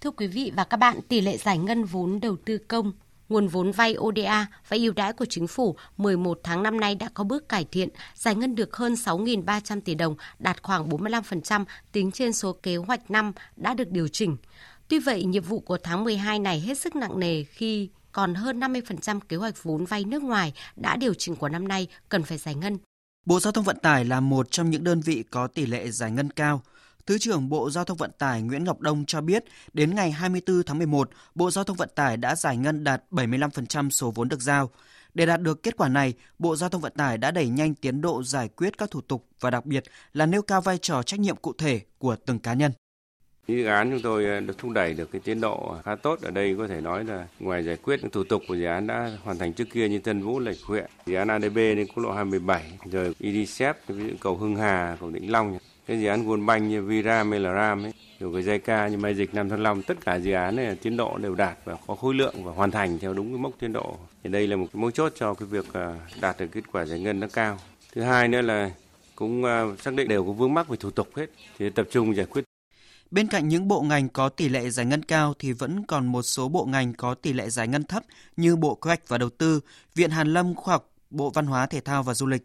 Thưa 0.00 0.10
quý 0.10 0.26
vị 0.26 0.52
và 0.56 0.64
các 0.64 0.76
bạn, 0.76 1.00
tỷ 1.08 1.20
lệ 1.20 1.36
giải 1.36 1.58
ngân 1.58 1.84
vốn 1.84 2.20
đầu 2.20 2.36
tư 2.44 2.58
công 2.58 2.92
nguồn 3.28 3.48
vốn 3.48 3.72
vay 3.72 3.96
ODA 3.98 4.46
và 4.68 4.76
ưu 4.76 4.92
đãi 4.92 5.12
của 5.12 5.24
chính 5.24 5.46
phủ 5.46 5.76
11 5.96 6.40
tháng 6.42 6.62
năm 6.62 6.80
nay 6.80 6.94
đã 6.94 7.08
có 7.14 7.24
bước 7.24 7.48
cải 7.48 7.64
thiện, 7.64 7.88
giải 8.14 8.34
ngân 8.34 8.54
được 8.54 8.76
hơn 8.76 8.94
6.300 8.94 9.80
tỷ 9.80 9.94
đồng, 9.94 10.16
đạt 10.38 10.62
khoảng 10.62 10.88
45% 10.88 11.64
tính 11.92 12.10
trên 12.12 12.32
số 12.32 12.52
kế 12.52 12.76
hoạch 12.76 13.10
năm 13.10 13.32
đã 13.56 13.74
được 13.74 13.90
điều 13.90 14.08
chỉnh. 14.08 14.36
Tuy 14.88 14.98
vậy, 14.98 15.24
nhiệm 15.24 15.42
vụ 15.42 15.60
của 15.60 15.78
tháng 15.82 16.04
12 16.04 16.38
này 16.38 16.60
hết 16.60 16.78
sức 16.78 16.96
nặng 16.96 17.20
nề 17.20 17.44
khi 17.44 17.88
còn 18.12 18.34
hơn 18.34 18.60
50% 18.60 19.20
kế 19.20 19.36
hoạch 19.36 19.62
vốn 19.62 19.84
vay 19.84 20.04
nước 20.04 20.22
ngoài 20.22 20.52
đã 20.76 20.96
điều 20.96 21.14
chỉnh 21.14 21.36
của 21.36 21.48
năm 21.48 21.68
nay 21.68 21.86
cần 22.08 22.22
phải 22.22 22.38
giải 22.38 22.54
ngân. 22.54 22.78
Bộ 23.26 23.40
Giao 23.40 23.52
thông 23.52 23.64
Vận 23.64 23.78
tải 23.78 24.04
là 24.04 24.20
một 24.20 24.50
trong 24.50 24.70
những 24.70 24.84
đơn 24.84 25.00
vị 25.00 25.24
có 25.30 25.46
tỷ 25.46 25.66
lệ 25.66 25.90
giải 25.90 26.10
ngân 26.10 26.30
cao. 26.30 26.62
Thứ 27.08 27.18
trưởng 27.18 27.48
Bộ 27.48 27.70
Giao 27.70 27.84
thông 27.84 27.96
Vận 27.96 28.10
tải 28.18 28.42
Nguyễn 28.42 28.64
Ngọc 28.64 28.80
Đông 28.80 29.04
cho 29.06 29.20
biết, 29.20 29.44
đến 29.72 29.94
ngày 29.94 30.10
24 30.10 30.62
tháng 30.62 30.78
11, 30.78 31.10
Bộ 31.34 31.50
Giao 31.50 31.64
thông 31.64 31.76
Vận 31.76 31.88
tải 31.94 32.16
đã 32.16 32.34
giải 32.34 32.56
ngân 32.56 32.84
đạt 32.84 33.02
75% 33.10 33.90
số 33.90 34.10
vốn 34.10 34.28
được 34.28 34.40
giao. 34.42 34.70
Để 35.14 35.26
đạt 35.26 35.40
được 35.40 35.62
kết 35.62 35.76
quả 35.76 35.88
này, 35.88 36.14
Bộ 36.38 36.56
Giao 36.56 36.68
thông 36.68 36.80
Vận 36.80 36.92
tải 36.96 37.18
đã 37.18 37.30
đẩy 37.30 37.48
nhanh 37.48 37.74
tiến 37.74 38.00
độ 38.00 38.22
giải 38.22 38.48
quyết 38.48 38.78
các 38.78 38.90
thủ 38.90 39.00
tục 39.00 39.26
và 39.40 39.50
đặc 39.50 39.66
biệt 39.66 39.84
là 40.12 40.26
nêu 40.26 40.42
cao 40.42 40.60
vai 40.60 40.78
trò 40.78 41.02
trách 41.02 41.20
nhiệm 41.20 41.36
cụ 41.36 41.52
thể 41.58 41.80
của 41.98 42.16
từng 42.26 42.38
cá 42.38 42.54
nhân. 42.54 42.72
Dự 43.48 43.64
án 43.64 43.90
chúng 43.90 44.02
tôi 44.02 44.24
ờ, 44.24 44.40
được 44.40 44.58
thúc 44.58 44.70
đẩy 44.70 44.94
được 44.94 45.12
cái 45.12 45.20
tiến 45.24 45.40
độ 45.40 45.76
khá 45.84 45.94
tốt 45.94 46.20
ở 46.22 46.30
đây 46.30 46.54
có 46.58 46.68
thể 46.68 46.80
nói 46.80 47.04
là 47.04 47.26
ngoài 47.40 47.64
giải 47.64 47.76
quyết 47.76 48.00
những 48.02 48.10
thủ 48.10 48.24
tục 48.24 48.42
của 48.48 48.54
dự 48.54 48.64
án 48.64 48.86
đã 48.86 49.10
hoàn 49.24 49.38
thành 49.38 49.52
trước 49.52 49.66
kia 49.72 49.88
như 49.88 49.98
Tân 49.98 50.22
Vũ, 50.22 50.38
Lạch 50.38 50.56
Huyện, 50.66 50.86
dự 51.06 51.14
án 51.14 51.28
ADB 51.28 51.56
đến 51.56 51.86
quốc 51.86 52.02
lộ 52.02 52.12
27, 52.12 52.72
rồi 52.84 53.14
EDCF, 53.20 53.74
cầu 54.20 54.36
Hưng 54.36 54.56
Hà, 54.56 54.96
cầu 55.00 55.08
Vĩnh 55.08 55.32
Long 55.32 55.58
cái 55.88 56.00
dự 56.00 56.06
án 56.08 56.26
World 56.26 56.46
Bank 56.46 56.62
như 56.62 56.82
Vira, 56.82 57.24
Melaram 57.24 57.82
ấy, 57.82 57.92
rồi 58.20 58.32
cái 58.32 58.58
JICA 58.58 58.88
như 58.88 58.96
Mai 58.96 59.14
Dịch 59.14 59.34
Nam 59.34 59.48
Thăng 59.48 59.62
Long, 59.62 59.82
tất 59.82 59.94
cả 60.04 60.14
dự 60.14 60.32
án 60.32 60.56
này 60.56 60.76
tiến 60.82 60.96
độ 60.96 61.18
đều 61.18 61.34
đạt 61.34 61.58
và 61.64 61.76
có 61.86 61.94
khối 61.94 62.14
lượng 62.14 62.44
và 62.44 62.52
hoàn 62.52 62.70
thành 62.70 62.98
theo 62.98 63.14
đúng 63.14 63.28
cái 63.32 63.38
mốc 63.38 63.52
tiến 63.60 63.72
độ. 63.72 63.96
Thì 64.24 64.30
đây 64.30 64.46
là 64.46 64.56
một 64.56 64.66
cái 64.72 64.80
mấu 64.80 64.90
chốt 64.90 65.12
cho 65.16 65.34
cái 65.34 65.48
việc 65.48 65.72
à, 65.72 65.94
đạt 66.20 66.40
được 66.40 66.46
kết 66.52 66.64
quả 66.72 66.84
giải 66.84 67.00
ngân 67.00 67.20
nó 67.20 67.26
cao. 67.32 67.58
Thứ 67.94 68.02
hai 68.02 68.28
nữa 68.28 68.40
là 68.40 68.70
cũng 69.16 69.44
à, 69.44 69.64
xác 69.80 69.94
định 69.94 70.08
đều 70.08 70.24
có 70.24 70.32
vướng 70.32 70.54
mắc 70.54 70.68
về 70.68 70.76
thủ 70.76 70.90
tục 70.90 71.08
hết 71.16 71.26
thì 71.58 71.70
tập 71.70 71.86
trung 71.90 72.16
giải 72.16 72.26
quyết 72.26 72.44
Bên 73.10 73.26
cạnh 73.26 73.48
những 73.48 73.68
bộ 73.68 73.82
ngành 73.82 74.08
có 74.08 74.28
tỷ 74.28 74.48
lệ 74.48 74.70
giải 74.70 74.86
ngân 74.86 75.02
cao 75.02 75.34
thì 75.38 75.52
vẫn 75.52 75.86
còn 75.86 76.06
một 76.06 76.22
số 76.22 76.48
bộ 76.48 76.64
ngành 76.64 76.94
có 76.94 77.14
tỷ 77.14 77.32
lệ 77.32 77.50
giải 77.50 77.68
ngân 77.68 77.84
thấp 77.84 78.02
như 78.36 78.56
Bộ 78.56 78.74
Kế 78.74 78.88
hoạch 78.88 79.08
và 79.08 79.18
Đầu 79.18 79.30
tư, 79.30 79.60
Viện 79.94 80.10
Hàn 80.10 80.32
Lâm 80.32 80.54
Khoa 80.54 80.74
học, 80.74 80.90
Bộ 81.10 81.30
Văn 81.30 81.46
hóa 81.46 81.66
Thể 81.66 81.80
thao 81.80 82.02
và 82.02 82.14
Du 82.14 82.26
lịch. 82.26 82.42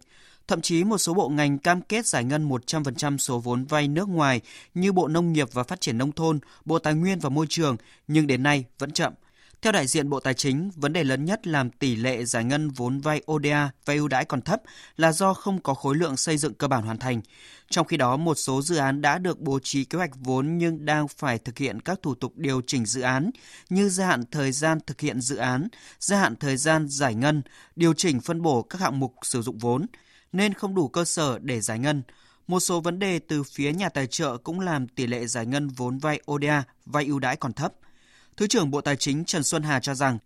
Thậm 0.48 0.62
chí 0.62 0.84
một 0.84 0.98
số 0.98 1.14
bộ 1.14 1.30
ngành 1.30 1.58
cam 1.58 1.82
kết 1.82 2.06
giải 2.06 2.24
ngân 2.24 2.50
100% 2.50 3.18
số 3.18 3.40
vốn 3.40 3.66
vay 3.66 3.88
nước 3.88 4.10
ngoài 4.10 4.42
như 4.74 4.92
Bộ 4.92 5.08
Nông 5.08 5.34
nghiệp 5.34 5.48
và 5.54 5.64
Phát 5.64 5.82
triển 5.82 5.98
Nông 5.98 6.12
thôn, 6.12 6.40
Bộ 6.66 6.80
Tài 6.80 6.94
nguyên 6.94 7.20
và 7.20 7.30
Môi 7.30 7.46
trường, 7.50 7.78
nhưng 8.08 8.28
đến 8.28 8.44
nay 8.44 8.66
vẫn 8.80 8.92
chậm. 8.92 9.14
Theo 9.62 9.72
đại 9.72 9.88
diện 9.88 10.10
Bộ 10.10 10.20
Tài 10.20 10.34
chính, 10.34 10.72
vấn 10.76 10.94
đề 10.94 11.04
lớn 11.04 11.26
nhất 11.26 11.48
làm 11.48 11.70
tỷ 11.70 11.96
lệ 11.96 12.26
giải 12.26 12.44
ngân 12.44 12.70
vốn 12.70 13.00
vay 13.00 13.22
ODA 13.32 13.72
vay 13.86 13.98
ưu 13.98 14.08
đãi 14.08 14.26
còn 14.26 14.42
thấp 14.42 14.62
là 14.98 15.12
do 15.12 15.34
không 15.34 15.62
có 15.62 15.74
khối 15.74 15.96
lượng 15.96 16.18
xây 16.18 16.38
dựng 16.38 16.54
cơ 16.54 16.68
bản 16.68 16.84
hoàn 16.84 16.98
thành. 16.98 17.22
Trong 17.70 17.88
khi 17.88 17.98
đó, 17.98 18.18
một 18.18 18.36
số 18.36 18.62
dự 18.62 18.76
án 18.76 19.02
đã 19.02 19.18
được 19.18 19.40
bố 19.40 19.60
trí 19.60 19.86
kế 19.86 19.98
hoạch 19.98 20.12
vốn 20.16 20.58
nhưng 20.58 20.86
đang 20.86 21.08
phải 21.08 21.38
thực 21.38 21.58
hiện 21.58 21.80
các 21.80 22.00
thủ 22.02 22.16
tục 22.16 22.34
điều 22.36 22.62
chỉnh 22.68 22.86
dự 22.86 23.02
án 23.02 23.30
như 23.70 23.90
gia 23.90 24.08
hạn 24.08 24.24
thời 24.32 24.52
gian 24.52 24.78
thực 24.88 25.02
hiện 25.02 25.22
dự 25.22 25.36
án, 25.36 25.68
gia 26.00 26.20
hạn 26.20 26.36
thời 26.36 26.58
gian 26.58 26.88
giải 26.88 27.16
ngân, 27.16 27.42
điều 27.76 27.94
chỉnh 27.94 28.22
phân 28.22 28.42
bổ 28.42 28.62
các 28.62 28.82
hạng 28.82 29.00
mục 29.00 29.16
sử 29.22 29.42
dụng 29.42 29.58
vốn– 29.58 29.86
nên 30.34 30.54
không 30.54 30.76
đủ 30.76 30.88
cơ 30.88 31.06
sở 31.06 31.40
để 31.42 31.62
giải 31.62 31.80
ngân. 31.80 32.04
Một 32.48 32.60
số 32.60 32.82
vấn 32.82 33.00
đề 33.00 33.20
từ 33.20 33.44
phía 33.44 33.72
nhà 33.72 33.90
tài 33.90 34.08
trợ 34.08 34.38
cũng 34.38 34.60
làm 34.60 34.88
tỷ 34.88 35.08
lệ 35.08 35.28
giải 35.28 35.46
ngân 35.46 35.68
vốn 35.68 35.98
vay 35.98 36.20
ODA, 36.32 36.64
vay 36.86 37.06
ưu 37.06 37.20
đãi 37.20 37.36
còn 37.36 37.54
thấp. 37.54 37.74
Thứ 38.38 38.48
trưởng 38.48 38.72
Bộ 38.72 38.82
Tài 38.82 38.96
chính 38.96 39.26
Trần 39.26 39.44
Xuân 39.44 39.64
Hà 39.64 39.80
cho 39.80 39.96
rằng 39.96 40.18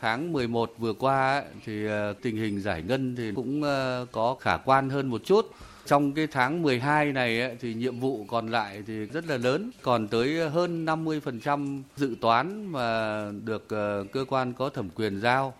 Tháng 0.00 0.32
11 0.32 0.74
vừa 0.78 0.92
qua 0.92 1.42
thì 1.64 1.86
ờ, 1.86 2.12
tình 2.22 2.36
hình 2.36 2.60
giải 2.60 2.82
ngân 2.82 3.16
thì 3.16 3.32
cũng 3.36 3.62
ờ, 3.62 4.06
có 4.12 4.36
khả 4.40 4.56
quan 4.56 4.90
hơn 4.90 5.06
một 5.08 5.20
chút. 5.24 5.46
Trong 5.86 6.12
cái 6.12 6.26
tháng 6.26 6.62
12 6.62 7.12
này 7.12 7.56
thì 7.60 7.74
nhiệm 7.74 8.00
vụ 8.00 8.24
còn 8.28 8.48
lại 8.48 8.82
thì 8.86 9.06
rất 9.06 9.26
là 9.26 9.36
lớn, 9.36 9.70
còn 9.82 10.08
tới 10.08 10.50
hơn 10.50 10.84
50% 10.84 11.82
dự 11.96 12.16
toán 12.20 12.72
mà 12.72 13.24
được 13.44 13.68
ờ, 13.68 14.04
cơ 14.12 14.24
quan 14.28 14.52
có 14.52 14.68
thẩm 14.68 14.90
quyền 14.90 15.20
giao. 15.20 15.54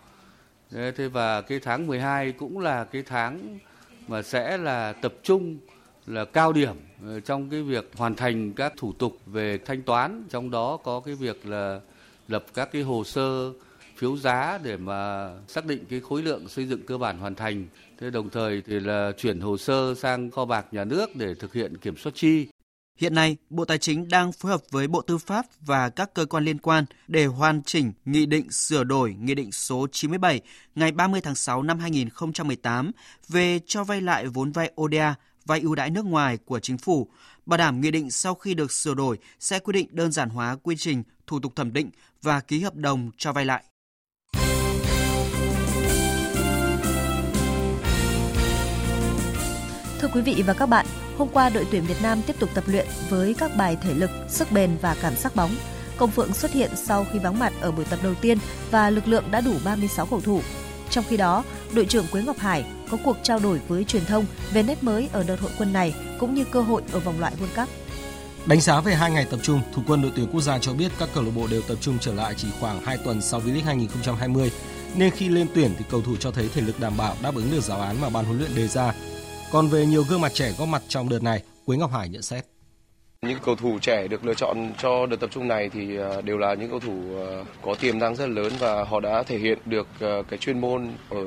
Thế 0.70 1.09
và 1.12 1.40
cái 1.40 1.61
tháng 1.61 1.86
12 1.86 2.32
cũng 2.32 2.59
là 2.59 2.84
cái 2.84 3.03
tháng 3.03 3.59
mà 4.09 4.22
sẽ 4.22 4.56
là 4.56 4.92
tập 4.92 5.14
trung, 5.22 5.59
là 6.06 6.24
cao 6.24 6.52
điểm 6.52 6.76
ờ, 7.06 7.20
trong 7.20 7.50
cái 7.50 7.62
việc 7.62 7.90
hoàn 7.96 8.14
thành 8.14 8.52
các 8.52 8.72
thủ 8.76 8.92
tục 8.92 9.18
về 9.26 9.59
thanh 9.59 9.82
toán. 9.82 10.24
Trong 10.30 10.50
đó 10.50 10.76
có 10.76 11.00
cái 11.00 11.14
việc 11.14 11.46
là 11.46 11.80
lập 12.28 12.44
các 12.54 12.68
cái 12.72 12.82
hồ 12.82 13.04
sơ 13.04 13.52
phiếu 13.96 14.16
giá 14.16 14.59
để 14.62 14.76
mà 14.76 15.30
xác 15.48 15.66
định 15.66 15.84
cái 15.90 16.00
khối 16.00 16.22
lượng 16.22 16.48
xây 16.48 16.66
dựng 16.66 16.86
cơ 16.86 16.98
bản 16.98 17.18
hoàn 17.18 17.34
thành. 17.34 17.66
Thế 17.98 18.11
đồng 18.11 18.30
thời 18.30 18.62
thì 18.66 18.80
là 18.80 19.12
chuyển 19.18 19.40
hồ 19.40 19.56
sơ 19.56 19.94
sang 19.94 20.30
kho 20.30 20.44
bạc 20.44 20.66
nhà 20.72 20.84
nước 20.84 21.16
để 21.16 21.34
thực 21.34 21.52
hiện 21.52 21.76
kiểm 21.76 21.96
soát 21.96 22.12
chi. 22.14 22.46
Hiện 22.99 23.14
nay, 23.14 23.36
Bộ 23.51 23.64
Tài 23.64 23.78
chính 23.78 24.09
đang 24.09 24.32
phối 24.32 24.53
hợp 24.53 24.61
với 24.70 24.88
Bộ 24.88 25.03
Tư 25.03 25.18
pháp 25.18 25.46
và 25.61 25.88
các 25.90 26.14
cơ 26.14 26.26
quan 26.26 26.44
liên 26.44 26.59
quan 26.59 26.84
để 27.09 27.26
hoàn 27.26 27.62
chỉnh 27.62 27.92
Nghị 28.05 28.26
định 28.26 28.51
sửa 28.51 28.84
đổi 28.84 29.16
Nghị 29.20 29.34
định 29.34 29.53
số 29.53 29.86
97 29.92 30.40
ngày 30.74 30.92
30 30.92 31.20
tháng 31.20 31.34
6 31.34 31.62
năm 31.62 31.78
2018 31.78 32.90
về 33.28 33.61
cho 33.66 33.84
vay 33.84 34.01
lại 34.01 34.26
vốn 34.26 34.53
vay 34.53 34.72
ODA, 34.80 35.14
vay 35.46 35.61
ưu 35.61 35.74
đãi 35.74 35.90
nước 35.90 36.05
ngoài 36.05 36.38
của 36.44 36.61
chính 36.61 36.78
phủ, 36.78 37.09
bảo 37.46 37.59
đảm 37.59 37.80
nghị 37.80 37.90
định 37.90 38.11
sau 38.11 38.34
khi 38.34 38.55
được 38.55 38.72
sửa 38.72 38.94
đổi 38.94 39.18
sẽ 39.40 39.59
quy 39.59 39.72
định 39.72 39.88
đơn 39.90 40.12
giản 40.12 40.28
hóa 40.28 40.57
quy 40.62 40.76
trình, 40.76 41.03
thủ 41.26 41.40
tục 41.40 41.57
thẩm 41.57 41.72
định 41.72 41.90
và 42.22 42.40
ký 42.40 42.61
hợp 42.61 42.74
đồng 42.74 43.11
cho 43.16 43.32
vay 43.32 43.44
lại. 43.44 43.64
Thưa 50.01 50.09
quý 50.09 50.20
vị 50.20 50.42
và 50.46 50.53
các 50.53 50.66
bạn, 50.66 50.86
hôm 51.16 51.28
qua 51.32 51.49
đội 51.49 51.66
tuyển 51.70 51.84
Việt 51.84 52.03
Nam 52.03 52.22
tiếp 52.26 52.36
tục 52.38 52.51
tập 52.55 52.64
luyện 52.66 52.86
với 53.09 53.34
các 53.34 53.57
bài 53.57 53.76
thể 53.82 53.94
lực, 53.94 54.11
sức 54.28 54.53
bền 54.53 54.70
và 54.80 54.96
cảm 55.03 55.16
giác 55.16 55.36
bóng. 55.36 55.51
Công 55.96 56.11
Phượng 56.11 56.34
xuất 56.34 56.53
hiện 56.53 56.70
sau 56.74 57.07
khi 57.12 57.18
vắng 57.18 57.38
mặt 57.38 57.53
ở 57.61 57.70
buổi 57.70 57.84
tập 57.84 57.99
đầu 58.03 58.14
tiên 58.14 58.38
và 58.70 58.90
lực 58.90 59.09
lượng 59.09 59.24
đã 59.30 59.40
đủ 59.40 59.55
36 59.64 60.07
cầu 60.07 60.20
thủ. 60.20 60.40
Trong 60.90 61.05
khi 61.09 61.16
đó, 61.16 61.44
đội 61.72 61.84
trưởng 61.84 62.07
Quế 62.07 62.22
Ngọc 62.22 62.38
Hải 62.38 62.64
có 62.90 62.99
cuộc 63.05 63.16
trao 63.22 63.38
đổi 63.38 63.61
với 63.68 63.84
truyền 63.84 64.05
thông 64.05 64.26
về 64.53 64.62
nét 64.62 64.82
mới 64.82 65.09
ở 65.12 65.22
đợt 65.22 65.40
hội 65.40 65.51
quân 65.59 65.72
này 65.72 65.94
cũng 66.18 66.34
như 66.34 66.44
cơ 66.44 66.61
hội 66.61 66.82
ở 66.92 67.01
vòng 67.01 67.20
loại 67.20 67.32
World 67.40 67.61
Cup. 67.61 67.68
Đánh 68.46 68.61
giá 68.61 68.80
về 68.80 68.94
hai 68.94 69.11
ngày 69.11 69.26
tập 69.30 69.40
trung, 69.42 69.61
thủ 69.74 69.82
quân 69.86 70.03
đội 70.03 70.12
tuyển 70.16 70.26
quốc 70.32 70.40
gia 70.40 70.59
cho 70.59 70.72
biết 70.72 70.92
các 70.99 71.09
câu 71.14 71.24
lạc 71.24 71.30
bộ 71.36 71.46
đều 71.46 71.62
tập 71.62 71.78
trung 71.80 71.99
trở 72.01 72.14
lại 72.14 72.34
chỉ 72.36 72.49
khoảng 72.61 72.80
2 72.80 72.96
tuần 72.96 73.22
sau 73.22 73.40
V-League 73.40 73.64
2020, 73.64 74.53
nên 74.94 75.11
khi 75.11 75.28
lên 75.28 75.46
tuyển 75.55 75.74
thì 75.78 75.84
cầu 75.90 76.03
thủ 76.03 76.16
cho 76.16 76.30
thấy 76.30 76.49
thể 76.55 76.61
lực 76.61 76.80
đảm 76.80 76.96
bảo 76.96 77.16
đáp 77.22 77.34
ứng 77.34 77.51
được 77.51 77.64
giáo 77.64 77.80
án 77.80 78.01
mà 78.01 78.11
ban 78.11 78.24
huấn 78.24 78.38
luyện 78.38 78.55
đề 78.55 78.68
ra 78.68 78.92
còn 79.53 79.68
về 79.68 79.86
nhiều 79.86 80.05
gương 80.09 80.20
mặt 80.20 80.32
trẻ 80.34 80.53
góp 80.59 80.68
mặt 80.68 80.82
trong 80.88 81.09
đợt 81.09 81.22
này, 81.22 81.42
Quế 81.66 81.76
Ngọc 81.76 81.92
Hải 81.92 82.09
nhận 82.09 82.22
xét. 82.22 82.44
Những 83.22 83.38
cầu 83.44 83.57
thủ 83.57 83.78
trẻ 83.82 84.09
được 84.09 84.24
lựa 84.24 84.34
chọn 84.34 84.72
cho 84.78 85.07
đợt 85.07 85.16
tập 85.20 85.30
trung 85.32 85.49
này 85.49 85.70
thì 85.72 85.96
ờ, 85.96 86.22
đều 86.22 86.38
là 86.38 86.55
những 86.55 86.70
cầu 86.70 86.80
thủ 86.80 87.16
ờ, 87.16 87.44
có 87.62 87.74
tiềm 87.80 87.99
năng 87.99 88.16
rất 88.16 88.28
lớn 88.28 88.53
và 88.59 88.84
họ 88.84 89.01
đã 89.01 89.22
thể 89.22 89.38
hiện 89.38 89.59
được 89.64 89.86
ờ, 90.01 90.22
cái 90.22 90.38
chuyên 90.38 90.61
môn 90.61 90.88
ở 91.11 91.24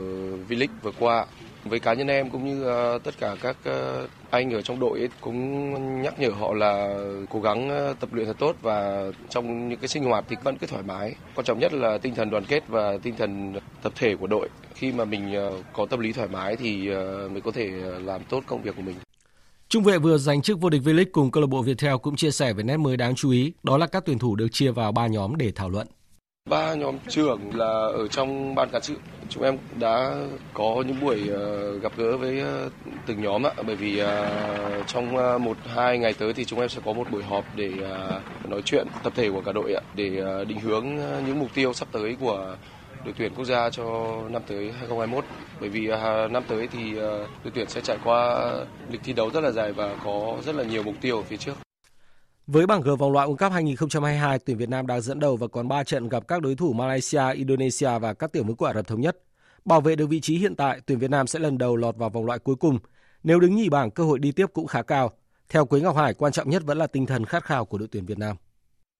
V-League 0.50 0.68
vừa 0.82 0.92
qua. 1.00 1.26
Với 1.66 1.80
cá 1.80 1.94
nhân 1.94 2.08
em 2.08 2.30
cũng 2.30 2.46
như 2.46 2.64
ờ, 2.64 3.00
tất 3.04 3.18
cả 3.20 3.36
các 3.42 3.58
ờ, 3.64 4.08
anh 4.30 4.54
ở 4.54 4.62
trong 4.62 4.80
đội 4.80 5.00
ấy 5.00 5.10
cũng 5.22 6.02
nhắc 6.02 6.20
nhở 6.20 6.30
họ 6.30 6.54
là 6.54 6.96
cố 7.30 7.42
gắng 7.42 7.70
ờ, 7.70 7.94
tập 8.00 8.14
luyện 8.14 8.28
thật 8.28 8.36
tốt 8.40 8.56
và 8.62 9.04
trong 9.30 9.70
những 9.70 9.80
cái 9.80 9.88
sinh 9.88 10.04
hoạt 10.04 10.26
thì 10.30 10.36
vẫn 10.44 10.58
cứ 10.58 10.68
thoải 10.68 10.84
mái. 10.84 11.16
Quan 11.36 11.46
trọng 11.46 11.60
nhất 11.60 11.74
là 11.74 11.98
tinh 11.98 12.16
thần 12.16 12.30
đoàn 12.30 12.46
kết 12.48 12.64
và 12.68 12.98
tinh 13.04 13.16
thần 13.18 13.54
tập 13.84 13.94
thể 13.96 14.16
của 14.16 14.28
đội. 14.28 14.50
Khi 14.76 14.92
mà 14.92 15.06
mình 15.06 15.36
có 15.74 15.86
tâm 15.86 16.00
lý 16.00 16.12
thoải 16.14 16.28
mái 16.28 16.56
thì 16.56 16.90
mới 17.32 17.42
có 17.42 17.52
thể 17.52 17.68
làm 18.04 18.22
tốt 18.30 18.44
công 18.48 18.62
việc 18.62 18.76
của 18.76 18.82
mình. 18.82 18.96
Trung 19.70 19.84
vệ 19.84 19.98
vừa 19.98 20.18
giành 20.18 20.42
chức 20.42 20.62
vô 20.62 20.70
địch 20.70 20.82
V-League 20.82 21.12
cùng 21.12 21.32
câu 21.32 21.42
lạc 21.42 21.48
bộ 21.48 21.62
Viettel 21.62 21.96
cũng 22.02 22.16
chia 22.16 22.32
sẻ 22.32 22.54
về 22.54 22.64
nét 22.64 22.78
mới 22.78 22.98
đáng 22.98 23.16
chú 23.16 23.30
ý, 23.30 23.54
đó 23.64 23.78
là 23.78 23.88
các 23.88 24.04
tuyển 24.06 24.20
thủ 24.20 24.36
được 24.36 24.48
chia 24.52 24.72
vào 24.72 24.92
3 24.92 25.08
nhóm 25.08 25.36
để 25.36 25.52
thảo 25.56 25.70
luận. 25.70 25.88
Ba 26.50 26.74
nhóm 26.74 26.98
trưởng 27.10 27.56
là 27.56 27.66
ở 27.70 28.08
trong 28.08 28.56
ban 28.56 28.70
cán 28.70 28.82
sự. 28.82 28.96
Chúng 29.30 29.44
em 29.44 29.58
đã 29.80 30.16
có 30.54 30.84
những 30.88 31.00
buổi 31.02 31.30
ờ, 31.30 31.74
gặp 31.78 31.92
gỡ 31.98 32.18
với 32.18 32.40
ờ, 32.40 32.70
từng 33.06 33.22
nhóm 33.22 33.44
ạ, 33.48 33.52
bởi 33.66 33.76
vì 33.76 33.98
ờ, 33.98 34.84
trong 34.88 35.14
một 35.44 35.58
hai 35.66 35.98
ngày 35.98 36.14
tới 36.14 36.34
thì 36.34 36.46
chúng 36.46 36.60
em 36.60 36.70
sẽ 36.70 36.82
có 36.86 36.94
một 36.94 37.12
buổi 37.12 37.24
họp 37.24 37.46
để 37.56 37.72
nói 38.50 38.62
chuyện 38.66 38.88
tập 39.04 39.14
thể 39.16 39.30
của 39.32 39.42
cả 39.42 39.52
đội 39.52 39.74
ạ, 39.74 39.82
để 39.96 40.24
định 40.48 40.60
hướng 40.60 40.86
những 41.26 41.40
mục 41.40 41.50
tiêu 41.54 41.74
sắp 41.74 41.88
tới 41.92 42.18
của 42.20 42.56
đội 43.06 43.14
tuyển 43.18 43.34
quốc 43.36 43.46
gia 43.46 43.70
cho 43.70 44.16
năm 44.30 44.42
tới 44.48 44.72
2021 44.72 45.26
bởi 45.60 45.70
vì 45.70 45.88
năm 46.32 46.44
tới 46.48 46.68
thì 46.68 46.94
đội 47.44 47.52
tuyển 47.54 47.70
sẽ 47.70 47.82
trải 47.82 47.98
qua 48.04 48.52
lịch 48.92 49.02
thi 49.04 49.14
đấu 49.14 49.30
rất 49.30 49.42
là 49.42 49.52
dài 49.52 49.74
và 49.74 49.96
có 50.04 50.38
rất 50.46 50.56
là 50.56 50.64
nhiều 50.64 50.84
mục 50.84 50.96
tiêu 51.02 51.18
ở 51.18 51.24
phía 51.24 51.38
trước. 51.38 51.54
Với 52.52 52.66
bảng 52.66 52.82
G 52.82 52.90
vòng 53.00 53.12
loại 53.12 53.28
World 53.28 53.36
Cup 53.36 53.52
2022, 53.52 54.40
tuyển 54.40 54.58
Việt 54.58 54.70
Nam 54.70 54.88
đang 54.88 55.02
dẫn 55.02 55.20
đầu 55.20 55.36
và 55.36 55.48
còn 55.48 55.68
3 55.68 55.84
trận 55.84 56.10
gặp 56.10 56.28
các 56.28 56.42
đối 56.42 56.56
thủ 56.56 56.74
Malaysia, 56.74 57.34
Indonesia 57.34 58.00
và 58.00 58.14
các 58.14 58.32
tiểu 58.32 58.44
vương 58.44 58.56
quốc 58.56 58.68
Ả 58.68 58.74
Rập 58.74 58.88
thống 58.88 59.02
nhất. 59.02 59.18
Bảo 59.66 59.82
vệ 59.82 59.96
được 59.96 60.08
vị 60.08 60.20
trí 60.22 60.38
hiện 60.38 60.56
tại, 60.56 60.80
tuyển 60.86 61.00
Việt 61.00 61.10
Nam 61.10 61.28
sẽ 61.28 61.40
lần 61.40 61.58
đầu 61.58 61.76
lọt 61.76 61.98
vào 61.98 62.10
vòng 62.10 62.26
loại 62.26 62.40
cuối 62.40 62.56
cùng. 62.56 62.80
Nếu 63.24 63.40
đứng 63.40 63.56
nhì 63.56 63.70
bảng, 63.70 63.92
cơ 63.92 64.04
hội 64.04 64.20
đi 64.20 64.32
tiếp 64.32 64.46
cũng 64.54 64.68
khá 64.68 64.82
cao. 64.82 65.12
Theo 65.50 65.66
Quế 65.66 65.82
Ngọc 65.82 65.96
Hải, 65.96 66.14
quan 66.14 66.32
trọng 66.32 66.50
nhất 66.50 66.64
vẫn 66.66 66.78
là 66.78 66.88
tinh 66.88 67.06
thần 67.06 67.26
khát 67.26 67.44
khao 67.44 67.66
của 67.66 67.78
đội 67.78 67.88
tuyển 67.92 68.06
Việt 68.06 68.18
Nam 68.18 68.36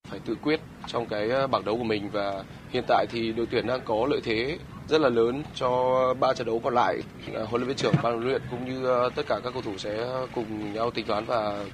phải 0.10 0.20
tự 0.26 0.36
quyết 0.36 0.60
trong 0.88 1.06
cái 1.06 1.30
ờ, 1.30 1.48
bảng 1.48 1.66
đấu 1.66 1.78
của 1.78 1.84
mình 1.84 2.10
và 2.12 2.44
hiện 2.70 2.84
tại 2.88 3.06
thì 3.12 3.32
đội 3.32 3.46
tuyển 3.52 3.68
đang 3.68 3.82
có 3.86 4.08
lợi 4.10 4.22
thế 4.24 4.58
rất 4.90 5.02
là 5.02 5.10
lớn 5.10 5.44
cho 5.56 6.14
ba 6.20 6.34
trận 6.34 6.48
đấu 6.48 6.62
còn 6.64 6.74
lại. 6.74 6.98
Ờ, 7.34 7.46
huấn 7.46 7.62
luyện 7.62 7.68
viên 7.68 7.78
trưởng 7.78 7.96
ban 8.04 8.14
huấn 8.14 8.28
luyện 8.28 8.42
cũng 8.52 8.66
như 8.66 8.86
ờ, 8.86 9.10
tất 9.16 9.24
cả 9.28 9.40
các 9.44 9.54
cầu 9.54 9.62
thủ 9.62 9.78
sẽ 9.78 10.08
cùng 10.36 10.74
nhau 10.74 10.92
tính 10.92 11.06
toán 11.06 11.26
và 11.26 11.66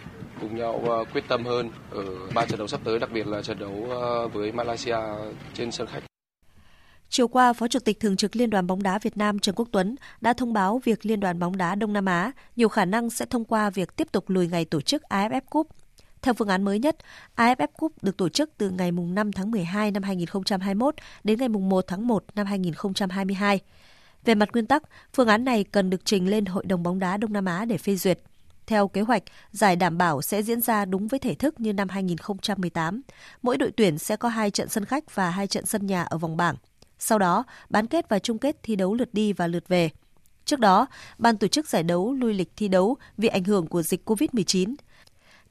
cùng 0.41 0.55
nhau 0.55 0.83
ờ, 0.87 1.05
quyết 1.13 1.23
tâm 1.27 1.45
hơn 1.45 1.69
ở 1.91 2.03
ba 2.33 2.45
trận 2.45 2.59
đấu 2.59 2.67
sắp 2.67 2.79
tới, 2.83 2.99
đặc 2.99 3.11
biệt 3.13 3.27
là 3.27 3.41
trận 3.41 3.59
đấu 3.59 3.87
ờ, 3.89 4.27
với 4.27 4.51
Malaysia 4.51 4.97
trên 5.53 5.71
sân 5.71 5.87
khách. 5.87 6.03
Chiều 7.09 7.27
qua, 7.27 7.53
Phó 7.53 7.67
Chủ 7.67 7.79
tịch 7.79 7.99
Thường 7.99 8.17
trực 8.17 8.35
Liên 8.35 8.49
đoàn 8.49 8.67
bóng 8.67 8.83
đá 8.83 8.99
Việt 8.99 9.17
Nam 9.17 9.39
Trần 9.39 9.55
Quốc 9.55 9.67
Tuấn 9.71 9.95
đã 10.21 10.33
thông 10.33 10.53
báo 10.53 10.81
việc 10.83 11.05
Liên 11.05 11.19
đoàn 11.19 11.39
bóng 11.39 11.57
đá 11.57 11.75
Đông 11.75 11.93
Nam 11.93 12.05
Á 12.05 12.31
nhiều 12.55 12.69
khả 12.69 12.85
năng 12.85 13.09
sẽ 13.09 13.25
thông 13.25 13.45
qua 13.45 13.69
việc 13.69 13.95
tiếp 13.95 14.07
tục 14.11 14.29
lùi 14.29 14.47
ngày 14.47 14.65
tổ 14.65 14.81
chức 14.81 15.01
AFF 15.09 15.41
Cup 15.49 15.67
theo 16.21 16.33
phương 16.33 16.47
án 16.47 16.63
mới 16.63 16.79
nhất, 16.79 16.97
AFF 17.35 17.67
Cup 17.67 18.03
được 18.03 18.17
tổ 18.17 18.29
chức 18.29 18.49
từ 18.57 18.69
ngày 18.69 18.91
5 18.91 19.31
tháng 19.31 19.51
12 19.51 19.91
năm 19.91 20.03
2021 20.03 20.95
đến 21.23 21.39
ngày 21.39 21.49
1 21.49 21.85
tháng 21.87 22.07
1 22.07 22.23
năm 22.35 22.45
2022. 22.45 23.59
Về 24.25 24.35
mặt 24.35 24.49
nguyên 24.53 24.65
tắc, 24.65 24.83
phương 25.13 25.27
án 25.27 25.45
này 25.45 25.63
cần 25.63 25.89
được 25.89 26.05
trình 26.05 26.29
lên 26.29 26.45
Hội 26.45 26.65
đồng 26.65 26.83
bóng 26.83 26.99
đá 26.99 27.17
Đông 27.17 27.33
Nam 27.33 27.45
Á 27.45 27.65
để 27.65 27.77
phê 27.77 27.95
duyệt. 27.95 28.19
Theo 28.67 28.87
kế 28.87 29.01
hoạch, 29.01 29.23
giải 29.51 29.75
đảm 29.75 29.97
bảo 29.97 30.21
sẽ 30.21 30.43
diễn 30.43 30.61
ra 30.61 30.85
đúng 30.85 31.07
với 31.07 31.19
thể 31.19 31.35
thức 31.35 31.59
như 31.59 31.73
năm 31.73 31.89
2018. 31.89 33.01
Mỗi 33.41 33.57
đội 33.57 33.71
tuyển 33.71 33.97
sẽ 33.97 34.15
có 34.15 34.29
hai 34.29 34.51
trận 34.51 34.69
sân 34.69 34.85
khách 34.85 35.15
và 35.15 35.29
hai 35.29 35.47
trận 35.47 35.65
sân 35.65 35.85
nhà 35.85 36.03
ở 36.03 36.17
vòng 36.17 36.37
bảng. 36.37 36.55
Sau 36.99 37.19
đó, 37.19 37.43
bán 37.69 37.87
kết 37.87 38.09
và 38.09 38.19
chung 38.19 38.37
kết 38.37 38.57
thi 38.63 38.75
đấu 38.75 38.93
lượt 38.93 39.13
đi 39.13 39.33
và 39.33 39.47
lượt 39.47 39.67
về. 39.67 39.89
Trước 40.45 40.59
đó, 40.59 40.87
ban 41.17 41.37
tổ 41.37 41.47
chức 41.47 41.67
giải 41.67 41.83
đấu 41.83 42.13
lui 42.13 42.33
lịch 42.33 42.51
thi 42.55 42.67
đấu 42.67 42.97
vì 43.17 43.27
ảnh 43.27 43.43
hưởng 43.43 43.67
của 43.67 43.81
dịch 43.81 44.09
COVID-19. 44.09 44.75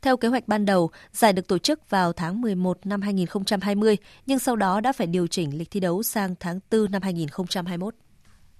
Theo 0.02 0.16
kế 0.16 0.28
hoạch 0.28 0.48
ban 0.48 0.64
đầu, 0.64 0.90
giải 1.12 1.32
được 1.32 1.48
tổ 1.48 1.58
chức 1.58 1.90
vào 1.90 2.12
tháng 2.12 2.40
11 2.40 2.86
năm 2.86 3.02
2020, 3.02 3.96
nhưng 4.26 4.38
sau 4.38 4.56
đó 4.56 4.80
đã 4.80 4.92
phải 4.92 5.06
điều 5.06 5.26
chỉnh 5.26 5.58
lịch 5.58 5.70
thi 5.70 5.80
đấu 5.80 6.02
sang 6.02 6.34
tháng 6.40 6.60
4 6.70 6.90
năm 6.90 7.02
2021. 7.02 7.94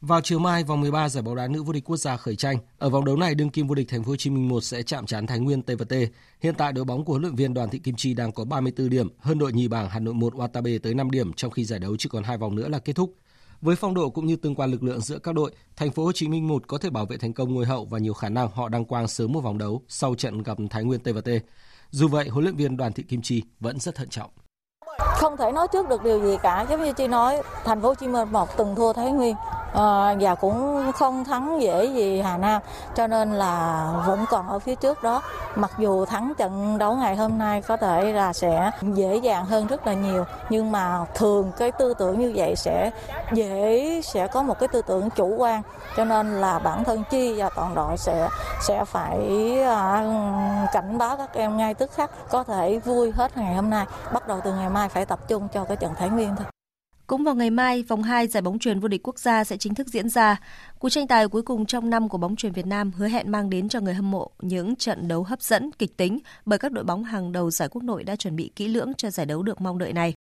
Vào 0.06 0.20
chiều 0.20 0.38
mai, 0.38 0.64
vòng 0.64 0.80
13 0.80 1.08
giải 1.08 1.22
bóng 1.22 1.36
đá 1.36 1.46
nữ 1.46 1.62
vô 1.62 1.72
địch 1.72 1.84
quốc 1.84 1.96
gia 1.96 2.16
khởi 2.16 2.36
tranh. 2.36 2.58
Ở 2.78 2.88
vòng 2.90 3.04
đấu 3.04 3.16
này, 3.16 3.34
đương 3.34 3.50
kim 3.50 3.66
vô 3.66 3.74
địch 3.74 3.88
Thành 3.88 4.04
phố 4.04 4.10
Hồ 4.10 4.16
Chí 4.16 4.30
Minh 4.30 4.48
1 4.48 4.60
sẽ 4.60 4.82
chạm 4.82 5.06
trán 5.06 5.26
Thái 5.26 5.38
Nguyên 5.38 5.62
T&T. 5.62 5.92
Hiện 6.40 6.54
tại 6.54 6.72
đội 6.72 6.84
bóng 6.84 7.04
của 7.04 7.12
huấn 7.12 7.22
luyện 7.22 7.34
viên 7.34 7.54
Đoàn 7.54 7.70
Thị 7.70 7.78
Kim 7.78 7.96
Chi 7.96 8.14
đang 8.14 8.32
có 8.32 8.44
34 8.44 8.90
điểm, 8.90 9.08
hơn 9.18 9.38
đội 9.38 9.52
nhì 9.52 9.68
bảng 9.68 9.90
Hà 9.90 10.00
Nội 10.00 10.14
1 10.14 10.34
Watabe 10.34 10.78
tới 10.82 10.94
5 10.94 11.10
điểm 11.10 11.32
trong 11.32 11.50
khi 11.50 11.64
giải 11.64 11.78
đấu 11.78 11.96
chỉ 11.96 12.08
còn 12.08 12.22
hai 12.22 12.38
vòng 12.38 12.54
nữa 12.54 12.68
là 12.68 12.78
kết 12.78 12.92
thúc. 12.92 13.14
Với 13.60 13.76
phong 13.76 13.94
độ 13.94 14.10
cũng 14.10 14.26
như 14.26 14.36
tương 14.36 14.54
quan 14.54 14.70
lực 14.70 14.82
lượng 14.82 15.00
giữa 15.00 15.18
các 15.18 15.34
đội, 15.34 15.52
Thành 15.76 15.90
phố 15.90 16.04
Hồ 16.04 16.12
Chí 16.12 16.28
Minh 16.28 16.48
1 16.48 16.62
có 16.66 16.78
thể 16.78 16.90
bảo 16.90 17.06
vệ 17.06 17.16
thành 17.16 17.32
công 17.32 17.54
ngôi 17.54 17.66
hậu 17.66 17.84
và 17.84 17.98
nhiều 17.98 18.14
khả 18.14 18.28
năng 18.28 18.50
họ 18.50 18.68
đăng 18.68 18.84
quang 18.84 19.08
sớm 19.08 19.32
một 19.32 19.40
vòng 19.40 19.58
đấu 19.58 19.82
sau 19.88 20.14
trận 20.14 20.42
gặp 20.42 20.58
Thái 20.70 20.84
Nguyên 20.84 21.00
T&T. 21.00 21.28
Dù 21.90 22.08
vậy, 22.08 22.28
huấn 22.28 22.44
luyện 22.44 22.56
viên 22.56 22.76
Đoàn 22.76 22.92
Thị 22.92 23.02
Kim 23.02 23.22
Chi 23.22 23.42
vẫn 23.60 23.80
rất 23.80 23.94
thận 23.94 24.08
trọng. 24.08 24.30
Không 24.98 25.36
thể 25.36 25.52
nói 25.52 25.66
trước 25.72 25.88
được 25.88 26.04
điều 26.04 26.22
gì 26.22 26.36
cả, 26.42 26.66
giống 26.70 26.82
như 26.82 26.92
chị 26.92 27.08
nói, 27.08 27.42
Thành 27.64 27.82
phố 27.82 27.88
Hồ 27.88 27.94
Chí 27.94 28.08
Minh 28.08 28.32
một 28.32 28.48
từng 28.56 28.74
thua 28.76 28.92
Thái 28.92 29.12
Nguyên 29.12 29.36
và 30.20 30.34
cũng 30.40 30.92
không 30.92 31.24
thắng 31.24 31.62
dễ 31.62 31.84
gì 31.84 32.20
Hà 32.20 32.36
Nam, 32.36 32.62
cho 32.94 33.06
nên 33.06 33.32
là 33.32 33.86
vẫn 34.06 34.24
còn 34.30 34.48
ở 34.48 34.58
phía 34.58 34.74
trước 34.74 35.02
đó. 35.02 35.22
Mặc 35.54 35.70
dù 35.78 36.04
thắng 36.04 36.32
trận 36.38 36.78
đấu 36.78 36.96
ngày 36.96 37.16
hôm 37.16 37.38
nay 37.38 37.62
có 37.62 37.76
thể 37.76 38.12
là 38.12 38.32
sẽ 38.32 38.70
dễ 38.82 39.16
dàng 39.16 39.44
hơn 39.44 39.66
rất 39.66 39.86
là 39.86 39.92
nhiều, 39.92 40.24
nhưng 40.50 40.72
mà 40.72 41.04
thường 41.14 41.52
cái 41.58 41.72
tư 41.72 41.94
tưởng 41.94 42.20
như 42.20 42.32
vậy 42.36 42.56
sẽ 42.56 42.90
dễ, 43.32 44.00
sẽ 44.04 44.26
có 44.26 44.42
một 44.42 44.58
cái 44.58 44.68
tư 44.68 44.82
tưởng 44.82 45.10
chủ 45.10 45.34
quan. 45.38 45.62
Cho 45.96 46.04
nên 46.04 46.40
là 46.40 46.58
bản 46.58 46.84
thân 46.84 47.02
chi 47.10 47.34
và 47.36 47.50
toàn 47.56 47.74
đội 47.74 47.96
sẽ 47.96 48.28
sẽ 48.60 48.84
phải 48.84 49.18
ờ, 49.66 50.04
cảnh 50.72 50.98
báo 50.98 51.16
các 51.16 51.34
em 51.34 51.56
ngay 51.56 51.74
tức 51.74 51.90
khắc, 51.92 52.10
có 52.30 52.44
thể 52.44 52.78
vui 52.78 53.12
hết 53.12 53.36
ngày 53.36 53.54
hôm 53.54 53.70
nay, 53.70 53.86
bắt 54.12 54.28
đầu 54.28 54.40
từ 54.44 54.52
ngày 54.52 54.70
mai 54.70 54.88
phải 54.88 55.06
tập 55.06 55.18
trung 55.28 55.48
cho 55.48 55.64
cái 55.64 55.76
trận 55.76 55.94
Thái 55.94 56.08
Nguyên 56.08 56.36
thôi 56.36 56.46
cũng 57.06 57.24
vào 57.24 57.34
ngày 57.34 57.50
mai, 57.50 57.82
vòng 57.82 58.02
2 58.02 58.26
giải 58.26 58.42
bóng 58.42 58.58
truyền 58.58 58.80
vô 58.80 58.88
địch 58.88 59.08
quốc 59.08 59.18
gia 59.18 59.44
sẽ 59.44 59.56
chính 59.56 59.74
thức 59.74 59.88
diễn 59.88 60.08
ra. 60.08 60.40
Cuộc 60.78 60.88
tranh 60.88 61.06
tài 61.06 61.28
cuối 61.28 61.42
cùng 61.42 61.66
trong 61.66 61.90
năm 61.90 62.08
của 62.08 62.18
bóng 62.18 62.36
truyền 62.36 62.52
Việt 62.52 62.66
Nam 62.66 62.92
hứa 62.96 63.08
hẹn 63.08 63.30
mang 63.30 63.50
đến 63.50 63.68
cho 63.68 63.80
người 63.80 63.94
hâm 63.94 64.10
mộ 64.10 64.30
những 64.40 64.76
trận 64.76 65.08
đấu 65.08 65.22
hấp 65.22 65.42
dẫn, 65.42 65.70
kịch 65.78 65.96
tính 65.96 66.18
bởi 66.44 66.58
các 66.58 66.72
đội 66.72 66.84
bóng 66.84 67.04
hàng 67.04 67.32
đầu 67.32 67.50
giải 67.50 67.68
quốc 67.68 67.82
nội 67.82 68.04
đã 68.04 68.16
chuẩn 68.16 68.36
bị 68.36 68.50
kỹ 68.56 68.68
lưỡng 68.68 68.94
cho 68.94 69.10
giải 69.10 69.26
đấu 69.26 69.42
được 69.42 69.60
mong 69.60 69.78
đợi 69.78 69.92
này. 69.92 70.14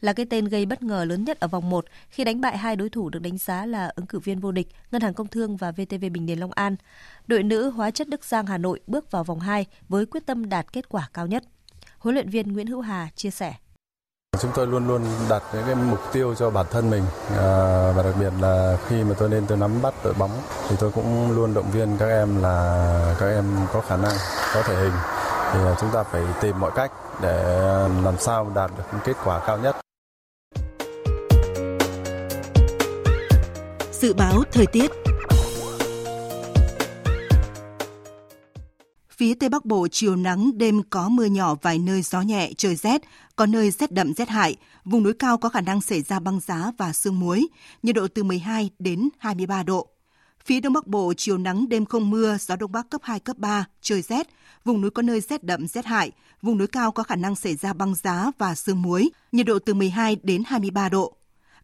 Là 0.00 0.12
cái 0.12 0.26
tên 0.26 0.44
gây 0.44 0.66
bất 0.66 0.82
ngờ 0.82 1.04
lớn 1.04 1.24
nhất 1.24 1.40
ở 1.40 1.48
vòng 1.48 1.70
1 1.70 1.84
khi 2.08 2.24
đánh 2.24 2.40
bại 2.40 2.58
hai 2.58 2.76
đối 2.76 2.88
thủ 2.88 3.08
được 3.08 3.22
đánh 3.22 3.38
giá 3.38 3.66
là 3.66 3.92
ứng 3.96 4.06
cử 4.06 4.18
viên 4.18 4.40
vô 4.40 4.52
địch 4.52 4.68
Ngân 4.90 5.02
hàng 5.02 5.14
Công 5.14 5.28
Thương 5.28 5.56
và 5.56 5.72
VTV 5.72 6.04
Bình 6.12 6.26
Điền 6.26 6.38
Long 6.38 6.52
An. 6.52 6.76
Đội 7.26 7.42
nữ 7.42 7.70
hóa 7.70 7.90
chất 7.90 8.08
Đức 8.08 8.24
Giang 8.24 8.46
Hà 8.46 8.58
Nội 8.58 8.80
bước 8.86 9.10
vào 9.10 9.24
vòng 9.24 9.40
2 9.40 9.66
với 9.88 10.06
quyết 10.06 10.26
tâm 10.26 10.48
đạt 10.48 10.72
kết 10.72 10.88
quả 10.88 11.08
cao 11.14 11.26
nhất. 11.26 11.44
Huấn 11.98 12.14
luyện 12.14 12.30
viên 12.30 12.52
Nguyễn 12.52 12.66
Hữu 12.66 12.80
Hà 12.80 13.08
chia 13.14 13.30
sẻ. 13.30 13.54
Chúng 14.40 14.50
tôi 14.54 14.66
luôn 14.66 14.88
luôn 14.88 15.02
đặt 15.28 15.42
những 15.52 15.62
cái 15.66 15.74
mục 15.74 15.98
tiêu 16.12 16.34
cho 16.34 16.50
bản 16.50 16.66
thân 16.70 16.90
mình 16.90 17.02
à, 17.38 17.92
và 17.96 18.02
đặc 18.02 18.14
biệt 18.20 18.32
là 18.40 18.76
khi 18.88 19.04
mà 19.04 19.14
tôi 19.18 19.28
lên 19.28 19.46
tôi 19.46 19.58
nắm 19.58 19.82
bắt 19.82 19.94
đội 20.04 20.14
bóng 20.18 20.30
thì 20.68 20.76
tôi 20.78 20.90
cũng 20.94 21.36
luôn 21.36 21.54
động 21.54 21.70
viên 21.70 21.96
các 21.98 22.06
em 22.06 22.42
là 22.42 23.14
các 23.18 23.26
em 23.26 23.44
có 23.72 23.80
khả 23.80 23.96
năng, 23.96 24.12
có 24.54 24.62
thể 24.62 24.74
hình 24.74 24.92
thì 25.52 25.58
chúng 25.80 25.90
ta 25.90 26.02
phải 26.02 26.22
tìm 26.40 26.60
mọi 26.60 26.70
cách 26.74 26.92
để 27.22 27.42
làm 28.04 28.18
sao 28.18 28.52
đạt 28.54 28.70
được 28.78 28.98
kết 29.04 29.16
quả 29.24 29.40
cao 29.46 29.58
nhất. 29.58 29.76
Dự 33.92 34.14
báo 34.14 34.42
thời 34.52 34.66
tiết 34.66 34.90
Phía 39.16 39.34
Tây 39.34 39.48
Bắc 39.48 39.64
Bộ 39.64 39.88
chiều 39.90 40.16
nắng, 40.16 40.58
đêm 40.58 40.82
có 40.90 41.08
mưa 41.08 41.24
nhỏ 41.24 41.54
vài 41.62 41.78
nơi 41.78 42.02
gió 42.02 42.20
nhẹ, 42.20 42.52
trời 42.56 42.74
rét, 42.74 43.02
có 43.36 43.46
nơi 43.46 43.70
rét 43.70 43.92
đậm 43.92 44.14
rét 44.14 44.28
hại. 44.28 44.56
Vùng 44.84 45.02
núi 45.02 45.12
cao 45.12 45.38
có 45.38 45.48
khả 45.48 45.60
năng 45.60 45.80
xảy 45.80 46.02
ra 46.02 46.20
băng 46.20 46.40
giá 46.40 46.72
và 46.78 46.92
sương 46.92 47.20
muối, 47.20 47.48
nhiệt 47.82 47.94
độ 47.94 48.08
từ 48.08 48.22
12 48.22 48.70
đến 48.78 49.08
23 49.18 49.62
độ. 49.62 49.88
Phía 50.44 50.60
Đông 50.60 50.72
Bắc 50.72 50.86
Bộ 50.86 51.12
chiều 51.16 51.38
nắng, 51.38 51.68
đêm 51.68 51.84
không 51.84 52.10
mưa, 52.10 52.36
gió 52.40 52.56
Đông 52.56 52.72
Bắc 52.72 52.90
cấp 52.90 53.00
2, 53.04 53.20
cấp 53.20 53.38
3, 53.38 53.64
trời 53.80 54.02
rét. 54.02 54.28
Vùng 54.64 54.80
núi 54.80 54.90
có 54.90 55.02
nơi 55.02 55.20
rét 55.20 55.44
đậm 55.44 55.66
rét 55.66 55.86
hại, 55.86 56.12
vùng 56.42 56.58
núi 56.58 56.66
cao 56.66 56.92
có 56.92 57.02
khả 57.02 57.16
năng 57.16 57.36
xảy 57.36 57.56
ra 57.56 57.72
băng 57.72 57.94
giá 57.94 58.30
và 58.38 58.54
sương 58.54 58.82
muối, 58.82 59.10
nhiệt 59.32 59.46
độ 59.46 59.58
từ 59.58 59.74
12 59.74 60.16
đến 60.22 60.42
23 60.46 60.88
độ. 60.88 61.15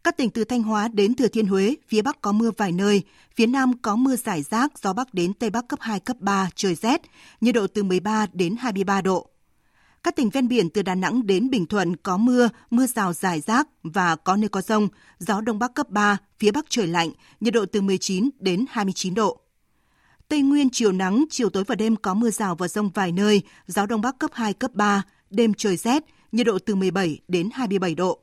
Các 0.03 0.17
tỉnh 0.17 0.29
từ 0.29 0.43
Thanh 0.43 0.63
Hóa 0.63 0.87
đến 0.87 1.15
Thừa 1.15 1.27
Thiên 1.27 1.47
Huế, 1.47 1.75
phía 1.87 2.01
Bắc 2.01 2.21
có 2.21 2.31
mưa 2.31 2.51
vài 2.57 2.71
nơi, 2.71 3.03
phía 3.35 3.47
Nam 3.47 3.77
có 3.81 3.95
mưa 3.95 4.15
rải 4.15 4.41
rác, 4.41 4.79
gió 4.79 4.93
Bắc 4.93 5.13
đến 5.13 5.33
Tây 5.33 5.49
Bắc 5.49 5.67
cấp 5.67 5.79
2, 5.81 5.99
cấp 5.99 6.17
3, 6.19 6.49
trời 6.55 6.75
rét, 6.75 7.01
nhiệt 7.41 7.55
độ 7.55 7.67
từ 7.67 7.83
13 7.83 8.25
đến 8.33 8.55
23 8.59 9.01
độ. 9.01 9.29
Các 10.03 10.15
tỉnh 10.15 10.29
ven 10.29 10.47
biển 10.47 10.69
từ 10.69 10.81
Đà 10.81 10.95
Nẵng 10.95 11.27
đến 11.27 11.49
Bình 11.49 11.65
Thuận 11.65 11.95
có 11.95 12.17
mưa, 12.17 12.49
mưa 12.69 12.87
rào 12.87 13.13
rải 13.13 13.41
rác 13.41 13.67
và 13.83 14.15
có 14.15 14.35
nơi 14.35 14.49
có 14.49 14.61
rông, 14.61 14.87
gió 15.19 15.41
Đông 15.41 15.59
Bắc 15.59 15.73
cấp 15.73 15.89
3, 15.89 16.17
phía 16.39 16.51
Bắc 16.51 16.65
trời 16.69 16.87
lạnh, 16.87 17.09
nhiệt 17.39 17.53
độ 17.53 17.65
từ 17.65 17.81
19 17.81 18.29
đến 18.39 18.65
29 18.69 19.13
độ. 19.13 19.39
Tây 20.27 20.41
Nguyên 20.41 20.69
chiều 20.69 20.91
nắng, 20.91 21.25
chiều 21.29 21.49
tối 21.49 21.63
và 21.63 21.75
đêm 21.75 21.95
có 21.95 22.13
mưa 22.13 22.29
rào 22.29 22.55
và 22.55 22.67
rông 22.67 22.89
vài 22.89 23.11
nơi, 23.11 23.41
gió 23.67 23.85
Đông 23.85 24.01
Bắc 24.01 24.19
cấp 24.19 24.31
2, 24.33 24.53
cấp 24.53 24.71
3, 24.73 25.03
đêm 25.29 25.53
trời 25.53 25.77
rét, 25.77 26.03
nhiệt 26.31 26.45
độ 26.45 26.59
từ 26.59 26.75
17 26.75 27.19
đến 27.27 27.49
27 27.53 27.95
độ. 27.95 28.19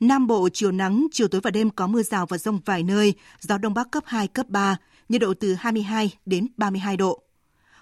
Nam 0.00 0.26
Bộ 0.26 0.48
chiều 0.52 0.72
nắng, 0.72 1.06
chiều 1.12 1.28
tối 1.28 1.40
và 1.40 1.50
đêm 1.50 1.70
có 1.70 1.86
mưa 1.86 2.02
rào 2.02 2.26
và 2.26 2.38
rông 2.38 2.60
vài 2.64 2.82
nơi, 2.82 3.14
gió 3.40 3.58
Đông 3.58 3.74
Bắc 3.74 3.90
cấp 3.90 4.02
2, 4.06 4.28
cấp 4.28 4.48
3, 4.48 4.76
nhiệt 5.08 5.20
độ 5.20 5.34
từ 5.40 5.54
22 5.54 6.10
đến 6.26 6.46
32 6.56 6.96
độ. 6.96 7.22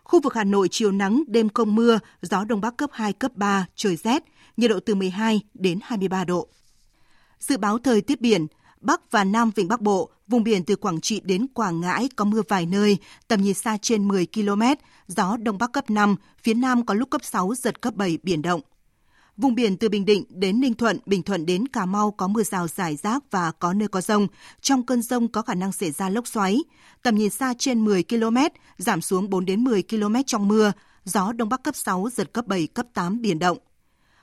Khu 0.05 0.21
vực 0.21 0.35
Hà 0.35 0.45
Nội 0.45 0.69
chiều 0.71 0.93
nắng, 0.93 1.23
đêm 1.27 1.49
không 1.49 1.75
mưa, 1.75 1.99
gió 2.23 2.45
Đông 2.45 2.61
Bắc 2.61 2.77
cấp 2.77 2.91
2, 2.93 3.13
cấp 3.13 3.33
3, 3.35 3.67
trời 3.75 3.97
rét, 3.97 4.25
nhiệt 4.57 4.71
độ 4.71 4.81
từ 4.81 4.95
12 4.95 5.41
đến 5.55 5.79
23 5.83 6.25
độ. 6.25 6.49
Dự 7.41 7.57
báo 7.57 7.79
thời 7.79 8.01
tiết 8.01 8.21
biển, 8.21 8.47
Bắc 8.81 9.11
và 9.11 9.25
Nam 9.25 9.51
Vịnh 9.55 9.69
Bắc 9.69 9.81
Bộ, 9.81 10.11
vùng 10.27 10.45
biển 10.45 10.65
từ 10.65 10.77
Quảng 10.77 11.01
Trị 11.01 11.21
đến 11.25 11.47
Quảng 11.55 11.81
Ngãi 11.81 12.09
có 12.17 12.25
mưa 12.25 12.43
vài 12.49 12.67
nơi, 12.67 12.99
tầm 13.29 13.43
nhìn 13.43 13.55
xa 13.55 13.79
trên 13.83 14.09
10 14.09 14.27
km, 14.35 14.63
gió 15.07 15.37
Đông 15.37 15.59
Bắc 15.59 15.73
cấp 15.73 15.91
5, 15.91 16.17
phía 16.43 16.55
Nam 16.55 16.87
có 16.87 16.95
lúc 16.95 17.11
cấp 17.11 17.25
6, 17.25 17.55
giật 17.55 17.81
cấp 17.81 17.95
7, 17.95 18.19
biển 18.23 18.43
động. 18.43 18.61
Vùng 19.37 19.55
biển 19.55 19.77
từ 19.77 19.89
Bình 19.89 20.05
Định 20.05 20.25
đến 20.29 20.61
Ninh 20.61 20.75
Thuận, 20.75 20.99
Bình 21.07 21.23
Thuận 21.23 21.47
đến 21.47 21.69
Cà 21.69 21.87
Mau 21.87 22.11
có 22.11 22.29
mưa 22.29 22.43
rào 22.43 22.69
rải 22.69 22.97
rác 22.97 23.31
và 23.31 23.51
có 23.51 23.73
nơi 23.73 23.89
có 23.89 24.01
rông. 24.01 24.27
Trong 24.61 24.87
cơn 24.87 25.03
rông 25.03 25.29
có 25.29 25.43
khả 25.43 25.55
năng 25.55 25.73
xảy 25.73 25.91
ra 25.91 26.09
lốc 26.09 26.27
xoáy. 26.27 26.59
Tầm 27.03 27.15
nhìn 27.15 27.31
xa 27.31 27.55
trên 27.59 27.85
10 27.85 28.03
km, 28.03 28.37
giảm 28.79 29.01
xuống 29.01 29.31
4 29.31 29.45
đến 29.45 29.65
10 29.65 29.83
km 29.83 30.15
trong 30.27 30.49
mưa. 30.49 30.73
Gió 31.05 31.33
Đông 31.33 31.49
Bắc 31.49 31.63
cấp 31.63 31.77
6, 31.77 32.09
giật 32.13 32.33
cấp 32.33 32.47
7, 32.47 32.67
cấp 32.67 32.87
8, 32.95 33.21
biển 33.21 33.39
động. 33.39 33.59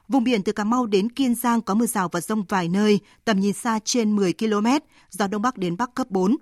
Vùng 0.08 0.24
biển 0.24 0.44
từ 0.44 0.52
Cà 0.52 0.64
Mau 0.64 0.86
đến 0.86 1.10
Kiên 1.10 1.36
Giang 1.36 1.62
có 1.62 1.74
mưa 1.74 1.86
rào 1.86 2.10
và 2.12 2.22
rông 2.22 2.44
vài 2.50 2.68
nơi, 2.68 3.00
tầm 3.26 3.40
nhìn 3.40 3.54
xa 3.54 3.80
trên 3.86 4.16
10 4.16 4.34
km, 4.34 4.68
gió 5.10 5.28
Đông 5.28 5.42
Bắc 5.42 5.58
đến 5.58 5.78
Bắc 5.78 5.96
cấp 5.96 6.08
4. 6.10 6.38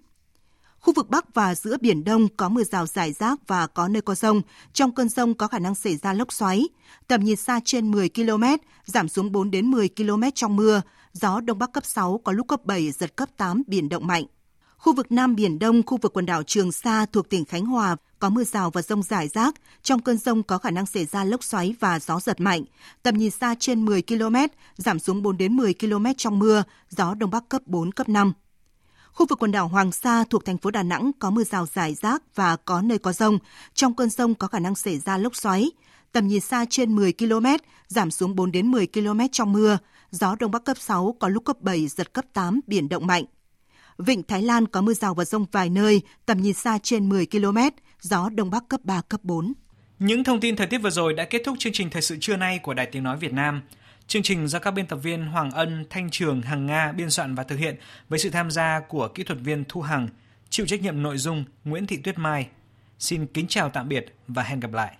Khu 0.79 0.93
vực 0.93 1.09
Bắc 1.09 1.33
và 1.33 1.55
giữa 1.55 1.77
Biển 1.81 2.03
Đông 2.03 2.27
có 2.37 2.49
mưa 2.49 2.63
rào 2.63 2.85
rải 2.85 3.13
rác 3.13 3.47
và 3.47 3.67
có 3.67 3.87
nơi 3.87 4.01
có 4.01 4.15
rông. 4.15 4.41
Trong 4.73 4.95
cơn 4.95 5.09
rông 5.09 5.33
có 5.33 5.47
khả 5.47 5.59
năng 5.59 5.75
xảy 5.75 5.97
ra 5.97 6.13
lốc 6.13 6.33
xoáy. 6.33 6.69
Tầm 7.07 7.23
nhìn 7.23 7.35
xa 7.35 7.59
trên 7.65 7.91
10 7.91 8.09
km, 8.09 8.43
giảm 8.85 9.09
xuống 9.09 9.31
4 9.31 9.51
đến 9.51 9.71
10 9.71 9.89
km 9.97 10.23
trong 10.35 10.55
mưa. 10.55 10.81
Gió 11.13 11.39
Đông 11.39 11.59
Bắc 11.59 11.71
cấp 11.71 11.85
6 11.85 12.21
có 12.23 12.31
lúc 12.31 12.47
cấp 12.47 12.65
7, 12.65 12.91
giật 12.91 13.15
cấp 13.15 13.29
8, 13.37 13.63
biển 13.67 13.89
động 13.89 14.07
mạnh. 14.07 14.25
Khu 14.77 14.93
vực 14.93 15.11
Nam 15.11 15.35
Biển 15.35 15.59
Đông, 15.59 15.83
khu 15.85 15.97
vực 15.97 16.13
quần 16.13 16.25
đảo 16.25 16.43
Trường 16.43 16.71
Sa 16.71 17.05
thuộc 17.05 17.29
tỉnh 17.29 17.45
Khánh 17.45 17.65
Hòa 17.65 17.95
có 18.19 18.29
mưa 18.29 18.43
rào 18.43 18.69
và 18.69 18.81
rông 18.81 19.03
rải 19.03 19.27
rác. 19.27 19.55
Trong 19.83 20.01
cơn 20.01 20.17
rông 20.17 20.43
có 20.43 20.57
khả 20.57 20.71
năng 20.71 20.85
xảy 20.85 21.05
ra 21.05 21.23
lốc 21.23 21.43
xoáy 21.43 21.75
và 21.79 21.99
gió 21.99 22.19
giật 22.19 22.41
mạnh. 22.41 22.63
Tầm 23.03 23.17
nhìn 23.17 23.31
xa 23.31 23.55
trên 23.59 23.85
10 23.85 24.01
km, 24.01 24.35
giảm 24.77 24.99
xuống 24.99 25.23
4 25.23 25.37
đến 25.37 25.57
10 25.57 25.73
km 25.73 26.05
trong 26.17 26.39
mưa. 26.39 26.63
Gió 26.89 27.13
Đông 27.13 27.31
Bắc 27.31 27.49
cấp 27.49 27.61
4, 27.65 27.91
cấp 27.91 28.09
5. 28.09 28.33
Khu 29.19 29.25
vực 29.25 29.39
quần 29.39 29.51
đảo 29.51 29.67
Hoàng 29.67 29.91
Sa 29.91 30.23
thuộc 30.29 30.45
thành 30.45 30.57
phố 30.57 30.71
Đà 30.71 30.83
Nẵng 30.83 31.11
có 31.19 31.29
mưa 31.29 31.43
rào 31.43 31.65
rải 31.65 31.93
rác 31.93 32.35
và 32.35 32.55
có 32.55 32.81
nơi 32.81 32.99
có 32.99 33.13
rông. 33.13 33.39
Trong 33.73 33.93
cơn 33.93 34.09
rông 34.09 34.35
có 34.35 34.47
khả 34.47 34.59
năng 34.59 34.75
xảy 34.75 34.97
ra 34.99 35.17
lốc 35.17 35.35
xoáy. 35.35 35.71
Tầm 36.11 36.27
nhìn 36.27 36.39
xa 36.39 36.65
trên 36.69 36.95
10 36.95 37.13
km, 37.13 37.45
giảm 37.87 38.11
xuống 38.11 38.35
4 38.35 38.51
đến 38.51 38.71
10 38.71 38.87
km 38.87 39.19
trong 39.31 39.53
mưa. 39.53 39.77
Gió 40.11 40.35
Đông 40.39 40.51
Bắc 40.51 40.63
cấp 40.63 40.77
6, 40.77 41.15
có 41.19 41.27
lúc 41.27 41.45
cấp 41.45 41.61
7, 41.61 41.87
giật 41.87 42.13
cấp 42.13 42.25
8, 42.33 42.59
biển 42.67 42.89
động 42.89 43.07
mạnh. 43.07 43.23
Vịnh 43.97 44.23
Thái 44.23 44.41
Lan 44.41 44.67
có 44.67 44.81
mưa 44.81 44.93
rào 44.93 45.13
và 45.13 45.25
rông 45.25 45.45
vài 45.51 45.69
nơi, 45.69 46.01
tầm 46.25 46.41
nhìn 46.41 46.53
xa 46.53 46.77
trên 46.83 47.09
10 47.09 47.25
km, 47.25 47.57
gió 48.01 48.29
Đông 48.29 48.51
Bắc 48.51 48.69
cấp 48.69 48.79
3, 48.83 49.01
cấp 49.01 49.19
4. 49.23 49.53
Những 49.99 50.23
thông 50.23 50.39
tin 50.39 50.55
thời 50.55 50.67
tiết 50.67 50.77
vừa 50.77 50.89
rồi 50.89 51.13
đã 51.13 51.25
kết 51.25 51.41
thúc 51.45 51.55
chương 51.59 51.73
trình 51.73 51.89
Thời 51.89 52.01
sự 52.01 52.17
trưa 52.21 52.37
nay 52.37 52.59
của 52.59 52.73
Đài 52.73 52.85
Tiếng 52.85 53.03
Nói 53.03 53.17
Việt 53.17 53.33
Nam. 53.33 53.61
Chương 54.09 54.23
trình 54.23 54.47
do 54.47 54.59
các 54.59 54.71
biên 54.71 54.87
tập 54.87 54.95
viên 54.95 55.25
Hoàng 55.25 55.51
Ân, 55.51 55.85
Thanh 55.89 56.09
Trường, 56.09 56.41
Hằng 56.41 56.65
Nga 56.65 56.91
biên 56.91 57.09
soạn 57.09 57.35
và 57.35 57.43
thực 57.43 57.55
hiện 57.55 57.75
với 58.09 58.19
sự 58.19 58.29
tham 58.29 58.51
gia 58.51 58.79
của 58.79 59.07
kỹ 59.07 59.23
thuật 59.23 59.39
viên 59.39 59.63
Thu 59.69 59.81
Hằng, 59.81 60.07
chịu 60.49 60.65
trách 60.65 60.81
nhiệm 60.81 61.01
nội 61.01 61.17
dung 61.17 61.45
Nguyễn 61.63 61.87
Thị 61.87 61.97
Tuyết 61.97 62.17
Mai. 62.17 62.47
Xin 62.99 63.27
kính 63.27 63.47
chào 63.47 63.69
tạm 63.69 63.89
biệt 63.89 64.05
và 64.27 64.43
hẹn 64.43 64.59
gặp 64.59 64.73
lại. 64.73 64.95